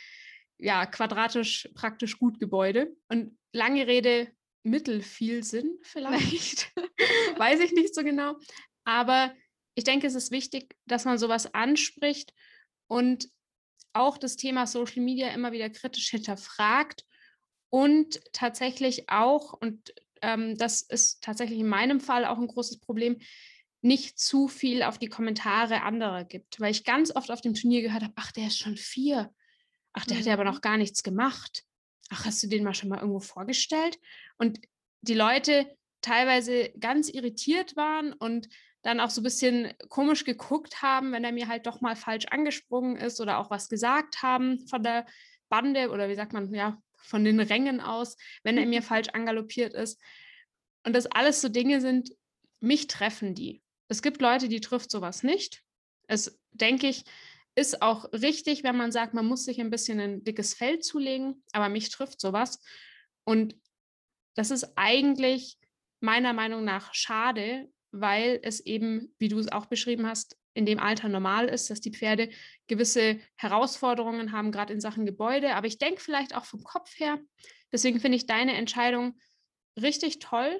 ja, 0.59 0.87
quadratisch 0.87 1.69
praktisch 1.75 2.19
gut 2.19 2.39
Gebäude. 2.39 2.95
Und 3.09 3.37
lange 3.53 3.87
Rede, 3.87 4.29
mittel 4.63 5.01
viel 5.01 5.43
Sinn 5.43 5.79
vielleicht. 5.83 6.73
Weiß 7.37 7.61
ich 7.61 7.73
nicht 7.73 7.95
so 7.95 8.03
genau. 8.03 8.37
Aber 8.85 9.35
ich 9.75 9.85
denke, 9.85 10.07
es 10.07 10.15
ist 10.15 10.31
wichtig, 10.31 10.77
dass 10.87 11.05
man 11.05 11.19
sowas 11.19 11.53
anspricht 11.55 12.33
und 12.89 13.29
auch 13.93 14.19
das 14.19 14.37
Thema 14.37 14.67
Social 14.67 15.03
Media 15.03 15.29
immer 15.29 15.53
wieder 15.53 15.71
kritisch 15.71 16.11
hinterfragt 16.11 17.05
und 17.71 18.21
tatsächlich 18.33 19.09
auch, 19.09 19.53
und 19.53 19.93
ähm, 20.23 20.57
das 20.57 20.83
ist 20.83 21.23
tatsächlich 21.23 21.61
in 21.61 21.69
meinem 21.69 22.01
Fall 22.01 22.25
auch 22.25 22.39
ein 22.39 22.47
großes 22.47 22.81
Problem, 22.81 23.19
nicht 23.83 24.19
zu 24.19 24.49
viel 24.49 24.83
auf 24.83 24.99
die 24.99 25.09
Kommentare 25.09 25.83
anderer 25.83 26.25
gibt, 26.25 26.61
weil 26.61 26.71
ich 26.71 26.85
ganz 26.85 27.15
oft 27.15 27.31
auf 27.31 27.41
dem 27.41 27.55
Turnier 27.55 27.83
gehört 27.83 28.03
habe, 28.03 28.15
ach, 28.17 28.33
der 28.33 28.49
ist 28.49 28.59
schon 28.59 28.77
vier, 28.77 29.33
ach, 29.93 30.05
der 30.07 30.17
mhm. 30.17 30.21
hat 30.21 30.27
ja 30.27 30.33
aber 30.33 30.45
mhm. 30.45 30.51
noch 30.51 30.61
gar 30.61 30.77
nichts 30.77 31.03
gemacht, 31.03 31.65
ach, 32.11 32.25
hast 32.25 32.43
du 32.43 32.49
den 32.49 32.65
mal 32.65 32.75
schon 32.75 32.89
mal 32.89 32.99
irgendwo 32.99 33.21
vorgestellt? 33.21 33.99
Und 34.39 34.61
die 35.03 35.15
Leute 35.15 35.77
teilweise 36.01 36.71
ganz 36.79 37.09
irritiert 37.09 37.77
waren 37.77 38.13
und 38.13 38.49
dann 38.83 39.01
auch 39.01 39.11
so 39.11 39.21
ein 39.21 39.25
bisschen 39.25 39.73
komisch 39.89 40.25
geguckt 40.25 40.83
haben, 40.83 41.13
wenn 41.13 41.25
er 41.25 41.33
mir 41.33 41.49
halt 41.49 41.67
doch 41.67 41.81
mal 41.81 41.97
falsch 41.97 42.27
angesprungen 42.27 42.97
ist 42.97 43.21
oder 43.21 43.39
auch 43.39 43.51
was 43.51 43.69
gesagt 43.69 44.23
haben 44.23 44.67
von 44.69 44.83
der 44.83 45.07
Bande 45.49 45.91
oder 45.91 46.09
wie 46.09 46.15
sagt 46.15 46.33
man, 46.33 46.53
ja, 46.55 46.81
von 47.07 47.25
den 47.25 47.41
Rängen 47.41 47.81
aus, 47.81 48.17
wenn 48.43 48.59
er 48.59 48.67
mir 48.67 48.83
falsch 48.83 49.09
angaloppiert 49.09 49.75
ist. 49.75 50.01
Und 50.85 50.95
das 50.95 51.07
alles 51.07 51.41
so 51.41 51.49
Dinge 51.49 51.81
sind, 51.81 52.11
mich 52.61 52.87
treffen 52.87 53.35
die. 53.35 53.63
Es 53.89 54.03
gibt 54.03 54.21
Leute, 54.21 54.49
die 54.49 54.61
trifft 54.61 54.91
sowas 54.91 55.23
nicht. 55.23 55.63
Es, 56.09 56.41
denke 56.51 56.89
ich, 56.89 57.05
ist 57.55 57.83
auch 57.83 58.13
richtig, 58.13 58.65
wenn 58.65 58.77
man 58.77 58.93
sagt, 58.93 59.15
man 59.15 59.27
muss 59.27 59.45
sich 59.45 59.61
ein 59.61 59.71
bisschen 59.71 59.99
ein 59.99 60.25
dickes 60.25 60.55
Fell 60.55 60.81
zulegen, 60.81 61.43
aber 61.53 61.69
mich 61.69 61.91
trifft 61.91 62.21
sowas. 62.21 62.61
Und 63.25 63.57
das 64.35 64.51
ist 64.51 64.73
eigentlich 64.77 65.59
meiner 66.01 66.33
Meinung 66.33 66.65
nach 66.65 66.93
schade, 66.95 67.71
weil 67.93 68.41
es 68.43 68.61
eben, 68.61 69.15
wie 69.19 69.29
du 69.29 69.39
es 69.39 69.51
auch 69.51 69.67
beschrieben 69.67 70.07
hast, 70.07 70.37
in 70.57 70.67
dem 70.67 70.79
Alter 70.79 71.09
normal 71.09 71.49
ist, 71.49 71.69
dass 71.69 71.81
die 71.81 71.93
Pferde 71.93 72.31
gewisse 72.67 73.21
Herausforderungen 73.37 74.33
haben, 74.33 74.53
gerade 74.53 74.73
in 74.73 74.81
Sachen 74.81 75.05
Gebäude. 75.05 75.55
Aber 75.55 75.67
ich 75.67 75.79
denke 75.79 76.01
vielleicht 76.01 76.35
auch 76.35 76.47
vom 76.47 76.65
Kopf 76.65 76.99
her. 76.99 77.19
Deswegen 77.73 78.01
finde 78.01 78.17
ich 78.17 78.27
deine 78.27 78.55
Entscheidung 78.55 79.19
richtig 79.81 80.19
toll, 80.19 80.59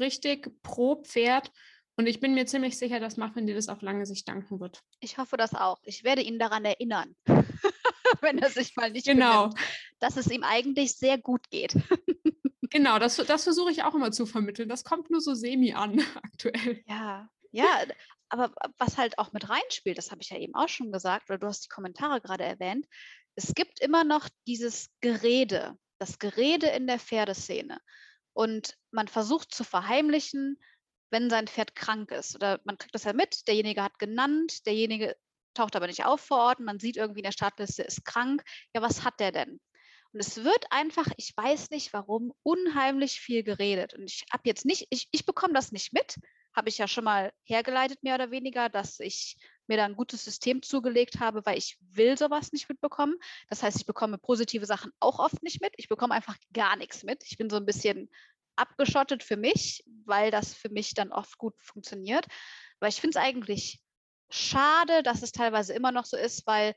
richtig 0.00 0.50
pro 0.62 0.96
Pferd. 0.96 1.52
Und 1.96 2.08
ich 2.08 2.20
bin 2.20 2.34
mir 2.34 2.46
ziemlich 2.46 2.76
sicher, 2.76 2.98
dass 2.98 3.16
Muffin 3.16 3.46
dir 3.46 3.54
das 3.54 3.68
auf 3.68 3.82
lange 3.82 4.04
Sicht 4.04 4.28
danken 4.28 4.60
wird. 4.60 4.82
Ich 5.00 5.16
hoffe 5.16 5.36
das 5.36 5.54
auch. 5.54 5.78
Ich 5.84 6.02
werde 6.02 6.22
ihn 6.22 6.38
daran 6.38 6.64
erinnern, 6.64 7.14
wenn 8.20 8.38
er 8.38 8.50
sich 8.50 8.74
mal 8.76 8.90
nicht 8.90 9.06
genau. 9.06 9.48
benimmt, 9.48 9.60
dass 10.00 10.16
es 10.16 10.28
ihm 10.28 10.42
eigentlich 10.42 10.96
sehr 10.96 11.18
gut 11.18 11.48
geht. 11.50 11.74
genau, 12.70 12.98
das, 12.98 13.16
das 13.16 13.44
versuche 13.44 13.70
ich 13.70 13.84
auch 13.84 13.94
immer 13.94 14.10
zu 14.10 14.26
vermitteln. 14.26 14.68
Das 14.68 14.84
kommt 14.84 15.08
nur 15.08 15.20
so 15.20 15.34
semi 15.34 15.72
an 15.72 16.02
aktuell. 16.22 16.82
Ja, 16.86 17.30
ja, 17.56 17.84
aber 18.28 18.52
was 18.78 18.98
halt 18.98 19.18
auch 19.18 19.32
mit 19.32 19.48
reinspielt, 19.48 19.98
das 19.98 20.10
habe 20.10 20.20
ich 20.20 20.30
ja 20.30 20.38
eben 20.38 20.54
auch 20.54 20.68
schon 20.68 20.92
gesagt, 20.92 21.30
oder 21.30 21.38
du 21.38 21.46
hast 21.46 21.64
die 21.64 21.68
Kommentare 21.68 22.20
gerade 22.20 22.44
erwähnt, 22.44 22.86
es 23.36 23.54
gibt 23.54 23.80
immer 23.80 24.04
noch 24.04 24.28
dieses 24.46 24.90
Gerede, 25.00 25.76
das 25.98 26.18
Gerede 26.18 26.68
in 26.68 26.86
der 26.86 26.98
Pferdeszene. 26.98 27.78
Und 28.32 28.76
man 28.90 29.08
versucht 29.08 29.54
zu 29.54 29.64
verheimlichen, 29.64 30.58
wenn 31.10 31.30
sein 31.30 31.46
Pferd 31.46 31.74
krank 31.74 32.10
ist. 32.10 32.34
Oder 32.34 32.60
man 32.64 32.76
kriegt 32.76 32.94
das 32.94 33.04
ja 33.04 33.12
mit, 33.12 33.46
derjenige 33.48 33.82
hat 33.82 33.98
genannt, 33.98 34.66
derjenige 34.66 35.16
taucht 35.54 35.76
aber 35.76 35.86
nicht 35.86 36.04
auf 36.04 36.20
vor 36.20 36.38
Ort, 36.38 36.60
man 36.60 36.78
sieht 36.78 36.98
irgendwie 36.98 37.20
in 37.20 37.24
der 37.24 37.32
Startliste, 37.32 37.82
ist 37.82 38.04
krank. 38.04 38.42
Ja, 38.74 38.82
was 38.82 39.04
hat 39.04 39.20
der 39.20 39.32
denn? 39.32 39.60
Und 40.12 40.20
es 40.20 40.44
wird 40.44 40.66
einfach, 40.70 41.06
ich 41.16 41.34
weiß 41.34 41.70
nicht 41.70 41.92
warum, 41.92 42.32
unheimlich 42.42 43.20
viel 43.20 43.42
geredet. 43.42 43.94
Und 43.94 44.04
ich 44.04 44.24
habe 44.32 44.42
jetzt 44.44 44.64
nicht, 44.64 44.86
ich, 44.90 45.08
ich 45.12 45.24
bekomme 45.24 45.54
das 45.54 45.72
nicht 45.72 45.92
mit, 45.92 46.16
habe 46.56 46.70
ich 46.70 46.78
ja 46.78 46.88
schon 46.88 47.04
mal 47.04 47.32
hergeleitet, 47.44 48.02
mehr 48.02 48.14
oder 48.14 48.30
weniger, 48.30 48.70
dass 48.70 48.98
ich 48.98 49.36
mir 49.66 49.76
da 49.76 49.84
ein 49.84 49.94
gutes 49.94 50.24
System 50.24 50.62
zugelegt 50.62 51.20
habe, 51.20 51.44
weil 51.44 51.58
ich 51.58 51.76
will 51.80 52.16
sowas 52.16 52.52
nicht 52.52 52.68
mitbekommen. 52.68 53.14
Das 53.48 53.62
heißt, 53.62 53.76
ich 53.76 53.86
bekomme 53.86 54.16
positive 54.16 54.64
Sachen 54.64 54.90
auch 54.98 55.18
oft 55.18 55.42
nicht 55.42 55.60
mit. 55.60 55.74
Ich 55.76 55.88
bekomme 55.88 56.14
einfach 56.14 56.36
gar 56.54 56.76
nichts 56.76 57.04
mit. 57.04 57.22
Ich 57.24 57.36
bin 57.36 57.50
so 57.50 57.56
ein 57.56 57.66
bisschen 57.66 58.08
abgeschottet 58.56 59.22
für 59.22 59.36
mich, 59.36 59.84
weil 60.06 60.30
das 60.30 60.54
für 60.54 60.70
mich 60.70 60.94
dann 60.94 61.12
oft 61.12 61.36
gut 61.36 61.54
funktioniert. 61.60 62.26
Weil 62.80 62.88
ich 62.88 63.00
finde 63.02 63.18
es 63.18 63.24
eigentlich 63.24 63.82
schade, 64.30 65.02
dass 65.02 65.22
es 65.22 65.32
teilweise 65.32 65.74
immer 65.74 65.92
noch 65.92 66.06
so 66.06 66.16
ist, 66.16 66.46
weil 66.46 66.74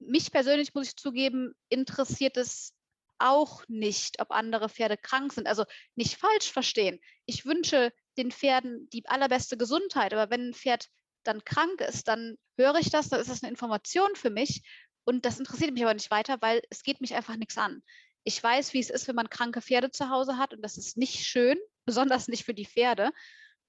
mich 0.00 0.32
persönlich, 0.32 0.74
muss 0.74 0.88
ich 0.88 0.96
zugeben, 0.96 1.54
interessiert 1.68 2.36
es 2.36 2.74
auch 3.18 3.62
nicht, 3.68 4.20
ob 4.20 4.32
andere 4.32 4.68
Pferde 4.68 4.96
krank 4.96 5.32
sind. 5.32 5.46
Also 5.46 5.64
nicht 5.94 6.16
falsch 6.16 6.50
verstehen. 6.50 6.98
Ich 7.24 7.44
wünsche 7.44 7.92
den 8.16 8.30
Pferden 8.30 8.88
die 8.90 9.06
allerbeste 9.06 9.56
Gesundheit, 9.56 10.12
aber 10.12 10.30
wenn 10.30 10.50
ein 10.50 10.54
Pferd 10.54 10.88
dann 11.24 11.44
krank 11.44 11.80
ist, 11.80 12.08
dann 12.08 12.36
höre 12.56 12.76
ich 12.76 12.90
das, 12.90 13.08
dann 13.08 13.20
ist 13.20 13.30
das 13.30 13.42
eine 13.42 13.50
Information 13.50 14.14
für 14.14 14.30
mich 14.30 14.62
und 15.04 15.24
das 15.24 15.38
interessiert 15.38 15.72
mich 15.72 15.82
aber 15.82 15.94
nicht 15.94 16.10
weiter, 16.10 16.36
weil 16.40 16.62
es 16.70 16.82
geht 16.82 17.00
mich 17.00 17.14
einfach 17.14 17.36
nichts 17.36 17.58
an. 17.58 17.82
Ich 18.24 18.40
weiß, 18.42 18.72
wie 18.72 18.80
es 18.80 18.90
ist, 18.90 19.08
wenn 19.08 19.16
man 19.16 19.30
kranke 19.30 19.60
Pferde 19.60 19.90
zu 19.90 20.10
Hause 20.10 20.38
hat 20.38 20.54
und 20.54 20.62
das 20.62 20.78
ist 20.78 20.96
nicht 20.96 21.26
schön, 21.26 21.58
besonders 21.84 22.28
nicht 22.28 22.44
für 22.44 22.54
die 22.54 22.66
Pferde. 22.66 23.10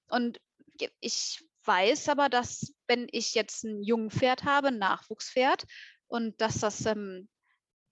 Und 0.08 0.40
ich 1.00 1.44
weiß 1.64 2.08
aber, 2.08 2.28
dass 2.28 2.74
wenn 2.86 3.08
ich 3.10 3.34
jetzt 3.34 3.64
ein 3.64 3.82
junges 3.82 4.14
Pferd 4.14 4.44
habe, 4.44 4.68
ein 4.68 4.78
Nachwuchspferd 4.78 5.64
und 6.06 6.40
dass 6.40 6.60
das 6.60 6.84
ähm, 6.86 7.28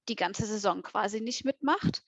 die 0.09 0.17
ganze 0.17 0.47
Saison 0.47 0.83
quasi 0.83 1.21
nicht 1.21 1.45
mitmacht, 1.45 2.03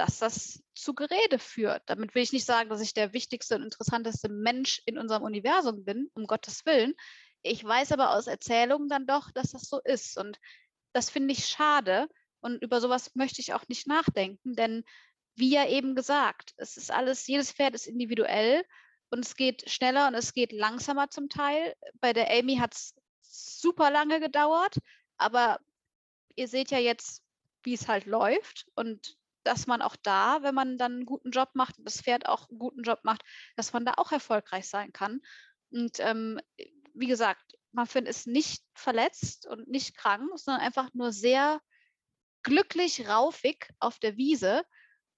dass 0.00 0.18
das 0.18 0.62
zu 0.74 0.94
Gerede 0.94 1.38
führt. 1.38 1.82
Damit 1.84 2.14
will 2.14 2.22
ich 2.22 2.32
nicht 2.32 2.46
sagen, 2.46 2.70
dass 2.70 2.80
ich 2.80 2.94
der 2.94 3.12
wichtigste 3.12 3.54
und 3.56 3.64
interessanteste 3.64 4.30
Mensch 4.30 4.80
in 4.86 4.96
unserem 4.96 5.24
Universum 5.24 5.84
bin, 5.84 6.08
um 6.14 6.26
Gottes 6.26 6.64
Willen. 6.64 6.94
Ich 7.42 7.62
weiß 7.62 7.92
aber 7.92 8.14
aus 8.14 8.26
Erzählungen 8.26 8.88
dann 8.88 9.06
doch, 9.06 9.30
dass 9.30 9.52
das 9.52 9.68
so 9.68 9.78
ist. 9.84 10.16
Und 10.16 10.38
das 10.94 11.10
finde 11.10 11.32
ich 11.32 11.46
schade. 11.46 12.08
Und 12.40 12.62
über 12.62 12.80
sowas 12.80 13.14
möchte 13.14 13.42
ich 13.42 13.52
auch 13.52 13.68
nicht 13.68 13.86
nachdenken, 13.86 14.54
denn 14.54 14.84
wie 15.34 15.50
ja 15.50 15.68
eben 15.68 15.94
gesagt, 15.94 16.54
es 16.56 16.78
ist 16.78 16.90
alles, 16.90 17.26
jedes 17.26 17.52
Pferd 17.52 17.74
ist 17.74 17.86
individuell 17.86 18.64
und 19.10 19.26
es 19.26 19.36
geht 19.36 19.68
schneller 19.68 20.08
und 20.08 20.14
es 20.14 20.32
geht 20.32 20.52
langsamer 20.52 21.10
zum 21.10 21.28
Teil. 21.28 21.74
Bei 22.00 22.14
der 22.14 22.30
Amy 22.30 22.56
hat 22.56 22.74
es 22.74 22.94
super 23.20 23.90
lange 23.90 24.18
gedauert, 24.18 24.78
aber 25.18 25.60
ihr 26.36 26.48
seht 26.48 26.70
ja 26.70 26.78
jetzt, 26.78 27.22
wie 27.64 27.74
es 27.74 27.86
halt 27.86 28.06
läuft 28.06 28.66
und 28.74 29.19
dass 29.44 29.66
man 29.66 29.82
auch 29.82 29.96
da, 29.96 30.42
wenn 30.42 30.54
man 30.54 30.78
dann 30.78 30.92
einen 30.92 31.06
guten 31.06 31.30
Job 31.30 31.50
macht 31.54 31.78
und 31.78 31.84
das 31.84 32.00
Pferd 32.00 32.26
auch 32.26 32.48
einen 32.48 32.58
guten 32.58 32.82
Job 32.82 33.00
macht, 33.02 33.22
dass 33.56 33.72
man 33.72 33.84
da 33.84 33.94
auch 33.96 34.12
erfolgreich 34.12 34.68
sein 34.68 34.92
kann. 34.92 35.20
Und 35.70 36.00
ähm, 36.00 36.40
wie 36.94 37.06
gesagt, 37.06 37.56
Muffin 37.72 38.06
ist 38.06 38.26
nicht 38.26 38.64
verletzt 38.74 39.46
und 39.46 39.68
nicht 39.68 39.96
krank, 39.96 40.30
sondern 40.34 40.62
einfach 40.62 40.92
nur 40.92 41.12
sehr 41.12 41.60
glücklich 42.42 43.08
raufig 43.08 43.68
auf 43.78 43.98
der 43.98 44.16
Wiese. 44.16 44.64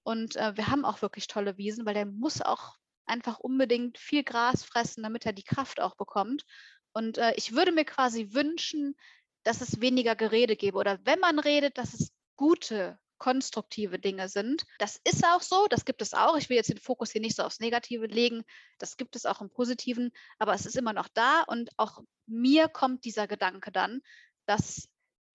Und 0.03 0.35
äh, 0.35 0.55
wir 0.55 0.67
haben 0.67 0.85
auch 0.85 1.01
wirklich 1.01 1.27
tolle 1.27 1.57
Wiesen, 1.57 1.85
weil 1.85 1.93
der 1.93 2.05
muss 2.05 2.41
auch 2.41 2.75
einfach 3.05 3.39
unbedingt 3.39 3.97
viel 3.97 4.23
Gras 4.23 4.63
fressen, 4.63 5.03
damit 5.03 5.25
er 5.25 5.33
die 5.33 5.43
Kraft 5.43 5.79
auch 5.79 5.95
bekommt. 5.95 6.45
Und 6.93 7.17
äh, 7.17 7.33
ich 7.35 7.53
würde 7.53 7.71
mir 7.71 7.85
quasi 7.85 8.33
wünschen, 8.33 8.95
dass 9.43 9.61
es 9.61 9.81
weniger 9.81 10.15
Gerede 10.15 10.55
gäbe 10.55 10.77
oder 10.77 10.99
wenn 11.05 11.19
man 11.19 11.39
redet, 11.39 11.77
dass 11.77 11.93
es 11.93 12.13
gute, 12.35 12.99
konstruktive 13.23 13.99
Dinge 13.99 14.27
sind. 14.27 14.65
Das 14.79 14.99
ist 15.05 15.23
auch 15.25 15.41
so, 15.41 15.67
das 15.69 15.85
gibt 15.85 16.01
es 16.01 16.13
auch. 16.13 16.35
Ich 16.35 16.49
will 16.49 16.57
jetzt 16.57 16.69
den 16.69 16.77
Fokus 16.77 17.13
hier 17.13 17.21
nicht 17.21 17.37
so 17.37 17.43
aufs 17.43 17.61
Negative 17.61 18.05
legen. 18.05 18.43
Das 18.79 18.97
gibt 18.97 19.15
es 19.15 19.25
auch 19.25 19.39
im 19.39 19.49
Positiven, 19.49 20.11
aber 20.39 20.53
es 20.53 20.65
ist 20.65 20.75
immer 20.75 20.91
noch 20.91 21.07
da 21.07 21.43
und 21.43 21.69
auch 21.77 22.03
mir 22.25 22.67
kommt 22.67 23.05
dieser 23.05 23.25
Gedanke 23.25 23.71
dann, 23.71 24.01
dass 24.45 24.89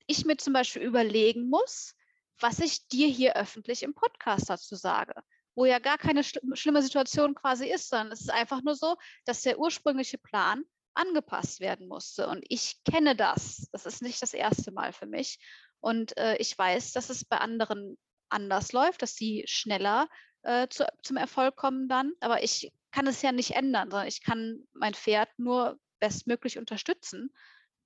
ich 0.06 0.26
mir 0.26 0.36
zum 0.36 0.52
Beispiel 0.52 0.82
überlegen 0.82 1.48
muss, 1.48 1.94
was 2.38 2.58
ich 2.58 2.86
dir 2.88 3.08
hier 3.08 3.36
öffentlich 3.36 3.82
im 3.82 3.94
Podcast 3.94 4.50
dazu 4.50 4.76
sage, 4.76 5.14
wo 5.54 5.64
ja 5.64 5.78
gar 5.78 5.96
keine 5.96 6.24
schlimme 6.24 6.82
Situation 6.82 7.34
quasi 7.34 7.68
ist, 7.68 7.88
sondern 7.88 8.12
es 8.12 8.20
ist 8.20 8.30
einfach 8.30 8.62
nur 8.62 8.74
so, 8.74 8.96
dass 9.24 9.40
der 9.40 9.58
ursprüngliche 9.58 10.18
Plan 10.18 10.62
angepasst 10.92 11.60
werden 11.60 11.88
musste. 11.88 12.28
Und 12.28 12.44
ich 12.50 12.82
kenne 12.84 13.16
das. 13.16 13.66
Das 13.72 13.86
ist 13.86 14.02
nicht 14.02 14.20
das 14.20 14.34
erste 14.34 14.72
Mal 14.72 14.92
für 14.92 15.06
mich. 15.06 15.38
Und 15.80 16.16
äh, 16.16 16.36
ich 16.36 16.56
weiß, 16.56 16.92
dass 16.92 17.10
es 17.10 17.24
bei 17.24 17.38
anderen 17.38 17.96
anders 18.28 18.72
läuft, 18.72 19.02
dass 19.02 19.14
sie 19.14 19.44
schneller 19.46 20.08
äh, 20.42 20.68
zu, 20.68 20.86
zum 21.02 21.16
Erfolg 21.16 21.56
kommen 21.56 21.88
dann. 21.88 22.12
Aber 22.20 22.42
ich 22.42 22.72
kann 22.90 23.06
es 23.06 23.22
ja 23.22 23.32
nicht 23.32 23.52
ändern, 23.52 23.90
sondern 23.90 24.08
ich 24.08 24.22
kann 24.22 24.66
mein 24.72 24.94
Pferd 24.94 25.28
nur 25.38 25.78
bestmöglich 26.00 26.58
unterstützen. 26.58 27.32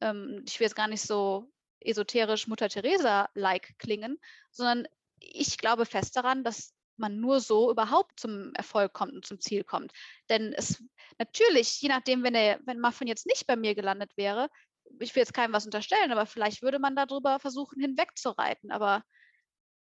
Ähm, 0.01 0.43
ich 0.47 0.59
will 0.59 0.66
jetzt 0.66 0.77
gar 0.77 0.89
nicht 0.89 1.02
so 1.02 1.51
esoterisch 1.81 2.47
Mutter 2.47 2.69
Teresa-like 2.69 3.78
klingen, 3.78 4.19
sondern 4.51 4.86
ich 5.19 5.59
glaube 5.59 5.86
fest 5.86 6.16
daran, 6.16 6.44
dass 6.44 6.74
man 6.97 7.20
nur 7.20 7.40
so 7.40 7.70
überhaupt 7.70 8.20
zum 8.20 8.55
Erfolg 8.55 8.93
kommt 8.93 9.12
und 9.12 9.27
zum 9.27 9.40
Ziel 9.40 9.64
kommt. 9.64 9.93
Denn 10.28 10.52
es 10.52 10.82
natürlich, 11.19 11.81
je 11.81 11.89
nachdem, 11.89 12.23
wenn 12.23 12.35
er, 12.35 12.60
wenn 12.64 12.81
Muffin 12.81 13.09
jetzt 13.09 13.27
nicht 13.27 13.47
bei 13.47 13.56
mir 13.56 13.74
gelandet 13.74 14.16
wäre, 14.16 14.48
ich 15.01 15.14
will 15.14 15.20
jetzt 15.20 15.35
keinem 15.35 15.52
was 15.52 15.64
unterstellen, 15.64 16.12
aber 16.12 16.27
vielleicht 16.27 16.62
würde 16.62 16.78
man 16.78 16.97
darüber 16.97 17.39
versuchen, 17.40 17.81
hinwegzureiten. 17.81 18.70
Aber 18.70 19.02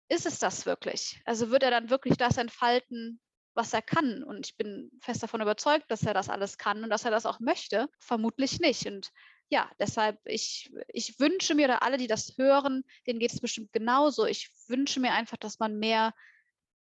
ist 0.09 0.25
es 0.25 0.39
das 0.39 0.65
wirklich? 0.65 1.21
Also 1.25 1.49
wird 1.51 1.63
er 1.63 1.71
dann 1.71 1.89
wirklich 1.89 2.17
das 2.17 2.37
entfalten, 2.37 3.19
was 3.53 3.73
er 3.73 3.81
kann. 3.81 4.23
Und 4.23 4.47
ich 4.47 4.55
bin 4.55 4.91
fest 5.01 5.23
davon 5.23 5.41
überzeugt, 5.41 5.89
dass 5.89 6.03
er 6.03 6.13
das 6.13 6.29
alles 6.29 6.57
kann 6.57 6.83
und 6.83 6.89
dass 6.89 7.05
er 7.05 7.11
das 7.11 7.25
auch 7.25 7.39
möchte. 7.39 7.89
Vermutlich 7.99 8.59
nicht. 8.59 8.85
Und 8.85 9.11
ja, 9.49 9.69
deshalb, 9.79 10.19
ich, 10.25 10.71
ich 10.89 11.19
wünsche 11.19 11.55
mir, 11.55 11.65
oder 11.65 11.83
alle, 11.83 11.97
die 11.97 12.07
das 12.07 12.37
hören, 12.37 12.83
denen 13.05 13.19
geht 13.19 13.33
es 13.33 13.41
bestimmt 13.41 13.73
genauso. 13.73 14.25
Ich 14.25 14.51
wünsche 14.67 14.99
mir 14.99 15.13
einfach, 15.13 15.37
dass 15.37 15.59
man 15.59 15.79
mehr 15.79 16.13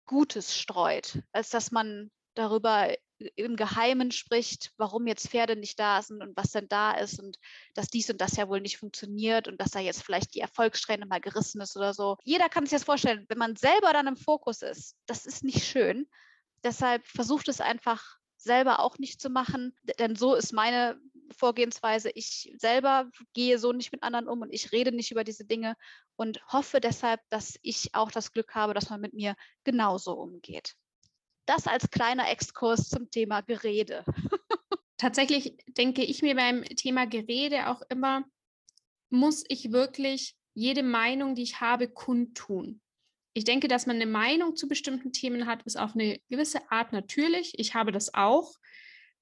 Gutes 0.05 0.55
streut, 0.55 1.21
als 1.31 1.49
dass 1.49 1.71
man 1.71 2.11
darüber 2.35 2.93
im 3.35 3.55
Geheimen 3.55 4.11
spricht, 4.11 4.71
warum 4.77 5.07
jetzt 5.07 5.29
Pferde 5.29 5.55
nicht 5.55 5.79
da 5.79 6.01
sind 6.01 6.21
und 6.21 6.35
was 6.37 6.51
denn 6.51 6.67
da 6.67 6.91
ist 6.91 7.19
und 7.19 7.37
dass 7.73 7.87
dies 7.87 8.09
und 8.09 8.21
das 8.21 8.35
ja 8.35 8.47
wohl 8.47 8.61
nicht 8.61 8.77
funktioniert 8.77 9.47
und 9.47 9.59
dass 9.59 9.71
da 9.71 9.79
jetzt 9.79 10.03
vielleicht 10.03 10.35
die 10.35 10.39
Erfolgssträhne 10.39 11.05
mal 11.05 11.21
gerissen 11.21 11.61
ist 11.61 11.75
oder 11.75 11.93
so. 11.93 12.17
Jeder 12.23 12.49
kann 12.49 12.65
sich 12.65 12.73
das 12.73 12.83
vorstellen, 12.83 13.25
wenn 13.29 13.37
man 13.37 13.55
selber 13.55 13.93
dann 13.93 14.07
im 14.07 14.17
Fokus 14.17 14.61
ist, 14.61 14.95
das 15.05 15.25
ist 15.25 15.43
nicht 15.43 15.65
schön. 15.65 16.07
Deshalb 16.63 17.05
versucht 17.07 17.47
es 17.47 17.61
einfach 17.61 18.17
selber 18.37 18.79
auch 18.79 18.97
nicht 18.97 19.21
zu 19.21 19.29
machen, 19.29 19.75
denn 19.99 20.15
so 20.15 20.35
ist 20.35 20.53
meine 20.53 20.99
Vorgehensweise. 21.35 22.09
Ich 22.13 22.53
selber 22.57 23.09
gehe 23.33 23.59
so 23.59 23.73
nicht 23.73 23.91
mit 23.91 24.03
anderen 24.03 24.27
um 24.27 24.41
und 24.41 24.53
ich 24.53 24.71
rede 24.71 24.91
nicht 24.91 25.11
über 25.11 25.23
diese 25.23 25.45
Dinge 25.45 25.75
und 26.15 26.41
hoffe 26.51 26.79
deshalb, 26.79 27.19
dass 27.29 27.59
ich 27.61 27.93
auch 27.93 28.11
das 28.11 28.31
Glück 28.31 28.55
habe, 28.55 28.73
dass 28.73 28.89
man 28.89 29.01
mit 29.01 29.13
mir 29.13 29.35
genauso 29.63 30.13
umgeht. 30.13 30.75
Das 31.47 31.65
als 31.65 31.89
kleiner 31.89 32.29
Exkurs 32.29 32.89
zum 32.89 33.09
Thema 33.09 33.41
Gerede. 33.41 34.03
Tatsächlich 34.97 35.57
denke 35.65 36.03
ich 36.03 36.21
mir 36.21 36.35
beim 36.35 36.63
Thema 36.63 37.07
Gerede 37.07 37.69
auch 37.69 37.81
immer, 37.89 38.25
muss 39.09 39.45
ich 39.47 39.71
wirklich 39.71 40.35
jede 40.53 40.83
Meinung, 40.83 41.35
die 41.35 41.43
ich 41.43 41.61
habe, 41.61 41.87
kundtun. 41.87 42.81
Ich 43.33 43.45
denke, 43.45 43.69
dass 43.69 43.85
man 43.85 43.95
eine 43.95 44.07
Meinung 44.07 44.57
zu 44.57 44.67
bestimmten 44.67 45.13
Themen 45.13 45.45
hat, 45.45 45.63
ist 45.63 45.77
auf 45.77 45.93
eine 45.93 46.19
gewisse 46.27 46.69
Art 46.69 46.91
natürlich. 46.91 47.57
Ich 47.57 47.75
habe 47.75 47.93
das 47.93 48.13
auch. 48.13 48.55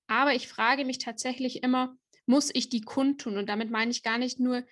Aber 0.08 0.34
ich 0.34 0.48
frage 0.48 0.84
mich 0.84 0.98
tatsächlich 0.98 1.62
immer, 1.62 1.96
muss 2.26 2.50
ich 2.52 2.70
die 2.70 2.82
kundtun? 2.82 3.38
Und 3.38 3.50
damit 3.50 3.70
meine 3.70 3.92
ich 3.92 4.02
gar 4.02 4.18
nicht 4.18 4.40
nur 4.40 4.64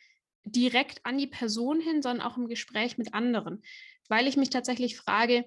direkt 0.43 1.05
an 1.05 1.19
die 1.19 1.27
Person 1.27 1.81
hin, 1.81 2.01
sondern 2.01 2.25
auch 2.25 2.37
im 2.37 2.47
Gespräch 2.47 2.97
mit 2.97 3.13
anderen. 3.13 3.61
Weil 4.07 4.27
ich 4.27 4.37
mich 4.37 4.49
tatsächlich 4.49 4.97
frage, 4.97 5.45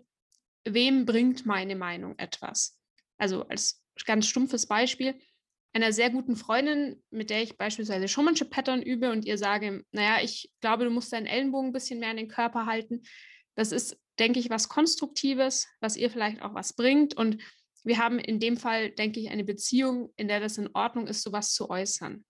wem 0.67 1.07
bringt 1.07 1.47
meine 1.47 1.77
Meinung 1.77 2.19
etwas? 2.19 2.79
Also 3.19 3.47
als 3.49 3.83
ganz 4.05 4.27
stumpfes 4.27 4.67
Beispiel, 4.67 5.19
einer 5.73 5.93
sehr 5.93 6.11
guten 6.11 6.37
Freundin, 6.37 7.03
mit 7.11 7.29
der 7.31 7.43
ich 7.43 7.57
beispielsweise 7.57 8.09
Showmanship 8.09 8.51
Pattern 8.51 8.83
übe 8.83 9.11
und 9.11 9.25
ihr 9.27 9.37
sage, 9.37 9.85
naja, 9.93 10.23
ich 10.23 10.51
glaube, 10.61 10.85
du 10.85 10.91
musst 10.91 11.13
deinen 11.13 11.27
Ellenbogen 11.27 11.71
ein 11.71 11.73
bisschen 11.73 11.99
mehr 11.99 12.11
an 12.11 12.17
den 12.17 12.29
Körper 12.29 12.65
halten. 12.67 13.03
Das 13.57 13.73
ist, 13.73 13.99
denke 14.19 14.39
ich, 14.39 14.49
was 14.49 14.69
Konstruktives, 14.69 15.67
was 15.81 15.97
ihr 15.97 16.11
vielleicht 16.11 16.41
auch 16.41 16.55
was 16.55 16.73
bringt. 16.73 17.15
Und 17.15 17.43
wir 17.85 17.99
haben 17.99 18.19
in 18.19 18.41
dem 18.41 18.57
Fall, 18.57 18.91
denke 18.91 19.21
ich, 19.21 19.31
eine 19.31 19.45
Beziehung, 19.45 20.13
in 20.17 20.29
der 20.29 20.41
das 20.41 20.57
in 20.57 20.71
Ordnung 20.75 21.07
ist, 21.07 21.23
sowas 21.23 21.53
zu 21.53 21.69
äußern. 21.69 22.25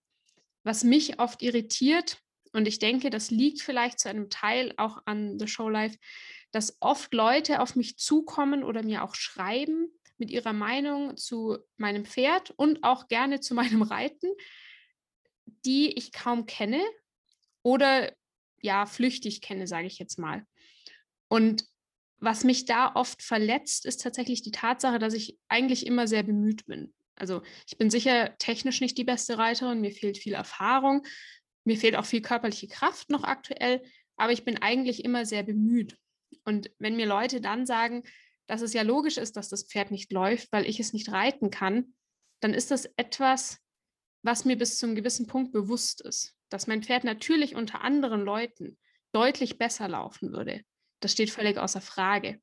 Was 0.65 0.83
mich 0.83 1.21
oft 1.21 1.41
irritiert, 1.43 2.19
und 2.53 2.67
ich 2.67 2.79
denke, 2.79 3.11
das 3.11 3.31
liegt 3.31 3.61
vielleicht 3.61 4.01
zu 4.01 4.09
einem 4.09 4.31
Teil 4.31 4.73
auch 4.77 5.03
an 5.05 5.39
The 5.39 5.47
Show 5.47 5.69
Life, 5.69 5.97
dass 6.53 6.77
oft 6.81 7.13
Leute 7.13 7.61
auf 7.61 7.77
mich 7.77 7.99
zukommen 7.99 8.65
oder 8.65 8.83
mir 8.83 9.03
auch 9.03 9.15
schreiben 9.15 9.89
mit 10.19 10.31
ihrer 10.31 10.53
Meinung 10.53 11.17
zu 11.17 11.59
meinem 11.77 12.05
Pferd 12.05 12.51
und 12.51 12.83
auch 12.83 13.09
gerne 13.09 13.41
zu 13.41 13.55
meinem 13.55 13.83
Reiten, 13.83 14.29
die 15.65 15.93
ich 15.93 16.13
kaum 16.13 16.47
kenne 16.47 16.83
oder 17.63 18.13
ja, 18.63 18.87
flüchtig 18.87 19.43
kenne, 19.43 19.67
sage 19.67 19.87
ich 19.87 19.99
jetzt 19.99 20.19
mal. 20.19 20.45
Und 21.29 21.65
was 22.19 22.45
mich 22.45 22.65
da 22.65 22.93
oft 22.95 23.23
verletzt, 23.23 23.85
ist 23.85 24.01
tatsächlich 24.01 24.43
die 24.43 24.51
Tatsache, 24.51 24.99
dass 24.99 25.15
ich 25.15 25.39
eigentlich 25.49 25.87
immer 25.87 26.09
sehr 26.09 26.23
bemüht 26.23 26.67
bin. 26.67 26.95
Also 27.15 27.43
ich 27.67 27.79
bin 27.79 27.91
sicher 27.91 28.37
technisch 28.39 28.81
nicht 28.81 28.97
die 28.99 29.05
beste 29.05 29.39
Reiterin, 29.39 29.81
mir 29.81 29.93
fehlt 29.93 30.19
viel 30.19 30.35
Erfahrung, 30.35 31.07
mir 31.65 31.77
fehlt 31.77 31.97
auch 31.97 32.05
viel 32.05 32.23
körperliche 32.23 32.69
Kraft 32.69 33.11
noch 33.11 33.25
aktuell, 33.25 33.83
aber 34.17 34.33
ich 34.33 34.45
bin 34.45 34.61
eigentlich 34.63 35.05
immer 35.05 35.27
sehr 35.27 35.43
bemüht. 35.43 35.97
Und 36.45 36.71
wenn 36.79 36.97
mir 36.97 37.07
Leute 37.07 37.41
dann 37.41 37.67
sagen, 37.67 38.03
dass 38.47 38.63
es 38.63 38.73
ja 38.73 38.83
logisch 38.83 39.17
ist, 39.17 39.37
dass 39.37 39.49
das 39.49 39.65
Pferd 39.65 39.91
nicht 39.91 40.13
läuft, 40.13 40.53
weil 40.53 40.67
ich 40.67 40.79
es 40.81 40.93
nicht 40.93 41.11
reiten 41.11 41.51
kann, 41.51 41.95
dann 42.41 42.55
ist 42.55 42.71
das 42.71 42.87
etwas, 42.97 43.59
was 44.23 44.45
mir 44.45 44.57
bis 44.57 44.79
zu 44.79 44.87
einem 44.87 44.95
gewissen 44.95 45.27
Punkt 45.27 45.53
bewusst 45.53 46.01
ist. 46.01 46.35
Dass 46.49 46.67
mein 46.67 46.83
Pferd 46.83 47.05
natürlich 47.05 47.55
unter 47.55 47.83
anderen 47.83 48.23
Leuten 48.23 48.79
deutlich 49.13 49.59
besser 49.59 49.89
laufen 49.89 50.33
würde. 50.33 50.63
Das 51.01 51.13
steht 51.13 51.31
völlig 51.31 51.59
außer 51.59 51.81
Frage. 51.81 52.41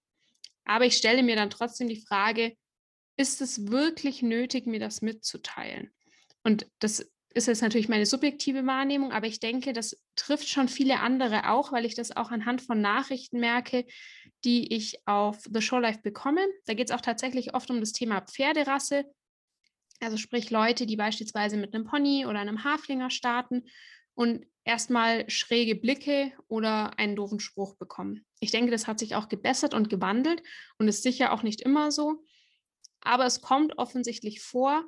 Aber 0.65 0.85
ich 0.85 0.97
stelle 0.97 1.23
mir 1.23 1.35
dann 1.35 1.49
trotzdem 1.49 1.87
die 1.87 2.01
Frage, 2.01 2.55
ist 3.17 3.41
es 3.41 3.67
wirklich 3.69 4.21
nötig, 4.21 4.65
mir 4.65 4.79
das 4.79 5.01
mitzuteilen? 5.01 5.93
Und 6.43 6.67
das 6.79 7.12
ist 7.33 7.47
jetzt 7.47 7.61
natürlich 7.61 7.89
meine 7.89 8.05
subjektive 8.05 8.65
Wahrnehmung, 8.65 9.11
aber 9.11 9.27
ich 9.27 9.39
denke, 9.39 9.73
das 9.73 9.99
trifft 10.15 10.47
schon 10.47 10.67
viele 10.67 10.99
andere 10.99 11.49
auch, 11.49 11.71
weil 11.71 11.85
ich 11.85 11.95
das 11.95 12.15
auch 12.15 12.31
anhand 12.31 12.61
von 12.61 12.79
Nachrichten 12.79 13.39
merke, 13.39 13.85
die 14.43 14.73
ich 14.73 15.07
auf 15.07 15.39
The 15.51 15.61
Show 15.61 15.79
Life 15.79 16.01
bekomme. 16.03 16.45
Da 16.65 16.73
geht 16.73 16.89
es 16.89 16.95
auch 16.95 17.01
tatsächlich 17.01 17.55
oft 17.55 17.69
um 17.71 17.79
das 17.79 17.91
Thema 17.91 18.21
Pferderasse. 18.21 19.05
Also 19.99 20.17
sprich 20.17 20.51
Leute, 20.51 20.85
die 20.85 20.95
beispielsweise 20.95 21.57
mit 21.57 21.73
einem 21.73 21.85
Pony 21.85 22.25
oder 22.25 22.39
einem 22.39 22.63
Haflinger 22.63 23.09
starten 23.09 23.63
und 24.15 24.45
erstmal 24.63 25.29
schräge 25.29 25.75
Blicke 25.75 26.33
oder 26.47 26.99
einen 26.99 27.15
doofen 27.15 27.39
Spruch 27.39 27.75
bekommen. 27.75 28.25
Ich 28.39 28.51
denke, 28.51 28.71
das 28.71 28.85
hat 28.85 28.99
sich 28.99 29.15
auch 29.15 29.27
gebessert 29.27 29.73
und 29.73 29.89
gewandelt 29.89 30.43
und 30.77 30.87
ist 30.87 31.03
sicher 31.03 31.33
auch 31.33 31.43
nicht 31.43 31.61
immer 31.61 31.91
so. 31.91 32.23
Aber 33.01 33.25
es 33.25 33.41
kommt 33.41 33.77
offensichtlich 33.77 34.41
vor. 34.41 34.85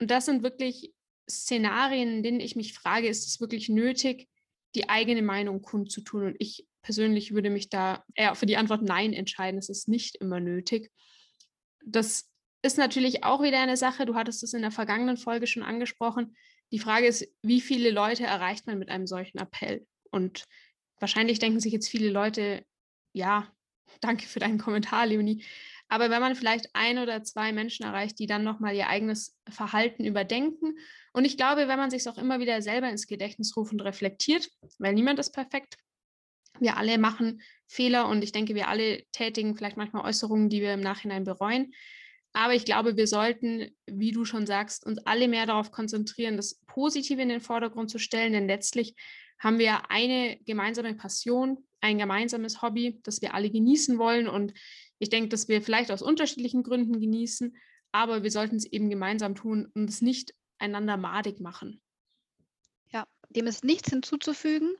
Und 0.00 0.10
das 0.10 0.24
sind 0.24 0.42
wirklich 0.42 0.94
Szenarien, 1.30 2.16
in 2.16 2.22
denen 2.22 2.40
ich 2.40 2.56
mich 2.56 2.74
frage, 2.74 3.08
ist 3.08 3.26
es 3.26 3.40
wirklich 3.40 3.68
nötig, 3.68 4.28
die 4.74 4.88
eigene 4.88 5.22
Meinung 5.22 5.62
kundzutun? 5.62 6.24
Und 6.24 6.36
ich 6.38 6.66
persönlich 6.82 7.32
würde 7.32 7.50
mich 7.50 7.68
da 7.68 8.04
eher 8.14 8.34
für 8.34 8.46
die 8.46 8.56
Antwort 8.56 8.82
Nein 8.82 9.12
entscheiden. 9.12 9.58
Es 9.58 9.68
ist 9.68 9.88
nicht 9.88 10.16
immer 10.16 10.40
nötig. 10.40 10.90
Das 11.84 12.30
ist 12.62 12.78
natürlich 12.78 13.24
auch 13.24 13.42
wieder 13.42 13.60
eine 13.60 13.76
Sache. 13.76 14.06
Du 14.06 14.14
hattest 14.14 14.42
es 14.42 14.54
in 14.54 14.62
der 14.62 14.70
vergangenen 14.70 15.16
Folge 15.16 15.46
schon 15.46 15.62
angesprochen. 15.62 16.36
Die 16.72 16.78
Frage 16.78 17.06
ist, 17.06 17.26
wie 17.42 17.60
viele 17.60 17.90
Leute 17.90 18.24
erreicht 18.24 18.66
man 18.66 18.78
mit 18.78 18.90
einem 18.90 19.06
solchen 19.06 19.38
Appell? 19.38 19.86
Und 20.10 20.44
wahrscheinlich 20.98 21.38
denken 21.38 21.60
sich 21.60 21.72
jetzt 21.72 21.88
viele 21.88 22.10
Leute, 22.10 22.64
ja, 23.12 23.48
danke 24.00 24.26
für 24.26 24.40
deinen 24.40 24.58
Kommentar, 24.58 25.06
Leonie. 25.06 25.44
Aber 25.88 26.10
wenn 26.10 26.20
man 26.20 26.36
vielleicht 26.36 26.70
ein 26.74 26.98
oder 26.98 27.24
zwei 27.24 27.52
Menschen 27.52 27.84
erreicht, 27.84 28.18
die 28.18 28.26
dann 28.26 28.44
nochmal 28.44 28.76
ihr 28.76 28.88
eigenes 28.88 29.36
Verhalten 29.48 30.04
überdenken. 30.04 30.78
Und 31.12 31.24
ich 31.24 31.36
glaube, 31.36 31.68
wenn 31.68 31.78
man 31.78 31.90
sich 31.90 32.00
es 32.00 32.06
auch 32.06 32.18
immer 32.18 32.40
wieder 32.40 32.62
selber 32.62 32.88
ins 32.88 33.06
Gedächtnis 33.06 33.56
ruft 33.56 33.72
und 33.72 33.80
reflektiert, 33.80 34.48
weil 34.78 34.94
niemand 34.94 35.18
ist 35.18 35.32
perfekt. 35.32 35.76
Wir 36.60 36.76
alle 36.76 36.98
machen 36.98 37.42
Fehler 37.66 38.08
und 38.08 38.22
ich 38.22 38.32
denke, 38.32 38.54
wir 38.54 38.68
alle 38.68 39.04
tätigen 39.12 39.56
vielleicht 39.56 39.76
manchmal 39.76 40.04
Äußerungen, 40.04 40.48
die 40.48 40.60
wir 40.60 40.74
im 40.74 40.80
Nachhinein 40.80 41.24
bereuen. 41.24 41.72
Aber 42.32 42.54
ich 42.54 42.64
glaube, 42.64 42.96
wir 42.96 43.06
sollten, 43.06 43.70
wie 43.86 44.12
du 44.12 44.24
schon 44.24 44.46
sagst, 44.46 44.86
uns 44.86 44.98
alle 45.04 45.26
mehr 45.26 45.46
darauf 45.46 45.72
konzentrieren, 45.72 46.36
das 46.36 46.60
Positive 46.66 47.20
in 47.20 47.28
den 47.28 47.40
Vordergrund 47.40 47.90
zu 47.90 47.98
stellen, 47.98 48.32
denn 48.32 48.46
letztlich 48.46 48.94
haben 49.40 49.58
wir 49.58 49.90
eine 49.90 50.38
gemeinsame 50.44 50.94
Passion, 50.94 51.66
ein 51.80 51.98
gemeinsames 51.98 52.62
Hobby, 52.62 53.00
das 53.02 53.22
wir 53.22 53.34
alle 53.34 53.50
genießen 53.50 53.98
wollen. 53.98 54.28
Und 54.28 54.52
ich 54.98 55.08
denke, 55.08 55.30
dass 55.30 55.48
wir 55.48 55.62
vielleicht 55.62 55.90
aus 55.90 56.02
unterschiedlichen 56.02 56.62
Gründen 56.62 57.00
genießen, 57.00 57.56
aber 57.90 58.22
wir 58.22 58.30
sollten 58.30 58.56
es 58.56 58.66
eben 58.66 58.90
gemeinsam 58.90 59.34
tun 59.34 59.66
und 59.74 59.88
es 59.88 60.02
nicht 60.02 60.34
einander 60.60 60.96
madig 60.96 61.40
machen. 61.40 61.80
Ja, 62.88 63.06
dem 63.28 63.46
ist 63.46 63.64
nichts 63.64 63.90
hinzuzufügen. 63.90 64.74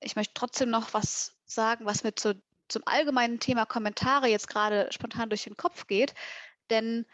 Ich 0.00 0.16
möchte 0.16 0.34
trotzdem 0.34 0.70
noch 0.70 0.94
was 0.94 1.36
sagen, 1.44 1.86
was 1.86 2.04
mir 2.04 2.14
zu, 2.14 2.40
zum 2.68 2.82
allgemeinen 2.86 3.40
Thema 3.40 3.66
Kommentare 3.66 4.28
jetzt 4.28 4.48
gerade 4.48 4.88
spontan 4.92 5.28
durch 5.28 5.44
den 5.44 5.56
Kopf 5.56 5.86
geht. 5.86 6.14
Denn 6.70 7.06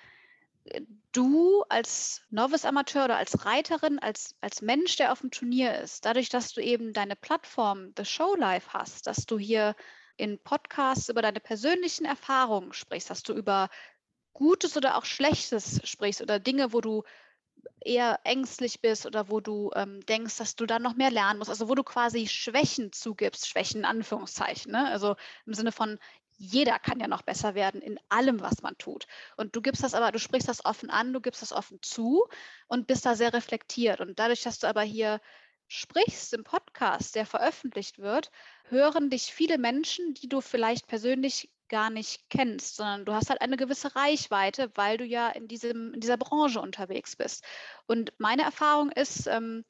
äh, 0.65 0.82
du 1.12 1.62
als 1.69 2.23
Novice-Amateur 2.31 3.05
oder 3.05 3.16
als 3.16 3.44
Reiterin, 3.44 3.99
als, 3.99 4.35
als 4.40 4.62
Mensch, 4.62 4.97
der 4.97 5.12
auf 5.12 5.20
dem 5.20 5.31
Turnier 5.31 5.78
ist, 5.78 6.05
dadurch, 6.05 6.28
dass 6.28 6.53
du 6.53 6.61
eben 6.61 6.93
deine 6.93 7.16
Plattform 7.16 7.93
The 7.97 8.05
Show 8.05 8.35
Life 8.36 8.73
hast, 8.73 9.07
dass 9.07 9.27
du 9.27 9.39
hier 9.39 9.74
in 10.16 10.39
Podcasts 10.43 11.09
über 11.09 11.23
deine 11.23 11.40
persönlichen 11.40 12.05
Erfahrungen 12.05 12.73
sprichst, 12.73 13.11
dass 13.11 13.23
du 13.23 13.32
über 13.32 13.69
Gutes 14.35 14.77
oder 14.77 14.97
auch 14.97 15.05
Schlechtes 15.05 15.81
sprichst 15.85 16.23
oder 16.23 16.39
Dinge, 16.39 16.73
wo 16.73 16.81
du 16.81 17.03
eher 17.80 18.20
ängstlich 18.24 18.80
bist 18.80 19.06
oder 19.06 19.28
wo 19.28 19.40
du 19.40 19.70
ähm, 19.74 20.01
denkst, 20.06 20.36
dass 20.39 20.56
du 20.56 20.66
dann 20.66 20.82
noch 20.82 20.97
mehr 20.97 21.10
lernen 21.10 21.39
musst, 21.39 21.51
also 21.51 21.68
wo 21.68 21.74
du 21.74 21.82
quasi 21.82 22.26
Schwächen 22.26 22.93
zugibst, 22.93 23.48
Schwächen 23.48 23.80
in 23.80 23.84
Anführungszeichen, 23.84 24.72
ne? 24.72 24.86
also 24.89 25.16
im 25.47 25.55
Sinne 25.55 25.72
von, 25.72 25.98
jeder 26.39 26.78
kann 26.78 26.98
ja 26.98 27.06
noch 27.06 27.22
besser 27.22 27.55
werden 27.55 27.80
in 27.80 28.01
allem, 28.09 28.40
was 28.40 28.62
man 28.62 28.76
tut. 28.78 29.06
Und 29.36 29.55
du 29.55 29.62
gibst 29.62 29.84
das 29.84 29.94
aber, 29.94 30.10
du 30.10 30.18
sprichst 30.18 30.48
das 30.48 30.64
offen 30.64 30.90
an, 30.90 31.12
du 31.12 31.20
gibst 31.20 31.43
das 31.43 31.52
offen 31.52 31.78
zu 31.82 32.26
und 32.66 32.86
bist 32.86 33.06
da 33.06 33.14
sehr 33.14 33.32
reflektiert. 33.32 34.01
Und 34.01 34.18
dadurch, 34.18 34.43
dass 34.43 34.59
du 34.59 34.66
aber 34.66 34.82
hier 34.82 35.20
sprichst 35.68 36.34
im 36.34 36.44
Podcast, 36.44 37.14
der 37.14 37.26
veröffentlicht 37.26 37.98
wird, 37.98 38.30
hören 38.64 39.09
dich 39.09 39.32
viele 39.32 39.56
Menschen, 39.56 40.14
die 40.14 40.28
du 40.28 40.40
vielleicht 40.40 40.86
persönlich 40.86 41.48
gar 41.73 41.90
nicht 41.90 42.28
kennst, 42.28 42.77
sondern 42.77 43.07
du 43.07 43.15
hast 43.15 43.31
halt 43.31 43.40
eine 43.40 43.57
gewisse 43.57 43.97
Reichweite, 43.97 44.70
weil 44.74 44.99
du 44.99 45.05
ja 45.05 45.31
in, 45.31 45.49
diesem, 45.49 45.94
in 45.94 46.01
dieser 46.01 46.19
Branche 46.19 46.61
unterwegs 46.61 47.16
bist. 47.16 47.44
Und 47.86 48.12
meine 48.19 48.43
Erfahrung 48.43 48.90
ist, 48.93 49.27
ähm, 49.27 49.65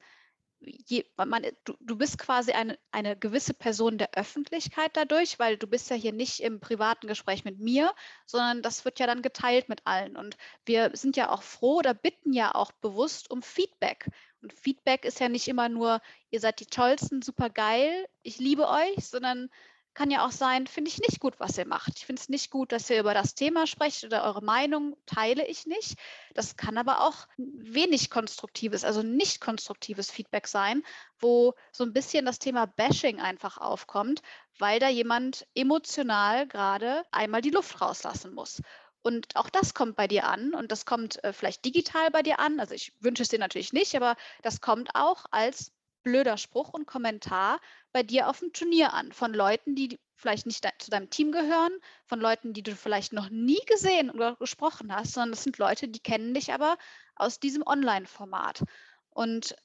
je, 0.59 1.05
man, 1.15 1.45
du, 1.63 1.73
du 1.79 1.97
bist 1.97 2.17
quasi 2.17 2.51
eine, 2.51 2.77
eine 2.91 3.15
gewisse 3.15 3.53
Person 3.53 3.97
der 3.97 4.13
Öffentlichkeit 4.15 4.91
dadurch, 4.95 5.39
weil 5.39 5.57
du 5.57 5.65
bist 5.65 5.89
ja 5.89 5.95
hier 5.95 6.11
nicht 6.11 6.41
im 6.41 6.59
privaten 6.59 7.07
Gespräch 7.07 7.45
mit 7.45 7.59
mir, 7.59 7.93
sondern 8.25 8.61
das 8.61 8.83
wird 8.83 8.99
ja 8.99 9.07
dann 9.07 9.21
geteilt 9.21 9.69
mit 9.69 9.81
allen. 9.85 10.17
Und 10.17 10.35
wir 10.65 10.91
sind 10.93 11.15
ja 11.15 11.29
auch 11.29 11.41
froh 11.41 11.77
oder 11.77 11.93
bitten 11.93 12.33
ja 12.33 12.53
auch 12.53 12.73
bewusst 12.73 13.31
um 13.31 13.41
Feedback. 13.41 14.09
Und 14.41 14.51
Feedback 14.51 15.05
ist 15.05 15.21
ja 15.21 15.29
nicht 15.29 15.47
immer 15.47 15.69
nur, 15.69 16.01
ihr 16.31 16.41
seid 16.41 16.59
die 16.59 16.65
tollsten, 16.65 17.21
super 17.21 17.49
geil, 17.49 18.07
ich 18.23 18.39
liebe 18.39 18.67
euch, 18.67 19.07
sondern 19.07 19.49
kann 19.93 20.11
ja 20.11 20.25
auch 20.25 20.31
sein, 20.31 20.67
finde 20.67 20.89
ich 20.89 20.99
nicht 20.99 21.19
gut, 21.19 21.39
was 21.39 21.57
ihr 21.57 21.67
macht. 21.67 21.93
Ich 21.97 22.05
finde 22.05 22.21
es 22.21 22.29
nicht 22.29 22.49
gut, 22.49 22.71
dass 22.71 22.89
ihr 22.89 22.99
über 22.99 23.13
das 23.13 23.35
Thema 23.35 23.67
sprecht 23.67 24.03
oder 24.03 24.23
eure 24.23 24.43
Meinung 24.43 24.95
teile 25.05 25.45
ich 25.47 25.65
nicht. 25.65 25.95
Das 26.33 26.57
kann 26.57 26.77
aber 26.77 27.01
auch 27.01 27.27
wenig 27.37 28.09
konstruktives, 28.09 28.83
also 28.83 29.03
nicht 29.03 29.41
konstruktives 29.41 30.09
Feedback 30.09 30.47
sein, 30.47 30.83
wo 31.19 31.53
so 31.71 31.83
ein 31.83 31.93
bisschen 31.93 32.25
das 32.25 32.39
Thema 32.39 32.65
Bashing 32.65 33.19
einfach 33.19 33.57
aufkommt, 33.57 34.21
weil 34.57 34.79
da 34.79 34.89
jemand 34.89 35.47
emotional 35.55 36.47
gerade 36.47 37.03
einmal 37.11 37.41
die 37.41 37.51
Luft 37.51 37.81
rauslassen 37.81 38.33
muss. 38.33 38.61
Und 39.03 39.35
auch 39.35 39.49
das 39.49 39.73
kommt 39.73 39.97
bei 39.97 40.07
dir 40.07 40.25
an 40.25 40.53
und 40.53 40.71
das 40.71 40.85
kommt 40.85 41.21
äh, 41.23 41.33
vielleicht 41.33 41.65
digital 41.65 42.09
bei 42.09 42.23
dir 42.23 42.39
an. 42.39 42.59
Also 42.59 42.73
ich 42.73 42.93
wünsche 43.01 43.23
es 43.23 43.29
dir 43.29 43.39
natürlich 43.39 43.73
nicht, 43.73 43.95
aber 43.95 44.15
das 44.41 44.61
kommt 44.61 44.95
auch 44.95 45.25
als 45.29 45.73
blöder 46.03 46.37
Spruch 46.37 46.69
und 46.73 46.85
Kommentar 46.85 47.59
bei 47.91 48.03
dir 48.03 48.29
auf 48.29 48.39
dem 48.39 48.53
Turnier 48.53 48.93
an, 48.93 49.11
von 49.11 49.33
Leuten, 49.33 49.75
die 49.75 49.99
vielleicht 50.15 50.45
nicht 50.45 50.65
zu 50.79 50.89
deinem 50.89 51.09
Team 51.09 51.31
gehören, 51.31 51.71
von 52.05 52.19
Leuten, 52.19 52.53
die 52.53 52.63
du 52.63 52.75
vielleicht 52.75 53.13
noch 53.13 53.29
nie 53.29 53.59
gesehen 53.67 54.09
oder 54.09 54.35
gesprochen 54.35 54.93
hast, 54.95 55.13
sondern 55.13 55.31
das 55.31 55.43
sind 55.43 55.57
Leute, 55.57 55.87
die 55.87 55.99
kennen 55.99 56.33
dich 56.33 56.53
aber 56.53 56.77
aus 57.15 57.39
diesem 57.39 57.63
Online-Format. 57.65 58.63
Und 59.09 59.55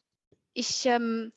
ich, 0.53 0.85
ähm, 0.87 1.33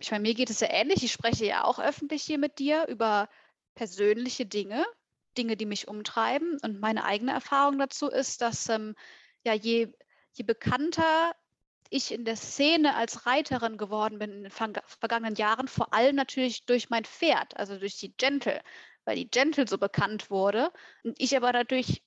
ich 0.00 0.10
meine, 0.10 0.22
mir 0.22 0.34
geht 0.34 0.50
es 0.50 0.60
ja 0.60 0.68
ähnlich. 0.70 1.02
Ich 1.02 1.12
spreche 1.12 1.46
ja 1.46 1.64
auch 1.64 1.78
öffentlich 1.78 2.22
hier 2.22 2.38
mit 2.38 2.58
dir 2.58 2.86
über 2.88 3.28
persönliche 3.74 4.46
Dinge, 4.46 4.84
Dinge, 5.36 5.56
die 5.56 5.66
mich 5.66 5.88
umtreiben. 5.88 6.58
Und 6.62 6.80
meine 6.80 7.04
eigene 7.04 7.32
Erfahrung 7.32 7.78
dazu 7.78 8.08
ist, 8.08 8.40
dass 8.40 8.68
ähm, 8.68 8.94
ja 9.44 9.54
je, 9.54 9.92
je 10.32 10.44
bekannter 10.44 11.34
ich 11.92 12.10
in 12.10 12.24
der 12.24 12.36
Szene 12.36 12.96
als 12.96 13.26
Reiterin 13.26 13.76
geworden 13.76 14.18
bin 14.18 14.32
in 14.32 14.42
den 14.44 14.50
vergangenen 14.50 15.34
Jahren, 15.36 15.68
vor 15.68 15.92
allem 15.92 16.16
natürlich 16.16 16.64
durch 16.64 16.90
mein 16.90 17.04
Pferd, 17.04 17.56
also 17.56 17.78
durch 17.78 17.98
die 17.98 18.12
Gentle, 18.16 18.60
weil 19.04 19.16
die 19.16 19.30
Gentle 19.30 19.68
so 19.68 19.78
bekannt 19.78 20.30
wurde 20.30 20.72
und 21.04 21.20
ich 21.20 21.36
aber 21.36 21.52
dadurch 21.52 22.02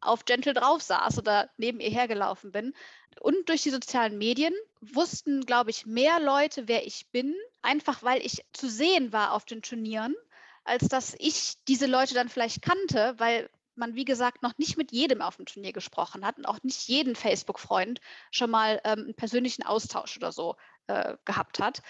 auf 0.00 0.24
Gentle 0.24 0.54
drauf 0.54 0.82
saß 0.82 1.18
oder 1.18 1.50
neben 1.56 1.80
ihr 1.80 1.90
hergelaufen 1.90 2.52
bin. 2.52 2.72
Und 3.20 3.48
durch 3.48 3.62
die 3.62 3.70
sozialen 3.70 4.16
Medien 4.16 4.54
wussten, 4.80 5.44
glaube 5.44 5.70
ich, 5.70 5.86
mehr 5.86 6.20
Leute, 6.20 6.68
wer 6.68 6.86
ich 6.86 7.08
bin, 7.10 7.34
einfach 7.62 8.02
weil 8.02 8.24
ich 8.24 8.44
zu 8.52 8.68
sehen 8.68 9.12
war 9.12 9.32
auf 9.32 9.44
den 9.44 9.60
Turnieren, 9.60 10.14
als 10.64 10.88
dass 10.88 11.16
ich 11.18 11.54
diese 11.66 11.86
Leute 11.86 12.14
dann 12.14 12.28
vielleicht 12.28 12.62
kannte, 12.62 13.14
weil 13.18 13.50
man, 13.78 13.94
wie 13.94 14.04
gesagt, 14.04 14.42
noch 14.42 14.56
nicht 14.58 14.76
mit 14.76 14.92
jedem 14.92 15.22
auf 15.22 15.36
dem 15.36 15.46
Turnier 15.46 15.72
gesprochen 15.72 16.24
hat 16.24 16.38
und 16.38 16.46
auch 16.46 16.62
nicht 16.62 16.88
jeden 16.88 17.16
Facebook-Freund 17.16 18.00
schon 18.30 18.50
mal 18.50 18.80
ähm, 18.84 19.00
einen 19.00 19.14
persönlichen 19.14 19.64
Austausch 19.64 20.16
oder 20.16 20.32
so 20.32 20.56
äh, 20.86 21.16
gehabt 21.24 21.60
hat. 21.60 21.82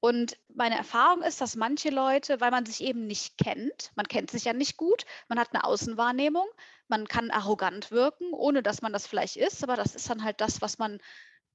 Und 0.00 0.38
meine 0.54 0.76
Erfahrung 0.76 1.22
ist, 1.22 1.40
dass 1.40 1.56
manche 1.56 1.90
Leute, 1.90 2.40
weil 2.40 2.50
man 2.50 2.66
sich 2.66 2.82
eben 2.82 3.06
nicht 3.06 3.38
kennt, 3.38 3.92
man 3.96 4.06
kennt 4.06 4.30
sich 4.30 4.44
ja 4.44 4.52
nicht 4.52 4.76
gut, 4.76 5.04
man 5.28 5.38
hat 5.40 5.52
eine 5.52 5.64
Außenwahrnehmung, 5.64 6.46
man 6.86 7.08
kann 7.08 7.30
arrogant 7.30 7.90
wirken, 7.90 8.32
ohne 8.32 8.62
dass 8.62 8.82
man 8.82 8.92
das 8.92 9.06
vielleicht 9.06 9.36
ist, 9.36 9.64
aber 9.64 9.76
das 9.76 9.94
ist 9.94 10.08
dann 10.10 10.22
halt 10.22 10.40
das, 10.40 10.60
was 10.60 10.78
man 10.78 11.00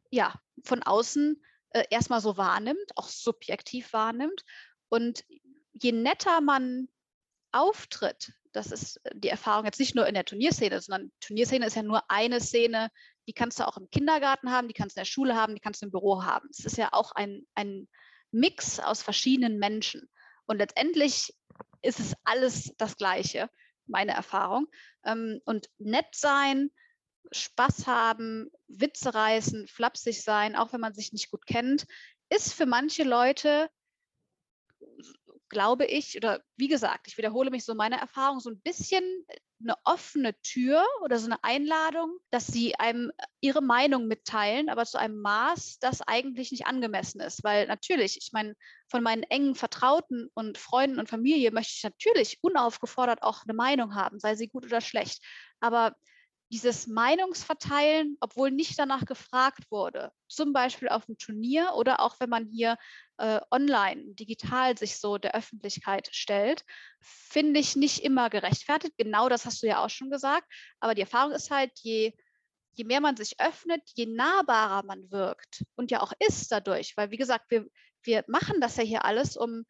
ja 0.10 0.34
von 0.64 0.84
außen 0.84 1.42
äh, 1.70 1.86
erstmal 1.90 2.20
so 2.20 2.36
wahrnimmt, 2.36 2.92
auch 2.96 3.08
subjektiv 3.08 3.94
wahrnimmt. 3.94 4.44
Und 4.90 5.24
je 5.74 5.92
netter 5.92 6.42
man 6.42 6.90
auftritt, 7.52 8.34
das 8.52 8.72
ist 8.72 8.98
äh, 9.04 9.12
die 9.16 9.30
Erfahrung 9.30 9.66
jetzt 9.66 9.80
nicht 9.80 9.96
nur 9.96 10.08
in 10.08 10.14
der 10.14 10.26
Turnierszene, 10.26 10.82
sondern 10.82 11.12
Turnierszene 11.20 11.66
ist 11.66 11.76
ja 11.76 11.84
nur 11.84 12.10
eine 12.10 12.40
Szene, 12.40 12.90
die 13.28 13.34
kannst 13.34 13.60
du 13.60 13.68
auch 13.68 13.78
im 13.78 13.90
Kindergarten 13.90 14.52
haben, 14.52 14.68
die 14.68 14.74
kannst 14.74 14.96
du 14.96 15.00
in 15.00 15.04
der 15.04 15.12
Schule 15.12 15.36
haben, 15.36 15.56
die 15.56 15.62
kannst 15.62 15.82
du 15.82 15.86
im 15.86 15.92
Büro 15.92 16.24
haben. 16.24 16.48
Es 16.52 16.66
ist 16.66 16.78
ja 16.78 16.90
auch 16.92 17.12
ein, 17.14 17.46
ein 17.56 17.88
Mix 18.32 18.80
aus 18.80 19.02
verschiedenen 19.02 19.60
Menschen. 19.60 20.10
Und 20.46 20.58
letztendlich 20.58 21.34
ist 21.82 22.00
es 22.00 22.16
alles 22.24 22.74
das 22.78 22.98
Gleiche, 22.98 23.50
meine 23.86 24.14
Erfahrung. 24.14 24.68
Ähm, 25.06 25.42
und 25.46 25.70
nett 25.78 26.08
sein, 26.14 26.72
Spaß 27.32 27.88
haben, 27.88 28.50
Witze 28.68 29.14
reißen, 29.14 29.68
flapsig 29.68 30.24
sein, 30.24 30.56
auch 30.56 30.74
wenn 30.74 30.82
man 30.82 30.94
sich 30.94 31.14
nicht 31.14 31.32
gut 31.32 31.46
kennt, 31.46 31.86
ist 32.30 32.54
für 32.54 32.66
manche 32.66 33.04
Leute 33.04 33.70
glaube 35.52 35.86
ich, 35.86 36.18
oder 36.18 36.42
wie 36.58 36.70
gesagt, 36.70 37.08
ich 37.08 37.18
wiederhole 37.18 37.52
mich 37.52 37.66
so 37.66 37.76
meine 37.76 38.00
Erfahrung, 38.00 38.40
so 38.40 38.50
ein 38.50 38.62
bisschen 38.62 39.04
eine 39.62 39.76
offene 39.84 40.34
Tür 40.42 40.84
oder 41.04 41.20
so 41.20 41.28
eine 41.28 41.44
Einladung, 41.44 42.18
dass 42.32 42.48
sie 42.48 42.76
einem 42.80 43.12
ihre 43.42 43.62
Meinung 43.62 44.08
mitteilen, 44.08 44.70
aber 44.70 44.86
zu 44.86 44.98
einem 44.98 45.22
Maß, 45.22 45.78
das 45.80 46.02
eigentlich 46.02 46.52
nicht 46.52 46.66
angemessen 46.66 47.22
ist. 47.22 47.44
Weil 47.44 47.68
natürlich, 47.68 48.18
ich 48.18 48.32
meine, 48.32 48.56
von 48.90 49.04
meinen 49.04 49.24
engen 49.24 49.54
Vertrauten 49.54 50.30
und 50.34 50.58
Freunden 50.58 51.00
und 51.00 51.10
Familie 51.10 51.52
möchte 51.52 51.74
ich 51.76 51.84
natürlich 51.84 52.40
unaufgefordert 52.42 53.22
auch 53.22 53.44
eine 53.44 53.54
Meinung 53.54 53.94
haben, 53.94 54.20
sei 54.20 54.36
sie 54.36 54.48
gut 54.48 54.66
oder 54.66 54.82
schlecht. 54.82 55.24
Aber 55.60 55.96
dieses 56.52 56.86
Meinungsverteilen, 56.88 58.18
obwohl 58.20 58.52
nicht 58.52 58.78
danach 58.78 59.06
gefragt 59.06 59.72
wurde, 59.72 60.12
zum 60.28 60.52
Beispiel 60.52 60.90
auf 60.90 61.06
dem 61.06 61.18
Turnier 61.18 61.72
oder 61.76 62.02
auch 62.02 62.20
wenn 62.20 62.30
man 62.30 62.46
hier 62.46 62.78
äh, 63.18 63.40
online, 63.52 64.14
digital 64.16 64.78
sich 64.78 65.00
so 65.00 65.18
der 65.18 65.34
Öffentlichkeit 65.34 66.10
stellt, 66.12 66.66
finde 67.00 67.62
ich 67.62 67.78
nicht 67.78 68.04
immer 68.04 68.30
gerechtfertigt. 68.30 68.96
Genau 68.98 69.30
das 69.30 69.46
hast 69.46 69.64
du 69.64 69.68
ja 69.68 69.84
auch 69.84 69.90
schon 69.90 70.10
gesagt. 70.10 70.46
Aber 70.82 70.94
die 70.94 71.02
Erfahrung 71.02 71.32
ist 71.32 71.52
halt, 71.52 71.72
je, 71.84 72.14
je 72.74 72.84
mehr 72.84 73.00
man 73.00 73.16
sich 73.16 73.40
öffnet, 73.40 73.82
je 73.96 74.08
nahbarer 74.08 74.84
man 74.84 75.10
wirkt 75.10 75.64
und 75.76 75.90
ja 75.90 76.02
auch 76.02 76.12
ist 76.20 76.52
dadurch, 76.52 76.98
weil 76.98 77.12
wie 77.12 77.18
gesagt, 77.18 77.46
wir, 77.50 77.66
wir 78.04 78.26
machen 78.28 78.60
das 78.60 78.76
ja 78.76 78.84
hier 78.84 79.06
alles, 79.06 79.38
um 79.38 79.64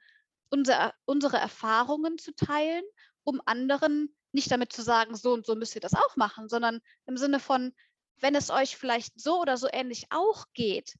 unser, 0.50 0.94
unsere 1.06 1.38
Erfahrungen 1.38 2.18
zu 2.18 2.34
teilen, 2.34 2.84
um 3.24 3.40
anderen 3.46 4.16
nicht 4.32 4.52
damit 4.52 4.74
zu 4.74 4.82
sagen, 4.82 5.16
so 5.16 5.34
und 5.34 5.46
so 5.46 5.56
müsst 5.56 5.76
ihr 5.76 5.82
das 5.82 5.94
auch 5.94 6.16
machen, 6.16 6.50
sondern 6.50 6.82
im 7.06 7.18
Sinne 7.18 7.40
von, 7.40 7.74
wenn 8.20 8.36
es 8.36 8.50
euch 8.50 8.78
vielleicht 8.78 9.20
so 9.20 9.42
oder 9.42 9.58
so 9.58 9.68
ähnlich 9.72 10.08
auch 10.10 10.46
geht, 10.54 10.96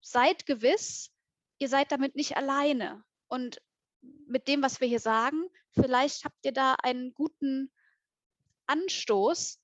seid 0.00 0.46
gewiss, 0.46 1.10
ihr 1.58 1.68
seid 1.68 1.92
damit 1.92 2.16
nicht 2.16 2.36
alleine. 2.36 3.04
Und 3.28 3.60
mit 4.26 4.48
dem, 4.48 4.62
was 4.62 4.80
wir 4.80 4.88
hier 4.88 5.00
sagen, 5.00 5.44
vielleicht 5.72 6.24
habt 6.24 6.44
ihr 6.44 6.52
da 6.52 6.74
einen 6.82 7.12
guten 7.12 7.70
Anstoß, 8.66 9.60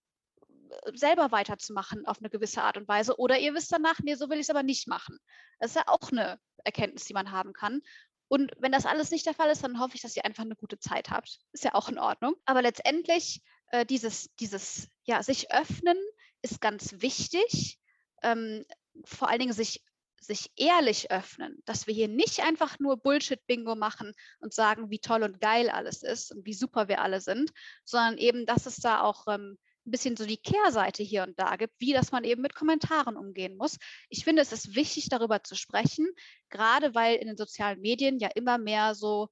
selber 0.94 1.30
weiterzumachen 1.30 2.06
auf 2.06 2.18
eine 2.18 2.30
gewisse 2.30 2.62
Art 2.62 2.76
und 2.76 2.88
Weise. 2.88 3.18
Oder 3.18 3.38
ihr 3.38 3.54
wisst 3.54 3.72
danach, 3.72 4.00
nee, 4.02 4.14
so 4.14 4.28
will 4.28 4.38
ich 4.38 4.46
es 4.46 4.50
aber 4.50 4.62
nicht 4.62 4.88
machen. 4.88 5.18
Das 5.58 5.70
ist 5.70 5.76
ja 5.76 5.84
auch 5.86 6.10
eine 6.10 6.38
Erkenntnis, 6.64 7.04
die 7.04 7.14
man 7.14 7.30
haben 7.30 7.52
kann. 7.52 7.82
Und 8.28 8.52
wenn 8.58 8.72
das 8.72 8.86
alles 8.86 9.10
nicht 9.10 9.26
der 9.26 9.34
Fall 9.34 9.50
ist, 9.50 9.62
dann 9.62 9.78
hoffe 9.78 9.94
ich, 9.94 10.02
dass 10.02 10.16
ihr 10.16 10.24
einfach 10.24 10.44
eine 10.44 10.56
gute 10.56 10.78
Zeit 10.78 11.10
habt. 11.10 11.38
Ist 11.52 11.64
ja 11.64 11.74
auch 11.74 11.88
in 11.88 11.98
Ordnung. 11.98 12.34
Aber 12.44 12.62
letztendlich 12.62 13.42
äh, 13.70 13.86
dieses, 13.86 14.34
dieses, 14.36 14.88
ja, 15.04 15.22
sich 15.22 15.52
öffnen 15.52 15.96
ist 16.42 16.60
ganz 16.60 16.94
wichtig. 17.00 17.78
Ähm, 18.22 18.64
vor 19.04 19.28
allen 19.28 19.40
Dingen 19.40 19.52
sich, 19.52 19.84
sich 20.20 20.50
ehrlich 20.56 21.10
öffnen, 21.10 21.62
dass 21.66 21.86
wir 21.86 21.94
hier 21.94 22.08
nicht 22.08 22.40
einfach 22.40 22.78
nur 22.78 22.96
Bullshit-Bingo 22.96 23.76
machen 23.76 24.12
und 24.40 24.54
sagen, 24.54 24.90
wie 24.90 24.98
toll 24.98 25.22
und 25.22 25.40
geil 25.40 25.68
alles 25.70 26.02
ist 26.02 26.32
und 26.32 26.44
wie 26.46 26.54
super 26.54 26.88
wir 26.88 27.02
alle 27.02 27.20
sind, 27.20 27.52
sondern 27.84 28.18
eben, 28.18 28.46
dass 28.46 28.66
es 28.66 28.76
da 28.76 29.02
auch 29.02 29.26
ähm, 29.28 29.58
ein 29.86 29.90
bisschen 29.90 30.16
so 30.16 30.26
die 30.26 30.36
Kehrseite 30.36 31.02
hier 31.02 31.22
und 31.22 31.38
da 31.38 31.56
gibt, 31.56 31.74
wie 31.78 31.92
dass 31.92 32.12
man 32.12 32.24
eben 32.24 32.42
mit 32.42 32.54
Kommentaren 32.54 33.16
umgehen 33.16 33.56
muss. 33.56 33.78
Ich 34.08 34.24
finde, 34.24 34.42
es 34.42 34.52
ist 34.52 34.74
wichtig, 34.74 35.08
darüber 35.08 35.42
zu 35.42 35.54
sprechen, 35.54 36.08
gerade 36.50 36.94
weil 36.94 37.16
in 37.16 37.28
den 37.28 37.36
sozialen 37.36 37.80
Medien 37.80 38.18
ja 38.18 38.28
immer 38.34 38.58
mehr 38.58 38.94
so 38.94 39.28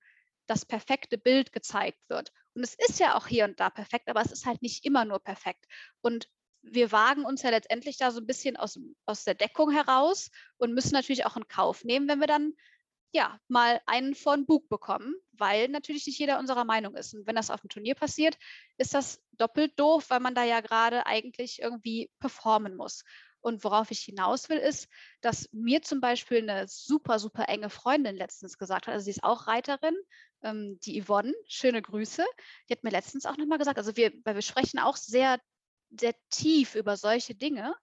das 0.47 0.65
perfekte 0.65 1.19
Bild 1.19 1.53
gezeigt 1.53 1.99
wird. 2.09 2.33
Und 2.55 2.63
es 2.63 2.75
ist 2.75 3.01
ja 3.01 3.17
auch 3.17 3.27
hier 3.27 3.45
und 3.45 3.59
da 3.61 3.71
perfekt, 3.71 4.09
aber 4.09 4.21
es 4.21 4.33
ist 4.33 4.47
halt 4.47 4.63
nicht 4.63 4.85
immer 4.85 5.05
nur 5.05 5.19
perfekt. 5.19 5.65
Und 6.01 6.29
wir 6.63 6.93
wagen 6.93 7.25
uns 7.25 7.43
ja 7.43 7.51
letztendlich 7.51 7.99
da 7.99 8.11
so 8.11 8.21
ein 8.21 8.27
bisschen 8.27 8.57
aus, 8.57 8.79
aus 9.07 9.25
der 9.25 9.35
Deckung 9.35 9.71
heraus 9.71 10.31
und 10.57 10.73
müssen 10.73 10.93
natürlich 10.93 11.27
auch 11.27 11.37
in 11.37 11.47
Kauf 11.49 11.85
nehmen, 11.85 12.09
wenn 12.09 12.21
wir 12.21 12.27
dann 12.27 12.55
ja, 13.15 13.39
mal 13.47 13.81
einen 13.87 14.17
von 14.17 14.45
Bug 14.45 14.69
bekommen, 14.69 15.15
weil 15.33 15.69
natürlich 15.69 16.05
nicht 16.05 16.19
jeder 16.19 16.41
unserer 16.41 16.65
Meinung 16.65 16.97
ist. 16.97 17.15
Und 17.15 17.29
wenn 17.29 17.37
das 17.37 17.49
auf 17.49 17.61
dem 17.61 17.71
Turnier 17.71 17.95
passiert, 17.95 18.37
ist 18.77 18.93
das 18.93 19.23
doppelt 19.33 19.79
doof, 19.79 20.07
weil 20.11 20.19
man 20.19 20.35
da 20.35 20.43
ja 20.43 20.61
gerade 20.61 21.07
eigentlich 21.07 21.63
irgendwie 21.63 22.11
performen 22.19 22.75
muss. 22.75 23.05
Und 23.39 23.63
worauf 23.63 23.93
ich 23.93 24.01
hinaus 24.01 24.49
will, 24.49 24.57
ist, 24.57 24.89
dass 25.21 25.49
mir 25.53 25.81
zum 25.83 26.01
Beispiel 26.01 26.39
eine 26.39 26.67
super, 26.67 27.21
super 27.21 27.49
enge 27.49 27.71
Freundin 27.71 28.17
letztens 28.17 28.59
gesagt 28.59 28.89
hat, 28.89 28.95
also 28.95 29.05
sie 29.05 29.11
ist 29.11 29.23
auch 29.23 29.47
Reiterin, 29.47 29.95
ähm, 30.43 30.81
die 30.81 31.01
Yvonne, 31.01 31.33
schöne 31.47 31.83
Grüße, 31.83 32.25
die 32.69 32.73
hat 32.73 32.83
mir 32.83 32.91
letztens 32.91 33.27
auch 33.27 33.37
nochmal 33.37 33.59
gesagt, 33.59 33.79
also 33.79 33.97
wir, 33.97 34.13
weil 34.25 34.35
wir 34.35 34.43
sprechen 34.43 34.81
auch 34.81 34.97
sehr, 34.97 35.39
sehr 35.91 36.15
tief 36.31 36.75
über 36.75 36.97
solche 36.97 37.37
Dinge. 37.37 37.77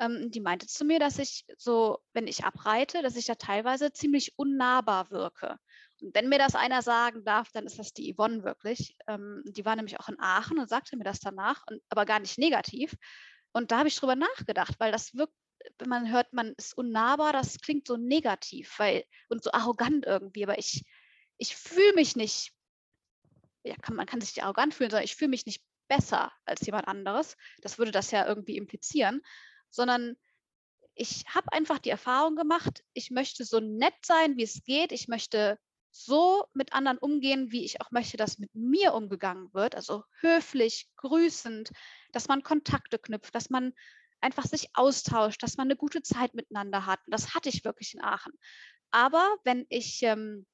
Ähm, 0.00 0.30
die 0.30 0.40
meinte 0.40 0.66
zu 0.66 0.84
mir, 0.84 0.98
dass 0.98 1.18
ich 1.18 1.44
so, 1.56 1.98
wenn 2.12 2.26
ich 2.26 2.44
abreite, 2.44 3.02
dass 3.02 3.16
ich 3.16 3.26
da 3.26 3.34
teilweise 3.34 3.92
ziemlich 3.92 4.38
unnahbar 4.38 5.10
wirke. 5.10 5.58
Und 6.00 6.14
wenn 6.14 6.28
mir 6.28 6.38
das 6.38 6.54
einer 6.54 6.82
sagen 6.82 7.24
darf, 7.24 7.50
dann 7.52 7.66
ist 7.66 7.78
das 7.78 7.92
die 7.92 8.14
Yvonne 8.14 8.44
wirklich. 8.44 8.96
Ähm, 9.08 9.42
die 9.44 9.64
war 9.64 9.74
nämlich 9.74 9.98
auch 9.98 10.08
in 10.08 10.20
Aachen 10.20 10.58
und 10.58 10.68
sagte 10.68 10.96
mir 10.96 11.04
das 11.04 11.20
danach, 11.20 11.64
und, 11.68 11.82
aber 11.88 12.06
gar 12.06 12.20
nicht 12.20 12.38
negativ. 12.38 12.94
Und 13.52 13.72
da 13.72 13.78
habe 13.78 13.88
ich 13.88 13.96
drüber 13.96 14.14
nachgedacht, 14.14 14.74
weil 14.78 14.92
das 14.92 15.14
wirkt, 15.14 15.34
wenn 15.78 15.88
man 15.88 16.10
hört, 16.10 16.32
man 16.32 16.54
ist 16.56 16.76
unnahbar, 16.76 17.32
das 17.32 17.58
klingt 17.58 17.88
so 17.88 17.96
negativ 17.96 18.78
weil, 18.78 19.04
und 19.28 19.42
so 19.42 19.50
arrogant 19.50 20.06
irgendwie. 20.06 20.44
Aber 20.44 20.58
ich, 20.58 20.84
ich 21.38 21.56
fühle 21.56 21.94
mich 21.94 22.14
nicht, 22.14 22.52
ja, 23.64 23.74
kann, 23.76 23.96
man 23.96 24.06
kann 24.06 24.20
sich 24.20 24.36
nicht 24.36 24.44
arrogant 24.44 24.74
fühlen, 24.74 24.90
sondern 24.90 25.04
ich 25.04 25.16
fühle 25.16 25.30
mich 25.30 25.46
nicht 25.46 25.64
besser 25.88 26.32
als 26.44 26.64
jemand 26.64 26.86
anderes. 26.86 27.36
Das 27.62 27.78
würde 27.78 27.90
das 27.90 28.10
ja 28.12 28.26
irgendwie 28.26 28.56
implizieren, 28.56 29.22
sondern 29.70 30.16
ich 30.94 31.24
habe 31.28 31.52
einfach 31.52 31.78
die 31.78 31.90
Erfahrung 31.90 32.34
gemacht, 32.34 32.82
ich 32.92 33.10
möchte 33.10 33.44
so 33.44 33.60
nett 33.60 33.94
sein, 34.04 34.36
wie 34.36 34.42
es 34.42 34.64
geht. 34.64 34.90
Ich 34.90 35.06
möchte 35.06 35.58
so 35.90 36.44
mit 36.54 36.72
anderen 36.72 36.98
umgehen, 36.98 37.52
wie 37.52 37.64
ich 37.64 37.80
auch 37.80 37.90
möchte, 37.90 38.16
dass 38.16 38.38
mit 38.38 38.54
mir 38.54 38.94
umgegangen 38.94 39.52
wird. 39.54 39.74
Also 39.74 40.02
höflich, 40.20 40.88
grüßend, 40.96 41.70
dass 42.12 42.28
man 42.28 42.42
Kontakte 42.42 42.98
knüpft, 42.98 43.34
dass 43.34 43.48
man 43.48 43.72
einfach 44.20 44.44
sich 44.44 44.70
austauscht, 44.74 45.42
dass 45.42 45.56
man 45.56 45.68
eine 45.68 45.76
gute 45.76 46.02
Zeit 46.02 46.34
miteinander 46.34 46.86
hat. 46.86 47.00
Und 47.06 47.14
das 47.14 47.34
hatte 47.34 47.48
ich 47.48 47.64
wirklich 47.64 47.94
in 47.94 48.02
Aachen. 48.02 48.32
Aber 48.90 49.36
wenn 49.44 49.66
ich 49.68 50.02
ähm, 50.02 50.46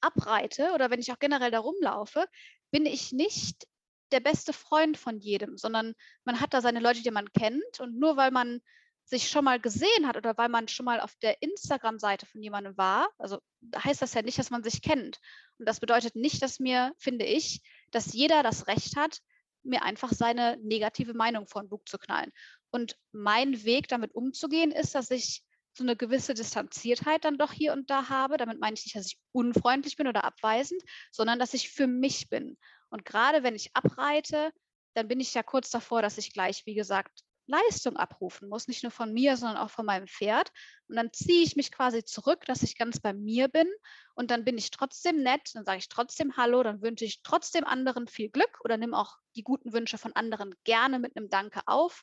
abreite 0.00 0.72
oder 0.72 0.90
wenn 0.90 1.00
ich 1.00 1.12
auch 1.12 1.18
generell 1.18 1.50
da 1.50 1.58
rumlaufe, 1.58 2.26
bin 2.70 2.86
ich 2.86 3.12
nicht 3.12 3.66
der 4.12 4.20
beste 4.20 4.52
Freund 4.52 4.96
von 4.96 5.18
jedem, 5.18 5.56
sondern 5.56 5.94
man 6.24 6.40
hat 6.40 6.54
da 6.54 6.60
seine 6.60 6.80
Leute, 6.80 7.02
die 7.02 7.10
man 7.10 7.32
kennt. 7.32 7.80
Und 7.80 7.98
nur 7.98 8.16
weil 8.16 8.30
man 8.30 8.60
sich 9.04 9.28
schon 9.28 9.44
mal 9.44 9.60
gesehen 9.60 10.06
hat 10.06 10.16
oder 10.16 10.36
weil 10.36 10.48
man 10.48 10.66
schon 10.68 10.84
mal 10.84 11.00
auf 11.00 11.14
der 11.22 11.40
Instagram-Seite 11.40 12.26
von 12.26 12.42
jemandem 12.42 12.76
war, 12.76 13.08
also 13.18 13.38
heißt 13.76 14.02
das 14.02 14.14
ja 14.14 14.22
nicht, 14.22 14.38
dass 14.38 14.50
man 14.50 14.64
sich 14.64 14.82
kennt. 14.82 15.18
Und 15.58 15.68
das 15.68 15.80
bedeutet 15.80 16.16
nicht, 16.16 16.42
dass 16.42 16.58
mir, 16.58 16.92
finde 16.98 17.24
ich, 17.24 17.62
dass 17.92 18.12
jeder 18.12 18.42
das 18.42 18.66
Recht 18.66 18.96
hat, 18.96 19.20
mir 19.62 19.82
einfach 19.82 20.12
seine 20.12 20.58
negative 20.62 21.14
Meinung 21.14 21.46
vor 21.46 21.62
den 21.62 21.68
Bug 21.68 21.88
zu 21.88 21.98
knallen. 21.98 22.32
Und 22.70 22.96
mein 23.12 23.64
Weg 23.64 23.88
damit 23.88 24.14
umzugehen 24.14 24.72
ist, 24.72 24.94
dass 24.94 25.10
ich 25.10 25.44
so 25.76 25.84
eine 25.84 25.96
gewisse 25.96 26.34
Distanziertheit 26.34 27.24
dann 27.24 27.38
doch 27.38 27.52
hier 27.52 27.72
und 27.72 27.90
da 27.90 28.08
habe. 28.08 28.38
Damit 28.38 28.60
meine 28.60 28.74
ich 28.74 28.84
nicht, 28.84 28.96
dass 28.96 29.06
ich 29.06 29.18
unfreundlich 29.32 29.96
bin 29.96 30.08
oder 30.08 30.24
abweisend, 30.24 30.82
sondern 31.12 31.38
dass 31.38 31.54
ich 31.54 31.70
für 31.70 31.86
mich 31.86 32.28
bin. 32.28 32.56
Und 32.90 33.04
gerade 33.04 33.42
wenn 33.42 33.54
ich 33.54 33.74
abreite, 33.74 34.52
dann 34.94 35.08
bin 35.08 35.20
ich 35.20 35.34
ja 35.34 35.42
kurz 35.42 35.70
davor, 35.70 36.02
dass 36.02 36.18
ich 36.18 36.32
gleich, 36.32 36.64
wie 36.66 36.74
gesagt, 36.74 37.22
Leistung 37.46 37.96
abrufen 37.96 38.48
muss, 38.48 38.66
nicht 38.66 38.82
nur 38.82 38.90
von 38.90 39.12
mir, 39.12 39.36
sondern 39.36 39.58
auch 39.58 39.70
von 39.70 39.86
meinem 39.86 40.08
Pferd. 40.08 40.50
Und 40.88 40.96
dann 40.96 41.12
ziehe 41.12 41.42
ich 41.42 41.56
mich 41.56 41.70
quasi 41.70 42.04
zurück, 42.04 42.44
dass 42.46 42.62
ich 42.62 42.76
ganz 42.76 43.00
bei 43.00 43.12
mir 43.12 43.48
bin. 43.48 43.68
Und 44.14 44.30
dann 44.30 44.44
bin 44.44 44.58
ich 44.58 44.70
trotzdem 44.70 45.22
nett, 45.22 45.50
dann 45.54 45.64
sage 45.64 45.78
ich 45.78 45.88
trotzdem 45.88 46.36
Hallo, 46.36 46.62
dann 46.62 46.82
wünsche 46.82 47.04
ich 47.04 47.22
trotzdem 47.22 47.64
anderen 47.64 48.08
viel 48.08 48.30
Glück 48.30 48.60
oder 48.64 48.76
nehme 48.76 48.98
auch 48.98 49.16
die 49.36 49.44
guten 49.44 49.72
Wünsche 49.72 49.98
von 49.98 50.14
anderen 50.14 50.54
gerne 50.64 50.98
mit 50.98 51.16
einem 51.16 51.28
Danke 51.28 51.60
auf. 51.66 52.02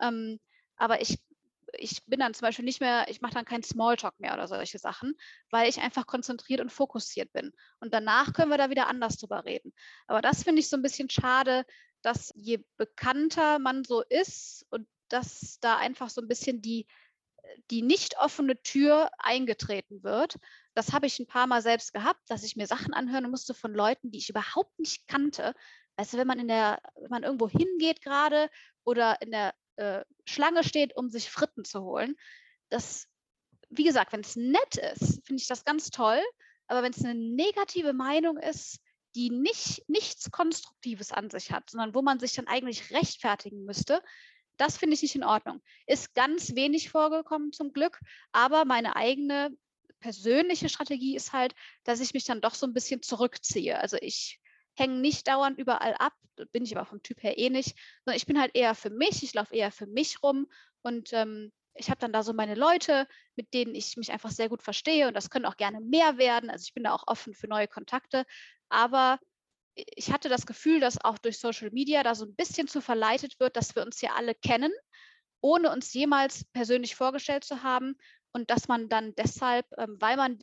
Ähm, 0.00 0.38
aber 0.76 1.00
ich, 1.00 1.18
ich 1.78 2.04
bin 2.06 2.20
dann 2.20 2.34
zum 2.34 2.46
Beispiel 2.46 2.64
nicht 2.64 2.80
mehr, 2.80 3.06
ich 3.08 3.20
mache 3.20 3.34
dann 3.34 3.44
keinen 3.44 3.62
Smalltalk 3.62 4.18
mehr 4.20 4.34
oder 4.34 4.48
solche 4.48 4.78
Sachen, 4.78 5.14
weil 5.50 5.68
ich 5.68 5.80
einfach 5.80 6.06
konzentriert 6.06 6.60
und 6.60 6.72
fokussiert 6.72 7.32
bin. 7.32 7.52
Und 7.80 7.94
danach 7.94 8.32
können 8.32 8.50
wir 8.50 8.58
da 8.58 8.70
wieder 8.70 8.88
anders 8.88 9.16
drüber 9.18 9.44
reden. 9.44 9.72
Aber 10.06 10.22
das 10.22 10.42
finde 10.44 10.60
ich 10.60 10.68
so 10.68 10.76
ein 10.76 10.82
bisschen 10.82 11.10
schade, 11.10 11.64
dass 12.02 12.32
je 12.34 12.64
bekannter 12.76 13.58
man 13.58 13.84
so 13.84 14.02
ist 14.02 14.66
und 14.70 14.86
dass 15.08 15.58
da 15.60 15.76
einfach 15.76 16.10
so 16.10 16.20
ein 16.20 16.28
bisschen 16.28 16.62
die, 16.62 16.86
die 17.70 17.82
nicht 17.82 18.18
offene 18.18 18.60
Tür 18.62 19.10
eingetreten 19.18 20.02
wird. 20.02 20.36
Das 20.74 20.92
habe 20.92 21.06
ich 21.06 21.18
ein 21.18 21.26
paar 21.26 21.46
Mal 21.46 21.62
selbst 21.62 21.92
gehabt, 21.92 22.22
dass 22.28 22.44
ich 22.44 22.56
mir 22.56 22.66
Sachen 22.66 22.94
anhören 22.94 23.30
musste 23.30 23.54
von 23.54 23.74
Leuten, 23.74 24.10
die 24.10 24.18
ich 24.18 24.30
überhaupt 24.30 24.78
nicht 24.78 25.06
kannte. 25.06 25.54
Weißt 25.96 26.14
du, 26.14 26.18
wenn 26.18 26.26
man 26.26 26.38
in 26.38 26.48
der, 26.48 26.80
wenn 26.96 27.10
man 27.10 27.22
irgendwo 27.22 27.48
hingeht 27.48 28.00
gerade 28.00 28.48
oder 28.84 29.20
in 29.20 29.30
der 29.30 29.54
äh, 29.76 30.04
Schlange 30.26 30.64
steht, 30.64 30.96
um 30.96 31.08
sich 31.08 31.30
Fritten 31.30 31.64
zu 31.64 31.82
holen, 31.82 32.16
das, 32.68 33.08
wie 33.70 33.84
gesagt, 33.84 34.12
wenn 34.12 34.20
es 34.20 34.36
nett 34.36 34.76
ist, 34.76 35.24
finde 35.26 35.40
ich 35.40 35.48
das 35.48 35.64
ganz 35.64 35.90
toll. 35.90 36.20
Aber 36.66 36.82
wenn 36.82 36.92
es 36.92 37.04
eine 37.04 37.14
negative 37.14 37.92
Meinung 37.92 38.38
ist, 38.38 38.80
die 39.14 39.30
nicht, 39.30 39.86
nichts 39.88 40.30
Konstruktives 40.30 41.12
an 41.12 41.28
sich 41.28 41.52
hat, 41.52 41.68
sondern 41.70 41.94
wo 41.94 42.02
man 42.02 42.18
sich 42.18 42.32
dann 42.34 42.46
eigentlich 42.46 42.90
rechtfertigen 42.92 43.64
müsste, 43.64 44.02
das 44.56 44.76
finde 44.76 44.94
ich 44.94 45.02
nicht 45.02 45.14
in 45.14 45.24
Ordnung. 45.24 45.60
Ist 45.86 46.14
ganz 46.14 46.54
wenig 46.54 46.90
vorgekommen 46.90 47.52
zum 47.52 47.72
Glück, 47.72 48.00
aber 48.32 48.64
meine 48.64 48.96
eigene 48.96 49.50
persönliche 50.00 50.68
Strategie 50.68 51.14
ist 51.14 51.32
halt, 51.32 51.54
dass 51.84 52.00
ich 52.00 52.14
mich 52.14 52.24
dann 52.24 52.40
doch 52.40 52.54
so 52.54 52.66
ein 52.66 52.74
bisschen 52.74 53.02
zurückziehe. 53.02 53.78
Also 53.78 53.96
ich 54.00 54.40
hänge 54.74 55.00
nicht 55.00 55.28
dauernd 55.28 55.58
überall 55.58 55.94
ab, 55.94 56.14
bin 56.52 56.64
ich 56.64 56.76
aber 56.76 56.86
vom 56.86 57.02
Typ 57.02 57.22
her 57.22 57.38
eh 57.38 57.50
nicht, 57.50 57.76
sondern 58.04 58.16
ich 58.16 58.26
bin 58.26 58.40
halt 58.40 58.52
eher 58.54 58.74
für 58.74 58.90
mich, 58.90 59.22
ich 59.22 59.34
laufe 59.34 59.54
eher 59.54 59.70
für 59.70 59.86
mich 59.86 60.22
rum 60.22 60.46
und 60.82 61.12
ähm, 61.12 61.52
ich 61.74 61.88
habe 61.88 62.00
dann 62.00 62.12
da 62.12 62.22
so 62.22 62.32
meine 62.32 62.54
Leute, 62.54 63.06
mit 63.34 63.54
denen 63.54 63.74
ich 63.74 63.96
mich 63.96 64.12
einfach 64.12 64.30
sehr 64.30 64.48
gut 64.48 64.62
verstehe 64.62 65.08
und 65.08 65.14
das 65.14 65.30
können 65.30 65.46
auch 65.46 65.56
gerne 65.56 65.80
mehr 65.80 66.18
werden. 66.18 66.50
Also 66.50 66.64
ich 66.66 66.74
bin 66.74 66.84
da 66.84 66.92
auch 66.92 67.04
offen 67.06 67.34
für 67.34 67.48
neue 67.48 67.68
Kontakte, 67.68 68.24
aber 68.68 69.18
ich 69.74 70.12
hatte 70.12 70.28
das 70.28 70.46
Gefühl, 70.46 70.80
dass 70.80 71.02
auch 71.02 71.18
durch 71.18 71.38
Social 71.38 71.70
Media 71.70 72.02
da 72.02 72.14
so 72.14 72.26
ein 72.26 72.34
bisschen 72.34 72.68
zu 72.68 72.80
verleitet 72.80 73.40
wird, 73.40 73.56
dass 73.56 73.74
wir 73.74 73.82
uns 73.82 74.00
ja 74.00 74.10
alle 74.14 74.34
kennen, 74.34 74.72
ohne 75.40 75.72
uns 75.72 75.92
jemals 75.94 76.44
persönlich 76.52 76.94
vorgestellt 76.94 77.44
zu 77.44 77.62
haben 77.62 77.96
und 78.32 78.50
dass 78.50 78.68
man 78.68 78.88
dann 78.88 79.14
deshalb, 79.14 79.66
ähm, 79.78 79.96
weil 79.98 80.16
man 80.16 80.38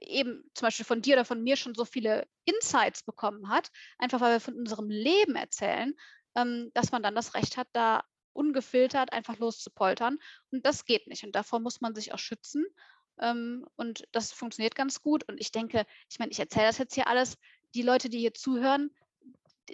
eben 0.00 0.50
zum 0.54 0.66
Beispiel 0.66 0.84
von 0.84 1.02
dir 1.02 1.14
oder 1.14 1.24
von 1.24 1.42
mir 1.42 1.56
schon 1.56 1.74
so 1.74 1.84
viele 1.84 2.26
Insights 2.44 3.02
bekommen 3.02 3.48
hat, 3.48 3.70
einfach 3.98 4.20
weil 4.20 4.34
wir 4.34 4.40
von 4.40 4.54
unserem 4.54 4.88
Leben 4.90 5.36
erzählen, 5.36 5.94
ähm, 6.34 6.70
dass 6.74 6.92
man 6.92 7.02
dann 7.02 7.14
das 7.14 7.34
Recht 7.34 7.56
hat, 7.56 7.68
da 7.72 8.04
ungefiltert 8.32 9.12
einfach 9.12 9.38
loszupoltern. 9.38 10.18
Und 10.50 10.64
das 10.66 10.84
geht 10.84 11.06
nicht. 11.06 11.24
Und 11.24 11.34
davor 11.34 11.60
muss 11.60 11.80
man 11.80 11.94
sich 11.94 12.12
auch 12.12 12.18
schützen. 12.18 12.66
Ähm, 13.18 13.66
und 13.76 14.06
das 14.12 14.32
funktioniert 14.32 14.74
ganz 14.74 15.02
gut. 15.02 15.24
Und 15.28 15.40
ich 15.40 15.50
denke, 15.50 15.86
ich 16.10 16.18
meine, 16.18 16.30
ich 16.30 16.38
erzähle 16.38 16.66
das 16.66 16.78
jetzt 16.78 16.94
hier 16.94 17.08
alles. 17.08 17.38
Die 17.74 17.82
Leute, 17.82 18.08
die 18.08 18.18
hier 18.18 18.34
zuhören, 18.34 18.90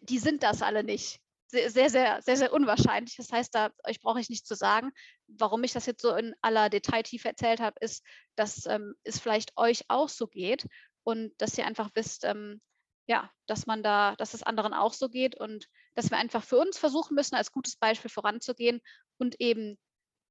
die 0.02 0.18
sind 0.18 0.42
das 0.42 0.62
alle 0.62 0.84
nicht. 0.84 1.20
Sehr, 1.52 1.70
sehr, 1.70 1.90
sehr, 1.90 2.22
sehr, 2.22 2.36
sehr 2.38 2.52
unwahrscheinlich. 2.54 3.14
Das 3.16 3.30
heißt, 3.30 3.54
da 3.54 3.70
euch 3.84 4.00
brauche 4.00 4.18
ich 4.20 4.30
nicht 4.30 4.46
zu 4.46 4.54
sagen. 4.54 4.90
Warum 5.28 5.62
ich 5.64 5.72
das 5.72 5.84
jetzt 5.84 6.00
so 6.00 6.14
in 6.16 6.34
aller 6.40 6.70
Detailtiefe 6.70 7.28
erzählt 7.28 7.60
habe, 7.60 7.76
ist, 7.80 8.02
dass 8.36 8.64
ähm, 8.64 8.94
es 9.04 9.20
vielleicht 9.20 9.54
euch 9.58 9.84
auch 9.88 10.08
so 10.08 10.26
geht 10.26 10.66
und 11.04 11.30
dass 11.36 11.58
ihr 11.58 11.66
einfach 11.66 11.90
wisst, 11.94 12.24
ähm, 12.24 12.62
ja, 13.06 13.30
dass 13.46 13.66
man 13.66 13.82
da, 13.82 14.16
dass 14.16 14.32
es 14.32 14.42
anderen 14.42 14.72
auch 14.72 14.94
so 14.94 15.10
geht 15.10 15.38
und 15.38 15.66
dass 15.94 16.10
wir 16.10 16.16
einfach 16.16 16.42
für 16.42 16.56
uns 16.56 16.78
versuchen 16.78 17.14
müssen, 17.14 17.34
als 17.34 17.52
gutes 17.52 17.76
Beispiel 17.76 18.10
voranzugehen 18.10 18.80
und 19.18 19.38
eben 19.38 19.76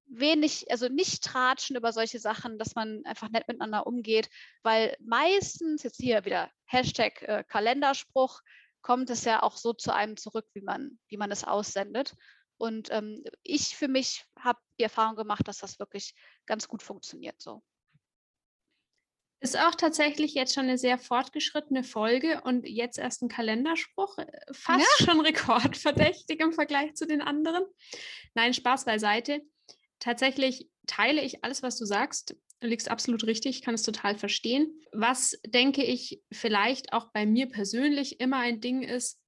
wenig, 0.06 0.72
also 0.72 0.88
nicht 0.88 1.22
tratschen 1.22 1.76
über 1.76 1.92
solche 1.92 2.18
Sachen, 2.18 2.58
dass 2.58 2.74
man 2.74 3.02
einfach 3.04 3.30
nett 3.30 3.46
miteinander 3.46 3.86
umgeht, 3.86 4.28
weil 4.64 4.96
meistens, 4.98 5.84
jetzt 5.84 6.00
hier 6.00 6.24
wieder 6.24 6.50
Hashtag 6.64 7.22
äh, 7.22 7.44
Kalenderspruch, 7.46 8.40
kommt 8.82 9.10
es 9.10 9.24
ja 9.24 9.42
auch 9.42 9.56
so 9.56 9.72
zu 9.72 9.94
einem 9.94 10.16
zurück, 10.16 10.46
wie 10.54 10.60
man, 10.60 10.98
wie 11.08 11.16
man 11.16 11.30
es 11.30 11.44
aussendet. 11.44 12.14
Und 12.58 12.90
ähm, 12.90 13.24
ich 13.42 13.76
für 13.76 13.88
mich 13.88 14.24
habe 14.38 14.60
die 14.78 14.84
Erfahrung 14.84 15.16
gemacht, 15.16 15.48
dass 15.48 15.58
das 15.58 15.78
wirklich 15.78 16.14
ganz 16.46 16.68
gut 16.68 16.82
funktioniert 16.82 17.40
so. 17.40 17.62
Ist 19.40 19.58
auch 19.58 19.74
tatsächlich 19.74 20.34
jetzt 20.34 20.54
schon 20.54 20.64
eine 20.64 20.78
sehr 20.78 20.98
fortgeschrittene 20.98 21.82
Folge 21.82 22.40
und 22.44 22.64
jetzt 22.64 22.96
erst 22.96 23.22
ein 23.22 23.28
Kalenderspruch. 23.28 24.16
Äh, 24.18 24.26
fast 24.52 24.86
ja. 25.00 25.06
schon 25.06 25.20
rekordverdächtig 25.26 26.38
im 26.38 26.52
Vergleich 26.52 26.94
zu 26.94 27.08
den 27.08 27.20
anderen. 27.20 27.64
Nein, 28.34 28.54
Spaß 28.54 28.84
beiseite. 28.84 29.40
Tatsächlich 30.02 30.68
teile 30.88 31.22
ich 31.22 31.44
alles, 31.44 31.62
was 31.62 31.78
du 31.78 31.84
sagst. 31.84 32.34
Du 32.58 32.66
liegst 32.66 32.90
absolut 32.90 33.22
richtig, 33.24 33.62
kann 33.62 33.74
es 33.74 33.84
total 33.84 34.18
verstehen. 34.18 34.80
Was 34.90 35.38
denke 35.46 35.84
ich 35.84 36.20
vielleicht 36.32 36.92
auch 36.92 37.12
bei 37.12 37.24
mir 37.24 37.46
persönlich 37.46 38.18
immer 38.18 38.38
ein 38.38 38.60
Ding 38.60 38.82
ist, 38.82 39.20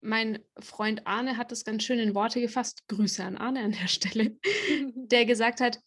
mein 0.00 0.42
Freund 0.58 1.06
Arne 1.06 1.36
hat 1.36 1.52
das 1.52 1.66
ganz 1.66 1.82
schön 1.82 1.98
in 1.98 2.14
Worte 2.14 2.40
gefasst. 2.40 2.88
Grüße 2.88 3.22
an 3.22 3.36
Arne 3.36 3.60
an 3.60 3.72
der 3.72 3.88
Stelle, 3.88 4.38
der 4.94 5.26
gesagt 5.26 5.60
hat, 5.60 5.78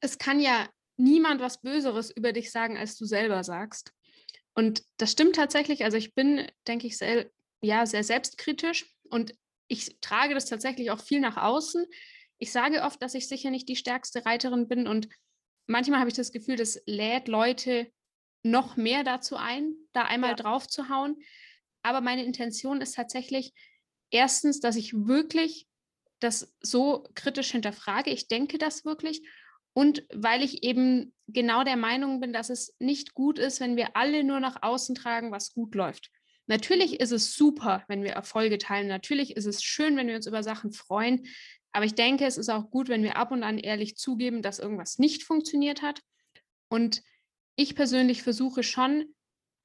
es 0.00 0.16
kann 0.16 0.40
ja 0.40 0.66
niemand 0.96 1.42
was 1.42 1.60
Böseres 1.60 2.10
über 2.10 2.32
dich 2.32 2.50
sagen, 2.50 2.78
als 2.78 2.96
du 2.96 3.04
selber 3.04 3.44
sagst. 3.44 3.92
Und 4.54 4.82
das 4.96 5.12
stimmt 5.12 5.36
tatsächlich. 5.36 5.84
Also 5.84 5.98
ich 5.98 6.14
bin, 6.14 6.50
denke 6.66 6.86
ich, 6.86 6.96
sehr, 6.96 7.30
ja, 7.60 7.84
sehr 7.84 8.02
selbstkritisch 8.02 8.86
und 9.10 9.34
ich 9.68 9.98
trage 10.00 10.32
das 10.32 10.46
tatsächlich 10.46 10.90
auch 10.90 11.00
viel 11.02 11.20
nach 11.20 11.36
außen. 11.36 11.84
Ich 12.38 12.52
sage 12.52 12.82
oft, 12.82 13.00
dass 13.02 13.14
ich 13.14 13.28
sicher 13.28 13.50
nicht 13.50 13.68
die 13.68 13.76
stärkste 13.76 14.24
Reiterin 14.26 14.68
bin 14.68 14.86
und 14.86 15.08
manchmal 15.66 16.00
habe 16.00 16.10
ich 16.10 16.16
das 16.16 16.32
Gefühl, 16.32 16.56
das 16.56 16.80
lädt 16.86 17.28
Leute 17.28 17.90
noch 18.42 18.76
mehr 18.76 19.04
dazu 19.04 19.36
ein, 19.36 19.74
da 19.92 20.02
einmal 20.02 20.30
ja. 20.30 20.36
drauf 20.36 20.68
zu 20.68 20.88
hauen. 20.88 21.16
Aber 21.82 22.00
meine 22.00 22.24
Intention 22.24 22.80
ist 22.80 22.94
tatsächlich 22.94 23.52
erstens, 24.10 24.60
dass 24.60 24.76
ich 24.76 24.92
wirklich 24.94 25.66
das 26.20 26.54
so 26.60 27.06
kritisch 27.14 27.50
hinterfrage. 27.50 28.10
Ich 28.10 28.28
denke 28.28 28.58
das 28.58 28.84
wirklich. 28.84 29.26
Und 29.74 30.06
weil 30.12 30.42
ich 30.42 30.62
eben 30.62 31.12
genau 31.26 31.64
der 31.64 31.76
Meinung 31.76 32.20
bin, 32.20 32.32
dass 32.32 32.48
es 32.48 32.74
nicht 32.78 33.14
gut 33.14 33.38
ist, 33.38 33.60
wenn 33.60 33.76
wir 33.76 33.94
alle 33.94 34.24
nur 34.24 34.40
nach 34.40 34.62
außen 34.62 34.94
tragen, 34.94 35.32
was 35.32 35.52
gut 35.52 35.74
läuft. 35.74 36.10
Natürlich 36.46 36.92
mhm. 36.92 36.98
ist 36.98 37.12
es 37.12 37.34
super, 37.34 37.84
wenn 37.88 38.02
wir 38.02 38.12
Erfolge 38.12 38.58
teilen. 38.58 38.88
Natürlich 38.88 39.36
ist 39.36 39.46
es 39.46 39.62
schön, 39.62 39.96
wenn 39.96 40.08
wir 40.08 40.16
uns 40.16 40.26
über 40.26 40.42
Sachen 40.42 40.72
freuen. 40.72 41.26
Aber 41.76 41.84
ich 41.84 41.94
denke, 41.94 42.24
es 42.24 42.38
ist 42.38 42.48
auch 42.48 42.70
gut, 42.70 42.88
wenn 42.88 43.02
wir 43.02 43.18
ab 43.18 43.32
und 43.32 43.42
an 43.42 43.58
ehrlich 43.58 43.98
zugeben, 43.98 44.40
dass 44.40 44.58
irgendwas 44.58 44.98
nicht 44.98 45.24
funktioniert 45.24 45.82
hat. 45.82 46.00
Und 46.70 47.02
ich 47.54 47.74
persönlich 47.74 48.22
versuche 48.22 48.62
schon, 48.62 49.14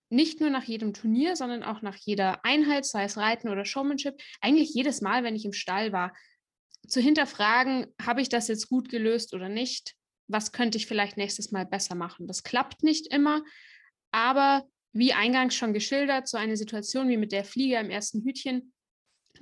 nicht 0.09 0.41
nur 0.41 0.49
nach 0.49 0.65
jedem 0.65 0.93
Turnier, 0.93 1.37
sondern 1.37 1.63
auch 1.63 1.81
nach 1.81 1.95
jeder 1.95 2.43
Einheit, 2.43 2.85
sei 2.85 3.05
es 3.05 3.15
Reiten 3.15 3.47
oder 3.47 3.63
Showmanship, 3.63 4.21
eigentlich 4.41 4.73
jedes 4.73 4.99
Mal, 4.99 5.23
wenn 5.23 5.37
ich 5.37 5.45
im 5.45 5.53
Stall 5.53 5.93
war, 5.93 6.13
zu 6.85 6.99
hinterfragen, 6.99 7.87
habe 8.01 8.21
ich 8.21 8.27
das 8.27 8.49
jetzt 8.49 8.67
gut 8.67 8.89
gelöst 8.89 9.33
oder 9.33 9.47
nicht? 9.47 9.95
Was 10.27 10.51
könnte 10.51 10.77
ich 10.77 10.87
vielleicht 10.87 11.15
nächstes 11.15 11.53
Mal 11.53 11.65
besser 11.65 11.95
machen? 11.95 12.27
Das 12.27 12.43
klappt 12.43 12.83
nicht 12.83 13.07
immer, 13.07 13.41
aber 14.11 14.67
wie 14.91 15.13
eingangs 15.13 15.55
schon 15.55 15.71
geschildert, 15.71 16.27
so 16.27 16.35
eine 16.35 16.57
Situation 16.57 17.07
wie 17.07 17.15
mit 17.15 17.31
der 17.31 17.45
Fliege 17.45 17.77
im 17.77 17.89
ersten 17.89 18.21
Hütchen 18.25 18.73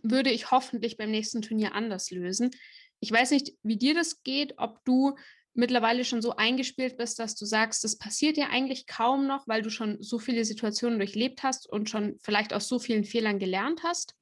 würde 0.01 0.31
ich 0.31 0.51
hoffentlich 0.51 0.97
beim 0.97 1.11
nächsten 1.11 1.41
Turnier 1.41 1.73
anders 1.73 2.11
lösen. 2.11 2.51
Ich 2.99 3.11
weiß 3.11 3.31
nicht, 3.31 3.53
wie 3.63 3.77
dir 3.77 3.93
das 3.93 4.23
geht, 4.23 4.55
ob 4.57 4.83
du 4.85 5.15
mittlerweile 5.53 6.05
schon 6.05 6.21
so 6.21 6.35
eingespielt 6.35 6.97
bist, 6.97 7.19
dass 7.19 7.35
du 7.35 7.45
sagst, 7.45 7.83
das 7.83 7.97
passiert 7.97 8.37
ja 8.37 8.47
eigentlich 8.49 8.87
kaum 8.87 9.27
noch, 9.27 9.47
weil 9.47 9.61
du 9.61 9.69
schon 9.69 10.01
so 10.01 10.19
viele 10.19 10.45
Situationen 10.45 10.99
durchlebt 10.99 11.43
hast 11.43 11.67
und 11.69 11.89
schon 11.89 12.17
vielleicht 12.21 12.53
aus 12.53 12.67
so 12.67 12.79
vielen 12.79 13.03
Fehlern 13.03 13.39
gelernt 13.39 13.83
hast. 13.83 14.15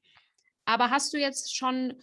Aber 0.64 0.90
hast 0.90 1.12
du 1.12 1.18
jetzt 1.18 1.56
schon 1.56 2.02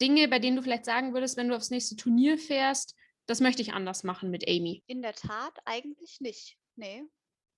Dinge, 0.00 0.28
bei 0.28 0.38
denen 0.38 0.56
du 0.56 0.62
vielleicht 0.62 0.84
sagen 0.84 1.14
würdest, 1.14 1.36
wenn 1.36 1.48
du 1.48 1.56
aufs 1.56 1.70
nächste 1.70 1.96
Turnier 1.96 2.38
fährst, 2.38 2.94
das 3.26 3.40
möchte 3.40 3.62
ich 3.62 3.72
anders 3.72 4.02
machen 4.02 4.30
mit 4.30 4.48
Amy? 4.48 4.82
In 4.86 5.00
der 5.00 5.14
Tat 5.14 5.58
eigentlich 5.64 6.20
nicht. 6.20 6.56
Nee. 6.76 7.04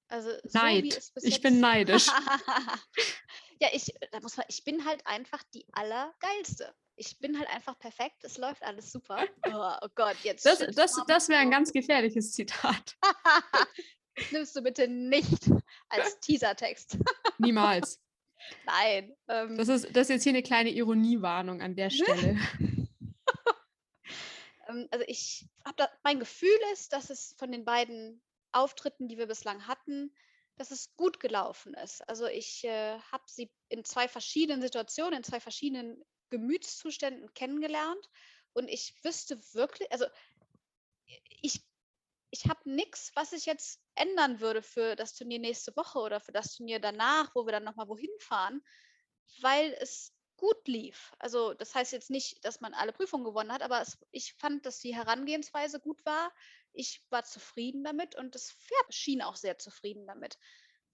Also 0.08 0.30
so 0.44 0.58
Neid. 0.58 1.00
ich 1.22 1.40
bin 1.40 1.60
neidisch. 1.60 2.08
ja, 3.64 3.70
ich, 3.72 3.94
da 4.10 4.20
muss 4.20 4.36
man, 4.36 4.46
ich 4.48 4.64
bin 4.64 4.84
halt 4.84 5.06
einfach 5.06 5.42
die 5.54 5.66
Allergeilste. 5.72 6.74
Ich 6.96 7.18
bin 7.18 7.38
halt 7.38 7.48
einfach 7.50 7.78
perfekt, 7.78 8.22
es 8.22 8.38
läuft 8.38 8.62
alles 8.62 8.92
super. 8.92 9.24
Oh, 9.46 9.72
oh 9.82 9.88
Gott, 9.94 10.16
jetzt. 10.22 10.46
Das, 10.46 10.58
das, 10.58 11.00
das 11.08 11.28
wäre 11.28 11.40
ein 11.40 11.50
ganz 11.50 11.72
gefährliches 11.72 12.32
Zitat. 12.32 12.96
nimmst 14.30 14.54
du 14.54 14.62
bitte 14.62 14.86
nicht 14.88 15.50
als 15.88 16.18
Teasertext. 16.20 16.98
Niemals. 17.38 18.00
Nein. 18.66 19.16
Ähm, 19.28 19.56
das, 19.56 19.68
ist, 19.68 19.96
das 19.96 20.02
ist 20.02 20.10
jetzt 20.10 20.22
hier 20.24 20.32
eine 20.32 20.42
kleine 20.42 20.70
Ironiewarnung 20.70 21.62
an 21.62 21.74
der 21.74 21.90
Stelle. 21.90 22.38
Ähm, 24.68 24.88
also 24.90 25.04
ich 25.08 25.46
habe 25.64 25.88
mein 26.02 26.20
Gefühl 26.20 26.58
ist, 26.72 26.92
dass 26.92 27.10
es 27.10 27.34
von 27.38 27.50
den 27.50 27.64
beiden 27.64 28.22
Auftritten, 28.52 29.08
die 29.08 29.18
wir 29.18 29.26
bislang 29.26 29.66
hatten, 29.66 30.14
dass 30.56 30.70
es 30.70 30.94
gut 30.96 31.20
gelaufen 31.20 31.74
ist. 31.74 32.06
Also 32.08 32.26
ich 32.26 32.64
äh, 32.64 32.98
habe 33.12 33.24
sie 33.26 33.50
in 33.68 33.84
zwei 33.84 34.08
verschiedenen 34.08 34.62
Situationen, 34.62 35.18
in 35.18 35.24
zwei 35.24 35.40
verschiedenen 35.40 36.02
Gemütszuständen 36.30 37.32
kennengelernt 37.34 38.08
und 38.52 38.68
ich 38.68 38.94
wüsste 39.02 39.38
wirklich, 39.52 39.90
also 39.92 40.06
ich, 41.42 41.60
ich 42.30 42.46
habe 42.48 42.70
nichts, 42.70 43.10
was 43.14 43.32
ich 43.32 43.46
jetzt 43.46 43.80
ändern 43.94 44.40
würde 44.40 44.62
für 44.62 44.96
das 44.96 45.14
Turnier 45.14 45.38
nächste 45.38 45.76
Woche 45.76 45.98
oder 45.98 46.20
für 46.20 46.32
das 46.32 46.54
Turnier 46.54 46.80
danach, 46.80 47.30
wo 47.34 47.46
wir 47.46 47.52
dann 47.52 47.64
nochmal 47.64 47.88
wohin 47.88 48.10
fahren, 48.20 48.62
weil 49.40 49.76
es 49.80 50.13
gut 50.36 50.66
lief. 50.66 51.12
Also 51.18 51.54
das 51.54 51.74
heißt 51.74 51.92
jetzt 51.92 52.10
nicht, 52.10 52.44
dass 52.44 52.60
man 52.60 52.74
alle 52.74 52.92
Prüfungen 52.92 53.24
gewonnen 53.24 53.52
hat, 53.52 53.62
aber 53.62 53.80
es, 53.80 53.98
ich 54.10 54.34
fand, 54.34 54.66
dass 54.66 54.80
die 54.80 54.94
Herangehensweise 54.94 55.80
gut 55.80 56.04
war. 56.04 56.32
Ich 56.72 57.04
war 57.10 57.24
zufrieden 57.24 57.84
damit 57.84 58.16
und 58.16 58.34
das 58.34 58.52
Pferd 58.52 58.94
schien 58.94 59.22
auch 59.22 59.36
sehr 59.36 59.58
zufrieden 59.58 60.06
damit. 60.06 60.38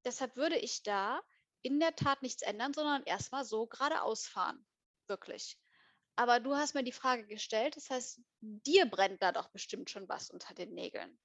Deshalb 0.05 0.37
würde 0.37 0.59
ich 0.59 0.83
da 0.83 1.21
in 1.63 1.81
der 1.81 1.95
Tat 1.95 2.23
nichts 2.23 2.43
ändern, 2.43 2.73
sondern 2.73 3.03
erstmal 3.05 3.45
so 3.45 3.67
geradeaus 3.67 4.27
fahren. 4.27 4.65
Wirklich. 5.07 5.59
Aber 6.17 6.41
du 6.41 6.55
hast 6.55 6.75
mir 6.75 6.85
die 6.85 6.93
Frage 6.93 7.27
gestellt, 7.27 7.77
das 7.77 7.91
heißt, 7.91 8.21
dir 8.41 8.87
brennt 8.87 9.23
da 9.23 9.33
doch 9.33 9.49
bestimmt 9.49 9.91
schon 9.91 10.09
was 10.09 10.31
unter 10.31 10.55
den 10.55 10.75
Nägeln. 10.75 11.19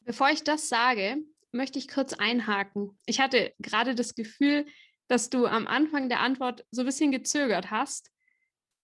Bevor 0.00 0.30
ich 0.30 0.42
das 0.42 0.68
sage, 0.68 1.18
möchte 1.52 1.78
ich 1.78 1.88
kurz 1.88 2.12
einhaken. 2.14 2.98
Ich 3.06 3.20
hatte 3.20 3.54
gerade 3.58 3.94
das 3.94 4.14
Gefühl, 4.14 4.66
dass 5.10 5.28
du 5.28 5.46
am 5.46 5.66
Anfang 5.66 6.08
der 6.08 6.20
Antwort 6.20 6.64
so 6.70 6.82
ein 6.82 6.86
bisschen 6.86 7.10
gezögert 7.10 7.72
hast, 7.72 8.12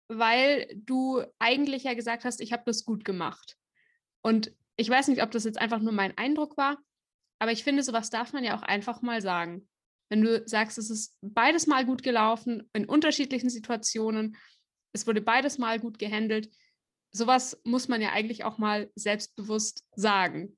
weil 0.08 0.66
du 0.74 1.22
eigentlich 1.38 1.84
ja 1.84 1.94
gesagt 1.94 2.24
hast, 2.24 2.40
ich 2.40 2.52
habe 2.52 2.64
das 2.66 2.84
gut 2.84 3.04
gemacht. 3.04 3.56
Und 4.22 4.52
ich 4.76 4.88
weiß 4.88 5.06
nicht, 5.06 5.22
ob 5.22 5.30
das 5.30 5.44
jetzt 5.44 5.58
einfach 5.58 5.78
nur 5.78 5.92
mein 5.92 6.18
Eindruck 6.18 6.56
war, 6.56 6.78
aber 7.38 7.52
ich 7.52 7.62
finde, 7.62 7.84
sowas 7.84 8.10
darf 8.10 8.32
man 8.32 8.42
ja 8.42 8.56
auch 8.56 8.62
einfach 8.62 9.02
mal 9.02 9.22
sagen. 9.22 9.68
Wenn 10.08 10.22
du 10.22 10.42
sagst, 10.48 10.78
es 10.78 10.90
ist 10.90 11.16
beides 11.22 11.68
mal 11.68 11.86
gut 11.86 12.02
gelaufen, 12.02 12.68
in 12.72 12.86
unterschiedlichen 12.86 13.48
Situationen, 13.50 14.36
es 14.92 15.06
wurde 15.06 15.20
beides 15.20 15.58
mal 15.58 15.78
gut 15.78 15.96
gehandelt, 15.98 16.50
sowas 17.12 17.60
muss 17.62 17.86
man 17.86 18.02
ja 18.02 18.10
eigentlich 18.10 18.42
auch 18.42 18.58
mal 18.58 18.90
selbstbewusst 18.96 19.84
sagen. 19.94 20.56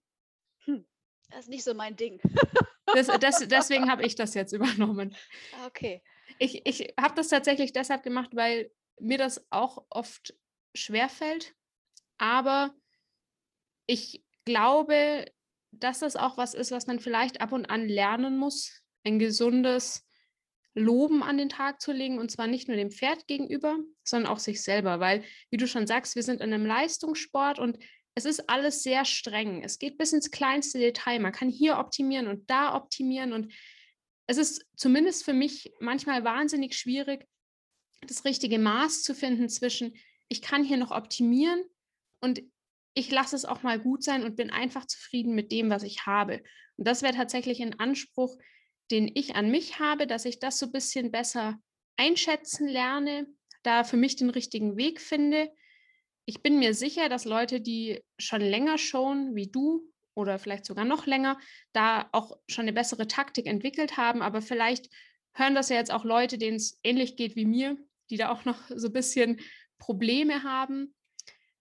Hm, 0.64 0.86
das 1.28 1.40
ist 1.40 1.48
nicht 1.50 1.64
so 1.64 1.74
mein 1.74 1.94
Ding. 1.94 2.20
das, 2.94 3.06
das, 3.06 3.48
deswegen 3.48 3.90
habe 3.90 4.04
ich 4.04 4.14
das 4.14 4.34
jetzt 4.34 4.52
übernommen. 4.54 5.14
Ah, 5.60 5.66
okay. 5.66 6.02
Ich, 6.38 6.66
ich 6.66 6.94
habe 7.00 7.14
das 7.14 7.28
tatsächlich 7.28 7.72
deshalb 7.72 8.02
gemacht, 8.02 8.30
weil 8.34 8.70
mir 9.00 9.18
das 9.18 9.46
auch 9.50 9.84
oft 9.90 10.34
schwerfällt. 10.74 11.54
Aber 12.18 12.74
ich 13.86 14.24
glaube, 14.44 15.26
dass 15.70 16.00
das 16.00 16.16
auch 16.16 16.36
was 16.36 16.54
ist, 16.54 16.70
was 16.70 16.86
man 16.86 17.00
vielleicht 17.00 17.40
ab 17.40 17.52
und 17.52 17.66
an 17.66 17.88
lernen 17.88 18.36
muss, 18.38 18.82
ein 19.04 19.18
gesundes 19.18 20.06
Loben 20.74 21.22
an 21.22 21.38
den 21.38 21.48
Tag 21.48 21.80
zu 21.80 21.92
legen 21.92 22.18
und 22.18 22.30
zwar 22.30 22.46
nicht 22.46 22.68
nur 22.68 22.76
dem 22.76 22.90
Pferd 22.90 23.26
gegenüber, 23.26 23.78
sondern 24.04 24.32
auch 24.32 24.38
sich 24.38 24.62
selber, 24.62 25.00
weil, 25.00 25.24
wie 25.50 25.56
du 25.56 25.66
schon 25.66 25.86
sagst, 25.86 26.14
wir 26.14 26.22
sind 26.22 26.40
in 26.40 26.52
einem 26.52 26.66
Leistungssport 26.66 27.58
und 27.58 27.78
es 28.18 28.24
ist 28.24 28.50
alles 28.50 28.82
sehr 28.82 29.04
streng. 29.04 29.62
Es 29.62 29.78
geht 29.78 29.96
bis 29.96 30.12
ins 30.12 30.32
kleinste 30.32 30.78
Detail. 30.78 31.20
Man 31.20 31.30
kann 31.30 31.48
hier 31.48 31.78
optimieren 31.78 32.26
und 32.26 32.50
da 32.50 32.74
optimieren 32.74 33.32
und 33.32 33.54
es 34.26 34.38
ist 34.38 34.66
zumindest 34.76 35.24
für 35.24 35.32
mich 35.32 35.72
manchmal 35.78 36.24
wahnsinnig 36.24 36.76
schwierig, 36.76 37.26
das 38.02 38.24
richtige 38.24 38.58
Maß 38.58 39.04
zu 39.04 39.14
finden 39.14 39.48
zwischen, 39.48 39.94
ich 40.28 40.42
kann 40.42 40.64
hier 40.64 40.76
noch 40.76 40.90
optimieren 40.90 41.62
und 42.20 42.42
ich 42.94 43.10
lasse 43.10 43.36
es 43.36 43.44
auch 43.44 43.62
mal 43.62 43.78
gut 43.78 44.02
sein 44.02 44.24
und 44.24 44.34
bin 44.34 44.50
einfach 44.50 44.84
zufrieden 44.84 45.34
mit 45.34 45.52
dem, 45.52 45.70
was 45.70 45.84
ich 45.84 46.04
habe. 46.04 46.42
Und 46.76 46.88
das 46.88 47.02
wäre 47.02 47.14
tatsächlich 47.14 47.62
ein 47.62 47.78
Anspruch, 47.78 48.36
den 48.90 49.10
ich 49.14 49.36
an 49.36 49.50
mich 49.50 49.78
habe, 49.78 50.08
dass 50.08 50.24
ich 50.24 50.40
das 50.40 50.58
so 50.58 50.66
ein 50.66 50.72
bisschen 50.72 51.12
besser 51.12 51.58
einschätzen 51.96 52.66
lerne, 52.66 53.28
da 53.62 53.84
für 53.84 53.96
mich 53.96 54.16
den 54.16 54.30
richtigen 54.30 54.76
Weg 54.76 55.00
finde. 55.00 55.50
Ich 56.28 56.42
bin 56.42 56.58
mir 56.58 56.74
sicher, 56.74 57.08
dass 57.08 57.24
Leute, 57.24 57.60
die 57.60 58.02
schon 58.18 58.40
länger 58.40 58.76
schauen 58.76 59.34
wie 59.34 59.50
du 59.50 59.82
oder 60.14 60.38
vielleicht 60.38 60.66
sogar 60.66 60.84
noch 60.84 61.06
länger, 61.06 61.38
da 61.72 62.08
auch 62.12 62.36
schon 62.48 62.64
eine 62.64 62.72
bessere 62.72 63.06
Taktik 63.06 63.46
entwickelt 63.46 63.96
haben. 63.96 64.20
Aber 64.20 64.42
vielleicht 64.42 64.88
hören 65.32 65.54
das 65.54 65.68
ja 65.70 65.76
jetzt 65.76 65.92
auch 65.92 66.04
Leute, 66.04 66.36
denen 66.36 66.56
es 66.56 66.78
ähnlich 66.82 67.16
geht 67.16 67.34
wie 67.36 67.46
mir, 67.46 67.76
die 68.10 68.16
da 68.16 68.30
auch 68.30 68.44
noch 68.44 68.58
so 68.68 68.88
ein 68.88 68.92
bisschen 68.92 69.40
Probleme 69.78 70.42
haben 70.42 70.94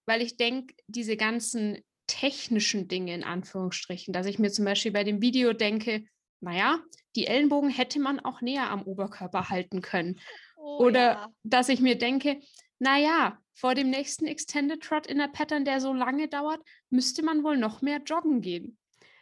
weil 0.07 0.21
ich 0.21 0.37
denke, 0.37 0.73
diese 0.87 1.17
ganzen 1.17 1.77
technischen 2.07 2.87
Dinge 2.87 3.13
in 3.13 3.23
Anführungsstrichen, 3.23 4.13
dass 4.13 4.25
ich 4.25 4.39
mir 4.39 4.49
zum 4.49 4.65
Beispiel 4.65 4.93
bei 4.93 5.03
dem 5.03 5.21
Video 5.21 5.53
denke, 5.53 6.05
naja, 6.39 6.79
die 7.15 7.27
Ellenbogen 7.27 7.69
hätte 7.69 7.99
man 7.99 8.19
auch 8.21 8.41
näher 8.41 8.69
am 8.71 8.83
Oberkörper 8.83 9.49
halten 9.49 9.81
können. 9.81 10.19
Oh, 10.55 10.85
Oder 10.85 10.99
ja. 10.99 11.33
dass 11.43 11.69
ich 11.69 11.81
mir 11.81 11.97
denke, 11.97 12.39
naja, 12.79 13.37
vor 13.57 13.73
dem 13.73 13.89
nächsten 13.89 14.27
Extended 14.27 14.83
Trot 14.83 15.07
in 15.07 15.17
der 15.17 15.29
Pattern, 15.29 15.65
der 15.65 15.81
so 15.81 15.91
lange 15.91 16.27
dauert, 16.27 16.61
müsste 16.91 17.23
man 17.23 17.43
wohl 17.43 17.57
noch 17.57 17.81
mehr 17.81 17.99
joggen 18.05 18.41
gehen. 18.41 18.77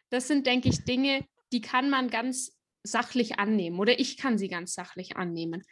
Das 0.10 0.28
sind, 0.28 0.46
denke 0.46 0.68
ich, 0.68 0.84
Dinge, 0.84 1.26
die 1.54 1.62
kann 1.62 1.90
man 1.90 2.10
ganz 2.10 2.52
sachlich 2.84 3.40
annehmen 3.40 3.80
oder 3.80 3.98
ich 3.98 4.18
kann 4.18 4.38
sie 4.38 4.50
ganz 4.50 4.74
sachlich 4.74 5.16
annehmen. 5.16 5.64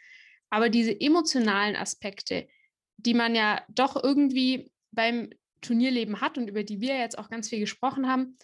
Aber 0.48 0.70
diese 0.70 0.98
emotionalen 0.98 1.76
Aspekte, 1.76 2.48
die 2.96 3.12
man 3.12 3.34
ja 3.34 3.62
doch 3.68 4.02
irgendwie 4.02 4.72
beim 4.92 5.28
Turnierleben 5.60 6.22
hat 6.22 6.38
und 6.38 6.48
über 6.48 6.64
die 6.64 6.80
wir 6.80 6.96
jetzt 6.98 7.18
auch 7.18 7.28
ganz 7.28 7.50
viel 7.50 7.60
gesprochen 7.60 8.08
haben, 8.08 8.38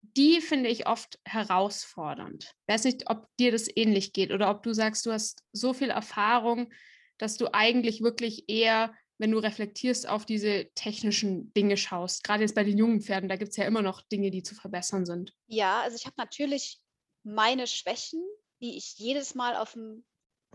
die 0.00 0.40
finde 0.40 0.70
ich 0.70 0.86
oft 0.86 1.20
herausfordernd. 1.26 2.54
Ich 2.66 2.72
weiß 2.72 2.84
nicht, 2.84 3.10
ob 3.10 3.26
dir 3.38 3.52
das 3.52 3.68
ähnlich 3.76 4.14
geht 4.14 4.32
oder 4.32 4.48
ob 4.48 4.62
du 4.62 4.72
sagst, 4.72 5.04
du 5.04 5.12
hast 5.12 5.42
so 5.52 5.74
viel 5.74 5.90
Erfahrung, 5.90 6.72
dass 7.18 7.36
du 7.36 7.52
eigentlich 7.52 8.00
wirklich 8.00 8.48
eher 8.48 8.94
wenn 9.20 9.32
du 9.32 9.38
reflektierst 9.38 10.08
auf 10.08 10.24
diese 10.24 10.70
technischen 10.74 11.52
Dinge 11.52 11.76
schaust? 11.76 12.24
Gerade 12.24 12.42
jetzt 12.42 12.54
bei 12.54 12.64
den 12.64 12.78
jungen 12.78 13.02
Pferden, 13.02 13.28
da 13.28 13.36
gibt 13.36 13.50
es 13.50 13.56
ja 13.58 13.66
immer 13.66 13.82
noch 13.82 14.00
Dinge, 14.00 14.30
die 14.30 14.42
zu 14.42 14.54
verbessern 14.54 15.04
sind. 15.04 15.34
Ja, 15.46 15.82
also 15.82 15.94
ich 15.94 16.06
habe 16.06 16.14
natürlich 16.16 16.80
meine 17.22 17.66
Schwächen, 17.66 18.22
die 18.62 18.78
ich 18.78 18.94
jedes 18.96 19.34
Mal 19.34 19.56
auf 19.56 19.74
dem 19.74 20.06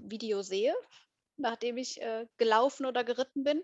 Video 0.01 0.41
sehe, 0.41 0.73
nachdem 1.37 1.77
ich 1.77 2.01
äh, 2.01 2.25
gelaufen 2.37 2.87
oder 2.87 3.03
geritten 3.03 3.43
bin. 3.43 3.61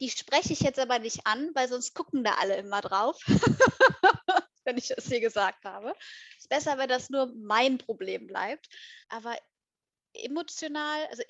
Die 0.00 0.08
spreche 0.08 0.54
ich 0.54 0.60
jetzt 0.60 0.78
aber 0.78 0.98
nicht 0.98 1.26
an, 1.26 1.50
weil 1.54 1.68
sonst 1.68 1.94
gucken 1.94 2.24
da 2.24 2.36
alle 2.40 2.56
immer 2.56 2.80
drauf, 2.80 3.20
wenn 4.64 4.78
ich 4.78 4.88
das 4.88 5.08
hier 5.08 5.20
gesagt 5.20 5.66
habe. 5.66 5.94
Es 6.38 6.44
ist 6.44 6.48
besser, 6.48 6.78
wenn 6.78 6.88
das 6.88 7.10
nur 7.10 7.34
mein 7.36 7.76
Problem 7.76 8.26
bleibt. 8.26 8.66
Aber 9.10 9.36
emotional, 10.14 11.06
also 11.10 11.22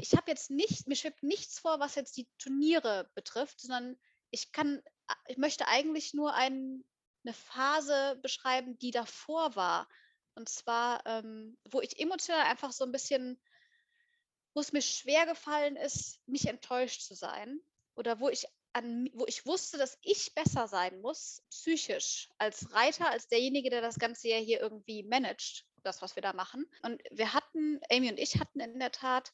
ich 0.00 0.12
habe 0.14 0.30
jetzt 0.30 0.50
nicht, 0.50 0.86
mir 0.86 0.96
schwebt 0.96 1.22
nichts 1.22 1.58
vor, 1.58 1.80
was 1.80 1.94
jetzt 1.94 2.16
die 2.16 2.28
Turniere 2.38 3.10
betrifft, 3.14 3.60
sondern 3.60 3.98
ich 4.30 4.52
kann, 4.52 4.82
ich 5.26 5.36
möchte 5.36 5.68
eigentlich 5.68 6.14
nur 6.14 6.34
ein, 6.34 6.84
eine 7.24 7.34
Phase 7.34 8.18
beschreiben, 8.22 8.78
die 8.78 8.90
davor 8.90 9.54
war. 9.54 9.88
Und 10.34 10.48
zwar, 10.48 11.04
ähm, 11.06 11.58
wo 11.70 11.80
ich 11.80 11.98
emotional 11.98 12.40
einfach 12.40 12.72
so 12.72 12.84
ein 12.84 12.92
bisschen, 12.92 13.40
wo 14.54 14.60
es 14.60 14.72
mir 14.72 14.82
schwer 14.82 15.26
gefallen 15.26 15.76
ist, 15.76 16.20
nicht 16.26 16.46
enttäuscht 16.46 17.02
zu 17.02 17.14
sein. 17.14 17.60
Oder 17.94 18.20
wo 18.20 18.30
ich 18.30 18.46
an, 18.72 19.10
wo 19.12 19.26
ich 19.26 19.44
wusste, 19.44 19.76
dass 19.76 19.98
ich 20.00 20.34
besser 20.34 20.66
sein 20.66 21.00
muss, 21.02 21.42
psychisch, 21.50 22.30
als 22.38 22.72
Reiter, 22.72 23.10
als 23.10 23.28
derjenige, 23.28 23.68
der 23.68 23.82
das 23.82 23.98
Ganze 23.98 24.28
ja 24.28 24.38
hier 24.38 24.60
irgendwie 24.60 25.02
managt, 25.02 25.66
das, 25.82 26.00
was 26.00 26.16
wir 26.16 26.22
da 26.22 26.32
machen. 26.32 26.64
Und 26.82 27.02
wir 27.10 27.34
hatten, 27.34 27.80
Amy 27.90 28.08
und 28.08 28.18
ich 28.18 28.40
hatten 28.40 28.60
in 28.60 28.78
der 28.78 28.92
Tat 28.92 29.32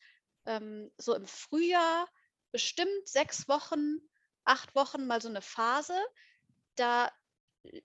ähm, 0.49 0.91
so 0.97 1.15
im 1.15 1.27
Frühjahr 1.27 2.09
bestimmt 2.51 3.07
sechs 3.09 3.47
Wochen, 3.49 3.99
acht 4.45 4.75
Wochen 4.75 5.07
mal 5.07 5.23
so 5.23 5.29
eine 5.29 5.43
Phase. 5.43 5.97
Da 6.77 7.13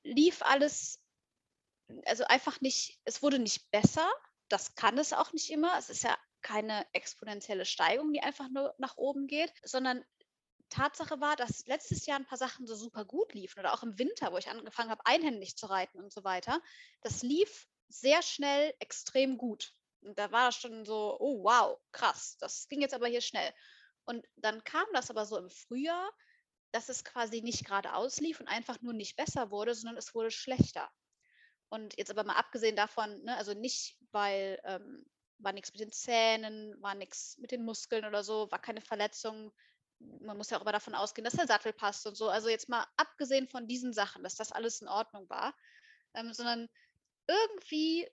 lief 0.04 0.42
alles 0.42 1.04
also 2.06 2.24
einfach 2.26 2.62
nicht, 2.62 3.00
es 3.06 3.22
wurde 3.22 3.40
nicht 3.40 3.70
besser. 3.72 4.10
Das 4.50 4.76
kann 4.76 4.98
es 4.98 5.14
auch 5.14 5.34
nicht 5.34 5.50
immer. 5.52 5.78
Es 5.78 5.90
ist 5.90 6.04
ja 6.04 6.18
keine 6.42 6.86
exponentielle 6.94 7.66
Steigung, 7.66 8.14
die 8.14 8.22
einfach 8.22 8.50
nur 8.50 8.74
nach 8.78 8.98
oben 8.98 9.28
geht, 9.28 9.54
sondern 9.64 10.04
Tatsache 10.70 11.22
war, 11.22 11.36
dass 11.36 11.66
letztes 11.68 12.06
Jahr 12.06 12.18
ein 12.18 12.26
paar 12.26 12.38
Sachen 12.38 12.66
so 12.66 12.76
super 12.76 13.06
gut 13.06 13.34
liefen 13.34 13.60
oder 13.60 13.74
auch 13.74 13.84
im 13.84 13.98
Winter, 14.00 14.32
wo 14.32 14.38
ich 14.38 14.50
angefangen 14.50 14.90
habe, 14.90 15.06
einhändig 15.06 15.56
zu 15.56 15.68
reiten 15.68 16.00
und 16.00 16.12
so 16.12 16.24
weiter. 16.24 16.62
Das 17.02 17.22
lief 17.22 17.68
sehr 17.90 18.22
schnell 18.22 18.74
extrem 18.80 19.38
gut. 19.38 19.74
Und 20.06 20.18
da 20.20 20.32
war 20.32 20.48
das 20.48 20.56
schon 20.56 20.86
so, 20.86 21.18
oh 21.20 21.44
wow, 21.44 21.80
krass, 21.92 22.38
das 22.40 22.68
ging 22.68 22.82
jetzt 22.82 22.94
aber 22.94 23.08
hier 23.08 23.22
schnell. 23.22 23.54
Und 24.06 24.26
dann 24.36 24.64
kam 24.64 24.86
das 24.94 25.10
aber 25.10 25.26
so 25.26 25.38
im 25.38 25.50
Frühjahr, 25.50 26.12
dass 26.72 26.90
es 26.90 27.04
quasi 27.04 27.42
nicht 27.42 27.66
geradeaus 27.66 28.20
lief 28.20 28.40
und 28.40 28.48
einfach 28.48 28.82
nur 28.82 28.94
nicht 28.94 29.16
besser 29.16 29.52
wurde, 29.52 29.76
sondern 29.76 29.98
es 29.98 30.14
wurde 30.14 30.32
schlechter. 30.32 30.92
Und 31.70 31.98
jetzt 31.98 32.12
aber 32.12 32.24
mal 32.24 32.36
abgesehen 32.36 32.76
davon, 32.76 33.24
ne, 33.24 33.36
also 33.38 33.54
nicht, 33.54 33.98
weil 34.12 34.60
ähm, 34.64 35.06
war 35.40 35.54
nichts 35.54 35.72
mit 35.72 35.82
den 35.82 35.92
Zähnen, 35.92 36.76
war 36.82 36.96
nichts 36.96 37.38
mit 37.38 37.52
den 37.52 37.64
Muskeln 37.64 38.06
oder 38.06 38.24
so, 38.24 38.52
war 38.52 38.60
keine 38.60 38.82
Verletzung. 38.82 39.52
Man 40.00 40.38
muss 40.38 40.50
ja 40.50 40.58
auch 40.58 40.62
immer 40.62 40.72
davon 40.72 40.96
ausgehen, 40.96 41.24
dass 41.24 41.36
der 41.36 41.48
Sattel 41.48 41.74
passt 41.74 42.06
und 42.08 42.16
so. 42.16 42.30
Also 42.30 42.50
jetzt 42.50 42.70
mal 42.70 42.86
abgesehen 42.98 43.48
von 43.48 43.68
diesen 43.68 43.94
Sachen, 43.94 44.24
dass 44.24 44.36
das 44.36 44.52
alles 44.52 44.82
in 44.82 44.88
Ordnung 44.88 45.30
war, 45.30 45.56
ähm, 46.14 46.34
sondern 46.34 46.70
irgendwie 47.28 48.10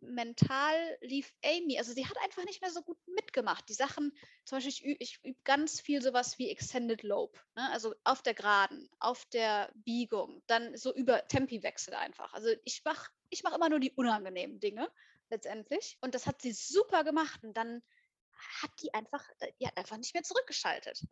mental 0.00 0.98
lief 1.00 1.32
Amy, 1.44 1.78
also 1.78 1.92
sie 1.92 2.06
hat 2.06 2.16
einfach 2.24 2.44
nicht 2.44 2.60
mehr 2.60 2.70
so 2.70 2.82
gut 2.82 2.98
mitgemacht. 3.06 3.68
Die 3.68 3.74
Sachen, 3.74 4.12
zum 4.44 4.56
Beispiel, 4.58 4.96
ich, 4.98 5.18
übe, 5.22 5.38
ganz 5.44 5.80
viel 5.80 6.02
sowas 6.02 6.38
wie 6.38 6.50
Extended 6.50 7.02
Lope, 7.02 7.38
ne? 7.54 7.70
also 7.70 7.94
auf 8.04 8.22
der 8.22 8.34
Geraden, 8.34 8.88
auf 8.98 9.24
der 9.26 9.70
Biegung, 9.74 10.42
dann 10.46 10.76
so 10.76 10.94
über 10.94 11.26
Tempiwechsel 11.28 11.94
einfach. 11.94 12.32
Also 12.32 12.48
ich 12.64 12.82
mache 12.84 13.10
ich 13.30 13.42
mach 13.44 13.54
immer 13.54 13.68
nur 13.68 13.80
die 13.80 13.92
unangenehmen 13.92 14.60
Dinge 14.60 14.90
letztendlich 15.30 15.96
und 16.00 16.14
das 16.14 16.26
hat 16.26 16.42
sie 16.42 16.52
super 16.52 17.04
gemacht 17.04 17.44
und 17.44 17.56
dann 17.56 17.82
hat 18.62 18.70
die 18.82 18.92
einfach, 18.92 19.24
äh, 19.38 19.52
die 19.60 19.66
hat 19.66 19.76
einfach 19.76 19.96
nicht 19.96 20.14
mehr 20.14 20.22
zurückgeschaltet. 20.22 21.02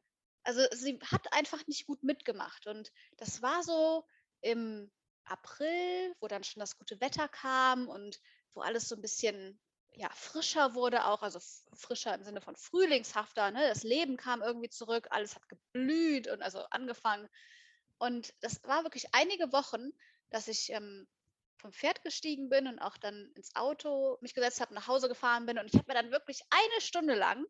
Also 0.42 0.62
sie 0.72 0.98
hat 1.04 1.32
einfach 1.32 1.66
nicht 1.66 1.86
gut 1.86 2.02
mitgemacht 2.02 2.66
und 2.66 2.90
das 3.16 3.42
war 3.42 3.62
so 3.62 4.04
im 4.40 4.90
April, 5.24 6.14
wo 6.20 6.26
dann 6.26 6.44
schon 6.44 6.60
das 6.60 6.78
gute 6.78 7.00
Wetter 7.00 7.28
kam 7.28 7.88
und 7.88 8.20
wo 8.58 8.62
alles 8.62 8.88
so 8.88 8.96
ein 8.96 9.02
bisschen 9.02 9.58
ja, 9.94 10.10
frischer 10.10 10.74
wurde 10.74 11.06
auch, 11.06 11.22
also 11.22 11.40
frischer 11.74 12.14
im 12.14 12.22
Sinne 12.22 12.40
von 12.40 12.56
frühlingshafter. 12.56 13.50
Ne? 13.50 13.66
Das 13.68 13.82
Leben 13.82 14.16
kam 14.16 14.42
irgendwie 14.42 14.68
zurück, 14.68 15.08
alles 15.10 15.34
hat 15.34 15.48
geblüht 15.48 16.28
und 16.28 16.42
also 16.42 16.60
angefangen. 16.70 17.28
Und 17.98 18.34
das 18.40 18.62
war 18.64 18.84
wirklich 18.84 19.06
einige 19.12 19.52
Wochen, 19.52 19.90
dass 20.30 20.46
ich 20.46 20.70
ähm, 20.70 21.08
vom 21.56 21.72
Pferd 21.72 22.02
gestiegen 22.02 22.48
bin 22.48 22.68
und 22.68 22.78
auch 22.78 22.96
dann 22.96 23.32
ins 23.34 23.56
Auto 23.56 24.18
mich 24.20 24.34
gesetzt 24.34 24.60
habe, 24.60 24.74
nach 24.74 24.86
Hause 24.86 25.08
gefahren 25.08 25.46
bin. 25.46 25.58
Und 25.58 25.66
ich 25.66 25.74
habe 25.74 25.86
mir 25.88 25.94
dann 25.94 26.12
wirklich 26.12 26.42
eine 26.50 26.80
Stunde 26.80 27.14
lang, 27.14 27.44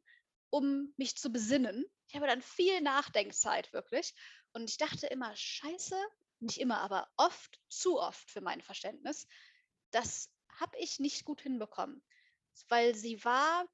um 0.51 0.95
mich 0.97 1.17
zu 1.17 1.31
besinnen, 1.31 1.85
ich 2.09 2.15
habe 2.17 2.27
dann 2.27 2.41
viel 2.41 2.81
Nachdenkzeit 2.81 3.73
wirklich. 3.75 4.15
Und 4.55 4.71
ich 4.71 4.79
dachte 4.79 5.07
immer, 5.09 5.37
scheiße, 5.37 5.97
nicht 6.41 6.59
immer, 6.59 6.81
aber 6.81 7.11
oft, 7.19 7.61
zu 7.69 8.01
oft 8.01 8.31
für 8.31 8.41
mein 8.41 8.63
Verständnis, 8.63 9.27
dass 9.91 10.31
habe 10.61 10.77
ich 10.79 10.99
nicht 10.99 11.25
gut 11.25 11.41
hinbekommen, 11.41 12.03
weil 12.69 12.95
sie 12.95 13.25
war 13.25 13.67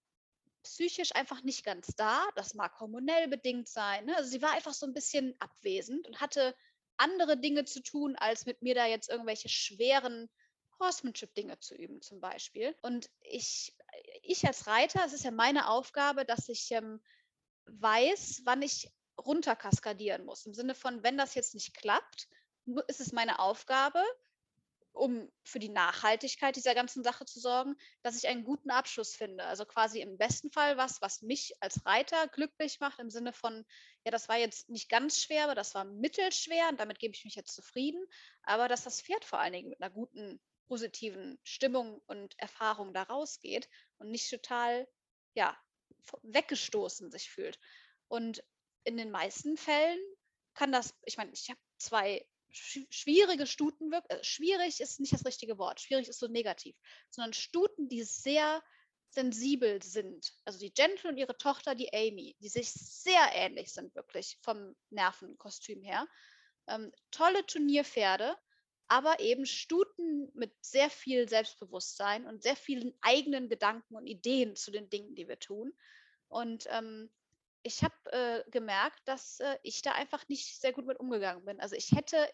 psychisch 0.62 1.14
einfach 1.14 1.42
nicht 1.42 1.64
ganz 1.64 1.88
da. 1.96 2.26
Das 2.36 2.54
mag 2.54 2.78
hormonell 2.80 3.28
bedingt 3.28 3.68
sein. 3.68 4.06
Ne? 4.06 4.16
Also 4.16 4.30
sie 4.30 4.42
war 4.42 4.52
einfach 4.52 4.74
so 4.74 4.86
ein 4.86 4.94
bisschen 4.94 5.34
abwesend 5.38 6.06
und 6.08 6.20
hatte 6.20 6.54
andere 6.96 7.36
Dinge 7.36 7.64
zu 7.64 7.82
tun, 7.82 8.16
als 8.16 8.46
mit 8.46 8.62
mir 8.62 8.74
da 8.74 8.86
jetzt 8.86 9.08
irgendwelche 9.08 9.48
schweren 9.48 10.30
Horsemanship-Dinge 10.80 11.58
zu 11.60 11.74
üben, 11.74 12.00
zum 12.02 12.20
Beispiel. 12.20 12.74
Und 12.82 13.10
ich, 13.20 13.76
ich 14.22 14.46
als 14.46 14.66
Reiter, 14.66 15.04
es 15.04 15.12
ist 15.12 15.24
ja 15.24 15.30
meine 15.30 15.68
Aufgabe, 15.68 16.24
dass 16.24 16.48
ich 16.48 16.70
ähm, 16.72 17.00
weiß, 17.66 18.42
wann 18.44 18.62
ich 18.62 18.90
runterkaskadieren 19.18 20.24
muss. 20.24 20.46
Im 20.46 20.54
Sinne 20.54 20.74
von, 20.74 21.02
wenn 21.02 21.16
das 21.16 21.34
jetzt 21.34 21.54
nicht 21.54 21.74
klappt, 21.74 22.28
ist 22.88 23.00
es 23.00 23.12
meine 23.12 23.38
Aufgabe, 23.38 24.02
um 24.94 25.28
für 25.42 25.58
die 25.58 25.68
Nachhaltigkeit 25.68 26.54
dieser 26.54 26.74
ganzen 26.74 27.02
Sache 27.02 27.24
zu 27.24 27.40
sorgen, 27.40 27.74
dass 28.02 28.16
ich 28.16 28.28
einen 28.28 28.44
guten 28.44 28.70
Abschluss 28.70 29.14
finde. 29.14 29.44
Also 29.44 29.66
quasi 29.66 30.00
im 30.00 30.16
besten 30.16 30.50
Fall 30.50 30.76
was, 30.76 31.02
was 31.02 31.20
mich 31.20 31.52
als 31.60 31.84
Reiter 31.84 32.28
glücklich 32.28 32.78
macht, 32.80 33.00
im 33.00 33.10
Sinne 33.10 33.32
von, 33.32 33.64
ja, 34.04 34.12
das 34.12 34.28
war 34.28 34.38
jetzt 34.38 34.68
nicht 34.70 34.88
ganz 34.88 35.20
schwer, 35.20 35.44
aber 35.44 35.56
das 35.56 35.74
war 35.74 35.84
mittelschwer 35.84 36.68
und 36.70 36.78
damit 36.78 37.00
gebe 37.00 37.12
ich 37.12 37.24
mich 37.24 37.34
jetzt 37.34 37.54
zufrieden. 37.54 38.06
Aber 38.44 38.68
dass 38.68 38.84
das 38.84 39.02
Pferd 39.02 39.24
vor 39.24 39.40
allen 39.40 39.52
Dingen 39.52 39.68
mit 39.70 39.82
einer 39.82 39.92
guten, 39.92 40.40
positiven 40.68 41.38
Stimmung 41.42 42.00
und 42.06 42.38
Erfahrung 42.38 42.94
da 42.94 43.02
rausgeht 43.02 43.68
und 43.98 44.10
nicht 44.10 44.30
total, 44.30 44.88
ja, 45.34 45.58
weggestoßen 46.22 47.10
sich 47.10 47.30
fühlt. 47.30 47.58
Und 48.08 48.44
in 48.84 48.96
den 48.96 49.10
meisten 49.10 49.56
Fällen 49.56 49.98
kann 50.54 50.70
das, 50.70 50.94
ich 51.04 51.16
meine, 51.16 51.32
ich 51.32 51.50
habe 51.50 51.60
zwei 51.78 52.24
schwierige 52.54 53.46
Stuten. 53.46 53.92
Äh, 53.92 54.22
schwierig 54.22 54.80
ist 54.80 55.00
nicht 55.00 55.12
das 55.12 55.26
richtige 55.26 55.58
Wort. 55.58 55.80
Schwierig 55.80 56.08
ist 56.08 56.18
so 56.18 56.28
negativ, 56.28 56.76
sondern 57.10 57.32
Stuten, 57.32 57.88
die 57.88 58.02
sehr 58.04 58.62
sensibel 59.08 59.82
sind. 59.82 60.32
Also 60.44 60.58
die 60.58 60.72
Gentle 60.72 61.10
und 61.10 61.16
ihre 61.16 61.36
Tochter, 61.36 61.74
die 61.74 61.92
Amy, 61.92 62.36
die 62.40 62.48
sich 62.48 62.70
sehr 62.72 63.30
ähnlich 63.32 63.72
sind, 63.72 63.94
wirklich 63.94 64.38
vom 64.42 64.74
Nervenkostüm 64.90 65.82
her. 65.82 66.06
Ähm, 66.66 66.92
tolle 67.10 67.46
Turnierpferde, 67.46 68.36
aber 68.88 69.20
eben 69.20 69.46
Stuten 69.46 70.30
mit 70.34 70.52
sehr 70.60 70.90
viel 70.90 71.28
Selbstbewusstsein 71.28 72.26
und 72.26 72.42
sehr 72.42 72.56
vielen 72.56 72.92
eigenen 73.00 73.48
Gedanken 73.48 73.94
und 73.94 74.06
Ideen 74.06 74.56
zu 74.56 74.70
den 74.70 74.90
Dingen, 74.90 75.14
die 75.14 75.28
wir 75.28 75.38
tun. 75.38 75.72
Und 76.28 76.66
ähm, 76.70 77.10
ich 77.62 77.82
habe 77.82 77.94
äh, 78.12 78.50
gemerkt, 78.50 79.00
dass 79.06 79.40
äh, 79.40 79.56
ich 79.62 79.82
da 79.82 79.92
einfach 79.92 80.28
nicht 80.28 80.60
sehr 80.60 80.72
gut 80.72 80.86
mit 80.86 81.00
umgegangen 81.00 81.44
bin. 81.44 81.60
Also 81.60 81.76
ich 81.76 81.92
hätte 81.92 82.28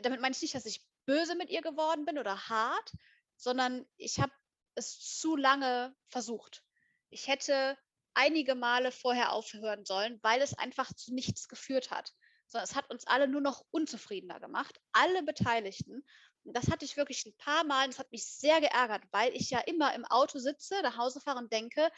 damit 0.00 0.20
meine 0.20 0.34
ich 0.34 0.42
nicht, 0.42 0.54
dass 0.54 0.66
ich 0.66 0.84
böse 1.06 1.34
mit 1.34 1.50
ihr 1.50 1.62
geworden 1.62 2.04
bin 2.04 2.18
oder 2.18 2.48
hart, 2.48 2.92
sondern 3.36 3.86
ich 3.96 4.20
habe 4.20 4.32
es 4.74 4.98
zu 5.18 5.36
lange 5.36 5.94
versucht. 6.08 6.62
Ich 7.10 7.28
hätte 7.28 7.76
einige 8.14 8.54
Male 8.54 8.92
vorher 8.92 9.32
aufhören 9.32 9.84
sollen, 9.84 10.18
weil 10.22 10.40
es 10.40 10.56
einfach 10.58 10.92
zu 10.94 11.14
nichts 11.14 11.48
geführt 11.48 11.90
hat. 11.90 12.12
Sondern 12.46 12.64
es 12.64 12.74
hat 12.74 12.90
uns 12.90 13.06
alle 13.06 13.28
nur 13.28 13.40
noch 13.40 13.64
unzufriedener 13.70 14.40
gemacht, 14.40 14.80
alle 14.92 15.22
Beteiligten. 15.22 16.04
Und 16.44 16.56
das 16.56 16.70
hatte 16.70 16.84
ich 16.84 16.96
wirklich 16.96 17.24
ein 17.24 17.36
paar 17.38 17.64
Mal. 17.64 17.86
Das 17.86 17.98
hat 17.98 18.12
mich 18.12 18.26
sehr 18.26 18.60
geärgert, 18.60 19.02
weil 19.10 19.34
ich 19.34 19.50
ja 19.50 19.60
immer 19.60 19.94
im 19.94 20.04
Auto 20.04 20.38
sitze, 20.38 20.80
nach 20.82 20.98
Hause 20.98 21.20
fahre 21.20 21.38
und 21.38 21.52
denke, 21.52 21.90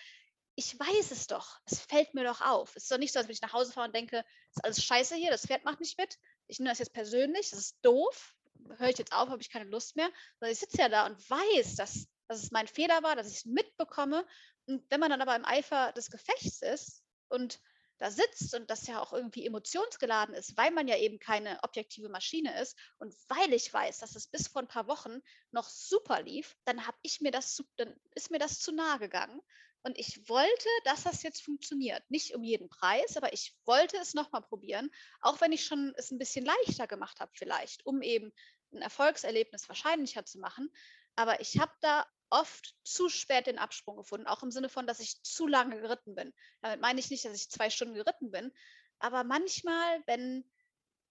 ich 0.57 0.79
weiß 0.79 1.11
es 1.11 1.27
doch. 1.27 1.59
Es 1.65 1.81
fällt 1.81 2.15
mir 2.15 2.25
doch 2.25 2.41
auf. 2.41 2.77
Es 2.77 2.85
ist 2.85 2.93
doch 2.93 2.99
nicht 2.99 3.13
so, 3.13 3.19
als 3.19 3.27
wenn 3.27 3.35
ich 3.35 3.43
nach 3.43 3.53
Hause 3.53 3.73
fahre 3.73 3.89
und 3.89 3.97
denke, 3.97 4.25
es 4.51 4.57
ist 4.57 4.65
alles 4.65 4.85
scheiße 4.85 5.17
hier, 5.17 5.31
das 5.31 5.47
Pferd 5.47 5.65
macht 5.65 5.81
nicht 5.81 5.99
mit, 5.99 6.19
ich 6.47 6.59
nehme 6.59 6.71
das 6.71 6.79
jetzt 6.79 6.93
persönlich, 6.93 7.51
das 7.51 7.59
ist 7.59 7.79
doof, 7.83 8.35
höre 8.79 8.89
ich 8.89 8.99
jetzt 8.99 9.13
auf, 9.13 9.29
habe 9.29 9.43
ich 9.43 9.51
keine 9.51 9.71
Lust 9.71 9.97
mehr, 9.97 10.09
sondern 10.39 10.53
ich 10.53 10.59
sitze 10.59 10.79
ja 10.79 10.89
da 10.89 11.07
und 11.07 11.31
weiß, 11.31 11.77
dass, 11.77 12.07
dass 12.29 12.43
es 12.43 12.51
mein 12.51 12.67
Fehler 12.67 13.03
war, 13.03 13.17
dass 13.17 13.29
ich 13.29 13.39
es 13.39 13.45
mitbekomme. 13.45 14.27
Und 14.67 14.85
wenn 14.91 15.01
man 15.01 15.11
dann 15.11 15.23
aber 15.23 15.37
im 15.37 15.45
Eifer 15.45 15.93
des 15.93 16.11
Gefechts 16.11 16.63
ist 16.63 17.03
und 17.29 17.61
da 17.99 18.11
sitzt 18.11 18.55
und 18.55 18.71
das 18.71 18.87
ja 18.87 19.01
auch 19.01 19.13
irgendwie 19.13 19.47
emotionsgeladen 19.47 20.35
ist, 20.35 20.57
weil 20.57 20.73
man 20.73 20.89
ja 20.89 20.97
eben 20.97 21.19
keine 21.21 21.61
objektive 21.63 22.09
Maschine 22.09 22.61
ist 22.61 22.77
und 22.99 23.15
weil 23.29 23.53
ich 23.53 23.73
weiß, 23.73 23.99
dass 23.99 24.17
es 24.17 24.27
bis 24.27 24.49
vor 24.49 24.63
ein 24.63 24.69
paar 24.69 24.89
Wochen 24.89 25.21
noch 25.53 25.69
super 25.69 26.23
lief, 26.23 26.57
dann 26.65 26.87
habe 26.87 26.97
ich 27.03 27.21
mir 27.21 27.31
das 27.31 27.63
dann 27.77 27.95
ist 28.15 28.31
mir 28.31 28.39
das 28.39 28.59
zu 28.59 28.73
nahe 28.73 28.99
gegangen 28.99 29.41
und 29.85 29.99
ich 29.99 30.29
wollte, 30.29 30.69
dass 30.85 31.05
das 31.05 31.23
jetzt 31.23 31.43
funktioniert. 31.43 32.03
Nicht 32.11 32.35
um 32.35 32.43
jeden 32.43 32.69
Preis, 32.69 33.17
aber 33.17 33.33
ich 33.33 33.55
wollte 33.67 33.99
es 33.99 34.15
nochmal 34.15 34.43
probieren, 34.43 34.91
auch 35.21 35.41
wenn 35.41 35.53
ich 35.53 35.65
schon 35.65 35.93
es 35.97 36.11
ein 36.11 36.19
bisschen 36.19 36.45
leichter 36.45 36.87
gemacht 36.87 37.21
habe 37.21 37.31
vielleicht, 37.35 37.85
um 37.87 38.01
eben 38.01 38.33
ein 38.73 38.81
Erfolgserlebnis 38.81 39.69
wahrscheinlicher 39.69 40.25
zu 40.25 40.39
machen. 40.39 40.71
Aber 41.17 41.41
ich 41.41 41.59
habe 41.59 41.73
da 41.81 42.07
oft 42.31 42.75
zu 42.83 43.11
spät 43.11 43.47
den 43.47 43.59
Absprung 43.59 43.97
gefunden, 43.97 44.27
auch 44.27 44.43
im 44.43 44.51
Sinne 44.51 44.71
von, 44.71 44.87
dass 44.87 45.01
ich 45.01 45.23
zu 45.23 45.47
lange 45.47 45.81
geritten 45.81 46.15
bin. 46.15 46.33
Damit 46.63 46.81
meine 46.81 46.99
ich 46.99 47.11
nicht, 47.11 47.25
dass 47.27 47.37
ich 47.37 47.51
zwei 47.51 47.69
Stunden 47.69 47.95
geritten 47.95 48.31
bin, 48.31 48.53
aber 48.99 49.23
manchmal, 49.23 50.03
wenn, 50.07 50.51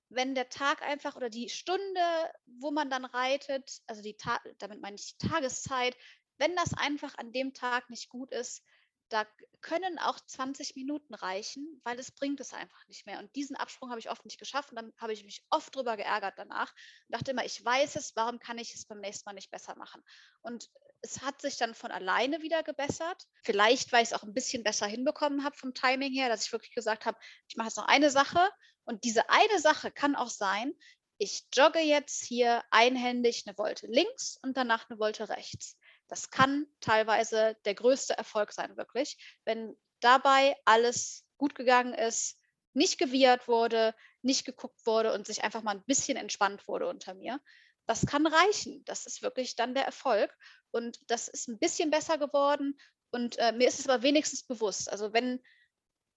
wenn 0.09 0.33
der 0.33 0.49
Tag 0.49 0.81
einfach 0.81 1.15
oder 1.15 1.29
die 1.29 1.49
Stunde, 1.49 2.01
wo 2.45 2.71
man 2.71 2.89
dann 2.89 3.05
reitet, 3.05 3.81
also 3.85 4.01
die 4.01 4.17
damit 4.57 4.81
meine 4.81 4.95
ich 4.95 5.15
die 5.15 5.27
Tageszeit, 5.27 5.95
wenn 6.37 6.55
das 6.55 6.73
einfach 6.73 7.15
an 7.17 7.31
dem 7.31 7.53
Tag 7.53 7.89
nicht 7.89 8.09
gut 8.09 8.31
ist, 8.31 8.63
da 9.09 9.27
können 9.61 9.99
auch 9.99 10.19
20 10.19 10.75
Minuten 10.75 11.13
reichen, 11.13 11.79
weil 11.83 11.99
es 11.99 12.11
bringt 12.11 12.39
es 12.39 12.51
einfach 12.51 12.85
nicht 12.87 13.05
mehr. 13.05 13.19
Und 13.19 13.33
diesen 13.35 13.55
Absprung 13.55 13.91
habe 13.91 13.99
ich 13.99 14.09
oft 14.09 14.25
nicht 14.25 14.39
geschafft 14.39 14.71
und 14.71 14.75
dann 14.77 14.93
habe 14.97 15.13
ich 15.13 15.23
mich 15.23 15.45
oft 15.51 15.75
drüber 15.75 15.97
geärgert 15.97 16.33
danach 16.37 16.71
und 16.71 17.15
dachte 17.15 17.31
immer, 17.31 17.45
ich 17.45 17.63
weiß 17.63 17.95
es, 17.95 18.15
warum 18.15 18.39
kann 18.39 18.57
ich 18.57 18.73
es 18.73 18.85
beim 18.85 18.99
nächsten 18.99 19.29
Mal 19.29 19.33
nicht 19.33 19.51
besser 19.51 19.75
machen? 19.77 20.03
Und 20.41 20.69
es 21.01 21.21
hat 21.21 21.41
sich 21.41 21.57
dann 21.57 21.75
von 21.75 21.91
alleine 21.91 22.41
wieder 22.41 22.63
gebessert. 22.63 23.27
Vielleicht, 23.43 23.91
weil 23.91 24.03
ich 24.03 24.09
es 24.09 24.13
auch 24.13 24.23
ein 24.23 24.33
bisschen 24.33 24.63
besser 24.63 24.87
hinbekommen 24.87 25.43
habe 25.43 25.55
vom 25.55 25.73
Timing 25.73 26.13
her, 26.13 26.29
dass 26.29 26.45
ich 26.45 26.51
wirklich 26.51 26.73
gesagt 26.73 27.05
habe, 27.05 27.17
ich 27.47 27.55
mache 27.55 27.67
jetzt 27.67 27.77
noch 27.77 27.87
eine 27.87 28.09
Sache 28.09 28.49
und 28.83 29.03
diese 29.03 29.29
eine 29.29 29.59
Sache 29.59 29.91
kann 29.91 30.15
auch 30.15 30.29
sein, 30.29 30.73
ich 31.19 31.45
jogge 31.53 31.79
jetzt 31.79 32.25
hier 32.25 32.63
einhändig 32.71 33.43
eine 33.45 33.57
Wolte 33.57 33.87
links 33.87 34.37
und 34.41 34.57
danach 34.57 34.89
eine 34.89 34.99
Wolte 34.99 35.29
rechts. 35.29 35.77
Das 36.13 36.29
kann 36.29 36.67
teilweise 36.79 37.57
der 37.65 37.73
größte 37.73 38.15
Erfolg 38.15 38.51
sein, 38.51 38.77
wirklich, 38.77 39.17
wenn 39.45 39.75
dabei 39.99 40.55
alles 40.63 41.25
gut 41.37 41.55
gegangen 41.55 41.95
ist, 41.95 42.37
nicht 42.73 42.99
gewehrt 42.99 43.47
wurde, 43.47 43.95
nicht 44.21 44.45
geguckt 44.45 44.85
wurde 44.85 45.11
und 45.11 45.25
sich 45.25 45.43
einfach 45.43 45.63
mal 45.63 45.73
ein 45.75 45.83
bisschen 45.85 46.15
entspannt 46.15 46.67
wurde 46.67 46.87
unter 46.87 47.15
mir. 47.15 47.41
Das 47.87 48.05
kann 48.05 48.27
reichen. 48.27 48.85
Das 48.85 49.07
ist 49.07 49.23
wirklich 49.23 49.55
dann 49.55 49.73
der 49.73 49.85
Erfolg. 49.85 50.31
Und 50.69 50.99
das 51.07 51.29
ist 51.29 51.47
ein 51.47 51.57
bisschen 51.57 51.89
besser 51.89 52.19
geworden. 52.19 52.77
Und 53.09 53.39
äh, 53.39 53.51
mir 53.51 53.67
ist 53.67 53.79
es 53.79 53.89
aber 53.89 54.03
wenigstens 54.03 54.43
bewusst. 54.43 54.91
Also 54.91 55.13
wenn, 55.13 55.43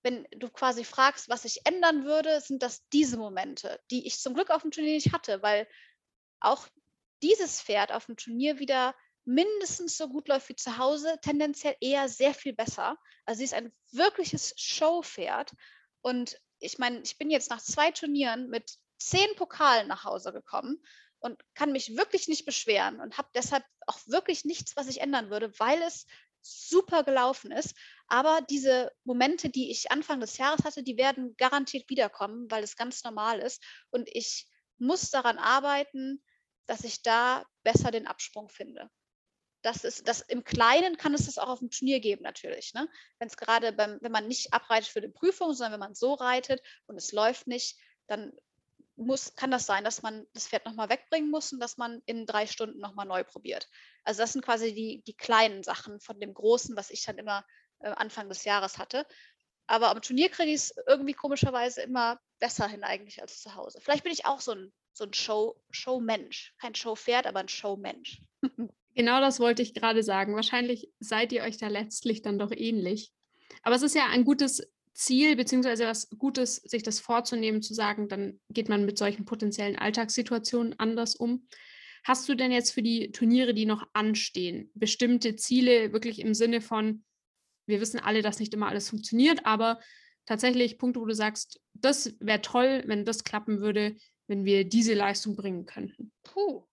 wenn 0.02 0.28
du 0.32 0.51
quasi 0.51 0.85
fragst, 0.85 1.31
was 1.31 1.47
ich 1.47 1.64
ändern 1.64 2.05
würde, 2.05 2.43
sind 2.43 2.62
das 2.62 2.86
diese 2.90 3.16
Momente, 3.16 3.81
die 3.90 4.06
ich 4.06 4.20
zum 4.20 4.35
Glück 4.35 4.51
auf 4.51 4.60
dem 4.60 4.73
Turnier 4.73 4.93
nicht 4.93 5.14
hatte, 5.14 5.40
weil 5.40 5.66
auch 6.39 6.68
dieses 7.23 7.62
Pferd 7.62 7.93
auf 7.93 8.05
dem 8.05 8.18
Turnier 8.18 8.59
wieder 8.59 8.94
mindestens 9.27 9.97
so 9.97 10.09
gut 10.09 10.28
läuft 10.28 10.48
wie 10.48 10.57
zu 10.57 10.78
Hause, 10.78 11.19
tendenziell 11.20 11.77
eher 11.81 12.09
sehr 12.09 12.32
viel 12.32 12.55
besser. 12.55 12.97
Also 13.24 13.39
sie 13.39 13.44
ist 13.44 13.55
ein 13.55 13.73
wirkliches 13.90 14.55
Showpferd. 14.57 15.53
Und 16.01 16.40
ich 16.61 16.78
meine, 16.78 17.01
ich 17.01 17.19
bin 17.19 17.31
jetzt 17.31 17.51
nach 17.51 17.61
zwei 17.61 17.90
Turnieren 17.90 18.48
mit 18.48 18.78
zehn 18.98 19.28
Pokalen 19.36 19.89
nach 19.89 20.05
Hause 20.05 20.32
gekommen 20.32 20.81
und 21.19 21.43
kann 21.55 21.73
mich 21.73 21.97
wirklich 21.97 22.28
nicht 22.28 22.47
beschweren 22.47 23.01
und 23.01 23.19
habe 23.19 23.28
deshalb 23.35 23.65
auch 23.86 23.98
wirklich 24.07 24.44
nichts, 24.44 24.77
was 24.77 24.86
ich 24.86 25.01
ändern 25.01 25.28
würde, 25.28 25.53
weil 25.59 25.82
es 25.82 26.07
super 26.40 27.03
gelaufen 27.03 27.51
ist. 27.51 27.74
Aber 28.07 28.40
diese 28.48 28.93
Momente, 29.03 29.51
die 29.51 29.73
ich 29.73 29.90
Anfang 29.90 30.20
des 30.20 30.39
Jahres 30.39 30.65
hatte, 30.65 30.85
die 30.85 30.97
werden 30.97 31.35
garantiert 31.36 31.90
wiederkommen, 31.90 32.48
weil 32.48 32.62
es 32.62 32.77
ganz 32.77 33.03
normal 33.03 33.40
ist. 33.40 33.61
Und 33.90 34.09
ich 34.12 34.47
muss 34.78 35.11
daran 35.11 35.39
arbeiten, 35.39 36.23
dass 36.66 36.85
ich 36.85 37.03
da 37.03 37.44
besser 37.65 37.90
den 37.90 38.07
Absprung 38.07 38.48
finde 38.48 38.89
das 39.67 39.83
ist, 39.83 40.07
das 40.07 40.21
im 40.21 40.45
Kleinen 40.45 40.97
kann 40.97 41.13
es 41.13 41.27
das 41.27 41.39
auch 41.39 41.49
auf 41.49 41.59
dem 41.59 41.71
Turnier 41.71 41.99
geben, 41.99 42.23
natürlich. 42.23 42.73
Ne? 42.73 42.89
Wenn 43.19 43.27
es 43.27 43.37
gerade 43.37 43.73
beim, 43.73 43.99
wenn 44.01 44.13
man 44.13 44.29
nicht 44.29 44.53
abreitet 44.53 44.89
für 44.89 45.01
die 45.01 45.09
Prüfung, 45.09 45.55
sondern 45.55 45.73
wenn 45.73 45.89
man 45.89 45.97
so 45.97 46.15
reitet 46.15 46.63
und 46.87 46.97
es 46.97 47.11
läuft 47.11 47.49
nicht, 47.49 47.77
dann 48.07 48.33
muss, 48.95 49.35
kann 49.35 49.51
das 49.51 49.67
sein, 49.67 49.83
dass 49.83 50.03
man 50.03 50.25
das 50.35 50.47
Pferd 50.47 50.67
nochmal 50.67 50.89
wegbringen 50.89 51.31
muss 51.33 51.53
und 51.53 51.59
dass 51.59 51.79
man 51.79 52.01
in 52.07 52.27
drei 52.27 52.47
Stunden 52.47 52.79
nochmal 52.79 53.07
neu 53.07 53.25
probiert. 53.25 53.69
Also 54.05 54.23
das 54.23 54.35
sind 54.35 54.45
quasi 54.45 54.73
die, 54.73 55.03
die 55.05 55.17
kleinen 55.17 55.65
Sachen 55.65 55.99
von 55.99 56.21
dem 56.21 56.33
Großen, 56.33 56.77
was 56.77 56.91
ich 56.91 57.05
dann 57.05 57.19
immer 57.19 57.45
äh, 57.81 57.89
Anfang 57.89 58.29
des 58.29 58.45
Jahres 58.45 58.79
hatte. 58.79 59.05
Aber 59.67 59.91
am 59.91 60.01
Turnier 60.01 60.29
kriege 60.29 60.53
ich 60.53 60.61
es 60.61 60.75
irgendwie 60.87 61.15
komischerweise 61.15 61.83
immer 61.83 62.21
besser 62.39 62.69
hin 62.69 62.85
eigentlich 62.85 63.21
als 63.21 63.43
zu 63.43 63.57
Hause. 63.57 63.81
Vielleicht 63.83 64.05
bin 64.05 64.13
ich 64.13 64.27
auch 64.27 64.41
so 64.41 64.53
ein, 64.53 64.73
so 64.93 65.03
ein 65.03 65.13
Show, 65.13 65.61
Showmensch. 65.71 66.55
Kein 66.59 66.77
Showpferd, 66.77 67.27
aber 67.27 67.41
ein 67.41 67.49
Showmensch. 67.49 68.23
Genau 68.97 69.20
das 69.20 69.40
wollte 69.40 69.62
ich 69.62 69.74
gerade 69.74 70.02
sagen. 70.02 70.35
Wahrscheinlich 70.35 70.90
seid 71.01 71.31
ihr 71.31 71.43
euch 71.43 71.59
da 71.59 71.68
letztlich 71.68 72.23
dann 72.23 72.39
doch 72.39 72.51
ähnlich. 72.51 73.12
Aber 73.62 73.77
es 73.77 73.82
ist 73.82 73.94
ja 73.94 74.06
ein 74.06 74.24
gutes 74.24 74.66
Ziel, 74.94 75.36
beziehungsweise 75.36 75.85
was 75.85 76.09
Gutes, 76.09 76.56
sich 76.56 76.82
das 76.82 76.98
vorzunehmen, 76.98 77.60
zu 77.60 77.74
sagen, 77.74 78.09
dann 78.09 78.40
geht 78.48 78.70
man 78.70 78.86
mit 78.86 78.97
solchen 78.97 79.27
potenziellen 79.27 79.77
Alltagssituationen 79.77 80.78
anders 80.78 81.14
um. 81.14 81.47
Hast 82.05 82.27
du 82.28 82.35
denn 82.35 82.51
jetzt 82.51 82.73
für 82.73 82.82
die 82.82 83.12
Turniere, 83.12 83.52
die 83.52 83.66
noch 83.66 83.86
anstehen, 83.93 84.70
bestimmte 84.74 85.36
Ziele 85.36 85.93
wirklich 85.93 86.18
im 86.20 86.32
Sinne 86.32 86.62
von, 86.62 87.05
wir 87.66 87.82
wissen 87.82 88.01
alle, 88.01 88.23
dass 88.23 88.39
nicht 88.39 88.55
immer 88.55 88.68
alles 88.68 88.89
funktioniert, 88.89 89.44
aber 89.44 89.78
tatsächlich 90.24 90.78
Punkte, 90.78 91.01
wo 91.01 91.05
du 91.05 91.14
sagst, 91.14 91.60
das 91.74 92.16
wäre 92.18 92.40
toll, 92.40 92.82
wenn 92.86 93.05
das 93.05 93.24
klappen 93.24 93.60
würde, 93.60 93.97
wenn 94.27 94.47
wir 94.47 94.64
diese 94.64 94.94
Leistung 94.94 95.36
bringen 95.36 95.66
könnten? 95.66 96.12
Puh, 96.23 96.64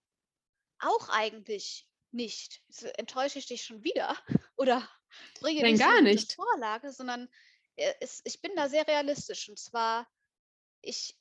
auch 0.79 1.09
eigentlich 1.09 1.85
nicht. 2.13 2.61
Enttäusche 2.97 3.39
ich 3.39 3.45
dich 3.47 3.63
schon 3.63 3.83
wieder 3.83 4.17
oder 4.57 4.87
bringe 5.39 5.61
Nein, 5.61 5.77
gar 5.77 5.97
so 5.97 6.03
nicht. 6.03 6.33
Vorlage, 6.33 6.91
sondern 6.91 7.29
äh, 7.75 7.93
es, 7.99 8.21
ich 8.25 8.41
bin 8.41 8.55
da 8.55 8.69
sehr 8.69 8.87
realistisch. 8.87 9.49
Und 9.49 9.59
zwar, 9.59 10.07
ich, 10.81 11.17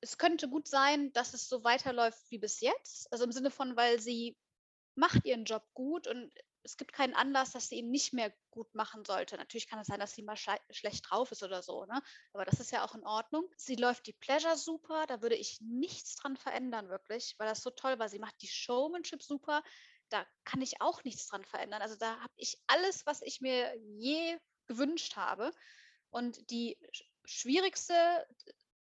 es 0.00 0.18
könnte 0.18 0.48
gut 0.48 0.68
sein, 0.68 1.12
dass 1.12 1.34
es 1.34 1.48
so 1.48 1.64
weiterläuft 1.64 2.18
wie 2.30 2.38
bis 2.38 2.60
jetzt. 2.60 3.10
Also 3.12 3.24
im 3.24 3.32
Sinne 3.32 3.50
von, 3.50 3.76
weil 3.76 4.00
sie 4.00 4.36
macht 4.94 5.24
ihren 5.24 5.44
Job 5.44 5.64
gut 5.74 6.06
und 6.06 6.32
es 6.64 6.76
gibt 6.76 6.92
keinen 6.92 7.14
Anlass, 7.14 7.52
dass 7.52 7.68
sie 7.68 7.76
ihn 7.76 7.90
nicht 7.90 8.12
mehr 8.12 8.32
gut 8.50 8.74
machen 8.74 9.04
sollte. 9.04 9.36
Natürlich 9.36 9.68
kann 9.68 9.78
es 9.78 9.86
sein, 9.86 10.00
dass 10.00 10.14
sie 10.14 10.22
mal 10.22 10.36
schlecht 10.36 11.08
drauf 11.08 11.32
ist 11.32 11.42
oder 11.42 11.62
so, 11.62 11.86
ne? 11.86 12.02
aber 12.34 12.44
das 12.44 12.60
ist 12.60 12.72
ja 12.72 12.84
auch 12.84 12.94
in 12.94 13.06
Ordnung. 13.06 13.48
Sie 13.56 13.76
läuft 13.76 14.06
die 14.06 14.12
Pleasure 14.12 14.56
super, 14.56 15.06
da 15.06 15.22
würde 15.22 15.36
ich 15.36 15.60
nichts 15.62 16.16
dran 16.16 16.36
verändern, 16.36 16.90
wirklich, 16.90 17.36
weil 17.38 17.48
das 17.48 17.62
so 17.62 17.70
toll 17.70 17.98
war. 17.98 18.08
Sie 18.08 18.18
macht 18.18 18.42
die 18.42 18.48
Showmanship 18.48 19.22
super 19.22 19.62
da 20.10 20.26
kann 20.44 20.62
ich 20.62 20.80
auch 20.80 21.04
nichts 21.04 21.26
dran 21.26 21.44
verändern. 21.44 21.82
Also 21.82 21.96
da 21.96 22.20
habe 22.20 22.32
ich 22.36 22.58
alles, 22.66 23.06
was 23.06 23.22
ich 23.22 23.40
mir 23.40 23.74
je 23.76 24.38
gewünscht 24.66 25.16
habe. 25.16 25.52
Und 26.10 26.50
die 26.50 26.78
schwierigste 27.24 27.94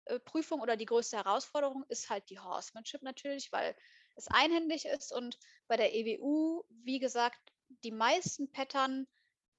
äh, 0.05 0.19
Prüfung 0.19 0.61
oder 0.61 0.77
die 0.77 0.85
größte 0.85 1.17
Herausforderung 1.17 1.85
ist 1.89 2.09
halt 2.09 2.29
die 2.29 2.39
Horsemanship 2.39 3.01
natürlich, 3.01 3.51
weil 3.51 3.75
es 4.15 4.27
einhändig 4.27 4.85
ist 4.85 5.11
und 5.11 5.37
bei 5.67 5.77
der 5.77 5.93
EWU, 5.93 6.63
wie 6.69 6.99
gesagt, 6.99 7.39
die 7.83 7.91
meisten 7.91 8.51
Pattern 8.51 9.07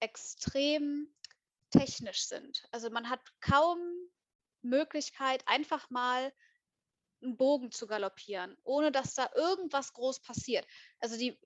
extrem 0.00 1.12
technisch 1.70 2.26
sind. 2.26 2.68
Also 2.70 2.90
man 2.90 3.08
hat 3.10 3.20
kaum 3.40 3.78
Möglichkeit, 4.62 5.46
einfach 5.46 5.90
mal 5.90 6.32
einen 7.24 7.36
Bogen 7.36 7.70
zu 7.70 7.86
galoppieren, 7.86 8.56
ohne 8.62 8.92
dass 8.92 9.14
da 9.14 9.30
irgendwas 9.34 9.92
groß 9.92 10.20
passiert. 10.20 10.66
Also 11.00 11.16
die, 11.16 11.38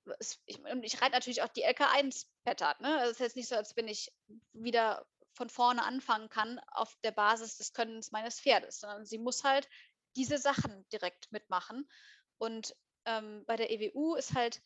ich, 0.47 0.59
und 0.65 0.83
ich 0.83 1.01
reite 1.01 1.13
natürlich 1.13 1.43
auch 1.43 1.49
die 1.49 1.65
LK1-Pattern. 1.65 2.77
Ne? 2.81 2.99
Also 2.99 3.11
es 3.11 3.13
ist 3.13 3.21
jetzt 3.21 3.37
nicht 3.37 3.49
so, 3.49 3.57
als 3.57 3.77
wenn 3.77 3.89
ich 3.89 4.13
wieder 4.53 5.07
von 5.33 5.49
vorne 5.49 5.85
anfangen 5.85 6.29
kann 6.29 6.61
auf 6.73 6.97
der 7.05 7.13
Basis 7.13 7.57
des 7.57 7.73
Könnens 7.73 8.11
meines 8.11 8.41
Pferdes, 8.41 8.81
sondern 8.81 9.07
sie 9.07 9.19
muss 9.19 9.45
halt 9.45 9.69
diese 10.17 10.39
Sachen 10.39 10.87
direkt 10.93 11.31
mitmachen. 11.31 11.89
Und 12.39 12.75
ähm, 13.05 13.45
bei 13.47 13.57
der 13.57 13.71
EWU 13.71 14.17
ist 14.17 14.35
halt, 14.35 14.61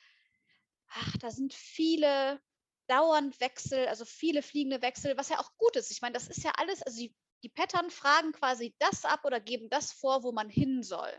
ach, 0.88 1.16
da 1.18 1.30
sind 1.30 1.52
viele 1.52 2.40
dauernd 2.86 3.38
Wechsel, 3.40 3.86
also 3.88 4.04
viele 4.04 4.42
fliegende 4.42 4.82
Wechsel, 4.82 5.16
was 5.16 5.28
ja 5.28 5.38
auch 5.38 5.56
gut 5.56 5.76
ist. 5.76 5.90
Ich 5.90 6.02
meine, 6.02 6.14
das 6.14 6.28
ist 6.28 6.42
ja 6.42 6.52
alles, 6.56 6.82
also 6.82 6.98
die 6.98 7.14
die 7.42 7.48
Pattern 7.48 7.90
fragen 7.90 8.32
quasi 8.32 8.74
das 8.78 9.04
ab 9.04 9.24
oder 9.24 9.40
geben 9.40 9.68
das 9.68 9.92
vor, 9.92 10.22
wo 10.22 10.32
man 10.32 10.48
hin 10.48 10.82
soll. 10.82 11.12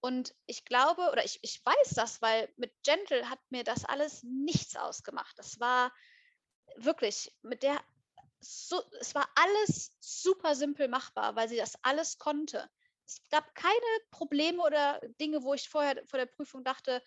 Und 0.00 0.34
ich 0.46 0.64
glaube, 0.64 1.10
oder 1.10 1.24
ich, 1.24 1.38
ich 1.42 1.60
weiß 1.64 1.90
das, 1.94 2.22
weil 2.22 2.52
mit 2.56 2.72
Gentle 2.84 3.28
hat 3.28 3.40
mir 3.50 3.64
das 3.64 3.84
alles 3.84 4.22
nichts 4.22 4.76
ausgemacht. 4.76 5.36
Das 5.38 5.58
war 5.58 5.92
wirklich 6.76 7.34
mit 7.42 7.62
der, 7.62 7.82
so, 8.40 8.80
es 9.00 9.14
war 9.14 9.28
alles 9.34 9.92
super 9.98 10.54
simpel 10.54 10.88
machbar, 10.88 11.34
weil 11.34 11.48
sie 11.48 11.56
das 11.56 11.74
alles 11.82 12.18
konnte. 12.18 12.70
Es 13.04 13.20
gab 13.30 13.54
keine 13.54 13.74
Probleme 14.10 14.62
oder 14.62 15.00
Dinge, 15.20 15.42
wo 15.42 15.54
ich 15.54 15.68
vorher 15.68 16.06
vor 16.06 16.18
der 16.18 16.26
Prüfung 16.26 16.62
dachte, 16.62 17.02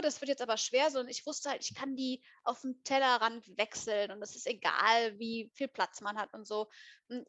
das 0.00 0.20
wird 0.20 0.28
jetzt 0.28 0.42
aber 0.42 0.56
schwer, 0.56 0.90
sondern 0.90 1.10
ich 1.10 1.26
wusste 1.26 1.50
halt, 1.50 1.62
ich 1.62 1.74
kann 1.74 1.96
die 1.96 2.24
auf 2.44 2.60
dem 2.60 2.82
Tellerrand 2.84 3.46
wechseln 3.58 4.12
und 4.12 4.22
es 4.22 4.36
ist 4.36 4.46
egal, 4.46 5.18
wie 5.18 5.50
viel 5.54 5.68
Platz 5.68 6.00
man 6.00 6.16
hat 6.18 6.32
und 6.34 6.46
so. 6.46 6.68
Und 7.08 7.26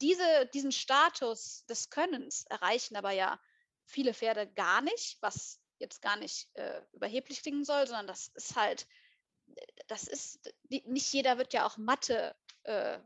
diese, 0.00 0.46
diesen 0.52 0.72
Status 0.72 1.64
des 1.66 1.90
Könnens 1.90 2.44
erreichen 2.48 2.96
aber 2.96 3.12
ja 3.12 3.40
viele 3.84 4.14
Pferde 4.14 4.50
gar 4.52 4.80
nicht, 4.82 5.18
was 5.20 5.60
jetzt 5.78 6.02
gar 6.02 6.16
nicht 6.16 6.48
äh, 6.54 6.82
überheblich 6.92 7.42
klingen 7.42 7.64
soll, 7.64 7.86
sondern 7.86 8.06
das 8.06 8.28
ist 8.34 8.56
halt, 8.56 8.86
das 9.88 10.04
ist, 10.04 10.54
nicht 10.68 11.12
jeder 11.12 11.38
wird 11.38 11.52
ja 11.52 11.66
auch 11.66 11.76
Mathe 11.76 12.36
äh, 12.64 12.98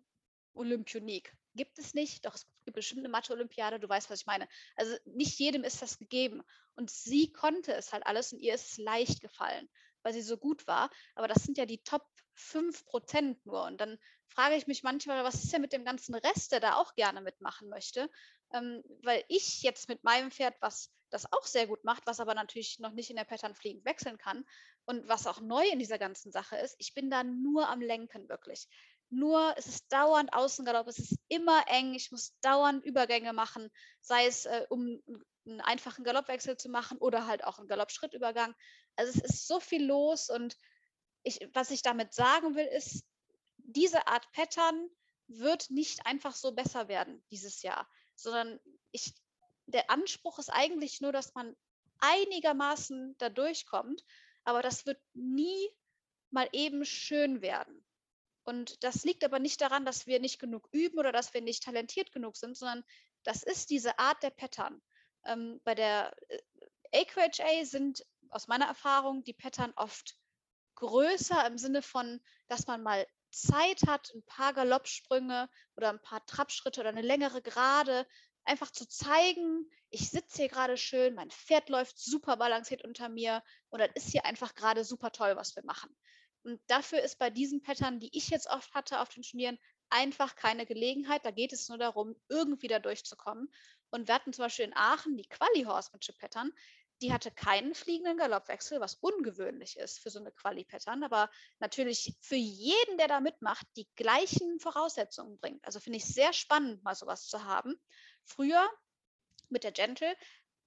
Olympionik. 0.54 1.34
Gibt 1.54 1.78
es 1.78 1.94
nicht, 1.94 2.26
doch 2.26 2.34
es 2.34 2.46
gibt 2.64 2.74
bestimmt 2.74 3.00
eine 3.00 3.08
Mathe-Olympiade, 3.08 3.78
du 3.78 3.88
weißt, 3.88 4.10
was 4.10 4.20
ich 4.20 4.26
meine. 4.26 4.48
Also 4.76 4.96
nicht 5.04 5.38
jedem 5.38 5.62
ist 5.62 5.82
das 5.82 5.98
gegeben. 5.98 6.42
Und 6.74 6.90
sie 6.90 7.32
konnte 7.32 7.72
es 7.72 7.92
halt 7.92 8.04
alles 8.06 8.32
und 8.32 8.40
ihr 8.40 8.54
ist 8.54 8.72
es 8.72 8.78
leicht 8.78 9.20
gefallen, 9.20 9.68
weil 10.02 10.12
sie 10.12 10.22
so 10.22 10.36
gut 10.36 10.66
war. 10.66 10.90
Aber 11.14 11.28
das 11.28 11.44
sind 11.44 11.56
ja 11.56 11.66
die 11.66 11.82
Top 11.84 12.04
5 12.34 12.84
Prozent 12.86 13.44
nur. 13.46 13.64
Und 13.64 13.80
dann 13.80 13.98
frage 14.26 14.56
ich 14.56 14.66
mich 14.66 14.82
manchmal, 14.82 15.24
was 15.24 15.42
ist 15.42 15.52
denn 15.52 15.60
mit 15.60 15.72
dem 15.72 15.84
ganzen 15.84 16.14
Rest, 16.14 16.52
der 16.52 16.60
da 16.60 16.76
auch 16.76 16.94
gerne 16.94 17.20
mitmachen 17.20 17.68
möchte? 17.68 18.10
Ähm, 18.52 18.82
weil 19.02 19.24
ich 19.28 19.62
jetzt 19.62 19.88
mit 19.88 20.04
meinem 20.04 20.30
Pferd, 20.30 20.54
was 20.60 20.90
das 21.10 21.30
auch 21.32 21.46
sehr 21.46 21.66
gut 21.66 21.84
macht, 21.84 22.06
was 22.06 22.20
aber 22.20 22.34
natürlich 22.34 22.78
noch 22.80 22.92
nicht 22.92 23.10
in 23.10 23.16
der 23.16 23.24
Pattern 23.24 23.54
fliegend 23.54 23.84
wechseln 23.84 24.18
kann 24.18 24.44
und 24.84 25.08
was 25.08 25.26
auch 25.26 25.40
neu 25.40 25.64
in 25.68 25.78
dieser 25.78 25.98
ganzen 25.98 26.32
Sache 26.32 26.56
ist, 26.56 26.74
ich 26.78 26.92
bin 26.92 27.08
da 27.08 27.22
nur 27.22 27.68
am 27.68 27.80
Lenken 27.80 28.28
wirklich. 28.28 28.68
Nur 29.10 29.54
es 29.56 29.66
ist 29.66 29.92
dauernd 29.92 30.32
Außengalopp, 30.32 30.88
es 30.88 30.98
ist 30.98 31.18
immer 31.28 31.62
eng, 31.68 31.94
ich 31.94 32.10
muss 32.10 32.36
dauernd 32.40 32.84
Übergänge 32.84 33.32
machen, 33.32 33.70
sei 34.00 34.26
es 34.26 34.46
äh, 34.46 34.66
um 34.70 35.00
einen 35.46 35.60
einfachen 35.60 36.04
Galoppwechsel 36.04 36.56
zu 36.56 36.68
machen 36.68 36.98
oder 36.98 37.26
halt 37.26 37.44
auch 37.44 37.58
einen 37.58 37.68
Galoppschrittübergang. 37.68 38.54
Also 38.96 39.12
es 39.12 39.22
ist 39.22 39.46
so 39.46 39.60
viel 39.60 39.84
los 39.84 40.30
und 40.30 40.56
ich, 41.24 41.48
was 41.52 41.70
ich 41.70 41.82
damit 41.82 42.14
sagen 42.14 42.54
will, 42.54 42.66
ist, 42.66 43.04
diese 43.56 44.06
Art 44.06 44.30
Pattern 44.32 44.88
wird 45.26 45.70
nicht 45.70 46.06
einfach 46.06 46.34
so 46.34 46.52
besser 46.52 46.88
werden 46.88 47.24
dieses 47.30 47.62
Jahr, 47.62 47.88
sondern 48.14 48.60
ich, 48.92 49.14
der 49.66 49.90
Anspruch 49.90 50.38
ist 50.38 50.50
eigentlich 50.50 51.00
nur, 51.00 51.12
dass 51.12 51.34
man 51.34 51.56
einigermaßen 51.98 53.16
da 53.18 53.30
durchkommt, 53.30 54.04
aber 54.44 54.62
das 54.62 54.84
wird 54.84 55.00
nie 55.14 55.70
mal 56.30 56.48
eben 56.52 56.84
schön 56.84 57.40
werden. 57.40 57.84
Und 58.44 58.84
das 58.84 59.04
liegt 59.04 59.24
aber 59.24 59.38
nicht 59.38 59.62
daran, 59.62 59.86
dass 59.86 60.06
wir 60.06 60.20
nicht 60.20 60.38
genug 60.38 60.68
üben 60.72 60.98
oder 60.98 61.12
dass 61.12 61.32
wir 61.32 61.40
nicht 61.40 61.62
talentiert 61.62 62.12
genug 62.12 62.36
sind, 62.36 62.56
sondern 62.56 62.84
das 63.22 63.42
ist 63.42 63.70
diese 63.70 63.98
Art 63.98 64.22
der 64.22 64.30
Pattern. 64.30 64.82
Ähm, 65.24 65.62
bei 65.64 65.74
der 65.74 66.14
äh, 66.28 67.00
AQHA 67.00 67.64
sind 67.64 68.04
aus 68.28 68.46
meiner 68.46 68.66
Erfahrung 68.66 69.24
die 69.24 69.32
Pattern 69.32 69.72
oft 69.76 70.18
größer 70.74 71.46
im 71.46 71.58
Sinne 71.58 71.82
von, 71.82 72.20
dass 72.48 72.66
man 72.66 72.82
mal 72.82 73.06
Zeit 73.30 73.82
hat, 73.86 74.10
ein 74.14 74.24
paar 74.24 74.52
Galoppsprünge 74.52 75.48
oder 75.76 75.90
ein 75.90 76.00
paar 76.00 76.24
Trabschritte 76.26 76.80
oder 76.80 76.90
eine 76.90 77.02
längere 77.02 77.42
Gerade, 77.42 78.06
einfach 78.44 78.70
zu 78.70 78.86
zeigen, 78.88 79.68
ich 79.90 80.10
sitze 80.10 80.42
hier 80.42 80.48
gerade 80.48 80.76
schön, 80.76 81.14
mein 81.14 81.30
Pferd 81.30 81.68
läuft 81.68 81.98
super 81.98 82.36
balanciert 82.36 82.84
unter 82.84 83.08
mir 83.08 83.42
und 83.70 83.80
das 83.80 83.90
ist 83.94 84.10
hier 84.10 84.24
einfach 84.24 84.54
gerade 84.54 84.84
super 84.84 85.10
toll, 85.12 85.36
was 85.36 85.56
wir 85.56 85.64
machen. 85.64 85.94
Und 86.42 86.60
dafür 86.66 87.00
ist 87.00 87.18
bei 87.18 87.30
diesen 87.30 87.62
Pattern, 87.62 88.00
die 88.00 88.16
ich 88.16 88.28
jetzt 88.28 88.48
oft 88.48 88.72
hatte 88.74 89.00
auf 89.00 89.08
den 89.08 89.22
Turnieren, 89.22 89.58
einfach 89.88 90.36
keine 90.36 90.66
Gelegenheit. 90.66 91.24
Da 91.24 91.30
geht 91.30 91.52
es 91.52 91.68
nur 91.68 91.78
darum, 91.78 92.14
irgendwie 92.28 92.68
da 92.68 92.78
durchzukommen. 92.78 93.48
Und 93.90 94.08
wir 94.08 94.14
hatten 94.14 94.32
zum 94.32 94.44
Beispiel 94.44 94.66
in 94.66 94.76
Aachen 94.76 95.16
die 95.16 95.28
Quali-Horsemanship-Pattern. 95.28 96.52
Die 97.04 97.12
hatte 97.12 97.30
keinen 97.30 97.74
fliegenden 97.74 98.16
Galoppwechsel, 98.16 98.80
was 98.80 98.94
ungewöhnlich 98.94 99.76
ist 99.76 99.98
für 99.98 100.08
so 100.08 100.20
eine 100.20 100.32
Quali-Pattern, 100.32 101.04
aber 101.04 101.28
natürlich 101.58 102.16
für 102.22 102.34
jeden, 102.34 102.96
der 102.96 103.08
da 103.08 103.20
mitmacht, 103.20 103.66
die 103.76 103.86
gleichen 103.94 104.58
Voraussetzungen 104.58 105.38
bringt. 105.38 105.62
Also 105.66 105.80
finde 105.80 105.98
ich 105.98 106.06
sehr 106.06 106.32
spannend, 106.32 106.82
mal 106.82 106.94
sowas 106.94 107.26
zu 107.26 107.44
haben. 107.44 107.78
Früher 108.24 108.66
mit 109.50 109.64
der 109.64 109.72
Gentle 109.72 110.16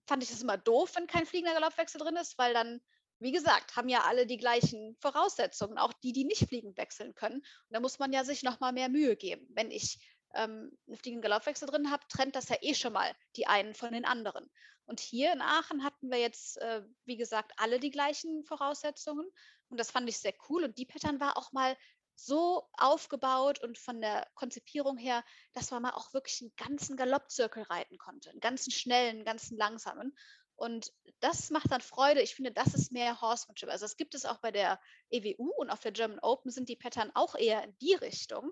fand 0.06 0.22
ich 0.22 0.30
das 0.30 0.44
immer 0.44 0.60
doof, 0.60 0.92
wenn 0.96 1.08
kein 1.08 1.26
fliegender 1.26 1.60
Galoppwechsel 1.60 2.00
drin 2.00 2.18
ist, 2.18 2.38
weil 2.38 2.54
dann 2.54 2.82
wie 3.20 3.32
gesagt, 3.32 3.76
haben 3.76 3.90
ja 3.90 4.04
alle 4.04 4.28
die 4.28 4.38
gleichen 4.38 4.96
Voraussetzungen, 5.00 5.80
auch 5.80 5.92
die, 5.92 6.14
die 6.14 6.24
nicht 6.24 6.48
fliegend 6.48 6.78
wechseln 6.78 7.16
können. 7.16 7.38
Und 7.38 7.72
da 7.72 7.80
muss 7.80 7.98
man 7.98 8.14
ja 8.14 8.24
sich 8.24 8.44
noch 8.44 8.60
mal 8.60 8.74
mehr 8.74 8.90
Mühe 8.90 9.16
geben. 9.16 9.48
Wenn 9.50 9.72
ich 9.72 9.98
ähm, 10.34 10.78
einen 10.88 10.98
fliegenden 10.98 11.22
Galoppwechsel 11.22 11.68
drin 11.68 11.92
habe, 11.92 12.04
trennt 12.10 12.36
das 12.36 12.50
ja 12.50 12.58
eh 12.62 12.74
schon 12.74 12.94
mal 12.94 13.12
die 13.36 13.48
einen 13.48 13.74
von 13.74 13.92
den 13.92 14.06
anderen. 14.06 14.50
Und 14.86 15.00
hier 15.02 15.34
in 15.34 15.42
Aachen 15.42 15.84
hatten 15.84 16.10
wir 16.10 16.18
jetzt, 16.18 16.58
äh, 16.60 16.82
wie 17.06 17.18
gesagt, 17.18 17.52
alle 17.58 17.80
die 17.80 17.92
gleichen 17.92 18.44
Voraussetzungen. 18.46 19.30
Und 19.70 19.80
das 19.80 19.92
fand 19.92 20.08
ich 20.08 20.18
sehr 20.18 20.34
cool. 20.50 20.64
Und 20.64 20.78
die 20.78 20.86
Pattern 20.86 21.20
war 21.20 21.38
auch 21.38 21.52
mal 21.52 21.76
so 22.16 22.68
aufgebaut 22.74 23.60
und 23.62 23.78
von 23.78 24.02
der 24.02 24.28
Konzipierung 24.34 24.98
her, 24.98 25.24
dass 25.54 25.72
man 25.72 25.84
mal 25.84 25.92
auch 25.92 26.14
wirklich 26.14 26.42
einen 26.42 26.56
ganzen 26.56 26.96
Galoppzirkel 26.96 27.64
reiten 27.64 27.98
konnte. 27.98 28.32
Einen 28.32 28.40
ganzen 28.40 28.72
schnellen, 28.72 29.18
einen 29.18 29.26
ganzen 29.26 29.58
langsamen. 29.58 30.18
Und 30.56 30.92
das 31.20 31.52
macht 31.52 31.72
dann 31.72 31.82
Freude. 31.82 32.22
Ich 32.22 32.34
finde, 32.34 32.52
das 32.52 32.74
ist 32.74 32.92
mehr 32.92 33.22
Horsemanship. 33.22 33.70
Also 33.70 33.86
das 33.86 33.98
gibt 33.98 34.16
es 34.16 34.26
auch 34.26 34.38
bei 34.38 34.52
der 34.52 34.80
EWU 35.12 35.52
und 35.58 35.70
auf 35.70 35.82
der 35.82 35.92
German 35.92 36.20
Open 36.20 36.50
sind 36.50 36.70
die 36.70 36.76
Pattern 36.76 37.12
auch 37.14 37.36
eher 37.36 37.64
in 37.64 37.78
die 37.78 37.94
Richtung. 37.94 38.52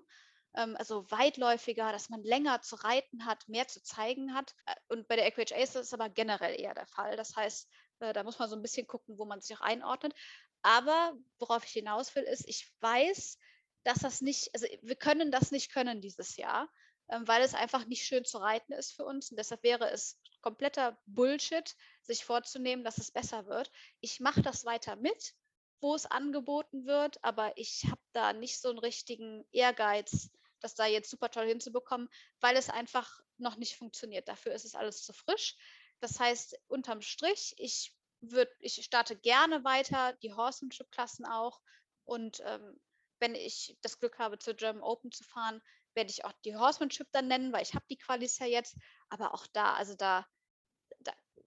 Ähm, 0.56 0.74
also 0.76 1.10
weitläufiger, 1.10 1.92
dass 1.92 2.08
man 2.08 2.22
länger 2.22 2.62
zu 2.62 2.76
reiten 2.76 3.26
hat, 3.26 3.48
mehr 3.48 3.68
zu 3.68 3.82
zeigen 3.82 4.34
hat. 4.34 4.54
Äh, 4.66 4.74
und 4.88 5.06
bei 5.06 5.16
der 5.16 5.26
EQHA 5.26 5.56
ist 5.56 5.76
das 5.76 5.92
aber 5.92 6.08
generell 6.08 6.58
eher 6.58 6.74
der 6.74 6.86
Fall. 6.86 7.16
Das 7.16 7.36
heißt, 7.36 7.68
äh, 8.00 8.12
da 8.12 8.22
muss 8.22 8.38
man 8.38 8.48
so 8.48 8.56
ein 8.56 8.62
bisschen 8.62 8.86
gucken, 8.86 9.18
wo 9.18 9.24
man 9.26 9.40
sich 9.40 9.56
auch 9.56 9.60
einordnet. 9.60 10.14
Aber 10.62 11.14
worauf 11.38 11.64
ich 11.64 11.72
hinaus 11.72 12.14
will, 12.14 12.24
ist, 12.24 12.48
ich 12.48 12.72
weiß, 12.80 13.38
dass 13.84 13.98
das 13.98 14.20
nicht, 14.20 14.50
also 14.54 14.66
wir 14.82 14.96
können 14.96 15.30
das 15.30 15.52
nicht 15.52 15.72
können 15.72 16.00
dieses 16.00 16.36
Jahr, 16.36 16.68
ähm, 17.08 17.28
weil 17.28 17.42
es 17.42 17.54
einfach 17.54 17.86
nicht 17.86 18.04
schön 18.04 18.24
zu 18.24 18.38
reiten 18.38 18.72
ist 18.72 18.92
für 18.92 19.04
uns. 19.04 19.30
Und 19.30 19.38
deshalb 19.38 19.62
wäre 19.62 19.90
es 19.90 20.18
kompletter 20.40 20.98
Bullshit, 21.06 21.76
sich 22.02 22.24
vorzunehmen, 22.24 22.84
dass 22.84 22.98
es 22.98 23.10
besser 23.10 23.46
wird. 23.46 23.70
Ich 24.00 24.20
mache 24.20 24.42
das 24.42 24.64
weiter 24.64 24.96
mit, 24.96 25.34
wo 25.80 25.94
es 25.94 26.06
angeboten 26.06 26.86
wird, 26.86 27.22
aber 27.22 27.56
ich 27.56 27.84
habe 27.84 28.00
da 28.12 28.32
nicht 28.32 28.60
so 28.60 28.70
einen 28.70 28.78
richtigen 28.78 29.44
Ehrgeiz, 29.52 30.30
das 30.60 30.74
da 30.74 30.86
jetzt 30.86 31.10
super 31.10 31.30
toll 31.30 31.46
hinzubekommen, 31.46 32.08
weil 32.40 32.56
es 32.56 32.70
einfach 32.70 33.20
noch 33.38 33.56
nicht 33.56 33.76
funktioniert. 33.76 34.28
Dafür 34.28 34.52
ist 34.52 34.64
es 34.64 34.74
alles 34.74 35.02
zu 35.02 35.12
frisch. 35.12 35.56
Das 36.00 36.18
heißt, 36.18 36.58
unterm 36.68 37.00
Strich, 37.02 37.54
ich, 37.58 37.94
würd, 38.20 38.50
ich 38.60 38.82
starte 38.84 39.16
gerne 39.16 39.64
weiter, 39.64 40.14
die 40.22 40.32
Horsemanship-Klassen 40.32 41.26
auch. 41.26 41.60
Und 42.04 42.40
ähm, 42.44 42.80
wenn 43.18 43.34
ich 43.34 43.76
das 43.82 43.98
Glück 43.98 44.18
habe, 44.18 44.38
zur 44.38 44.54
German 44.54 44.82
Open 44.82 45.10
zu 45.10 45.24
fahren, 45.24 45.62
werde 45.94 46.10
ich 46.10 46.24
auch 46.24 46.32
die 46.44 46.56
Horsemanship 46.56 47.08
dann 47.12 47.28
nennen, 47.28 47.52
weil 47.52 47.62
ich 47.62 47.74
habe 47.74 47.86
die 47.88 47.96
Qualis 47.96 48.38
ja 48.38 48.46
jetzt. 48.46 48.76
Aber 49.08 49.32
auch 49.34 49.46
da, 49.48 49.74
also 49.74 49.94
da 49.94 50.26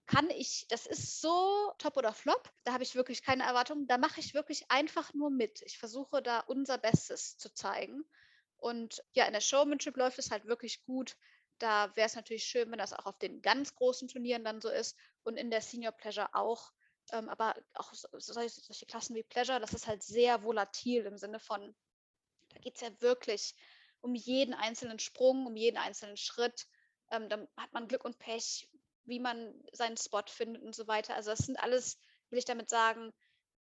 kann 0.09 0.29
ich, 0.31 0.65
das 0.69 0.87
ist 0.87 1.21
so 1.21 1.71
top 1.77 1.95
oder 1.95 2.13
flop, 2.13 2.51
da 2.63 2.73
habe 2.73 2.83
ich 2.83 2.95
wirklich 2.95 3.21
keine 3.21 3.43
Erwartungen, 3.43 3.85
da 3.85 3.99
mache 3.99 4.19
ich 4.19 4.33
wirklich 4.33 4.69
einfach 4.71 5.13
nur 5.13 5.29
mit. 5.29 5.61
Ich 5.61 5.77
versuche 5.77 6.23
da 6.23 6.39
unser 6.39 6.79
Bestes 6.79 7.37
zu 7.37 7.53
zeigen. 7.53 8.03
Und 8.59 9.03
ja, 9.13 9.25
in 9.25 9.33
der 9.33 9.41
Showmanship 9.41 9.97
läuft 9.97 10.19
es 10.19 10.31
halt 10.31 10.45
wirklich 10.45 10.83
gut. 10.83 11.15
Da 11.57 11.95
wäre 11.95 12.07
es 12.07 12.15
natürlich 12.15 12.43
schön, 12.43 12.71
wenn 12.71 12.79
das 12.79 12.93
auch 12.93 13.05
auf 13.05 13.17
den 13.17 13.41
ganz 13.41 13.75
großen 13.75 14.07
Turnieren 14.07 14.43
dann 14.43 14.61
so 14.61 14.69
ist 14.69 14.97
und 15.23 15.37
in 15.37 15.49
der 15.49 15.61
Senior 15.61 15.91
Pleasure 15.91 16.33
auch. 16.33 16.71
Ähm, 17.11 17.27
aber 17.29 17.55
auch 17.73 17.91
solche, 17.93 18.61
solche 18.61 18.85
Klassen 18.85 19.15
wie 19.15 19.23
Pleasure, 19.23 19.59
das 19.59 19.73
ist 19.73 19.87
halt 19.87 20.03
sehr 20.03 20.43
volatil 20.43 21.05
im 21.05 21.17
Sinne 21.17 21.39
von, 21.39 21.75
da 22.53 22.59
geht 22.59 22.75
es 22.75 22.81
ja 22.81 22.89
wirklich 23.01 23.55
um 24.01 24.15
jeden 24.15 24.53
einzelnen 24.53 24.99
Sprung, 24.99 25.45
um 25.45 25.55
jeden 25.55 25.77
einzelnen 25.77 26.17
Schritt. 26.17 26.67
Ähm, 27.11 27.27
dann 27.29 27.47
hat 27.57 27.73
man 27.73 27.87
Glück 27.87 28.05
und 28.05 28.19
Pech, 28.19 28.69
wie 29.05 29.19
man 29.19 29.53
seinen 29.73 29.97
Spot 29.97 30.23
findet 30.27 30.63
und 30.63 30.75
so 30.75 30.87
weiter. 30.87 31.15
Also 31.15 31.31
das 31.31 31.39
sind 31.39 31.57
alles, 31.59 31.99
will 32.29 32.39
ich 32.39 32.45
damit 32.45 32.69
sagen, 32.69 33.11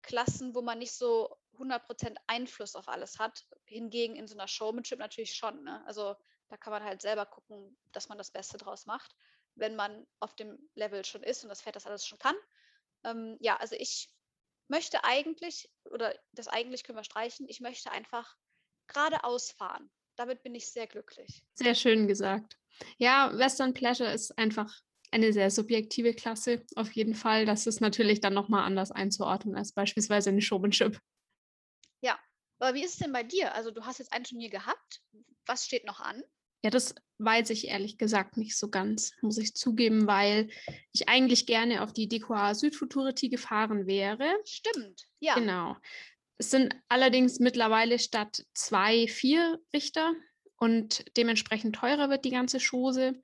Klassen, 0.03 0.55
wo 0.55 0.63
man 0.63 0.79
nicht 0.79 0.93
so 0.93 1.37
100% 1.59 2.17
Einfluss 2.27 2.77
auf 2.77 2.89
alles 2.89 3.19
hat. 3.19 3.47
Hingegen 3.67 4.17
in 4.17 4.27
so 4.27 4.35
einer 4.35 4.49
Showmanship 4.49 4.99
natürlich 4.99 5.35
schon. 5.35 5.63
Ne? 5.65 5.85
Also 5.87 6.15
da 6.49 6.57
kann 6.57 6.73
man 6.73 6.85
halt 6.85 7.03
selber 7.03 7.27
gucken, 7.27 7.77
dass 7.93 8.09
man 8.09 8.19
das 8.19 8.31
Beste 8.31 8.59
draus 8.59 8.87
macht, 8.87 9.15
wenn 9.55 9.77
man 9.77 10.07
auf 10.21 10.35
dem 10.35 10.59
Level 10.75 11.05
schon 11.05 11.23
ist 11.23 11.43
und 11.43 11.49
das 11.49 11.63
Pferd 11.63 11.77
das 11.77 11.87
alles 11.87 12.07
schon 12.07 12.19
kann. 12.19 12.37
Ähm, 13.05 13.37
ja, 13.41 13.57
also 13.57 13.77
ich 13.79 14.09
möchte 14.69 15.05
eigentlich, 15.05 15.71
oder 15.91 16.15
das 16.33 16.49
eigentlich 16.49 16.85
können 16.85 16.99
wir 16.99 17.05
streichen, 17.05 17.49
ich 17.49 17.61
möchte 17.61 17.91
einfach 17.91 18.37
geradeaus 18.87 19.51
fahren. 19.51 19.91
Damit 20.17 20.43
bin 20.43 20.55
ich 20.55 20.71
sehr 20.71 20.87
glücklich. 20.87 21.43
Sehr 21.55 21.75
schön 21.75 22.07
gesagt. 22.07 22.59
Ja, 22.99 23.37
Western 23.37 23.75
Pleasure 23.75 24.13
ist 24.13 24.37
einfach 24.39 24.73
eine 25.11 25.33
sehr 25.33 25.51
subjektive 25.51 26.13
Klasse 26.13 26.65
auf 26.75 26.91
jeden 26.93 27.15
Fall. 27.15 27.47
Das 27.47 27.67
ist 27.67 27.81
natürlich 27.81 28.21
dann 28.21 28.35
nochmal 28.35 28.65
anders 28.65 28.91
einzuordnen 28.91 29.57
als 29.57 29.73
beispielsweise 29.73 30.31
eine 30.31 30.43
Showmanship. 30.43 31.01
Aber 32.59 32.75
wie 32.75 32.85
ist 32.85 32.95
es 32.95 32.99
denn 32.99 33.13
bei 33.13 33.23
dir? 33.23 33.55
Also 33.55 33.71
du 33.71 33.85
hast 33.85 33.99
jetzt 33.99 34.13
ein 34.13 34.25
Turnier 34.25 34.51
gehabt. 34.51 35.03
Was 35.47 35.67
steht 35.67 35.85
noch 35.85 36.01
an? 36.01 36.23
Ja, 36.65 36.71
das 36.71 36.95
weiß 37.19 37.51
ich 37.51 37.69
ehrlich 37.69 37.99
gesagt 37.99 38.39
nicht 38.39 38.57
so 38.57 38.71
ganz, 38.71 39.13
muss 39.21 39.37
ich 39.37 39.55
zugeben, 39.55 40.07
weil 40.07 40.49
ich 40.93 41.09
eigentlich 41.11 41.47
gerne 41.47 41.83
auf 41.83 41.93
die 41.93 42.09
DQA 42.09 42.55
Südfuturity 42.55 43.29
gefahren 43.29 43.87
wäre. 43.87 44.35
Stimmt, 44.47 45.05
ja. 45.21 45.35
Genau. 45.35 45.77
Es 46.39 46.51
sind 46.51 46.75
allerdings 46.89 47.39
mittlerweile 47.39 47.99
statt 47.99 48.47
zwei, 48.55 49.07
vier 49.09 49.61
Richter 49.75 50.15
und 50.57 51.05
dementsprechend 51.19 51.77
teurer 51.77 52.09
wird 52.09 52.25
die 52.25 52.31
ganze 52.31 52.59
Chose. 52.59 53.23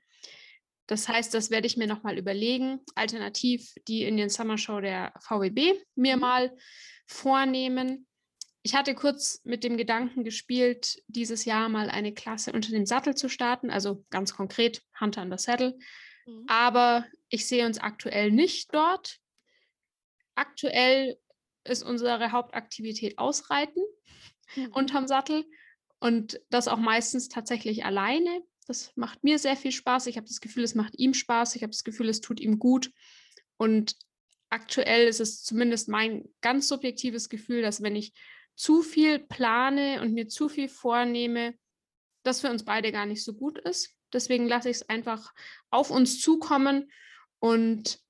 Das 0.86 1.08
heißt, 1.08 1.32
das 1.32 1.50
werde 1.50 1.66
ich 1.66 1.76
mir 1.76 1.86
nochmal 1.86 2.18
überlegen. 2.18 2.80
Alternativ 2.94 3.72
die 3.88 4.02
Indian 4.02 4.28
Summer 4.28 4.58
Show 4.58 4.80
der 4.80 5.14
VWB 5.20 5.74
mir 5.94 6.16
mhm. 6.16 6.20
mal 6.20 6.56
vornehmen. 7.06 8.06
Ich 8.62 8.74
hatte 8.74 8.94
kurz 8.94 9.40
mit 9.44 9.64
dem 9.64 9.76
Gedanken 9.76 10.22
gespielt, 10.22 11.02
dieses 11.06 11.44
Jahr 11.46 11.68
mal 11.68 11.88
eine 11.88 12.12
Klasse 12.12 12.52
unter 12.52 12.70
dem 12.70 12.84
Sattel 12.84 13.14
zu 13.14 13.28
starten, 13.28 13.70
also 13.70 14.04
ganz 14.10 14.34
konkret 14.34 14.82
Hunter 15.00 15.22
under 15.22 15.38
Saddle. 15.38 15.78
Mhm. 16.26 16.44
Aber 16.46 17.06
ich 17.28 17.46
sehe 17.46 17.64
uns 17.64 17.78
aktuell 17.78 18.30
nicht 18.30 18.74
dort. 18.74 19.18
Aktuell 20.34 21.18
ist 21.64 21.82
unsere 21.82 22.32
Hauptaktivität 22.32 23.18
Ausreiten 23.18 23.82
mhm. 24.54 24.72
unterm 24.72 25.06
Sattel 25.06 25.44
und 25.98 26.40
das 26.50 26.68
auch 26.68 26.78
meistens 26.78 27.28
tatsächlich 27.28 27.84
alleine. 27.84 28.42
Das 28.66 28.92
macht 28.94 29.24
mir 29.24 29.38
sehr 29.38 29.56
viel 29.56 29.72
Spaß. 29.72 30.06
Ich 30.06 30.16
habe 30.16 30.26
das 30.26 30.40
Gefühl, 30.40 30.64
es 30.64 30.74
macht 30.74 30.98
ihm 30.98 31.14
Spaß. 31.14 31.56
Ich 31.56 31.62
habe 31.62 31.72
das 31.72 31.84
Gefühl, 31.84 32.08
es 32.08 32.20
tut 32.20 32.40
ihm 32.40 32.58
gut. 32.58 32.92
Und 33.56 33.96
aktuell 34.48 35.08
ist 35.08 35.20
es 35.20 35.42
zumindest 35.42 35.88
mein 35.88 36.28
ganz 36.40 36.68
subjektives 36.68 37.28
Gefühl, 37.28 37.62
dass 37.62 37.82
wenn 37.82 37.96
ich 37.96 38.12
zu 38.54 38.82
viel 38.82 39.18
plane 39.18 40.00
und 40.02 40.12
mir 40.12 40.28
zu 40.28 40.48
viel 40.48 40.68
vornehme, 40.68 41.54
das 42.22 42.40
für 42.40 42.50
uns 42.50 42.64
beide 42.64 42.92
gar 42.92 43.06
nicht 43.06 43.24
so 43.24 43.34
gut 43.34 43.58
ist. 43.58 43.94
Deswegen 44.12 44.48
lasse 44.48 44.70
ich 44.70 44.76
es 44.76 44.88
einfach 44.88 45.32
auf 45.70 45.90
uns 45.90 46.20
zukommen. 46.20 46.90
Und 47.38 48.00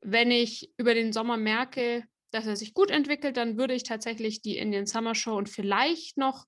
wenn 0.00 0.30
ich 0.30 0.72
über 0.76 0.94
den 0.94 1.12
Sommer 1.12 1.36
merke, 1.36 2.04
dass 2.30 2.46
er 2.46 2.56
sich 2.56 2.74
gut 2.74 2.90
entwickelt, 2.90 3.36
dann 3.36 3.58
würde 3.58 3.74
ich 3.74 3.82
tatsächlich 3.82 4.40
die 4.42 4.56
Indian 4.56 4.86
Summer 4.86 5.14
Show 5.14 5.36
und 5.36 5.48
vielleicht 5.48 6.16
noch 6.16 6.46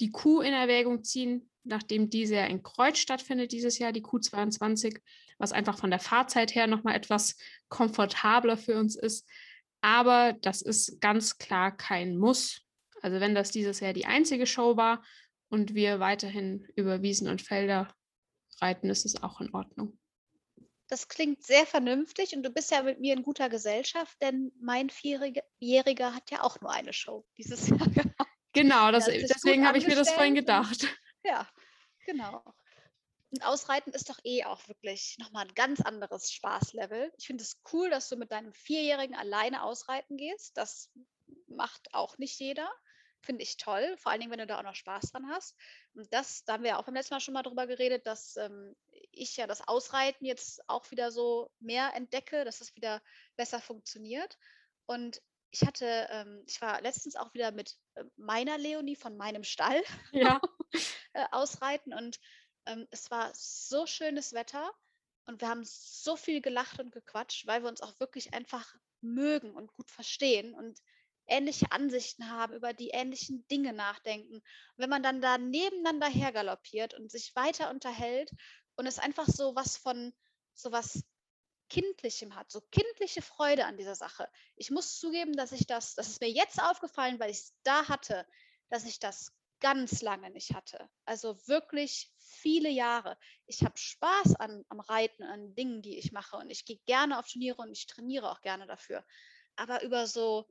die 0.00 0.10
Kuh 0.10 0.40
in 0.40 0.52
Erwägung 0.52 1.04
ziehen, 1.04 1.50
nachdem 1.64 2.10
diese 2.10 2.34
ja 2.36 2.46
in 2.46 2.62
Kreuz 2.62 2.98
stattfindet 2.98 3.52
dieses 3.52 3.78
Jahr, 3.78 3.92
die 3.92 4.02
Q22, 4.02 4.98
was 5.38 5.52
einfach 5.52 5.78
von 5.78 5.90
der 5.90 6.00
Fahrzeit 6.00 6.54
her 6.54 6.66
nochmal 6.66 6.94
etwas 6.94 7.36
komfortabler 7.68 8.56
für 8.56 8.78
uns 8.78 8.96
ist. 8.96 9.28
Aber 9.80 10.32
das 10.32 10.62
ist 10.62 11.00
ganz 11.00 11.38
klar 11.38 11.76
kein 11.76 12.16
Muss. 12.16 12.61
Also 13.02 13.20
wenn 13.20 13.34
das 13.34 13.50
dieses 13.50 13.80
Jahr 13.80 13.92
die 13.92 14.06
einzige 14.06 14.46
Show 14.46 14.76
war 14.76 15.04
und 15.48 15.74
wir 15.74 16.00
weiterhin 16.00 16.66
über 16.76 17.02
Wiesen 17.02 17.28
und 17.28 17.42
Felder 17.42 17.94
reiten, 18.60 18.88
ist 18.88 19.04
es 19.04 19.22
auch 19.22 19.40
in 19.40 19.52
Ordnung. 19.52 19.98
Das 20.86 21.08
klingt 21.08 21.42
sehr 21.42 21.66
vernünftig 21.66 22.36
und 22.36 22.42
du 22.42 22.50
bist 22.50 22.70
ja 22.70 22.82
mit 22.82 23.00
mir 23.00 23.14
in 23.14 23.22
guter 23.22 23.48
Gesellschaft, 23.48 24.20
denn 24.20 24.52
mein 24.60 24.90
Vierjähriger 24.90 26.14
hat 26.14 26.30
ja 26.30 26.42
auch 26.42 26.60
nur 26.60 26.70
eine 26.70 26.92
Show 26.92 27.26
dieses 27.36 27.68
Jahr 27.68 27.88
gehabt. 27.88 28.30
Genau, 28.52 28.92
das, 28.92 29.06
deswegen 29.06 29.66
habe 29.66 29.78
ich 29.78 29.86
mir 29.86 29.96
das 29.96 30.10
vorhin 30.10 30.34
gedacht. 30.34 30.86
Ja, 31.24 31.48
genau. 32.04 32.42
Und 33.30 33.46
Ausreiten 33.46 33.94
ist 33.94 34.10
doch 34.10 34.18
eh 34.24 34.44
auch 34.44 34.68
wirklich 34.68 35.16
nochmal 35.18 35.46
ein 35.46 35.54
ganz 35.54 35.80
anderes 35.80 36.30
Spaßlevel. 36.32 37.10
Ich 37.16 37.26
finde 37.26 37.42
es 37.42 37.62
cool, 37.72 37.88
dass 37.88 38.10
du 38.10 38.16
mit 38.16 38.30
deinem 38.30 38.52
Vierjährigen 38.52 39.16
alleine 39.16 39.62
ausreiten 39.62 40.18
gehst. 40.18 40.56
Das 40.58 40.90
macht 41.46 41.94
auch 41.94 42.18
nicht 42.18 42.38
jeder. 42.38 42.70
Finde 43.22 43.42
ich 43.42 43.56
toll, 43.56 43.96
vor 43.98 44.10
allen 44.10 44.20
Dingen, 44.20 44.32
wenn 44.32 44.38
du 44.38 44.46
da 44.46 44.58
auch 44.58 44.64
noch 44.64 44.74
Spaß 44.74 45.12
dran 45.12 45.28
hast. 45.28 45.56
Und 45.94 46.12
das, 46.12 46.44
da 46.44 46.54
haben 46.54 46.64
wir 46.64 46.70
ja 46.70 46.78
auch 46.78 46.84
beim 46.84 46.94
letzten 46.94 47.14
Mal 47.14 47.20
schon 47.20 47.34
mal 47.34 47.42
drüber 47.42 47.66
geredet, 47.66 48.06
dass 48.06 48.36
ähm, 48.36 48.74
ich 49.12 49.36
ja 49.36 49.46
das 49.46 49.66
Ausreiten 49.66 50.24
jetzt 50.24 50.60
auch 50.68 50.90
wieder 50.90 51.12
so 51.12 51.50
mehr 51.60 51.94
entdecke, 51.94 52.44
dass 52.44 52.60
es 52.60 52.74
wieder 52.74 53.00
besser 53.36 53.60
funktioniert. 53.60 54.36
Und 54.86 55.22
ich 55.52 55.62
hatte, 55.62 56.08
ähm, 56.10 56.42
ich 56.46 56.60
war 56.60 56.80
letztens 56.80 57.14
auch 57.14 57.32
wieder 57.34 57.52
mit 57.52 57.76
äh, 57.94 58.04
meiner 58.16 58.58
Leonie 58.58 58.96
von 58.96 59.16
meinem 59.16 59.44
Stall 59.44 59.82
ja. 60.12 60.40
äh, 61.12 61.26
ausreiten 61.30 61.92
und 61.92 62.18
ähm, 62.66 62.86
es 62.90 63.10
war 63.10 63.30
so 63.34 63.86
schönes 63.86 64.32
Wetter 64.32 64.72
und 65.26 65.40
wir 65.40 65.48
haben 65.48 65.62
so 65.64 66.16
viel 66.16 66.40
gelacht 66.40 66.80
und 66.80 66.90
gequatscht, 66.90 67.46
weil 67.46 67.62
wir 67.62 67.68
uns 67.68 67.82
auch 67.82 67.98
wirklich 68.00 68.34
einfach 68.34 68.74
mögen 69.00 69.54
und 69.54 69.72
gut 69.74 69.90
verstehen 69.90 70.54
und 70.54 70.80
ähnliche 71.26 71.70
Ansichten 71.72 72.30
haben, 72.30 72.54
über 72.54 72.72
die 72.72 72.90
ähnlichen 72.90 73.46
Dinge 73.48 73.72
nachdenken. 73.72 74.42
Wenn 74.76 74.90
man 74.90 75.02
dann 75.02 75.20
da 75.20 75.38
nebeneinander 75.38 76.08
hergaloppiert 76.08 76.94
und 76.94 77.10
sich 77.10 77.34
weiter 77.34 77.70
unterhält 77.70 78.30
und 78.76 78.86
es 78.86 78.98
einfach 78.98 79.26
so 79.26 79.54
was 79.54 79.76
von 79.76 80.12
so 80.54 80.72
was 80.72 81.02
Kindlichem 81.68 82.34
hat, 82.34 82.50
so 82.50 82.60
kindliche 82.70 83.22
Freude 83.22 83.64
an 83.64 83.78
dieser 83.78 83.94
Sache. 83.94 84.28
Ich 84.56 84.70
muss 84.70 84.98
zugeben, 84.98 85.32
dass 85.32 85.52
ich 85.52 85.66
das, 85.66 85.94
das 85.94 86.08
ist 86.08 86.20
mir 86.20 86.30
jetzt 86.30 86.60
aufgefallen, 86.62 87.18
weil 87.18 87.30
ich 87.30 87.38
es 87.38 87.54
da 87.62 87.88
hatte, 87.88 88.26
dass 88.68 88.84
ich 88.84 88.98
das 88.98 89.32
ganz 89.62 90.02
lange 90.02 90.28
nicht 90.30 90.52
hatte. 90.54 90.90
Also 91.04 91.38
wirklich 91.46 92.12
viele 92.18 92.68
Jahre. 92.68 93.16
Ich 93.46 93.62
habe 93.62 93.78
Spaß 93.78 94.36
an, 94.36 94.64
am 94.68 94.80
Reiten, 94.80 95.22
an 95.22 95.54
Dingen, 95.54 95.80
die 95.80 95.96
ich 95.96 96.12
mache 96.12 96.36
und 96.36 96.50
ich 96.50 96.64
gehe 96.64 96.80
gerne 96.84 97.18
auf 97.18 97.28
Turniere 97.28 97.62
und 97.62 97.72
ich 97.72 97.86
trainiere 97.86 98.30
auch 98.30 98.40
gerne 98.40 98.66
dafür. 98.66 99.04
Aber 99.56 99.82
über 99.82 100.06
so, 100.06 100.46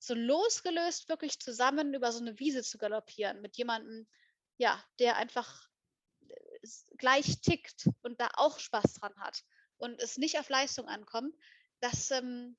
so 0.00 0.14
losgelöst 0.14 1.08
wirklich 1.08 1.38
zusammen 1.38 1.94
über 1.94 2.10
so 2.10 2.20
eine 2.20 2.38
Wiese 2.38 2.62
zu 2.62 2.78
galoppieren 2.78 3.40
mit 3.40 3.56
jemandem, 3.56 4.08
ja, 4.56 4.82
der 4.98 5.16
einfach 5.16 5.68
äh, 6.28 6.66
gleich 6.98 7.40
tickt 7.40 7.88
und 8.02 8.20
da 8.20 8.28
auch 8.34 8.58
Spaß 8.58 8.94
dran 8.94 9.14
hat 9.18 9.44
und 9.76 10.00
es 10.00 10.16
nicht 10.18 10.38
auf 10.38 10.48
Leistung 10.48 10.88
ankommt, 10.88 11.34
das, 11.80 12.10
ähm, 12.10 12.56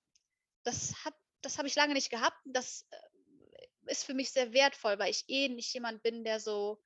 das 0.63 0.93
habe 1.03 1.15
das 1.41 1.57
hab 1.57 1.65
ich 1.65 1.75
lange 1.75 1.93
nicht 1.93 2.09
gehabt. 2.09 2.37
Das 2.45 2.87
äh, 2.91 3.67
ist 3.87 4.05
für 4.05 4.13
mich 4.13 4.31
sehr 4.31 4.53
wertvoll, 4.53 4.99
weil 4.99 5.11
ich 5.11 5.25
eh 5.27 5.49
nicht 5.49 5.73
jemand 5.73 6.03
bin, 6.03 6.23
der 6.23 6.39
so 6.39 6.81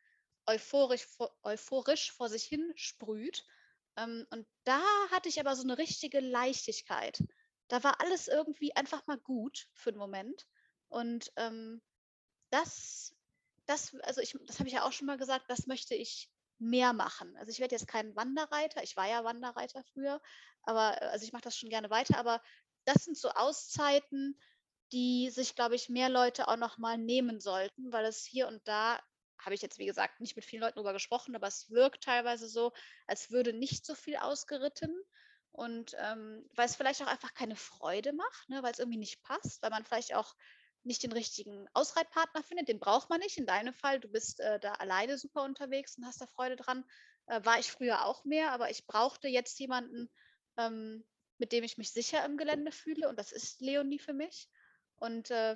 euphorisch, 0.46 1.08
euphorisch 1.44 2.12
vor 2.12 2.30
sich 2.30 2.44
hin 2.44 2.72
sprüht. 2.76 3.46
Ähm, 3.98 4.26
und 4.30 4.48
da 4.64 4.82
hatte 5.12 5.30
ich 5.30 5.40
aber 5.40 5.56
so 5.56 5.64
eine 5.64 5.78
richtige 5.78 6.20
Leichtigkeit. 6.20 7.22
Da 7.68 7.84
war 7.84 8.02
alles 8.02 8.28
irgendwie 8.28 8.76
einfach 8.76 9.08
mal 9.08 9.18
gut 9.18 9.68
für 9.74 9.90
einen 9.90 9.98
Moment. 10.00 10.48
Und 10.88 11.32
ähm, 11.36 11.82
das, 12.50 13.16
das, 13.66 13.96
also 14.04 14.22
ich, 14.22 14.38
das 14.46 14.60
habe 14.60 14.68
ich 14.68 14.76
ja 14.76 14.84
auch 14.84 14.92
schon 14.92 15.08
mal 15.08 15.18
gesagt, 15.18 15.46
das 15.50 15.68
möchte 15.68 15.96
ich 15.96 16.30
mehr 16.58 16.94
machen. 16.94 17.36
Also 17.38 17.52
ich 17.52 17.60
werde 17.60 17.76
jetzt 17.76 17.88
kein 17.88 18.16
Wanderreiter, 18.16 18.84
ich 18.84 18.96
war 18.96 19.08
ja 19.10 19.24
Wanderreiter 19.24 19.84
früher, 19.84 20.22
aber 20.64 21.02
äh, 21.02 21.06
also 21.06 21.26
ich 21.26 21.34
mache 21.34 21.44
das 21.44 21.58
schon 21.58 21.70
gerne 21.70 21.90
weiter, 21.90 22.18
aber 22.18 22.42
das 22.86 23.04
sind 23.04 23.18
so 23.18 23.30
Auszeiten, 23.30 24.40
die 24.92 25.30
sich, 25.32 25.56
glaube 25.56 25.76
ich, 25.76 25.90
mehr 25.90 26.10
Leute 26.10 26.48
auch 26.48 26.58
noch 26.58 26.78
mal 26.78 26.98
nehmen 26.98 27.40
sollten, 27.40 27.92
weil 27.92 28.06
es 28.06 28.24
hier 28.24 28.48
und 28.48 28.66
da 28.68 29.00
habe 29.44 29.56
ich 29.56 29.62
jetzt, 29.62 29.80
wie 29.80 29.86
gesagt, 29.86 30.22
nicht 30.22 30.36
mit 30.36 30.46
vielen 30.46 30.62
Leuten 30.62 30.76
darüber 30.76 30.94
gesprochen, 30.94 31.36
aber 31.36 31.48
es 31.48 31.70
wirkt 31.70 32.04
teilweise 32.04 32.48
so, 32.48 32.72
als 33.06 33.32
würde 33.32 33.54
nicht 33.54 33.86
so 33.86 33.96
viel 33.96 34.16
ausgeritten. 34.16 34.96
Und 35.56 35.96
ähm, 36.00 36.46
weil 36.54 36.66
es 36.66 36.76
vielleicht 36.76 37.02
auch 37.02 37.08
einfach 37.08 37.34
keine 37.34 37.56
Freude 37.56 38.12
macht, 38.12 38.50
ne, 38.50 38.62
weil 38.62 38.74
es 38.74 38.80
irgendwie 38.80 39.00
nicht 39.00 39.22
passt, 39.24 39.62
weil 39.62 39.70
man 39.70 39.86
vielleicht 39.86 40.14
auch 40.14 40.36
nicht 40.84 41.02
den 41.02 41.14
richtigen 41.14 41.68
Ausreitpartner 41.74 42.44
findet, 42.44 42.68
den 42.68 42.80
braucht 42.80 43.10
man 43.10 43.22
nicht. 43.22 43.38
In 43.38 43.46
deinem 43.46 43.74
Fall, 43.74 44.02
du 44.02 44.10
bist 44.10 44.42
äh, 44.42 44.60
da 44.60 44.74
alleine 44.74 45.18
super 45.18 45.44
unterwegs 45.44 45.98
und 45.98 46.06
hast 46.06 46.20
da 46.20 46.28
Freude 46.28 46.58
dran. 46.58 46.84
Äh, 47.28 47.44
war 47.46 47.58
ich 47.58 47.72
früher 47.72 48.04
auch 48.06 48.26
mehr, 48.26 48.52
aber 48.52 48.70
ich 48.70 48.86
brauchte 48.86 49.30
jetzt 49.30 49.58
jemanden, 49.60 50.12
ähm, 50.58 51.06
mit 51.38 51.54
dem 51.54 51.64
ich 51.64 51.78
mich 51.78 51.94
sicher 51.94 52.24
im 52.26 52.36
Gelände 52.38 52.74
fühle 52.74 53.08
und 53.08 53.18
das 53.18 53.32
ist 53.32 53.62
Leonie 53.62 54.00
für 54.00 54.14
mich. 54.14 54.50
Und 54.98 55.32
äh, 55.32 55.56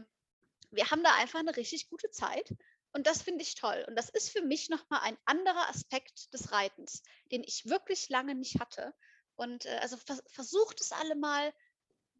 wir 0.71 0.89
haben 0.91 1.03
da 1.03 1.13
einfach 1.15 1.39
eine 1.39 1.57
richtig 1.57 1.89
gute 1.89 2.09
Zeit 2.09 2.55
und 2.93 3.05
das 3.05 3.21
finde 3.21 3.43
ich 3.43 3.55
toll. 3.55 3.85
Und 3.88 3.97
das 3.97 4.09
ist 4.09 4.30
für 4.30 4.43
mich 4.43 4.69
nochmal 4.69 5.01
ein 5.03 5.17
anderer 5.26 5.67
Aspekt 5.67 6.34
des 6.34 6.53
Reitens, 6.53 7.03
den 7.31 7.43
ich 7.43 7.65
wirklich 7.65 8.07
lange 8.07 8.34
nicht 8.34 8.61
hatte. 8.61 8.93
Und 9.40 9.66
äh, 9.66 9.80
also 9.82 9.95
vers 9.95 10.22
versucht 10.28 10.82
es 10.82 10.91
alle 10.91 11.16
mal, 11.16 11.53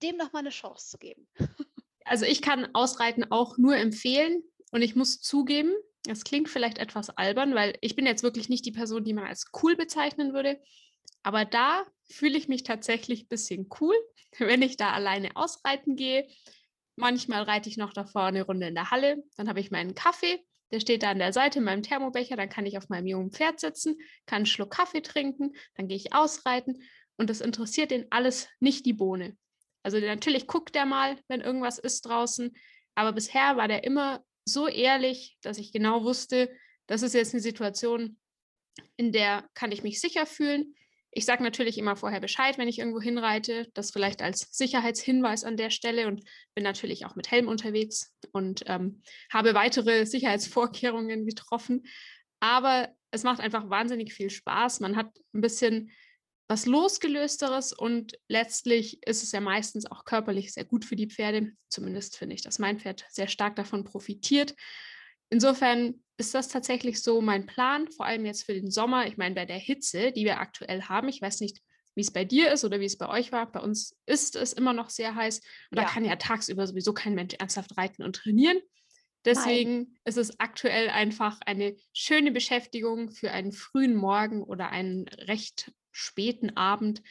dem 0.02 0.16
nochmal 0.16 0.42
eine 0.42 0.50
Chance 0.50 0.90
zu 0.90 0.98
geben. 0.98 1.28
Also 2.06 2.26
ich 2.26 2.42
kann 2.42 2.74
Ausreiten 2.74 3.30
auch 3.30 3.60
nur 3.60 3.76
empfehlen 3.76 4.42
und 4.72 4.82
ich 4.82 4.96
muss 4.96 5.22
zugeben, 5.22 5.72
das 6.06 6.24
klingt 6.24 6.50
vielleicht 6.50 6.80
etwas 6.80 7.12
albern, 7.12 7.54
weil 7.54 7.78
ich 7.82 7.96
bin 7.96 8.08
jetzt 8.08 8.24
wirklich 8.24 8.50
nicht 8.50 8.66
die 8.66 8.72
Person, 8.72 9.04
die 9.04 9.14
man 9.14 9.28
als 9.28 9.52
cool 9.62 9.76
bezeichnen 9.76 10.34
würde. 10.34 10.60
Aber 11.22 11.46
da 11.46 11.86
fühle 12.10 12.36
ich 12.36 12.48
mich 12.48 12.64
tatsächlich 12.64 13.26
ein 13.26 13.28
bisschen 13.28 13.70
cool, 13.80 13.94
wenn 14.40 14.64
ich 14.64 14.76
da 14.76 14.92
alleine 14.92 15.36
ausreiten 15.36 15.96
gehe. 15.96 16.28
Manchmal 16.96 17.44
reite 17.44 17.70
ich 17.70 17.78
noch 17.78 17.94
davor 17.94 18.24
eine 18.24 18.42
Runde 18.42 18.70
in 18.70 18.76
der 18.76 18.90
Halle. 18.90 19.24
Dann 19.38 19.48
habe 19.48 19.60
ich 19.60 19.70
meinen 19.70 19.94
Kaffee, 19.94 20.44
der 20.72 20.80
steht 20.80 21.04
da 21.04 21.12
an 21.12 21.20
der 21.20 21.34
Seite 21.34 21.60
in 21.60 21.66
meinem 21.66 21.84
Thermobecher. 21.84 22.38
Dann 22.38 22.50
kann 22.50 22.66
ich 22.66 22.80
auf 22.80 22.90
meinem 22.90 23.06
jungen 23.06 23.32
Pferd 23.32 23.60
sitzen, 23.60 23.98
kann 24.26 24.38
einen 24.38 24.46
Schluck 24.48 24.72
Kaffee 24.72 25.02
trinken, 25.02 25.54
dann 25.76 25.88
gehe 25.88 25.98
ich 25.98 26.14
ausreiten. 26.14 26.82
Und 27.20 27.30
das 27.30 27.42
interessiert 27.42 27.92
den 27.92 28.08
alles 28.12 28.48
nicht 28.62 28.86
die 28.86 28.94
Bohne. 28.94 29.38
Also 29.84 30.00
natürlich 30.00 30.48
guckt 30.48 30.76
er 30.76 30.86
mal, 30.86 31.20
wenn 31.28 31.42
irgendwas 31.42 31.78
ist 31.78 32.02
draußen, 32.06 32.56
aber 32.96 33.12
bisher 33.12 33.58
war 33.58 33.68
der 33.68 33.84
immer 33.84 34.24
so 34.46 34.68
ehrlich, 34.68 35.38
dass 35.42 35.58
ich 35.58 35.74
genau 35.74 36.04
wusste, 36.04 36.50
das 36.88 37.04
ist 37.04 37.14
jetzt 37.14 37.34
eine 37.34 37.42
Situation, 37.42 38.18
in 38.96 39.12
der 39.12 39.48
kann 39.54 39.72
ich 39.74 39.84
mich 39.84 40.00
sicher 40.00 40.26
fühlen. 40.26 40.76
Ich 41.12 41.26
sage 41.26 41.44
natürlich 41.44 41.78
immer 41.78 41.98
vorher 41.98 42.22
Bescheid, 42.22 42.58
wenn 42.58 42.70
ich 42.70 42.80
irgendwo 42.80 43.02
hinreite, 43.02 43.68
das 43.74 43.92
vielleicht 43.92 44.22
als 44.22 44.48
Sicherheitshinweis 44.52 45.44
an 45.44 45.58
der 45.58 45.72
Stelle 45.72 46.08
und 46.08 46.24
bin 46.56 46.64
natürlich 46.64 47.06
auch 47.06 47.16
mit 47.16 47.32
Helm 47.32 47.48
unterwegs 47.48 48.16
und 48.32 48.64
ähm, 48.68 49.02
habe 49.32 49.54
weitere 49.56 50.06
Sicherheitsvorkehrungen 50.06 51.26
getroffen. 51.26 51.84
Aber 52.40 52.90
es 53.12 53.24
macht 53.24 53.42
einfach 53.42 53.70
wahnsinnig 53.70 54.14
viel 54.14 54.30
Spaß. 54.30 54.80
Man 54.80 54.96
hat 54.96 55.12
ein 55.34 55.42
bisschen 55.42 55.92
was 56.50 56.66
losgelösteres 56.66 57.74
und 57.74 58.18
letztlich 58.28 59.06
ist 59.06 59.22
es 59.22 59.32
ja 59.32 59.40
meistens 59.40 59.86
auch 59.86 60.04
körperlich 60.04 60.52
sehr 60.52 60.66
gut 60.66 60.84
für 60.84 60.96
die 60.96 61.08
Pferde. 61.08 61.52
Zumindest 61.70 62.18
finde 62.18 62.34
ich, 62.34 62.42
dass 62.42 62.58
mein 62.58 62.80
Pferd 62.80 63.06
sehr 63.10 63.28
stark 63.28 63.56
davon 63.56 63.84
profitiert. 63.84 64.56
Insofern 65.30 66.04
ist 66.18 66.34
das 66.34 66.48
tatsächlich 66.48 67.04
so 67.04 67.22
mein 67.22 67.46
Plan, 67.46 67.88
vor 67.92 68.08
allem 68.08 68.26
jetzt 68.26 68.46
für 68.46 68.56
den 68.56 68.72
Sommer. 68.72 69.06
Ich 69.06 69.16
meine, 69.16 69.36
bei 69.36 69.46
der 69.46 69.60
Hitze, 69.60 70.12
die 70.12 70.26
wir 70.26 70.40
aktuell 70.40 70.82
haben, 70.82 71.08
ich 71.08 71.22
weiß 71.22 71.40
nicht, 71.42 71.62
wie 71.94 72.02
es 72.02 72.12
bei 72.12 72.26
dir 72.26 72.52
ist 72.52 72.66
oder 72.66 72.80
wie 72.80 72.86
es 72.86 72.98
bei 72.98 73.08
euch 73.08 73.32
war. 73.32 73.52
Bei 73.52 73.60
uns 73.60 73.96
ist 74.08 74.36
es 74.36 74.52
immer 74.52 74.74
noch 74.74 74.90
sehr 74.90 75.14
heiß 75.14 75.42
und 75.70 75.78
ja. 75.78 75.84
da 75.84 75.90
kann 75.90 76.04
ja 76.04 76.16
tagsüber 76.16 76.66
sowieso 76.66 76.94
kein 76.94 77.14
Mensch 77.14 77.36
ernsthaft 77.36 77.78
reiten 77.78 78.02
und 78.02 78.16
trainieren. 78.16 78.60
Deswegen 79.24 79.78
Nein. 79.78 79.98
ist 80.06 80.18
es 80.18 80.40
aktuell 80.40 80.90
einfach 80.90 81.40
eine 81.46 81.76
schöne 81.94 82.32
Beschäftigung 82.32 83.12
für 83.12 83.30
einen 83.30 83.52
frühen 83.52 83.96
Morgen 83.96 84.42
oder 84.42 84.70
einen 84.70 85.08
recht 85.10 85.72
späten 86.00 86.56
Abend. 86.58 87.02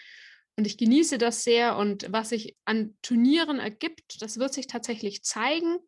Und 0.57 0.67
ich 0.67 0.77
genieße 0.77 1.19
das 1.19 1.45
sehr. 1.45 1.77
Und 1.77 2.07
was 2.11 2.31
sich 2.31 2.57
an 2.65 2.97
Turnieren 3.03 3.61
ergibt, 3.61 4.21
das 4.21 4.39
wird 4.39 4.53
sich 4.53 4.67
tatsächlich 4.67 5.23
zeigen. 5.23 5.79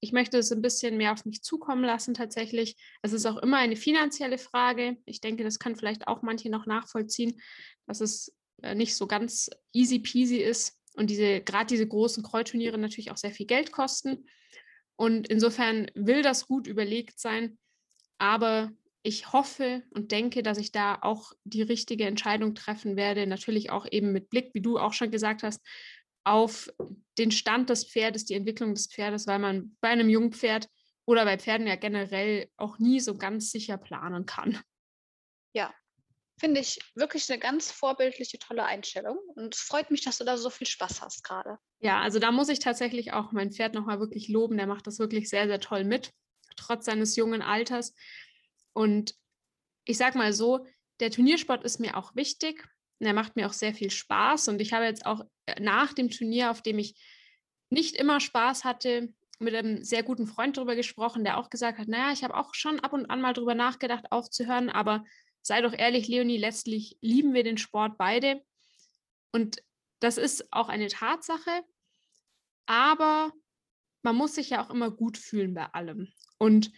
Ich 0.00 0.12
möchte 0.12 0.38
es 0.38 0.50
ein 0.50 0.62
bisschen 0.62 0.96
mehr 0.96 1.12
auf 1.12 1.26
mich 1.26 1.42
zukommen 1.42 1.84
lassen 1.84 2.14
tatsächlich. 2.14 2.76
Es 3.02 3.12
ist 3.12 3.26
auch 3.26 3.36
immer 3.36 3.58
eine 3.58 3.76
finanzielle 3.76 4.38
Frage. 4.38 4.96
Ich 5.04 5.20
denke, 5.20 5.44
das 5.44 5.58
kann 5.58 5.76
vielleicht 5.76 6.08
auch 6.08 6.22
manche 6.22 6.48
noch 6.48 6.64
nachvollziehen, 6.64 7.40
dass 7.86 8.00
es 8.00 8.34
äh, 8.62 8.74
nicht 8.74 8.96
so 8.96 9.06
ganz 9.06 9.50
easy 9.74 9.98
peasy 9.98 10.38
ist 10.38 10.78
und 10.94 11.10
diese 11.10 11.40
gerade 11.42 11.66
diese 11.66 11.86
großen 11.86 12.22
Kreuzturniere 12.22 12.78
natürlich 12.78 13.10
auch 13.10 13.16
sehr 13.16 13.32
viel 13.32 13.46
Geld 13.46 13.72
kosten. 13.72 14.26
Und 14.96 15.28
insofern 15.28 15.90
will 15.94 16.22
das 16.22 16.46
gut 16.46 16.66
überlegt 16.66 17.20
sein. 17.20 17.58
Aber 18.18 18.72
ich 19.02 19.32
hoffe 19.32 19.82
und 19.90 20.12
denke, 20.12 20.42
dass 20.42 20.58
ich 20.58 20.72
da 20.72 20.98
auch 21.00 21.32
die 21.44 21.62
richtige 21.62 22.04
Entscheidung 22.04 22.54
treffen 22.54 22.96
werde. 22.96 23.26
Natürlich 23.26 23.70
auch 23.70 23.86
eben 23.90 24.12
mit 24.12 24.28
Blick, 24.28 24.50
wie 24.52 24.60
du 24.60 24.78
auch 24.78 24.92
schon 24.92 25.10
gesagt 25.10 25.42
hast, 25.42 25.60
auf 26.24 26.70
den 27.18 27.30
Stand 27.30 27.70
des 27.70 27.84
Pferdes, 27.84 28.26
die 28.26 28.34
Entwicklung 28.34 28.74
des 28.74 28.88
Pferdes, 28.88 29.26
weil 29.26 29.38
man 29.38 29.76
bei 29.80 29.88
einem 29.88 30.08
Jungpferd 30.08 30.68
oder 31.06 31.24
bei 31.24 31.38
Pferden 31.38 31.66
ja 31.66 31.76
generell 31.76 32.48
auch 32.56 32.78
nie 32.78 33.00
so 33.00 33.16
ganz 33.16 33.50
sicher 33.50 33.78
planen 33.78 34.26
kann. 34.26 34.60
Ja, 35.54 35.72
finde 36.38 36.60
ich 36.60 36.78
wirklich 36.94 37.30
eine 37.30 37.38
ganz 37.38 37.70
vorbildliche, 37.70 38.38
tolle 38.38 38.64
Einstellung. 38.64 39.18
Und 39.34 39.54
es 39.54 39.60
freut 39.60 39.90
mich, 39.90 40.02
dass 40.02 40.18
du 40.18 40.24
da 40.24 40.36
so 40.36 40.50
viel 40.50 40.66
Spaß 40.66 41.00
hast 41.02 41.24
gerade. 41.24 41.58
Ja, 41.80 42.00
also 42.00 42.18
da 42.18 42.32
muss 42.32 42.48
ich 42.48 42.58
tatsächlich 42.58 43.12
auch 43.12 43.32
mein 43.32 43.50
Pferd 43.50 43.74
nochmal 43.74 43.98
wirklich 43.98 44.28
loben. 44.28 44.58
Der 44.58 44.66
macht 44.66 44.86
das 44.86 44.98
wirklich 44.98 45.28
sehr, 45.28 45.46
sehr 45.46 45.60
toll 45.60 45.84
mit, 45.84 46.12
trotz 46.56 46.84
seines 46.84 47.16
jungen 47.16 47.42
Alters. 47.42 47.94
Und 48.72 49.14
ich 49.84 49.98
sag 49.98 50.14
mal 50.14 50.32
so, 50.32 50.66
der 51.00 51.10
Turniersport 51.10 51.64
ist 51.64 51.80
mir 51.80 51.96
auch 51.96 52.14
wichtig. 52.14 52.68
Der 53.00 53.14
macht 53.14 53.36
mir 53.36 53.46
auch 53.46 53.52
sehr 53.52 53.74
viel 53.74 53.90
Spaß. 53.90 54.48
Und 54.48 54.60
ich 54.60 54.72
habe 54.72 54.84
jetzt 54.84 55.06
auch 55.06 55.24
äh, 55.46 55.60
nach 55.60 55.92
dem 55.92 56.10
Turnier, 56.10 56.50
auf 56.50 56.62
dem 56.62 56.78
ich 56.78 56.94
nicht 57.70 57.96
immer 57.96 58.20
Spaß 58.20 58.64
hatte, 58.64 59.12
mit 59.38 59.54
einem 59.54 59.82
sehr 59.82 60.02
guten 60.02 60.26
Freund 60.26 60.56
darüber 60.56 60.76
gesprochen, 60.76 61.24
der 61.24 61.38
auch 61.38 61.48
gesagt 61.48 61.78
hat, 61.78 61.88
naja, 61.88 62.12
ich 62.12 62.22
habe 62.22 62.36
auch 62.36 62.54
schon 62.54 62.80
ab 62.80 62.92
und 62.92 63.06
an 63.06 63.22
mal 63.22 63.32
darüber 63.32 63.54
nachgedacht, 63.54 64.12
aufzuhören, 64.12 64.68
aber 64.68 65.04
sei 65.40 65.62
doch 65.62 65.72
ehrlich, 65.72 66.08
Leonie, 66.08 66.36
letztlich 66.36 66.98
lieben 67.00 67.32
wir 67.32 67.42
den 67.42 67.56
Sport 67.56 67.96
beide. 67.96 68.44
Und 69.32 69.62
das 70.00 70.18
ist 70.18 70.52
auch 70.52 70.68
eine 70.68 70.88
Tatsache. 70.88 71.62
Aber 72.66 73.32
man 74.02 74.16
muss 74.16 74.34
sich 74.34 74.50
ja 74.50 74.62
auch 74.62 74.70
immer 74.70 74.90
gut 74.90 75.16
fühlen 75.16 75.54
bei 75.54 75.66
allem. 75.66 76.12
Und 76.38 76.70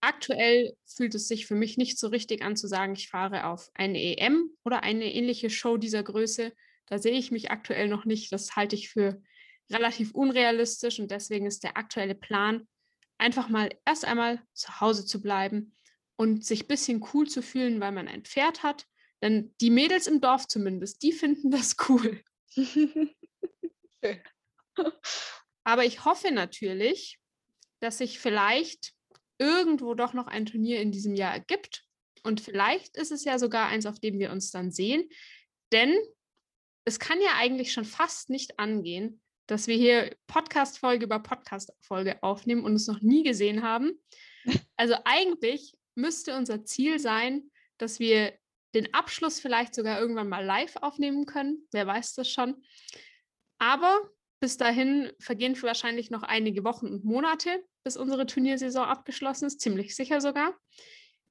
aktuell 0.00 0.74
fühlt 0.86 1.14
es 1.14 1.28
sich 1.28 1.46
für 1.46 1.54
mich 1.54 1.76
nicht 1.76 1.98
so 1.98 2.08
richtig 2.08 2.42
an 2.42 2.56
zu 2.56 2.66
sagen, 2.66 2.94
ich 2.94 3.08
fahre 3.08 3.46
auf 3.46 3.70
eine 3.74 4.00
EM 4.00 4.50
oder 4.64 4.82
eine 4.82 5.12
ähnliche 5.12 5.50
Show 5.50 5.76
dieser 5.76 6.02
Größe. 6.02 6.52
Da 6.86 6.98
sehe 6.98 7.18
ich 7.18 7.30
mich 7.30 7.50
aktuell 7.50 7.88
noch 7.88 8.04
nicht. 8.04 8.32
Das 8.32 8.56
halte 8.56 8.76
ich 8.76 8.88
für 8.90 9.22
relativ 9.70 10.12
unrealistisch 10.12 10.98
und 10.98 11.10
deswegen 11.10 11.46
ist 11.46 11.62
der 11.62 11.76
aktuelle 11.76 12.14
Plan, 12.14 12.66
einfach 13.18 13.48
mal 13.48 13.70
erst 13.84 14.04
einmal 14.04 14.40
zu 14.54 14.80
Hause 14.80 15.04
zu 15.04 15.20
bleiben, 15.20 15.74
und 16.18 16.44
sich 16.44 16.64
ein 16.64 16.68
bisschen 16.68 17.04
cool 17.14 17.28
zu 17.28 17.42
fühlen, 17.42 17.80
weil 17.80 17.92
man 17.92 18.08
ein 18.08 18.24
Pferd 18.24 18.62
hat. 18.62 18.86
Denn 19.22 19.54
die 19.60 19.70
Mädels 19.70 20.06
im 20.06 20.20
Dorf 20.20 20.46
zumindest, 20.46 21.02
die 21.02 21.12
finden 21.12 21.50
das 21.50 21.76
cool. 21.88 22.22
Aber 25.64 25.84
ich 25.84 26.04
hoffe 26.04 26.30
natürlich, 26.32 27.18
dass 27.80 27.98
sich 27.98 28.18
vielleicht 28.18 28.92
irgendwo 29.38 29.94
doch 29.94 30.12
noch 30.12 30.26
ein 30.26 30.46
Turnier 30.46 30.80
in 30.80 30.92
diesem 30.92 31.14
Jahr 31.14 31.32
ergibt. 31.32 31.84
Und 32.22 32.40
vielleicht 32.40 32.96
ist 32.96 33.12
es 33.12 33.24
ja 33.24 33.38
sogar 33.38 33.68
eins, 33.68 33.86
auf 33.86 34.00
dem 34.00 34.18
wir 34.18 34.30
uns 34.32 34.50
dann 34.50 34.70
sehen. 34.70 35.08
Denn 35.72 35.96
es 36.84 36.98
kann 36.98 37.20
ja 37.20 37.30
eigentlich 37.36 37.72
schon 37.72 37.84
fast 37.84 38.30
nicht 38.30 38.58
angehen, 38.58 39.20
dass 39.46 39.66
wir 39.66 39.76
hier 39.76 40.14
Podcast-Folge 40.26 41.04
über 41.04 41.20
Podcast-Folge 41.20 42.22
aufnehmen 42.22 42.64
und 42.64 42.74
es 42.74 42.86
noch 42.86 43.00
nie 43.00 43.22
gesehen 43.22 43.62
haben. 43.62 43.92
Also 44.76 44.94
eigentlich 45.04 45.74
müsste 45.94 46.36
unser 46.36 46.64
Ziel 46.64 46.98
sein, 46.98 47.50
dass 47.78 47.98
wir 47.98 48.32
den 48.74 48.92
Abschluss 48.94 49.40
vielleicht 49.40 49.74
sogar 49.74 50.00
irgendwann 50.00 50.28
mal 50.28 50.44
live 50.44 50.76
aufnehmen 50.76 51.26
können. 51.26 51.66
Wer 51.72 51.86
weiß 51.86 52.14
das 52.14 52.30
schon. 52.30 52.62
Aber 53.58 54.08
bis 54.40 54.56
dahin 54.56 55.12
vergehen 55.18 55.60
wahrscheinlich 55.60 56.10
noch 56.10 56.22
einige 56.22 56.64
Wochen 56.64 56.86
und 56.86 57.04
Monate, 57.04 57.64
bis 57.88 57.96
unsere 57.96 58.26
Turniersaison 58.26 58.84
abgeschlossen 58.84 59.46
ist, 59.46 59.62
ziemlich 59.62 59.96
sicher 59.96 60.20
sogar. 60.20 60.54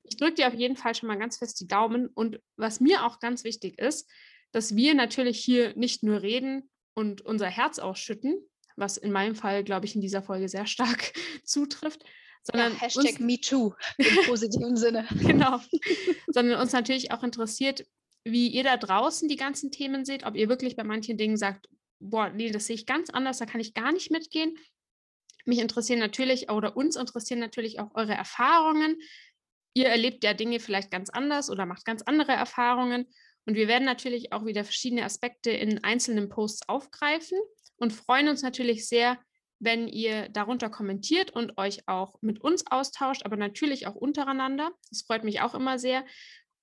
Ich 0.02 0.18
drücke 0.18 0.34
dir 0.34 0.48
auf 0.48 0.56
jeden 0.56 0.76
Fall 0.76 0.96
schon 0.96 1.06
mal 1.06 1.20
ganz 1.20 1.38
fest 1.38 1.60
die 1.60 1.68
Daumen. 1.68 2.08
Und 2.08 2.40
was 2.56 2.80
mir 2.80 3.06
auch 3.06 3.20
ganz 3.20 3.44
wichtig 3.44 3.78
ist, 3.78 4.10
dass 4.52 4.76
wir 4.76 4.96
natürlich 4.96 5.38
hier 5.38 5.76
nicht 5.76 6.02
nur 6.02 6.24
reden 6.24 6.68
und 6.96 7.22
unser 7.22 7.46
Herz 7.46 7.78
ausschütten, 7.78 8.42
was 8.76 8.98
in 8.98 9.12
meinem 9.12 9.36
Fall, 9.36 9.64
glaube 9.64 9.86
ich, 9.86 9.94
in 9.94 10.02
dieser 10.02 10.24
Folge 10.24 10.50
sehr 10.50 10.66
stark 10.66 11.14
zutrifft, 11.44 12.04
sondern 12.42 12.74
ja, 12.74 12.82
Hashtag 12.82 13.20
MeToo 13.20 13.76
im 14.00 14.26
positiven 14.26 14.78
Sinne. 14.78 15.06
Genau. 15.12 15.60
sondern 16.26 16.60
uns 16.60 16.72
natürlich 16.72 17.12
auch 17.12 17.22
interessiert, 17.22 17.86
wie 18.24 18.48
ihr 18.48 18.64
da 18.64 18.78
draußen 18.78 19.30
die 19.30 19.36
ganzen 19.36 19.70
Themen 19.70 20.06
seht, 20.06 20.26
ob 20.26 20.36
ihr 20.36 20.50
wirklich 20.50 20.76
bei 20.76 20.84
manchen 20.84 21.18
Dingen 21.20 21.38
sagt, 21.38 21.70
boah, 22.00 22.32
nee, 22.32 22.50
das 22.50 22.66
sehe 22.66 22.78
ich 22.78 22.88
ganz 22.88 23.12
anders, 23.12 23.38
da 23.38 23.46
kann 23.46 23.62
ich 23.62 23.76
gar 23.76 23.92
nicht 23.92 24.10
mitgehen. 24.10 24.58
Mich 25.48 25.60
interessieren 25.60 26.00
natürlich 26.00 26.50
oder 26.50 26.76
uns 26.76 26.96
interessieren 26.96 27.40
natürlich 27.40 27.80
auch 27.80 27.96
eure 27.96 28.14
Erfahrungen. 28.14 28.98
Ihr 29.74 29.88
erlebt 29.88 30.24
ja 30.24 30.34
Dinge 30.34 30.60
vielleicht 30.60 30.92
ganz 30.92 31.10
anders 31.10 31.50
oder 31.50 31.66
macht 31.66 31.86
ganz 31.86 32.02
andere 32.02 32.34
Erfahrungen. 32.34 33.08
Und 33.46 33.56
wir 33.56 33.68
werden 33.68 33.86
natürlich 33.86 34.34
auch 34.34 34.46
wieder 34.46 34.66
verschiedene 34.66 35.06
Aspekte 35.06 35.52
in 35.52 35.84
einzelnen 35.84 36.28
Posts 36.28 36.68
aufgreifen 36.68 37.40
und 37.78 37.94
freuen 37.94 38.28
uns 38.28 38.42
natürlich 38.42 38.88
sehr, 38.88 39.18
wenn 39.60 39.88
ihr 39.88 40.30
darunter 40.30 40.70
kommentiert 40.70 41.32
und 41.32 41.58
euch 41.58 41.88
auch 41.88 42.22
mit 42.22 42.42
uns 42.42 42.68
austauscht, 42.68 43.24
aber 43.24 43.38
natürlich 43.38 43.88
auch 43.88 43.96
untereinander. 43.96 44.72
Das 44.90 45.04
freut 45.04 45.24
mich 45.24 45.42
auch 45.42 45.56
immer 45.56 45.80
sehr. 45.80 46.06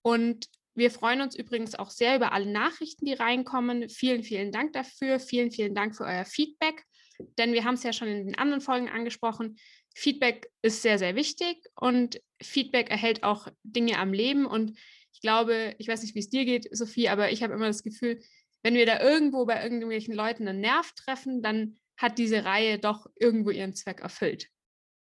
Und 0.03 0.49
wir 0.75 0.91
freuen 0.91 1.23
uns 1.23 1.35
übrigens 1.37 1.75
auch 1.75 1.91
sehr 1.91 2.17
über 2.17 2.33
alle 2.33 2.51
Nachrichten, 2.51 3.07
die 3.07 3.15
reinkommen. 3.15 3.89
Vielen, 3.89 4.23
vielen 4.23 4.53
Dank 4.53 4.73
dafür. 4.73 5.21
Vielen, 5.21 5.51
vielen 5.51 5.75
Dank 5.75 5.97
für 5.97 6.05
euer 6.05 6.25
Feedback. 6.25 6.85
Denn 7.39 7.53
wir 7.53 7.65
haben 7.65 7.75
es 7.75 7.83
ja 7.83 7.93
schon 7.93 8.09
in 8.09 8.27
den 8.27 8.39
anderen 8.39 8.61
Folgen 8.61 8.89
angesprochen. 8.89 9.57
Feedback 9.95 10.51
ist 10.63 10.83
sehr, 10.83 10.99
sehr 10.99 11.15
wichtig 11.15 11.65
und 11.77 12.21
Feedback 12.43 12.91
erhält 12.91 13.23
auch 13.23 13.49
Dinge 13.63 13.99
am 13.99 14.13
Leben. 14.13 14.47
Und 14.47 14.79
ich 15.13 15.21
glaube, 15.21 15.75
ich 15.79 15.89
weiß 15.89 16.03
nicht, 16.03 16.15
wie 16.15 16.21
es 16.21 16.31
dir 16.31 16.45
geht, 16.45 16.69
Sophie, 16.77 17.09
aber 17.09 17.31
ich 17.31 17.43
habe 17.43 17.55
immer 17.55 17.67
das 17.69 17.83
Gefühl, 17.83 18.21
wenn 18.63 18.75
wir 18.75 18.87
da 18.87 19.01
irgendwo 19.01 19.45
bei 19.45 19.63
irgendwelchen 19.63 20.15
Leuten 20.15 20.49
einen 20.49 20.61
Nerv 20.61 20.93
treffen, 20.93 21.43
dann 21.43 21.77
hat 21.97 22.19
diese 22.19 22.45
Reihe 22.45 22.79
doch 22.79 23.07
irgendwo 23.15 23.51
ihren 23.51 23.75
Zweck 23.75 24.01
erfüllt. 24.01 24.49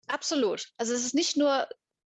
Absolut. 0.08 0.70
Also 0.78 0.94
es 0.94 1.06
ist 1.06 1.16
nicht 1.16 1.38
nur 1.38 1.68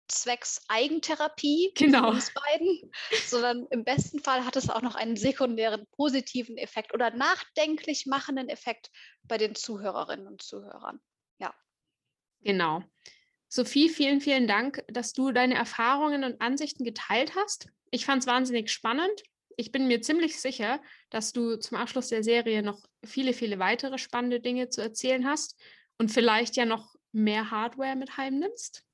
zwecks 0.08 0.62
Eigentherapie 0.68 1.72
genau. 1.74 2.10
uns 2.10 2.32
beiden, 2.32 2.90
sondern 3.26 3.66
im 3.70 3.84
besten 3.84 4.20
Fall 4.20 4.44
hat 4.44 4.56
es 4.56 4.70
auch 4.70 4.82
noch 4.82 4.94
einen 4.94 5.16
sekundären 5.16 5.86
positiven 5.96 6.56
Effekt 6.56 6.94
oder 6.94 7.10
nachdenklich 7.10 8.06
machenden 8.06 8.48
Effekt 8.48 8.90
bei 9.24 9.38
den 9.38 9.54
Zuhörerinnen 9.54 10.26
und 10.26 10.42
Zuhörern. 10.42 11.00
Ja. 11.38 11.54
Genau. 12.40 12.82
Sophie, 13.48 13.88
vielen, 13.88 14.20
vielen 14.20 14.46
Dank, 14.46 14.84
dass 14.88 15.12
du 15.12 15.32
deine 15.32 15.54
Erfahrungen 15.54 16.24
und 16.24 16.40
Ansichten 16.40 16.84
geteilt 16.84 17.34
hast. 17.36 17.68
Ich 17.90 18.04
fand 18.04 18.22
es 18.22 18.26
wahnsinnig 18.26 18.70
spannend 18.70 19.22
ich 19.56 19.72
bin 19.72 19.86
mir 19.86 20.02
ziemlich 20.02 20.40
sicher, 20.40 20.80
dass 21.10 21.32
du 21.32 21.56
zum 21.56 21.78
Abschluss 21.78 22.08
der 22.08 22.22
Serie 22.22 22.62
noch 22.62 22.84
viele, 23.04 23.32
viele 23.32 23.58
weitere 23.58 23.98
spannende 23.98 24.40
Dinge 24.40 24.68
zu 24.68 24.82
erzählen 24.82 25.26
hast 25.26 25.58
und 25.98 26.10
vielleicht 26.10 26.56
ja 26.56 26.66
noch 26.66 26.94
mehr 27.12 27.50
Hardware 27.50 27.96
mit 27.96 28.18
heimnimmst. 28.18 28.84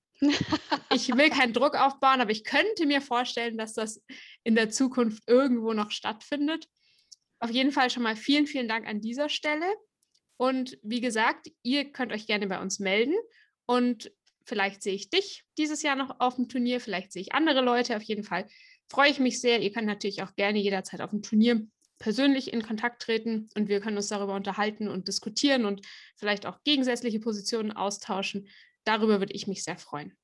Ich 0.93 1.09
will 1.09 1.31
keinen 1.31 1.53
Druck 1.53 1.74
aufbauen, 1.74 2.20
aber 2.20 2.31
ich 2.31 2.44
könnte 2.44 2.86
mir 2.86 3.01
vorstellen, 3.01 3.59
dass 3.59 3.74
das 3.74 4.03
in 4.44 4.55
der 4.55 4.70
Zukunft 4.70 5.23
irgendwo 5.27 5.73
noch 5.73 5.90
stattfindet. 5.90 6.69
Auf 7.40 7.51
jeden 7.51 7.73
Fall 7.73 7.90
schon 7.90 8.03
mal 8.03 8.16
vielen, 8.16 8.47
vielen 8.47 8.69
Dank 8.69 8.86
an 8.86 9.01
dieser 9.01 9.28
Stelle. 9.28 9.66
Und 10.36 10.78
wie 10.82 11.01
gesagt, 11.01 11.51
ihr 11.62 11.90
könnt 11.93 12.12
euch 12.12 12.27
gerne 12.27 12.47
bei 12.47 12.61
uns 12.61 12.78
melden. 12.78 13.15
Und 13.66 14.12
Vielleicht 14.44 14.82
sehe 14.82 14.94
ich 14.94 15.11
dich 15.11 15.44
dieses 15.59 15.82
Jahr 15.82 15.97
noch 15.97 16.20
auf 16.20 16.36
dem 16.36 16.49
Turnier, 16.49 16.81
vielleicht 16.81 17.12
sehe 17.12 17.23
ich 17.23 17.35
andere 17.35 17.61
Leute. 17.61 17.97
Auf 17.97 18.03
jeden 18.03 18.24
Fall 18.24 18.47
freue 18.89 19.11
ich 19.11 19.19
mich 19.19 19.40
sehr. 19.40 19.61
Ihr 19.61 19.73
könnt 19.73 19.86
natürlich 19.86 20.23
auch 20.23 20.35
gerne 20.35 20.59
jederzeit 20.59 21.01
auf 21.01 21.11
dem 21.11 21.23
Turnier 21.23 21.66
persönlich 21.99 22.53
in 22.53 22.62
Kontakt 22.62 23.03
treten 23.03 23.49
und 23.55 23.69
wir 23.69 23.81
können 23.81 23.97
uns 23.97 24.09
darüber 24.09 24.35
unterhalten 24.35 24.89
und 24.89 25.07
diskutieren 25.07 25.65
und 25.65 25.86
vielleicht 26.16 26.47
auch 26.47 26.59
gegensätzliche 26.65 27.20
Positionen 27.20 27.70
austauschen. 27.70 28.49
Darüber 28.84 29.20
würde 29.20 29.32
ich 29.32 29.46
mich 29.46 29.64
sehr 29.64 29.78
freuen. 29.78 30.16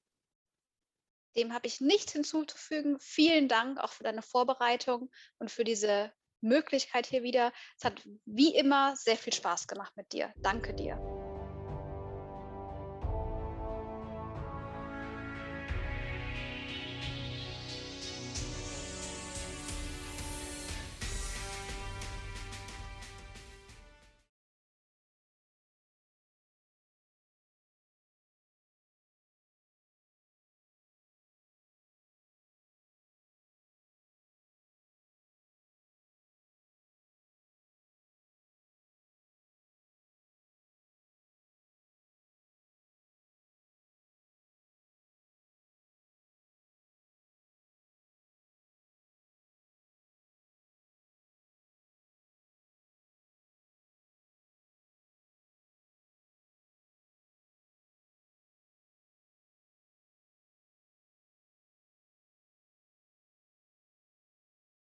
Dem 1.36 1.52
habe 1.52 1.66
ich 1.66 1.80
nichts 1.80 2.12
hinzuzufügen. 2.12 2.98
Vielen 3.00 3.48
Dank 3.48 3.78
auch 3.78 3.92
für 3.92 4.04
deine 4.04 4.22
Vorbereitung 4.22 5.10
und 5.38 5.50
für 5.50 5.64
diese 5.64 6.12
Möglichkeit 6.40 7.06
hier 7.06 7.22
wieder. 7.22 7.52
Es 7.76 7.84
hat 7.84 8.02
wie 8.24 8.54
immer 8.54 8.96
sehr 8.96 9.16
viel 9.16 9.32
Spaß 9.32 9.68
gemacht 9.68 9.96
mit 9.96 10.12
dir. 10.12 10.32
Danke 10.36 10.74
dir. 10.74 10.96